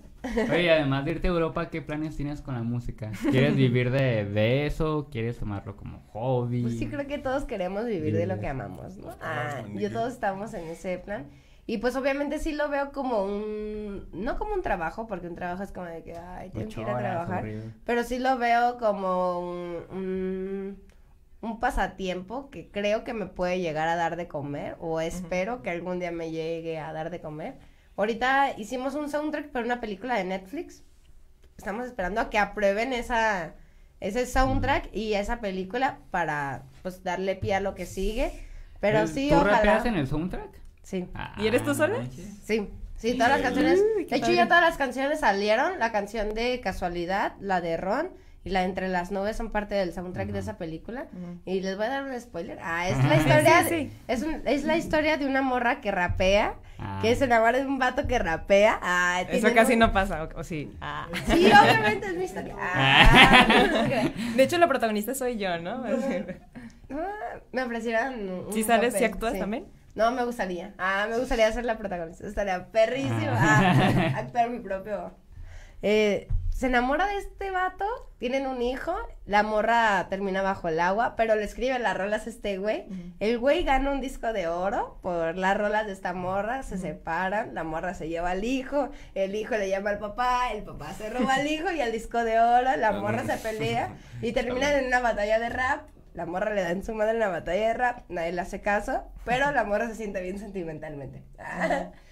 Oye, 0.50 0.72
además 0.72 1.04
de 1.04 1.12
irte 1.12 1.28
a 1.28 1.30
Europa, 1.30 1.70
¿qué 1.70 1.82
planes 1.82 2.16
tienes 2.16 2.40
con 2.40 2.54
la 2.54 2.62
música? 2.62 3.10
¿Quieres 3.30 3.54
vivir 3.56 3.90
de, 3.90 4.24
de 4.24 4.66
eso? 4.66 5.08
¿Quieres 5.10 5.38
tomarlo 5.38 5.76
como 5.76 6.00
hobby? 6.12 6.62
Pues 6.62 6.78
sí, 6.78 6.88
creo 6.88 7.06
que 7.06 7.18
todos 7.18 7.44
queremos 7.44 7.86
vivir 7.86 8.16
de 8.16 8.26
lo 8.26 8.40
que 8.40 8.48
amamos, 8.48 8.96
¿no? 8.96 9.14
Ah, 9.20 9.62
yo 9.74 9.90
todos 9.90 10.12
estamos 10.12 10.52
en 10.54 10.66
ese 10.66 10.98
plan. 10.98 11.26
Y 11.68 11.78
pues 11.78 11.96
obviamente 11.96 12.38
sí 12.38 12.52
lo 12.52 12.68
veo 12.68 12.92
como 12.92 13.24
un, 13.24 14.08
no 14.12 14.38
como 14.38 14.54
un 14.54 14.62
trabajo, 14.62 15.08
porque 15.08 15.26
un 15.26 15.34
trabajo 15.34 15.64
es 15.64 15.72
como 15.72 15.86
de 15.86 16.04
que, 16.04 16.16
ay, 16.16 16.50
tengo 16.50 16.68
que 16.68 16.80
ir 16.80 16.88
a 16.88 16.98
trabajar. 16.98 17.44
Pero 17.84 18.04
sí 18.04 18.20
lo 18.20 18.38
veo 18.38 18.78
como 18.78 19.40
un, 19.40 19.84
un, 19.90 20.82
un 21.40 21.58
pasatiempo 21.60 22.50
que 22.50 22.70
creo 22.70 23.02
que 23.02 23.14
me 23.14 23.26
puede 23.26 23.58
llegar 23.60 23.88
a 23.88 23.96
dar 23.96 24.14
de 24.14 24.28
comer, 24.28 24.76
o 24.78 25.00
espero 25.00 25.62
que 25.62 25.70
algún 25.70 25.98
día 25.98 26.12
me 26.12 26.30
llegue 26.30 26.78
a 26.78 26.92
dar 26.92 27.10
de 27.10 27.20
comer. 27.20 27.58
Ahorita 27.96 28.52
hicimos 28.56 28.94
un 28.94 29.08
soundtrack 29.08 29.48
para 29.50 29.64
una 29.64 29.80
película 29.80 30.14
de 30.16 30.24
Netflix. 30.24 30.84
Estamos 31.56 31.86
esperando 31.86 32.20
a 32.20 32.30
que 32.30 32.38
aprueben 32.38 32.92
esa, 32.92 33.54
ese 33.98 34.26
soundtrack 34.26 34.94
y 34.94 35.14
esa 35.14 35.40
película 35.40 35.98
para 36.12 36.62
pues 36.82 37.02
darle 37.02 37.34
pie 37.34 37.54
a 37.54 37.60
lo 37.60 37.74
que 37.74 37.86
sigue. 37.86 38.30
Pero 38.78 39.00
¿Tú- 39.02 39.08
sí, 39.08 39.28
¿Tú 39.30 39.36
ojalá. 39.36 39.82
en 39.84 39.96
el 39.96 40.06
soundtrack? 40.06 40.65
Sí. 40.86 41.04
¿Y 41.38 41.46
eres 41.48 41.64
tú 41.64 41.70
Ah, 41.72 41.74
sola? 41.74 41.96
Sí, 42.44 42.70
sí, 42.96 43.14
todas 43.14 43.30
las 43.30 43.40
canciones. 43.40 43.80
Uy, 43.96 44.04
De 44.04 44.16
hecho, 44.16 44.20
padre. 44.26 44.36
ya 44.36 44.44
todas 44.46 44.62
las 44.62 44.76
canciones 44.76 45.18
salieron. 45.18 45.80
La 45.80 45.90
canción 45.90 46.32
de 46.32 46.60
Casualidad, 46.60 47.32
la 47.40 47.60
de 47.60 47.76
Ron 47.76 48.10
y 48.44 48.50
la 48.50 48.60
de 48.60 48.66
Entre 48.66 48.86
las 48.88 49.10
Nubes 49.10 49.36
son 49.36 49.50
parte 49.50 49.74
del 49.74 49.92
soundtrack 49.92 50.28
de 50.28 50.38
esa 50.38 50.56
película. 50.58 51.06
Y 51.44 51.58
les 51.60 51.76
voy 51.76 51.86
a 51.86 51.88
dar 51.88 52.04
un 52.04 52.20
spoiler. 52.20 52.60
Ah, 52.62 52.88
es 52.88 52.96
la 53.04 53.16
historia. 53.16 53.64
sí. 53.68 53.90
Es, 54.06 54.22
un- 54.22 54.42
es 54.46 54.62
la 54.62 54.76
historia 54.76 55.16
de 55.16 55.26
una 55.26 55.42
morra 55.42 55.80
que 55.80 55.90
rapea. 55.90 56.54
Ah. 56.78 57.00
Que 57.02 57.16
se 57.16 57.24
enamora 57.24 57.58
de 57.58 57.66
un 57.66 57.80
vato 57.80 58.06
que 58.06 58.18
rapea. 58.20 58.78
Ah, 58.80 59.22
Eso 59.28 59.52
casi 59.54 59.72
un- 59.72 59.80
no 59.80 59.92
pasa, 59.92 60.22
o, 60.22 60.38
o 60.40 60.44
sí. 60.44 60.70
Ah. 60.80 61.08
Sí, 61.26 61.46
obviamente 61.46 62.06
es 62.06 62.16
mi 62.16 62.24
historia. 62.26 62.54
Ah, 62.60 64.04
De 64.36 64.42
hecho, 64.44 64.56
la 64.58 64.68
protagonista 64.68 65.16
soy 65.16 65.36
yo, 65.36 65.58
¿no? 65.58 65.82
Ah, 66.88 67.38
me 67.52 67.62
ofrecieron 67.62 68.28
un 68.46 68.52
¿Sí 68.52 68.62
sales, 68.62 68.92
sí 68.94 69.00
papel, 69.00 69.12
actúas 69.14 69.32
sí. 69.32 69.38
también? 69.40 69.64
No, 69.96 70.12
me 70.12 70.24
gustaría. 70.24 70.74
Ah, 70.78 71.06
me 71.10 71.18
gustaría 71.18 71.50
ser 71.52 71.64
la 71.64 71.78
protagonista. 71.78 72.26
Estaría 72.26 72.66
perrísimo. 72.66 73.32
Ah, 73.32 74.12
actuar 74.16 74.50
mi 74.50 74.60
propio. 74.60 75.14
Eh, 75.82 76.28
se 76.50 76.68
enamora 76.68 77.06
de 77.06 77.18
este 77.18 77.50
vato, 77.50 77.84
tienen 78.18 78.46
un 78.46 78.62
hijo, 78.62 78.96
la 79.26 79.42
morra 79.42 80.06
termina 80.08 80.40
bajo 80.40 80.68
el 80.68 80.80
agua, 80.80 81.14
pero 81.14 81.34
le 81.34 81.44
escribe 81.44 81.78
las 81.78 81.94
rolas 81.94 82.26
a 82.26 82.30
este 82.30 82.56
güey. 82.56 82.86
El 83.20 83.38
güey 83.38 83.62
gana 83.62 83.90
un 83.90 84.00
disco 84.00 84.32
de 84.32 84.48
oro 84.48 84.98
por 85.02 85.36
las 85.36 85.54
rolas 85.56 85.86
de 85.86 85.92
esta 85.92 86.14
morra, 86.14 86.62
se 86.62 86.78
separan, 86.78 87.54
la 87.54 87.62
morra 87.62 87.92
se 87.92 88.08
lleva 88.08 88.30
al 88.30 88.44
hijo, 88.44 88.88
el 89.14 89.34
hijo 89.34 89.54
le 89.56 89.68
llama 89.68 89.90
al 89.90 89.98
papá, 89.98 90.50
el 90.54 90.62
papá 90.62 90.94
se 90.94 91.10
roba 91.10 91.34
al 91.34 91.46
hijo 91.46 91.70
y 91.72 91.82
al 91.82 91.92
disco 91.92 92.24
de 92.24 92.40
oro, 92.40 92.74
la 92.78 92.92
morra 92.92 93.26
se 93.26 93.36
pelea 93.36 93.94
y 94.22 94.32
terminan 94.32 94.72
en 94.76 94.86
una 94.86 95.00
batalla 95.00 95.38
de 95.38 95.50
rap. 95.50 95.82
La 96.16 96.24
morra 96.26 96.52
le 96.54 96.62
da 96.62 96.70
en 96.70 96.82
su 96.82 96.94
madre 96.94 97.12
en 97.12 97.18
la 97.20 97.28
batalla 97.28 97.68
de 97.68 97.74
rap, 97.74 98.04
nadie 98.08 98.32
le 98.32 98.40
hace 98.40 98.60
caso, 98.62 99.04
pero 99.24 99.52
la 99.52 99.64
morra 99.64 99.86
se 99.88 99.94
siente 99.94 100.22
bien 100.22 100.38
sentimentalmente. 100.38 101.22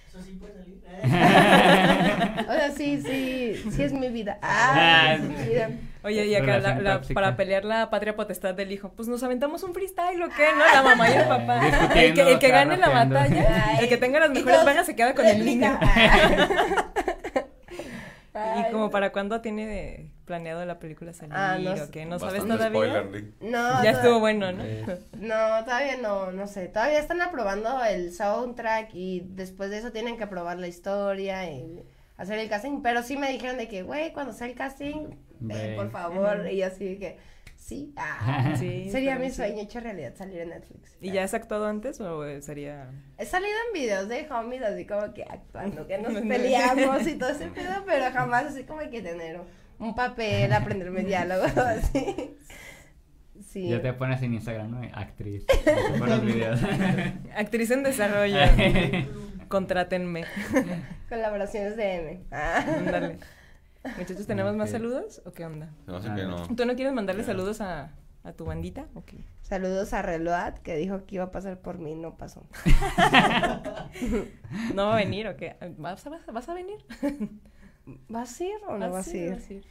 Eso 0.07 0.21
sí 0.23 0.33
puede 0.33 0.53
salir. 0.53 0.75
O 2.47 2.53
sea, 2.53 2.71
sí, 2.71 3.01
sí, 3.01 3.55
sí 3.71 3.81
es 3.83 3.91
mi 3.91 4.07
vida. 4.09 4.37
Ah, 4.43 5.15
sí 5.17 5.23
es 5.23 5.29
mi 5.29 5.45
vida. 5.49 5.69
Oye, 6.03 6.25
y 6.27 6.35
acá 6.35 6.59
la- 6.59 6.75
la- 6.79 7.01
para 7.15 7.35
pelear 7.35 7.65
la 7.65 7.89
patria 7.89 8.15
potestad 8.15 8.53
del 8.53 8.71
hijo, 8.71 8.93
pues 8.95 9.07
nos 9.07 9.23
aventamos 9.23 9.63
un 9.63 9.73
freestyle 9.73 10.21
o 10.21 10.29
qué, 10.29 10.45
¿no? 10.55 10.63
La 10.71 10.83
mamá 10.83 11.09
y 11.09 11.13
el 11.13 11.27
papá. 11.27 11.67
El 11.95 12.13
que, 12.13 12.21
el 12.21 12.37
que 12.39 12.47
acá 12.47 12.57
gane 12.59 12.77
la 12.77 12.89
batalla, 12.89 13.79
el 13.81 13.89
que 13.89 13.97
tenga 13.97 14.19
las 14.19 14.29
mejores 14.29 14.63
vagas 14.63 14.85
se 14.85 14.95
queda 14.95 15.15
con 15.15 15.25
el 15.25 15.43
niño. 15.43 15.77
Ay, 18.35 18.65
¿Y 18.67 18.71
como 18.71 18.91
para 18.91 19.11
cuándo 19.11 19.41
tiene 19.41 20.11
planeado 20.25 20.65
la 20.65 20.77
película 20.79 21.13
salir 21.13 21.33
Ah, 21.35 21.57
no 21.57 21.71
o 21.71 21.89
qué? 21.91 22.05
¿No 22.05 22.19
sabes 22.19 22.43
todavía? 22.45 22.67
spoiler. 23.03 23.23
No, 23.41 23.83
Ya 23.83 23.91
estuvo 23.91 24.19
bueno, 24.19 24.51
¿no? 24.51 24.63
Eh, 24.63 24.85
No, 25.19 25.63
todavía 25.63 25.97
no, 26.01 26.31
no 26.31 26.47
sé. 26.47 26.67
Todavía 26.67 26.99
están 26.99 27.21
aprobando 27.21 27.83
el 27.85 28.11
soundtrack 28.11 28.93
y 28.93 29.21
después 29.29 29.69
de 29.69 29.77
eso 29.77 29.91
tienen 29.91 30.17
que 30.17 30.23
aprobar 30.25 30.57
la 30.59 30.67
historia 30.67 31.49
y 31.49 31.83
hacer 32.17 32.39
el 32.39 32.49
casting. 32.49 32.81
Pero 32.81 33.03
sí 33.03 33.17
me 33.17 33.31
dijeron 33.31 33.57
de 33.57 33.67
que, 33.67 33.83
güey, 33.83 34.11
cuando 34.13 34.33
sea 34.33 34.47
el 34.47 34.55
casting, 34.55 35.11
por 35.75 35.91
favor. 35.91 36.49
Y 36.51 36.61
así 36.61 36.97
que, 36.97 37.17
sí. 37.65 37.93
ah, 37.97 38.53
Sí, 38.57 38.89
sería 38.91 39.17
mi 39.17 39.29
sí. 39.29 39.35
sueño 39.37 39.61
hecho 39.63 39.79
realidad 39.79 40.13
salir 40.15 40.39
en 40.39 40.49
Netflix. 40.49 40.95
¿Y 41.01 41.11
ya 41.11 41.23
has 41.23 41.33
actuado 41.33 41.65
antes 41.65 41.99
o 41.99 42.23
sería...? 42.41 42.91
He 43.17 43.25
salido 43.25 43.53
en 43.67 43.81
videos 43.81 44.07
de 44.07 44.27
homies 44.31 44.61
así 44.61 44.85
como 44.85 45.13
que 45.13 45.23
actuando, 45.23 45.87
que 45.87 45.97
nos 45.97 46.13
peleamos 46.27 47.07
y 47.07 47.15
todo 47.15 47.29
ese 47.29 47.47
pedo, 47.55 47.83
pero 47.85 48.11
jamás 48.11 48.45
así 48.45 48.63
como 48.63 48.81
que 48.89 49.01
tener 49.01 49.39
un 49.79 49.95
papel, 49.95 50.53
aprenderme 50.53 51.03
diálogos, 51.03 51.57
así. 51.57 52.35
Sí. 53.45 53.69
Ya 53.69 53.81
te 53.81 53.93
pones 53.93 54.21
en 54.21 54.33
Instagram, 54.33 54.71
¿no? 54.71 54.81
Actriz. 54.93 55.45
Por 55.97 56.07
los 56.09 56.25
videos. 56.25 56.59
Actriz 57.35 57.71
en 57.71 57.83
desarrollo. 57.83 58.37
Contrátenme. 59.47 60.25
Colaboraciones 61.09 61.77
de 61.77 61.95
M. 61.95 62.21
Ah. 62.31 62.65
Ándale. 62.77 63.17
Muchachos, 63.97 64.27
¿tenemos 64.27 64.55
más 64.55 64.69
saludos 64.71 65.21
o 65.25 65.31
qué 65.31 65.45
onda? 65.45 65.69
No 65.87 66.01
sé 66.01 66.09
Ah. 66.09 66.15
qué 66.15 66.23
no. 66.23 66.47
¿Tú 66.55 66.65
no 66.65 66.75
quieres 66.75 66.93
mandarle 66.93 67.23
saludos 67.23 67.61
a, 67.61 67.91
a 68.23 68.33
tu 68.33 68.45
bandita? 68.45 68.85
¿O 68.95 69.03
qué? 69.05 69.23
Saludos 69.41 69.93
a 69.93 70.01
Reload, 70.01 70.55
que 70.59 70.75
dijo 70.75 71.05
que 71.05 71.15
iba 71.15 71.25
a 71.25 71.31
pasar 71.31 71.59
por 71.59 71.77
mí, 71.77 71.95
no 71.95 72.17
pasó. 72.17 72.43
¿No 74.73 74.87
va 74.87 74.93
a 74.93 74.97
venir 74.97 75.27
o 75.27 75.37
qué? 75.37 75.55
¿Vas 75.77 76.05
a, 76.05 76.09
vas 76.09 76.27
a- 76.27 76.31
vas 76.31 76.49
a 76.49 76.53
venir? 76.53 76.77
¿Vas 78.09 78.41
a 78.41 78.43
ir 78.43 78.55
o 78.67 78.77
no 78.77 78.91
vas 78.91 79.07
a 79.07 79.17
ir? 79.17 79.31
vas 79.33 79.49
a 79.49 79.53
ir? 79.53 79.65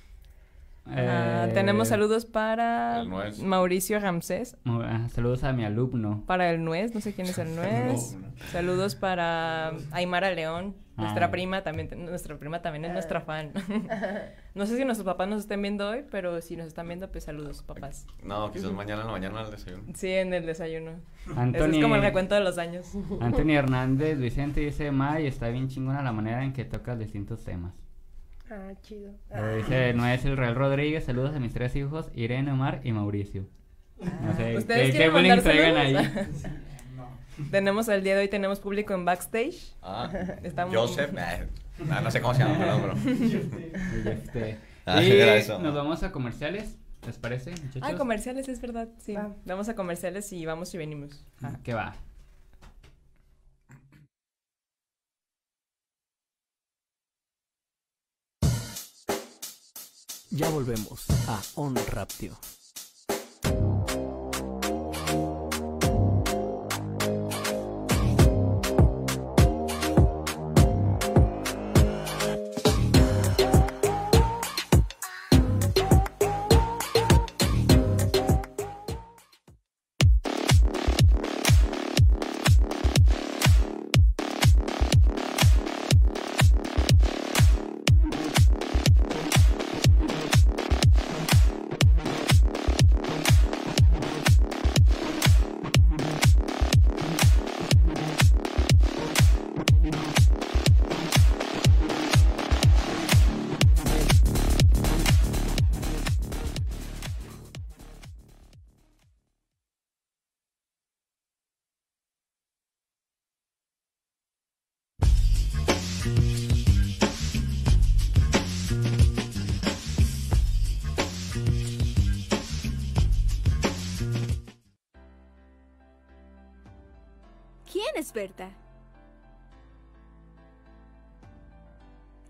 Ah, 0.86 1.46
Eh, 1.48 1.50
tenemos 1.54 1.88
saludos 1.88 2.26
para 2.26 3.00
El 3.00 3.08
Nuez. 3.08 3.38
Mauricio 3.40 3.98
Ramsés, 4.00 4.56
ah, 4.66 5.06
Saludos 5.10 5.42
a 5.44 5.52
mi 5.52 5.64
alumno. 5.64 6.22
para 6.26 6.50
el 6.50 6.62
Nuez, 6.62 6.94
no 6.94 7.00
sé 7.00 7.14
quién 7.14 7.26
es 7.26 7.38
el 7.38 7.54
Nuez. 7.56 8.16
Saludos 8.52 8.94
para 8.94 9.72
Aymara 9.92 10.30
León, 10.32 10.74
nuestra 10.98 11.26
Ah. 11.26 11.30
prima 11.30 11.62
también, 11.62 11.88
nuestra 12.04 12.36
prima 12.38 12.60
también 12.60 12.84
es 12.84 12.92
nuestra 12.92 13.22
fan. 13.22 13.52
no 14.54 14.66
sé 14.66 14.76
si 14.76 14.84
nuestros 14.84 15.06
papás 15.06 15.26
nos 15.26 15.40
estén 15.40 15.62
viendo 15.62 15.88
hoy, 15.88 16.04
pero 16.10 16.40
si 16.42 16.54
nos 16.54 16.66
están 16.66 16.86
viendo, 16.86 17.10
pues 17.10 17.24
saludos, 17.24 17.62
papás. 17.62 18.06
No, 18.22 18.52
quizás 18.52 18.70
mañana 18.72 19.00
en 19.00 19.06
la 19.06 19.12
mañana 19.12 19.40
al 19.40 19.50
desayuno. 19.50 19.84
Sí, 19.94 20.10
en 20.10 20.34
el 20.34 20.44
desayuno. 20.44 20.92
Eso 21.54 21.64
es 21.64 21.78
como 21.82 21.96
el 21.96 22.02
recuento 22.02 22.34
de 22.34 22.42
los 22.42 22.58
años. 22.58 22.92
Anthony 23.22 23.50
Hernández 23.54 24.18
Vicente 24.18 24.60
dice, 24.60 24.90
May, 24.90 25.26
está 25.26 25.48
bien 25.48 25.68
chingona 25.68 26.02
la 26.02 26.12
manera 26.12 26.44
en 26.44 26.52
que 26.52 26.66
tocas 26.66 26.98
distintos 26.98 27.42
temas. 27.42 27.72
Ah, 28.50 28.72
chido. 28.82 29.12
Luego 29.34 29.56
dice, 29.56 29.94
no 29.94 30.06
es 30.06 30.24
el 30.24 30.36
Real 30.36 30.54
Rodríguez, 30.54 31.04
saludos 31.04 31.34
a 31.34 31.40
mis 31.40 31.52
tres 31.54 31.74
hijos, 31.76 32.10
Irene, 32.14 32.52
Omar 32.52 32.80
y 32.84 32.92
Mauricio. 32.92 33.46
No 33.98 34.36
sé, 34.36 34.56
¿Ustedes 34.56 34.94
¿qué, 34.94 35.08
bullying 35.08 35.40
traigan 35.40 35.76
ahí? 35.76 35.96
tenemos 37.50 37.88
el 37.88 38.02
día 38.04 38.14
de 38.16 38.22
hoy, 38.22 38.28
tenemos 38.28 38.60
público 38.60 38.92
en 38.94 39.04
backstage. 39.04 39.74
Ah, 39.82 40.10
Estamos- 40.42 40.74
Joseph. 40.76 41.10
eh, 41.16 41.48
ah, 41.90 42.00
no 42.02 42.10
sé 42.10 42.20
cómo 42.20 42.34
se 42.34 42.40
llama, 42.44 42.58
perdón, 42.58 42.80
pero. 43.02 44.10
Este, 44.12 44.58
Ah, 44.86 45.02
y 45.02 45.12
era 45.12 45.36
eso. 45.36 45.58
nos 45.60 45.74
vamos 45.74 46.02
a 46.02 46.12
comerciales, 46.12 46.76
¿les 47.06 47.16
parece, 47.16 47.52
muchachos? 47.52 47.80
Ah, 47.82 47.94
comerciales, 47.96 48.48
es 48.50 48.60
verdad, 48.60 48.88
sí. 48.98 49.14
Va. 49.14 49.34
Vamos 49.46 49.70
a 49.70 49.74
comerciales 49.74 50.30
y 50.34 50.44
vamos 50.44 50.74
y 50.74 50.78
venimos. 50.78 51.24
Ah, 51.42 51.56
¿Qué 51.64 51.72
va? 51.72 51.94
Ya 60.30 60.48
volvemos 60.48 61.04
a 61.28 61.40
On 61.54 61.74
Raptio. 61.92 62.36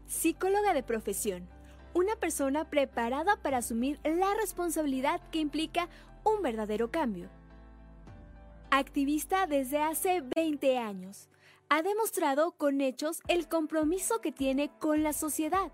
Psicóloga 0.06 0.74
de 0.74 0.82
profesión, 0.82 1.48
una 1.92 2.16
persona 2.16 2.68
preparada 2.68 3.36
para 3.36 3.58
asumir 3.58 4.00
la 4.04 4.34
responsabilidad 4.34 5.20
que 5.30 5.38
implica 5.38 5.88
un 6.24 6.42
verdadero 6.42 6.90
cambio. 6.90 7.28
Activista 8.70 9.46
desde 9.46 9.80
hace 9.80 10.22
20 10.34 10.78
años, 10.78 11.28
ha 11.68 11.82
demostrado 11.82 12.52
con 12.52 12.80
hechos 12.80 13.20
el 13.28 13.48
compromiso 13.48 14.20
que 14.20 14.32
tiene 14.32 14.70
con 14.78 15.02
la 15.02 15.12
sociedad. 15.12 15.72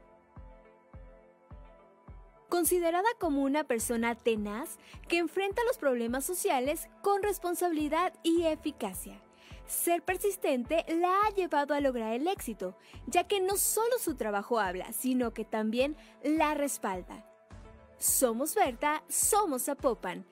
Considerada 2.49 3.09
como 3.19 3.43
una 3.43 3.65
persona 3.65 4.15
tenaz 4.15 4.79
que 5.09 5.19
enfrenta 5.19 5.63
los 5.65 5.79
problemas 5.79 6.25
sociales 6.25 6.89
con 7.03 7.23
responsabilidad 7.23 8.13
y 8.23 8.43
eficacia. 8.43 9.21
Ser 9.71 10.03
persistente 10.03 10.85
la 10.89 11.21
ha 11.21 11.31
llevado 11.31 11.75
a 11.75 11.81
lograr 11.81 12.13
el 12.13 12.27
éxito, 12.27 12.77
ya 13.07 13.29
que 13.29 13.41
no 13.41 13.57
solo 13.57 13.99
su 14.01 14.17
trabajo 14.17 14.59
habla, 14.59 14.93
sino 14.93 15.33
que 15.33 15.45
también 15.45 15.97
la 16.25 16.55
respalda. 16.55 17.25
Somos 17.97 18.57
Berta, 18.57 19.05
somos 19.09 19.63
Zapopan. 19.63 20.27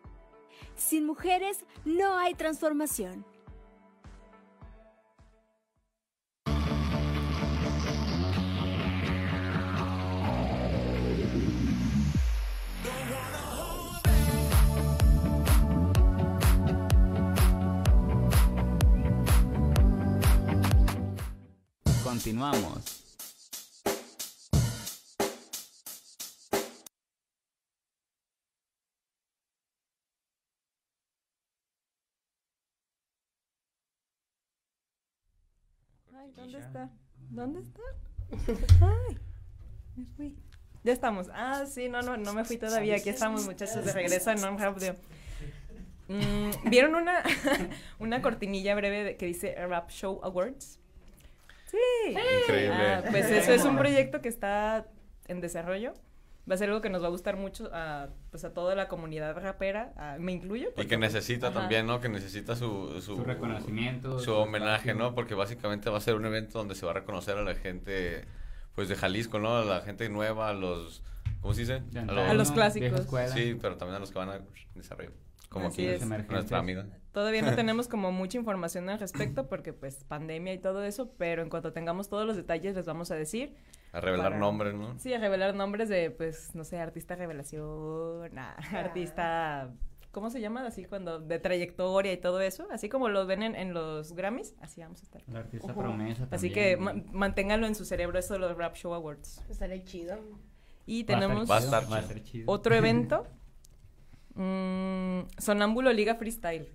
Sin 0.75 1.07
mujeres 1.07 1.65
no 1.85 2.19
hay 2.19 2.35
transformación. 2.35 3.25
Continuamos. 22.13 23.05
Ay, 36.15 36.33
¿dónde 36.37 36.59
está? 36.59 36.91
¿Dónde 37.31 37.61
está? 37.61 37.83
Ay, 38.81 39.19
me 39.97 40.07
fui. 40.17 40.37
Ya 40.85 40.93
estamos. 40.93 41.29
Ah, 41.33 41.67
sí, 41.67 41.89
no, 41.89 42.03
no, 42.03 42.17
no 42.17 42.33
me 42.33 42.45
fui 42.45 42.57
todavía. 42.59 42.97
Aquí 42.97 43.11
estamos, 43.11 43.45
muchachos, 43.45 43.85
de 43.85 43.93
regreso 43.93 44.31
en 44.31 44.43
On 44.45 44.59
Rap 44.59 44.77
de- 44.79 44.97
Mm, 46.11 46.71
¿Vieron 46.71 46.95
una, 46.95 47.23
una 47.99 48.23
cortinilla 48.23 48.75
breve 48.75 49.05
de- 49.05 49.17
que 49.19 49.27
dice 49.27 49.55
Rap 49.67 49.91
Show 49.91 50.21
Awards? 50.23 50.79
Sí. 51.71 51.79
Increíble. 52.43 52.75
Ah, 52.75 53.03
pues 53.11 53.31
eso 53.31 53.53
es 53.53 53.65
un 53.65 53.77
proyecto 53.77 54.21
que 54.21 54.29
está 54.29 54.87
en 55.27 55.41
desarrollo. 55.41 55.93
Va 56.51 56.55
a 56.55 56.57
ser 56.57 56.69
algo 56.71 56.81
que 56.81 56.89
nos 56.89 57.03
va 57.03 57.09
a 57.09 57.11
gustar 57.11 57.37
mucho 57.37 57.69
a, 57.75 58.09
pues 58.31 58.43
a 58.45 58.55
toda 58.55 58.75
la 58.75 58.89
comunidad 58.89 59.37
rapera. 59.39 59.93
a- 59.97 60.17
me 60.19 60.33
incluyo. 60.33 60.71
Y 60.79 60.87
que 60.87 60.97
necesita 60.97 61.49
ajá. 61.49 61.61
también, 61.61 61.87
¿no? 61.87 62.01
Que 62.01 62.09
necesita 62.09 62.57
su... 62.57 63.01
Su, 63.03 63.17
Su 63.17 63.25
reconocimiento, 63.25 64.19
Su 64.19 64.25
su 64.27 64.33
homenaje, 64.35 64.89
espacio. 64.91 64.95
¿no? 64.95 65.15
Porque 65.15 65.35
básicamente 65.35 65.91
va 65.91 65.99
a 65.99 66.01
ser 66.01 66.15
un 66.15 66.25
evento 66.25 66.57
donde 66.59 66.75
se 66.75 66.87
va 66.87 66.93
a 66.93 66.95
reconocer 66.95 67.37
a 67.37 67.43
la 67.43 67.55
gente 67.55 68.25
pues 68.75 68.89
de 68.89 68.95
Jalisco, 68.97 69.39
¿no? 69.39 69.59
A 69.59 69.65
la 69.65 69.81
gente 69.83 70.09
nueva, 70.09 70.49
a 70.49 70.55
los, 70.55 71.03
¿cómo 71.43 71.53
se 71.53 71.61
dice? 71.63 71.75
A 71.75 72.33
los 72.33 72.49
vieja 72.49 72.55
clásicos. 72.55 73.01
escuela. 73.01 73.29
Sí, 73.35 73.59
pero 73.61 73.77
también 73.77 73.97
a 73.97 73.99
los 73.99 74.11
que 74.11 74.19
van 74.19 74.31
a 74.31 74.41
desarrollo. 74.75 75.11
Como 75.49 75.69
Así 75.69 75.87
aquí, 75.87 75.95
es. 76.03 76.07
nuestra 76.07 76.59
amiga. 76.59 76.87
Todavía 77.13 77.41
no 77.43 77.55
tenemos 77.57 77.89
como 77.89 78.13
mucha 78.13 78.37
información 78.39 78.89
al 78.91 78.99
respecto 78.99 79.49
porque 79.49 79.73
pues 79.73 80.05
pandemia 80.05 80.53
y 80.53 80.59
todo 80.59 80.85
eso, 80.85 81.11
pero 81.17 81.43
en 81.43 81.49
cuanto 81.49 81.73
tengamos 81.73 82.09
todos 82.09 82.27
los 82.27 82.37
detalles 82.37 82.75
les 82.77 82.85
vamos 82.87 83.11
a 83.11 83.15
decir. 83.15 83.55
A 83.93 84.01
revelar 84.01 84.27
Para- 84.33 84.39
nombres, 84.39 84.75
¿no? 84.75 84.99
Sí, 84.99 85.15
a 85.15 85.19
revelar 85.19 85.55
nombres 85.55 85.89
de 85.89 86.11
pues 86.11 86.55
no 86.55 86.65
sé, 86.65 86.79
artista 86.79 87.15
revelación, 87.17 88.39
ah, 88.39 88.57
artista 88.73 89.71
¿cómo 90.13 90.31
se 90.31 90.41
llama? 90.41 90.67
Así 90.67 90.85
cuando 90.85 91.19
de 91.21 91.39
trayectoria 91.39 92.13
y 92.13 92.17
todo 92.19 92.41
eso, 92.41 92.67
así 92.71 92.89
como 92.89 93.09
los 93.09 93.27
ven 93.27 93.43
en, 93.43 93.55
en 93.55 93.73
los 93.73 94.13
Grammys, 94.13 94.55
así 94.61 94.81
vamos 94.83 95.01
a 95.01 95.05
estar. 95.05 95.23
El 95.29 95.37
artista 95.37 95.75
promesa 95.75 96.27
Así 96.31 96.49
también. 96.49 96.53
que 96.55 96.77
ma- 96.77 96.95
manténganlo 97.13 97.67
en 97.67 97.75
su 97.75 97.85
cerebro 97.85 98.19
eso 98.19 98.35
de 98.35 98.41
los 98.41 98.57
Rap 98.57 98.75
Show 98.77 98.93
Awards. 98.95 99.43
Estaría 99.49 99.83
chido. 99.85 100.19
Y 100.87 101.05
Va 101.05 101.15
a 101.15 101.19
estar 101.19 101.21
tenemos 101.21 101.51
Va 101.51 101.57
a 101.57 101.61
chido, 101.61 101.77
estar 101.79 101.93
va 101.93 101.97
a 101.97 102.01
estar 102.01 102.23
chido. 102.23 102.45
otro 102.53 102.75
evento, 102.75 103.27
mm, 104.39 105.29
Sonámbulo 105.39 105.93
Liga 105.93 106.15
Freestyle. 106.15 106.69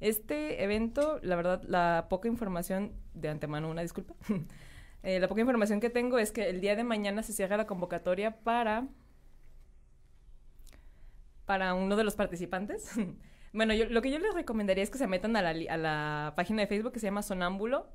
Este 0.00 0.62
evento, 0.62 1.18
la 1.22 1.34
verdad, 1.36 1.62
la 1.66 2.06
poca 2.08 2.28
información, 2.28 2.92
de 3.14 3.28
antemano 3.30 3.70
una 3.70 3.82
disculpa, 3.82 4.14
Eh, 5.02 5.20
la 5.20 5.28
poca 5.28 5.40
información 5.40 5.80
que 5.80 5.90
tengo 5.90 6.18
es 6.18 6.32
que 6.32 6.50
el 6.50 6.60
día 6.60 6.74
de 6.74 6.84
mañana 6.84 7.22
se 7.22 7.32
cierra 7.32 7.56
la 7.56 7.66
convocatoria 7.66 8.40
para, 8.40 8.88
para 11.44 11.74
uno 11.74 11.96
de 11.96 12.04
los 12.04 12.16
participantes. 12.16 12.90
bueno, 13.52 13.74
yo, 13.74 13.86
lo 13.86 14.02
que 14.02 14.10
yo 14.10 14.18
les 14.18 14.34
recomendaría 14.34 14.82
es 14.82 14.90
que 14.90 14.98
se 14.98 15.06
metan 15.06 15.36
a 15.36 15.42
la, 15.42 15.50
a 15.50 15.76
la 15.76 16.32
página 16.36 16.62
de 16.62 16.66
Facebook 16.66 16.92
que 16.92 17.00
se 17.00 17.06
llama 17.06 17.22
Sonámbulo 17.22 17.88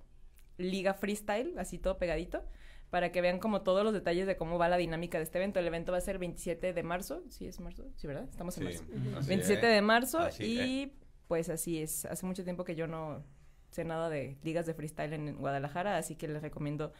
Liga 0.57 0.93
Freestyle, 0.93 1.57
así 1.57 1.77
todo 1.77 1.97
pegadito, 1.97 2.45
para 2.93 3.11
que 3.11 3.21
vean 3.21 3.39
como 3.39 3.63
todos 3.63 3.83
los 3.83 3.91
detalles 3.91 4.27
de 4.27 4.37
cómo 4.37 4.59
va 4.59 4.69
la 4.69 4.77
dinámica 4.77 5.17
de 5.17 5.23
este 5.23 5.39
evento. 5.39 5.59
El 5.59 5.65
evento 5.65 5.91
va 5.91 5.97
a 5.97 6.01
ser 6.01 6.19
27 6.19 6.73
de 6.73 6.83
marzo, 6.83 7.23
sí 7.27 7.47
es 7.47 7.59
marzo, 7.59 7.89
sí, 7.95 8.05
¿verdad? 8.05 8.25
Estamos 8.29 8.55
en 8.59 8.67
Sí, 8.71 8.83
marzo. 8.93 9.17
así 9.17 9.27
27 9.29 9.67
es. 9.67 9.73
de 9.73 9.81
marzo 9.81 10.19
Así 10.19 10.43
y 10.61 10.93
pues 11.27 11.49
así 11.49 11.81
es. 11.81 12.05
Hace 12.05 12.27
mucho 12.27 12.43
tiempo 12.43 12.63
que 12.63 12.75
yo 12.75 12.85
no 12.85 13.23
sé 13.71 13.83
nada 13.83 14.11
de 14.11 14.37
ligas 14.43 14.67
de 14.67 14.75
freestyle 14.75 15.11
en 15.13 15.37
Guadalajara, 15.37 15.97
así 15.97 16.15
que 16.15 16.27
les 16.27 16.43
recomiendo 16.43 16.93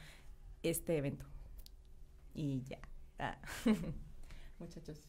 este 0.64 0.98
evento. 0.98 1.28
Y 2.34 2.64
ya. 2.64 2.80
Ah. 3.20 3.38
Muchachos, 4.58 5.00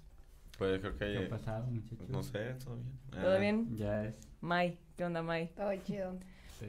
Pues 0.59 0.81
creo 0.81 0.99
¿Qué 0.99 1.17
ha 1.17 1.21
que, 1.23 1.27
pasado, 1.29 1.67
muchachos? 1.67 2.11
no 2.11 2.23
sé, 2.23 2.55
todo 2.63 2.77
bien. 2.77 2.99
¿todo 3.11 3.37
Eh, 3.37 3.41
bien? 3.41 3.75
Ya 3.77 4.05
es. 4.05 4.17
Mai, 4.43 4.79
¿qué 4.99 5.05
onda, 5.07 5.23
Mai? 5.23 5.49
Todo 5.55 5.75
chido. 5.83 6.19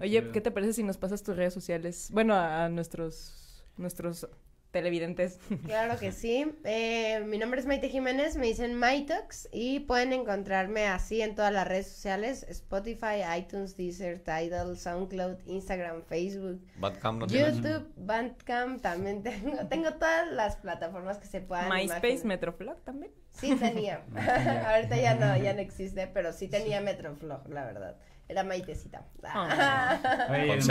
Oye. 0.01 0.32
¿qué 0.32 0.39
te 0.39 0.51
parece 0.51 0.72
si 0.72 0.84
nos 0.84 0.97
pasas 0.97 1.22
tus 1.22 1.36
redes 1.36 1.53
sociales? 1.53 2.09
Bueno, 2.13 2.34
a, 2.34 2.63
a 2.66 2.70
nuestros 2.70 3.41
nuestros 3.78 4.28
televidentes. 4.76 5.40
Claro 5.66 5.98
que 5.98 6.12
sí. 6.12 6.46
Eh, 6.66 7.24
mi 7.26 7.38
nombre 7.38 7.60
es 7.60 7.66
Maite 7.66 7.88
Jiménez, 7.90 8.36
me 8.36 8.48
dicen 8.48 8.76
Maitox 8.76 9.48
y 9.52 9.80
pueden 9.82 10.12
encontrarme 10.12 10.88
así 10.88 11.22
en 11.22 11.34
todas 11.34 11.54
las 11.54 11.66
redes 11.68 11.88
sociales: 11.88 12.46
Spotify, 12.50 13.24
iTunes, 13.38 13.78
Deezer, 13.78 14.20
Tidal, 14.20 14.78
SoundCloud, 14.78 15.38
Instagram, 15.46 16.04
Facebook, 16.04 16.62
no. 16.78 17.28
YouTube, 17.28 17.88
Bandcamp. 17.96 18.82
También 18.82 19.24
tengo, 19.24 19.66
tengo 19.68 19.94
todas 19.94 20.32
las 20.32 20.58
plataformas 20.58 21.18
que 21.20 21.28
se 21.28 21.40
puedan. 21.40 21.70
MySpace. 21.70 22.26
Metroflog 22.26 22.82
también. 22.84 23.14
Sí 23.32 23.56
tenía. 23.56 24.04
Ahorita 24.76 24.98
ya 24.98 25.16
no, 25.16 25.42
ya 25.42 25.54
no 25.54 25.62
existe, 25.62 26.08
pero 26.08 26.34
sí 26.34 26.50
tenía 26.50 26.82
Metroflog, 26.82 27.48
la 27.50 27.66
verdad. 27.66 27.98
Era 28.28 28.44
Maitecita. 28.44 29.06
Oye, 30.30 30.48
Con 30.48 30.58
el 30.58 30.62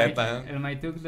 ¿eh? 0.40 0.44
El 0.48 0.58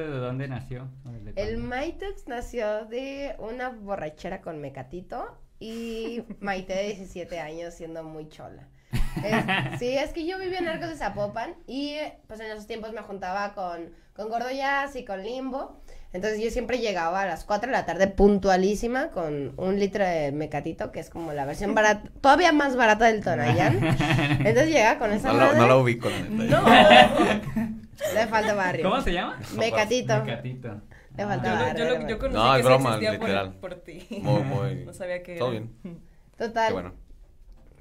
¿de 0.03 0.07
dónde 0.07 0.49
nació? 0.49 0.89
¿O 1.05 1.11
desde 1.11 1.41
El? 1.43 1.59
Maitux 1.59 2.27
nació 2.29 2.85
de 2.87 3.35
una 3.39 3.71
borrachera 3.71 4.41
con 4.41 4.61
Mecatito 4.61 5.39
y 5.59 6.23
Maite 6.41 6.75
de 6.75 6.83
17 6.95 7.41
años 7.41 7.75
siendo 7.75 8.03
muy 8.05 8.29
chola. 8.29 8.69
Es- 9.25 9.79
sí, 9.81 9.97
es 9.97 10.13
que 10.13 10.27
yo 10.27 10.39
vivía 10.39 10.59
en 10.59 10.69
Arcos 10.69 10.89
de 10.91 10.97
Zapopan 10.97 11.55
y 11.67 11.97
pues 12.29 12.39
en 12.41 12.47
esos 12.47 12.67
tiempos 12.67 12.93
me 12.93 13.03
juntaba 13.03 13.53
con, 13.55 13.91
con 14.15 14.29
Gordo 14.29 14.51
Jazz 14.51 14.95
y 14.97 15.05
con 15.05 15.23
Limbo. 15.23 15.81
Entonces 16.17 16.41
yo 16.43 16.51
siempre 16.51 16.79
llegaba 16.79 17.23
a 17.23 17.27
las 17.27 17.45
4 17.45 17.67
de 17.69 17.73
la 17.73 17.87
tarde 17.87 18.07
puntualísima 18.09 19.11
con 19.11 19.53
un 19.57 19.79
litro 19.79 20.05
de 20.05 20.33
Mecatito, 20.33 20.91
que 20.91 20.99
es 21.01 21.11
como 21.11 21.33
la 21.33 21.45
versión 21.45 21.75
barata, 21.75 22.09
todavía 22.21 22.53
más 22.53 22.75
barata 22.75 23.05
del 23.07 23.23
Tonayán. 23.23 23.77
Entonces 24.41 24.69
llegaba 24.69 24.99
con 24.99 25.13
esa 25.13 25.29
No 25.33 25.39
la, 25.39 25.45
madre. 25.47 25.59
no 25.59 25.69
la 25.69 25.77
ubico, 25.77 26.09
la 26.11 26.21
neta. 26.21 27.09
Le 28.15 28.27
falta 28.27 28.55
barrio. 28.55 28.89
¿Cómo 28.91 29.01
se 29.03 29.13
llama? 29.13 29.39
Mecatito. 29.57 30.23
Mecatito. 30.25 30.69
Le 31.17 31.23
Ah. 31.23 31.29
falta 31.29 31.49
Yo, 31.49 31.55
lo- 31.55 31.61
barrio. 31.67 31.85
yo, 31.85 31.99
lo- 32.01 32.09
yo 32.09 32.19
conocí 32.19 32.37
No, 32.39 32.53
que 32.53 32.59
es 32.61 32.65
broma, 32.67 32.89
existía 32.91 33.19
por- 33.19 33.29
literal. 33.29 33.53
por, 33.55 33.75
ti. 33.77 34.07
Muy, 34.23 34.43
muy. 34.43 34.75
No 34.85 34.93
sabía 34.93 35.23
que 35.23 35.37
Todo 35.37 35.51
bien. 35.53 35.71
Total. 36.37 36.67
Qué 36.69 36.73
bueno. 36.75 36.93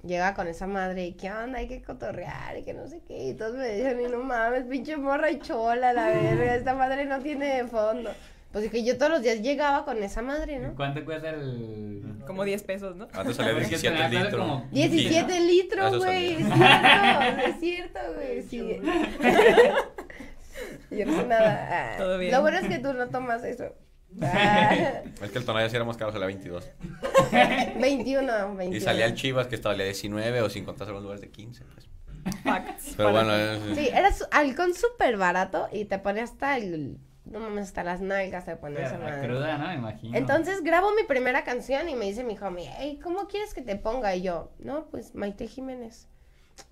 Llega 0.06 0.34
con 0.36 0.48
esa 0.48 0.68
madre 0.68 1.06
y 1.06 1.14
qué 1.14 1.32
onda, 1.32 1.60
hay 1.60 1.68
que 1.68 1.82
cotorrear 1.82 2.58
y 2.58 2.64
que 2.64 2.74
no 2.74 2.88
sé 2.88 3.02
qué. 3.08 3.30
Y 3.30 3.34
todos 3.34 3.56
me 3.56 3.68
dicen, 3.70 4.00
y 4.00 4.08
no 4.08 4.20
mames, 4.20 4.66
pinche 4.66 4.98
morra 4.98 5.32
y 5.32 5.40
chola, 5.40 5.94
la 5.94 6.08
verga, 6.10 6.56
esta 6.56 6.76
madre 6.76 7.06
no 7.06 7.20
tiene 7.22 7.66
fondo. 7.66 8.12
Pues 8.52 8.66
es 8.66 8.72
que 8.72 8.84
yo 8.86 8.98
todos 8.98 9.12
los 9.12 9.22
días 9.22 9.42
llegaba 9.42 9.84
con 9.84 10.02
esa 10.04 10.22
madre, 10.22 10.60
¿no? 10.60 10.76
¿Cuánto 10.76 11.04
cuesta 11.04 11.30
el...? 11.32 12.04
Como 12.26 12.44
10 12.44 12.64
pesos, 12.64 12.96
¿no? 12.96 13.08
Antes 13.14 13.36
salía 13.36 13.52
Porque 13.54 13.68
17 13.68 13.98
tenía 14.04 14.24
litros. 14.24 14.42
como- 14.42 14.68
17 14.72 15.40
litros, 15.42 15.88
Eso 15.88 15.98
güey, 15.98 16.32
es 16.34 16.38
cierto, 16.48 17.42
es 17.48 17.60
cierto, 17.60 18.00
güey, 18.16 18.42
sí. 18.44 18.82
Yo 20.92 21.06
no 21.06 21.18
sé 21.18 21.26
nada. 21.28 21.68
Ah, 21.70 21.94
Todo 21.98 22.18
bien. 22.18 22.32
Lo 22.32 22.42
bueno 22.42 22.58
es 22.60 22.68
que 22.68 22.80
tú 22.80 22.94
no 22.94 23.08
tomas 23.10 23.44
eso. 23.44 23.76
Ah, 24.22 24.74
Es 25.22 25.32
que 25.32 25.40
el 25.40 25.46
tonalla 25.46 25.68
sí 25.70 25.76
era 25.76 25.84
más 25.84 25.98
caro, 25.98 26.12
salía 26.14 26.28
22. 26.28 26.72
21, 27.80 28.56
21. 28.56 28.76
Y 28.76 28.80
salía 28.82 29.06
el 29.06 29.16
Chivas 29.16 29.48
que 29.48 29.56
estaba 29.56 29.76
a 29.76 29.78
19 29.78 30.42
o 30.42 30.50
sin 30.50 30.66
contar 30.66 30.88
los 30.90 31.02
lugares 31.02 31.22
de 31.22 31.30
15. 31.30 31.64
Pues. 31.66 31.86
Pero 32.98 33.12
bueno, 33.12 33.36
es- 33.36 33.78
Sí, 33.78 33.90
era 33.94 34.12
su- 34.14 34.26
halcón 34.32 34.74
súper 34.74 35.18
barato 35.18 35.68
y 35.72 35.86
te 35.86 36.00
pone 36.00 36.22
hasta 36.22 36.58
el... 36.58 36.98
No 37.26 37.40
mames, 37.40 37.66
hasta 37.68 37.84
las 37.84 38.02
nalgas 38.02 38.46
te 38.46 38.56
pone 38.56 38.84
esa 38.84 39.00
madre. 39.00 39.28
cruda, 39.28 39.58
¿no? 39.58 39.68
Me 39.68 39.74
imagino. 39.76 40.16
Entonces 40.16 40.62
grabo 40.64 40.92
mi 40.94 41.04
primera 41.08 41.44
canción 41.44 41.90
y 41.90 41.96
me 41.96 42.06
dice 42.06 42.24
mi 42.24 42.38
homie, 42.38 42.70
hey, 42.78 43.00
¿cómo 43.02 43.28
quieres 43.28 43.54
que 43.56 43.62
te 43.62 43.76
ponga? 43.76 44.16
Y 44.16 44.22
yo, 44.22 44.52
no, 44.60 44.86
pues 44.92 45.16
Maite 45.16 45.48
Jiménez. 45.48 46.08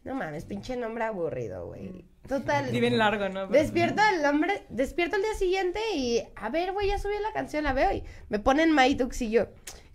No 0.03 0.13
mames, 0.13 0.45
pinche 0.45 0.77
nombre 0.77 1.03
aburrido, 1.05 1.65
güey. 1.65 2.05
Total. 2.27 2.73
Y 2.73 2.79
bien 2.79 2.97
largo, 2.99 3.27
¿no? 3.29 3.47
Despierto 3.47 4.01
el 4.15 4.21
nombre, 4.21 4.63
despierto 4.69 5.15
el 5.15 5.23
día 5.23 5.33
siguiente 5.33 5.79
y, 5.95 6.23
a 6.35 6.49
ver, 6.49 6.71
güey, 6.71 6.87
ya 6.87 6.99
subí 6.99 7.13
la 7.21 7.33
canción, 7.33 7.63
la 7.63 7.73
veo 7.73 7.91
y 7.91 8.03
me 8.29 8.37
ponen 8.39 8.71
Maitux 8.71 9.21
y 9.23 9.31
yo, 9.31 9.47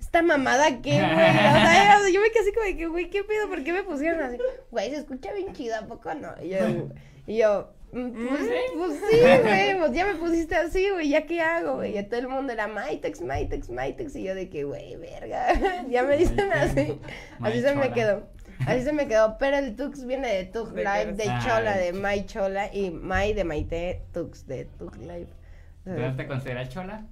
¿esta 0.08 0.22
mamada 0.22 0.80
qué, 0.80 0.92
güey? 0.92 1.02
O 1.98 2.00
sea, 2.00 2.08
yo 2.10 2.20
me 2.22 2.30
quedé 2.30 2.40
así 2.40 2.52
como 2.52 2.64
de 2.66 2.76
que, 2.78 2.86
güey, 2.86 3.10
¿qué 3.10 3.22
pedo? 3.24 3.46
¿Por 3.48 3.62
qué 3.62 3.72
me 3.74 3.82
pusieron 3.82 4.22
así? 4.22 4.38
Güey, 4.70 4.90
se 4.90 4.96
escucha 4.96 5.32
bien 5.34 5.52
chido, 5.52 5.76
¿a 5.76 5.82
poco 5.86 6.14
no? 6.14 6.30
Y 6.42 6.48
yo, 6.48 6.58
y 7.26 7.36
yo 7.38 7.70
"Mm, 7.92 8.10
pues, 8.28 8.50
pues 8.76 9.00
sí, 9.10 9.18
güey, 9.42 9.78
pues 9.78 9.92
ya 9.92 10.06
me 10.06 10.14
pusiste 10.14 10.56
así, 10.56 10.88
güey, 10.90 11.10
¿ya 11.10 11.26
qué 11.26 11.40
hago, 11.42 11.76
güey? 11.76 11.98
Y 11.98 12.02
todo 12.04 12.20
el 12.20 12.28
mundo 12.28 12.52
era 12.54 12.66
Maitex, 12.68 13.20
Maitex, 13.20 13.68
Maitex 13.70 14.16
y 14.16 14.22
yo 14.24 14.34
de 14.34 14.48
que, 14.48 14.64
güey, 14.64 14.96
verga, 14.96 15.48
ya 15.90 16.02
me 16.04 16.16
dicen 16.16 16.52
así. 16.52 16.98
Así 17.40 17.60
se 17.60 17.74
me 17.74 17.92
quedó. 17.92 18.26
Así 18.66 18.82
se 18.82 18.92
me 18.92 19.06
quedó, 19.06 19.36
pero 19.38 19.58
el 19.58 19.76
Tux 19.76 20.04
viene 20.06 20.34
de 20.34 20.44
Tux 20.46 20.72
Live, 20.72 21.06
que- 21.06 21.12
de 21.12 21.24
Chola, 21.44 21.76
de 21.76 21.92
Mai 21.92 22.24
Chola 22.26 22.74
y 22.74 22.90
Mai 22.90 23.32
de 23.34 23.44
Maite 23.44 24.02
Tux 24.12 24.46
de 24.46 24.64
Tux 24.64 24.96
Live. 24.98 25.28
¿Entonces 25.86 26.16
te 26.16 26.26
consideras 26.26 26.68
chola? 26.70 27.06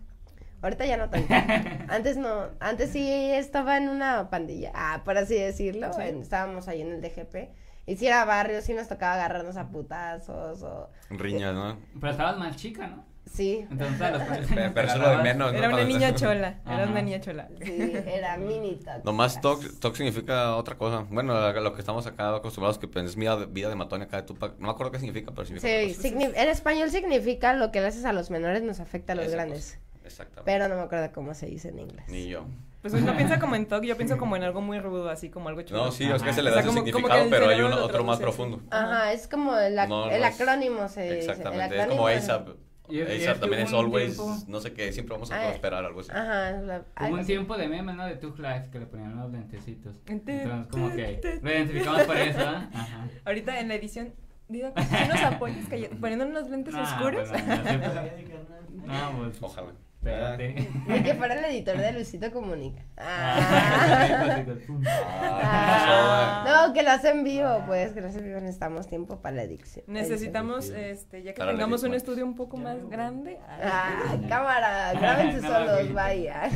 Ahorita 0.62 0.87
ya 0.87 0.97
no 0.97 1.09
tanto. 1.11 1.33
Antes 1.89 2.16
no, 2.16 2.49
antes 2.61 2.91
sí 2.91 3.09
estaba 3.11 3.77
en 3.77 3.89
una 3.89 4.31
pandilla, 4.31 4.73
ah, 4.74 5.03
por 5.05 5.16
así 5.19 5.35
decirlo. 5.35 5.91
en- 6.01 6.23
estábamos 6.23 6.66
ahí 6.69 6.81
en 6.83 6.93
el 6.93 7.01
DGP. 7.03 7.51
Y 7.87 7.97
si 7.97 8.07
era 8.09 8.24
barrio, 8.24 8.61
sí 8.62 8.74
nos 8.74 8.89
tocaba 8.89 9.15
agarrarnos 9.15 9.57
a 9.57 9.69
putazos 9.69 10.62
o... 10.62 10.91
riñas, 11.11 11.55
¿no? 11.55 11.78
Pero 12.01 12.11
estabas 12.11 12.37
más 12.39 12.57
chica, 12.57 12.89
¿no? 12.89 13.05
Sí, 13.33 13.66
Entonces 13.70 14.01
a 14.01 14.11
los 14.12 14.23
Pero, 14.23 14.73
pero 14.74 14.87
eso 14.89 14.97
es 14.97 15.03
lo 15.03 15.11
de 15.11 15.16
menos, 15.19 15.53
¿no? 15.53 15.59
Era 15.59 15.69
una 15.69 15.85
niña 15.85 16.15
chola. 16.15 16.61
Era 16.65 16.83
Ajá. 16.83 16.91
una 16.91 17.03
niña 17.03 17.20
chola. 17.20 17.49
sí, 17.61 17.93
era 18.07 18.37
mini 18.37 18.77
Tux. 18.77 19.05
Nomás 19.05 19.41
tox, 19.41 19.78
tox 19.81 19.99
significa 19.99 20.55
otra 20.57 20.77
cosa. 20.77 21.07
Bueno, 21.11 21.53
lo 21.53 21.73
que 21.74 21.81
estamos 21.81 22.07
acá 22.07 22.35
acostumbrados 22.37 22.78
que 22.78 22.87
pues, 22.89 23.05
es 23.05 23.16
vida, 23.16 23.37
de- 23.37 23.47
vida 23.47 23.69
de 23.69 23.74
matón 23.74 24.03
acá 24.03 24.16
de 24.19 24.23
Tupac. 24.24 24.53
No 24.59 24.66
me 24.66 24.70
acuerdo 24.73 24.93
qué 24.93 24.99
significa, 25.01 25.33
pero 25.33 25.45
significa 25.45 25.69
Sí, 26.01 26.09
signi- 26.11 26.33
en 26.35 26.49
español 26.49 26.91
significa 26.91 27.53
lo 27.53 27.73
que 27.73 27.81
le 27.81 27.89
haces 27.89 28.05
a 28.05 28.12
los 28.12 28.31
menores 28.31 28.62
nos 28.62 28.78
afecta 28.81 29.12
a 29.12 29.16
los 29.16 29.27
Esa 29.27 29.35
grandes. 29.37 29.73
cosa. 29.73 29.81
Exactamente. 30.07 30.43
Pero 30.45 30.69
no 30.69 30.77
me 30.77 30.83
acuerdo 30.83 31.12
cómo 31.12 31.35
se 31.35 31.47
dice 31.47 31.69
en 31.69 31.81
inglés. 31.81 32.05
Ni 32.09 32.28
yo. 32.28 32.47
Pues 32.83 32.95
uno 32.95 33.16
piensa 33.16 33.41
como 33.41 33.57
en 33.57 33.66
TOC, 33.66 33.83
yo 33.83 33.97
pienso 33.97 34.16
como 34.16 34.37
en 34.37 34.45
algo 34.45 34.61
muy 34.61 34.78
rudo, 34.78 35.11
así 35.11 35.28
como 35.28 35.49
algo 35.49 35.62
chulo. 35.62 35.87
No, 35.87 35.91
sí, 35.93 36.05
es 36.05 36.23
que 36.23 36.33
se 36.33 36.41
le 36.43 36.51
O 36.51 36.55
da 36.55 36.62
sea, 36.62 36.70
su 36.70 36.74
como- 36.77 36.87
significado, 36.87 37.27
pero 37.31 37.49
hay 37.49 37.61
uno, 37.61 37.83
otro 37.85 38.05
más 38.05 38.20
profundo. 38.20 38.61
Ajá, 38.70 39.12
es 39.12 39.27
como 39.27 39.57
el, 39.59 39.77
ac- 39.77 39.89
No, 39.89 40.07
no 40.07 40.12
el 40.12 40.23
es- 40.23 40.41
acrónimo 40.41 40.89
se 40.89 41.03
dice. 41.03 41.15
el 41.15 41.19
Exactamente. 41.20 41.65
Es 41.74 41.81
acrónimo 41.83 41.97
como 42.05 42.07
ASAP. 42.16 42.49
Y- 42.89 43.01
ASAP 43.01 43.41
también 43.41 43.62
es 43.62 43.73
always, 43.73 44.15
tiempo- 44.16 44.37
no 44.47 44.61
sé 44.61 44.73
qué, 44.73 44.93
siempre 44.93 45.15
vamos 45.15 45.33
a 45.33 45.51
esperar 45.51 45.85
algo 45.85 45.99
así. 45.99 46.12
Ajá, 46.12 46.53
la- 46.53 46.85
Hubo 47.01 47.09
un 47.15 47.19
así. 47.19 47.27
tiempo 47.27 47.57
de 47.57 47.66
memes, 47.69 47.97
¿no? 47.97 48.07
De 48.07 48.15
Tug 48.15 48.39
Life 48.39 48.69
que 48.70 48.78
le 48.78 48.87
ponían 48.87 49.16
los 49.16 49.33
lentecitos. 49.33 49.97
Entonces, 50.07 50.47
como 50.70 50.91
que 50.93 51.41
lo 51.43 51.51
identificamos 51.51 52.03
por 52.05 52.16
eso, 52.16 52.39
¿ah? 52.41 52.70
Ajá. 52.73 53.09
Ahorita 53.24 53.59
en 53.59 53.66
la 53.66 53.74
edición, 53.74 54.15
digo, 54.49 54.73
si 54.77 55.09
nos 55.09 55.20
apoyas 55.23 55.66
poniendo 56.01 56.24
unos 56.27 56.49
lentes 56.49 56.73
Ah, 56.77 56.83
oscuros. 56.83 57.28
bueno, 57.31 57.57
no 57.57 57.62
pues. 57.65 57.93
Ah, 58.89 59.12
pues, 59.19 59.43
Ojalá. 59.43 59.73
Espérate. 60.07 60.69
Ni 60.87 61.03
que 61.03 61.15
fuera 61.15 61.35
el 61.35 61.45
editor 61.47 61.77
de 61.78 61.93
Luisito 61.93 62.31
Comunica. 62.31 62.83
Ah. 62.97 64.45
Ah. 64.87 66.66
No, 66.66 66.73
que 66.73 66.83
lo 66.83 66.91
hace 66.91 67.11
en 67.11 67.24
vivo, 67.24 67.62
pues, 67.66 67.93
que 67.93 68.01
lo 68.01 68.09
hace 68.09 68.19
en 68.19 68.24
vivo. 68.24 68.41
Necesitamos 68.41 68.87
tiempo 68.87 69.20
para 69.20 69.37
la 69.37 69.43
edición. 69.43 69.85
Necesitamos, 69.89 70.70
este, 70.70 71.23
ya 71.23 71.33
que 71.33 71.39
Para 71.39 71.53
tengamos 71.53 71.83
un 71.83 71.95
estudio 71.95 72.24
un 72.24 72.35
poco 72.37 72.57
más 72.57 72.89
grande, 72.89 73.39
Ah, 73.49 74.16
cámara, 74.28 74.93
grábense 74.93 75.41
solos, 75.41 75.93
vaya. 75.93 76.49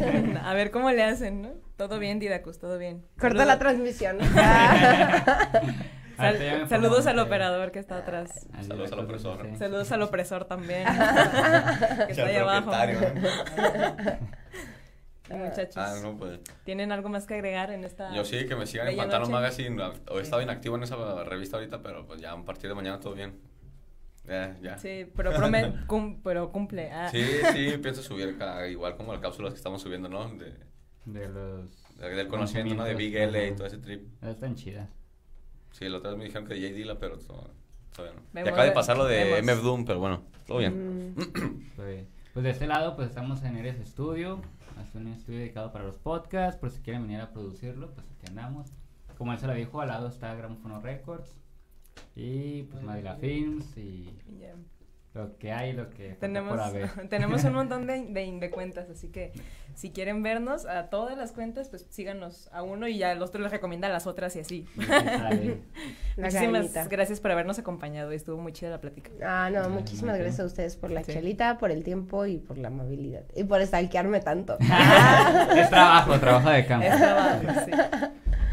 a 0.45 0.55
ver 0.55 0.71
cómo 0.71 0.91
le 0.91 1.03
hacen, 1.03 1.43
¿no? 1.43 1.51
Todo 1.77 1.99
bien, 1.99 2.19
Didacus, 2.19 2.59
todo 2.59 2.79
bien. 2.79 3.05
Corta 3.19 3.45
la 3.45 3.59
transmisión. 3.59 4.19
Sal- 6.21 6.69
saludos 6.69 7.07
al 7.07 7.19
operador 7.19 7.71
que 7.73 7.79
está 7.79 7.97
atrás. 7.99 8.47
Al 8.53 8.65
Saludos 8.65 8.93
al 8.93 8.99
opresor. 9.01 9.47
sí. 9.51 9.57
Saludos 9.57 9.93
al 9.93 10.03
opresor 10.03 10.45
también. 10.45 10.85
que 12.07 12.13
está 12.13 12.27
ahí 12.27 12.37
abajo. 12.37 12.71
Y 15.31 15.35
muchachos, 15.35 15.77
Ah, 15.77 15.95
no, 16.03 16.17
pues. 16.17 16.41
¿tienen 16.65 16.91
algo 16.91 17.09
más 17.09 17.25
que 17.25 17.35
agregar 17.35 17.71
en 17.71 17.85
esta 17.85 18.13
Yo 18.13 18.25
sí, 18.25 18.47
que 18.47 18.57
me 18.57 18.67
sigan 18.67 18.89
en 18.89 18.97
noche? 18.97 19.31
Magazine. 19.31 19.81
He 20.13 20.19
estado 20.21 20.43
inactivo 20.43 20.75
en 20.75 20.83
esa 20.83 21.23
revista 21.23 21.57
ahorita, 21.57 21.81
pero 21.83 22.05
pues 22.05 22.21
ya 22.21 22.33
a 22.33 22.45
partir 22.45 22.69
de 22.69 22.75
mañana 22.75 22.99
todo 22.99 23.15
bien. 23.15 23.39
Ya, 24.27 24.57
ya. 24.61 24.77
Sí, 24.79 25.05
Sí, 25.05 25.13
pero, 25.17 25.31
promet- 25.33 25.87
cum- 25.87 26.21
pero 26.25 26.51
cumple. 26.51 26.91
Ah. 26.91 27.09
sí, 27.11 27.23
pienso 27.81 28.03
subir 28.03 28.31
acá, 28.35 28.67
igual 28.67 28.97
como 28.97 29.13
las 29.13 29.23
cápsulas 29.23 29.53
que 29.53 29.59
estamos 29.59 29.81
subiendo, 29.81 30.09
¿no? 30.09 30.29
De, 30.31 30.53
De 31.05 31.29
los. 31.29 31.97
de- 31.97 32.09
del 32.11 32.27
conocimiento, 32.27 32.75
¿no? 32.75 32.83
De 32.85 32.95
Big 32.97 33.15
L 33.17 33.47
y 33.49 33.53
todo 33.55 33.69
ese 33.69 33.79
trip. 33.79 34.09
Están 34.25 34.57
chidas. 34.57 34.89
Sí, 35.73 35.89
la 35.89 35.99
otra 35.99 36.11
vez 36.11 36.19
me 36.19 36.25
dijeron 36.25 36.47
que 36.47 36.55
de 36.55 36.61
J 36.61 36.75
Dilla, 36.75 36.99
pero 36.99 37.19
to- 37.19 37.51
todavía 37.95 38.17
no. 38.21 38.27
Vemos, 38.33 38.47
y 38.49 38.51
acaba 38.53 38.65
de 38.65 38.73
pasar 38.73 38.97
lo 38.99 39.05
de 39.05 39.25
vemos. 39.25 39.55
MF 39.57 39.63
Doom, 39.63 39.85
pero 39.85 39.99
bueno, 40.01 40.23
todo 40.47 40.59
bien. 40.59 41.15
Pues, 41.77 42.07
pues 42.35 42.45
de 42.45 42.51
este 42.51 42.67
lado, 42.67 42.97
pues 42.97 43.09
estamos 43.09 43.43
en 43.43 43.57
Eres 43.57 43.77
Studio. 43.89 44.41
Es 44.87 44.95
un 44.95 45.09
estudio 45.09 45.41
dedicado 45.41 45.73
para 45.73 45.85
los 45.85 45.97
podcasts. 45.99 46.59
Por 46.61 46.71
si 46.71 46.81
quieren 46.81 47.03
venir 47.03 47.21
a 47.21 47.31
producirlo, 47.33 47.91
pues 47.93 48.07
aquí 48.07 48.27
andamos. 48.29 48.69
Como 49.19 49.33
él 49.33 49.39
se 49.39 49.47
lo 49.47 49.55
dijo, 49.55 49.81
al 49.81 49.89
lado 49.89 50.09
está 50.09 50.35
Gramofono 50.35 50.81
Records. 50.81 51.31
Y 52.17 52.63
pues 52.65 52.83
Madila 52.83 53.17
Films. 53.17 53.77
Y. 53.77 54.09
lo 55.13 55.37
que 55.39 55.51
hay, 55.53 55.73
lo 55.73 55.91
que 55.91 56.11
Tenemos, 56.21 56.51
por 56.53 56.61
haber. 56.61 56.89
tenemos 57.09 57.43
un 57.45 57.53
montón 57.55 57.87
de, 57.87 58.05
de, 58.09 58.39
de 58.39 58.51
cuentas, 58.51 58.89
así 58.91 59.09
que 59.09 59.33
si 59.75 59.91
quieren 59.91 60.23
vernos 60.23 60.67
a 60.67 60.89
todas 60.91 61.17
las 61.17 61.33
cuentas, 61.33 61.69
pues 61.69 61.87
síganos 61.91 62.49
a 62.53 62.63
uno 62.63 62.87
y 62.87 62.99
ya 62.99 63.11
el 63.13 63.23
otro 63.23 63.41
les 63.41 63.51
recomienda 63.51 63.89
a 63.89 63.91
las 63.91 64.07
otras 64.07 64.37
y 64.37 64.41
así. 64.41 64.67
Muchísimas 66.17 66.89
gracias 66.89 67.21
por 67.21 67.31
habernos 67.31 67.59
acompañado, 67.59 68.11
estuvo 68.13 68.37
muy 68.41 68.53
chida 68.53 68.71
la 68.71 68.81
plática. 68.81 69.11
Ah, 69.25 69.51
no, 69.51 69.69
muchísimas 69.71 70.17
gracias 70.19 70.41
a 70.41 70.45
ustedes 70.45 70.77
por 70.77 70.91
la 70.91 71.03
Sí. 71.03 71.13
chelita, 71.13 71.59
por 71.59 71.71
el 71.71 71.83
tiempo 71.83 72.27
y 72.27 72.39
por 72.39 72.59
la 72.59 72.69
amabilidad. 72.69 73.23
Y 73.35 73.45
por 73.45 73.65
stalkearme 73.65 74.21
tanto. 74.21 74.59
es 74.61 75.71
trabajo, 75.71 76.19
trabajo 76.21 76.51
de 76.51 76.67
campo. 76.67 76.87
Es 76.87 76.97
trabajo, 76.97 77.41
sí. 77.65 77.73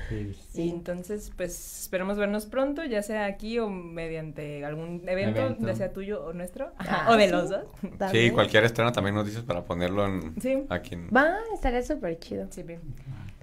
Sí. 0.09 0.35
Y 0.53 0.69
entonces, 0.69 1.31
pues 1.35 1.81
esperamos 1.83 2.17
vernos 2.17 2.45
pronto, 2.45 2.83
ya 2.85 3.01
sea 3.03 3.25
aquí 3.25 3.59
o 3.59 3.69
mediante 3.69 4.63
algún 4.65 5.01
evento, 5.07 5.41
Evento. 5.41 5.67
ya 5.67 5.75
sea 5.75 5.91
tuyo 5.93 6.23
o 6.23 6.33
nuestro, 6.33 6.71
Ah, 6.77 7.07
o 7.11 7.15
de 7.17 7.25
sí. 7.25 7.31
los 7.31 7.49
dos. 7.49 7.65
Sí, 7.81 7.87
También. 7.97 8.33
cualquier 8.33 8.63
estreno 8.63 8.91
también 8.91 9.15
nos 9.15 9.25
dices 9.25 9.43
para 9.43 9.63
ponerlo 9.65 10.05
en, 10.05 10.39
Sí. 10.41 10.63
aquí 10.69 10.95
en... 10.95 11.09
Va, 11.09 11.35
estaría 11.53 11.81
súper 11.83 12.17
chido. 12.19 12.47
Sí, 12.51 12.63
bien. 12.63 12.81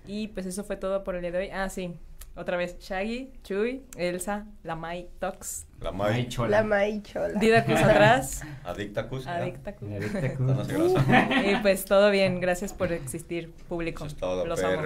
Y 0.07 0.29
pues 0.29 0.47
eso 0.47 0.65
fue 0.65 0.77
todo 0.77 1.03
por 1.05 1.15
el 1.17 1.23
día 1.23 1.31
de 1.33 1.39
hoy. 1.39 1.51
Ah, 1.53 1.69
sí. 1.69 1.95
Otra 2.37 2.57
vez, 2.57 2.79
Shaggy, 2.81 3.31
Chuy, 3.45 3.85
Elsa, 3.97 4.47
la 4.65 4.75
Mai 4.75 5.09
Tox, 5.21 5.67
La 5.81 5.93
May. 5.93 6.29
chola. 6.29 6.49
La 6.51 6.65
maichola. 6.65 7.39
Didacus 7.39 7.77
atrás, 7.77 8.43
Adicta 8.65 9.09
Cus. 9.09 9.25
¿ya? 9.25 9.37
Adicta 9.37 9.75
Cus. 9.77 9.89
Y 11.47 11.57
pues 11.63 11.85
todo 11.85 12.11
bien, 12.11 12.41
gracias 12.41 12.73
por 12.73 12.93
existir, 12.93 13.53
público. 13.69 14.05
Eso 14.05 14.15
es 14.15 14.21
todo, 14.21 14.47
Los 14.47 14.63
amo. 14.65 14.83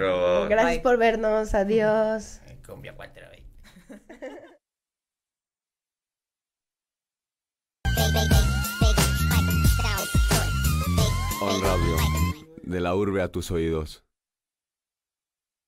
Gracias 0.47 0.75
Bye. 0.75 0.79
por 0.81 0.97
vernos. 0.97 1.55
Adiós. 1.55 2.39
Cumbia. 2.67 2.95
On 11.41 11.61
Radio, 11.61 11.95
de 12.63 12.79
la 12.81 12.95
urbe 12.95 13.21
a 13.21 13.31
tus 13.31 13.49
oídos. 13.51 14.03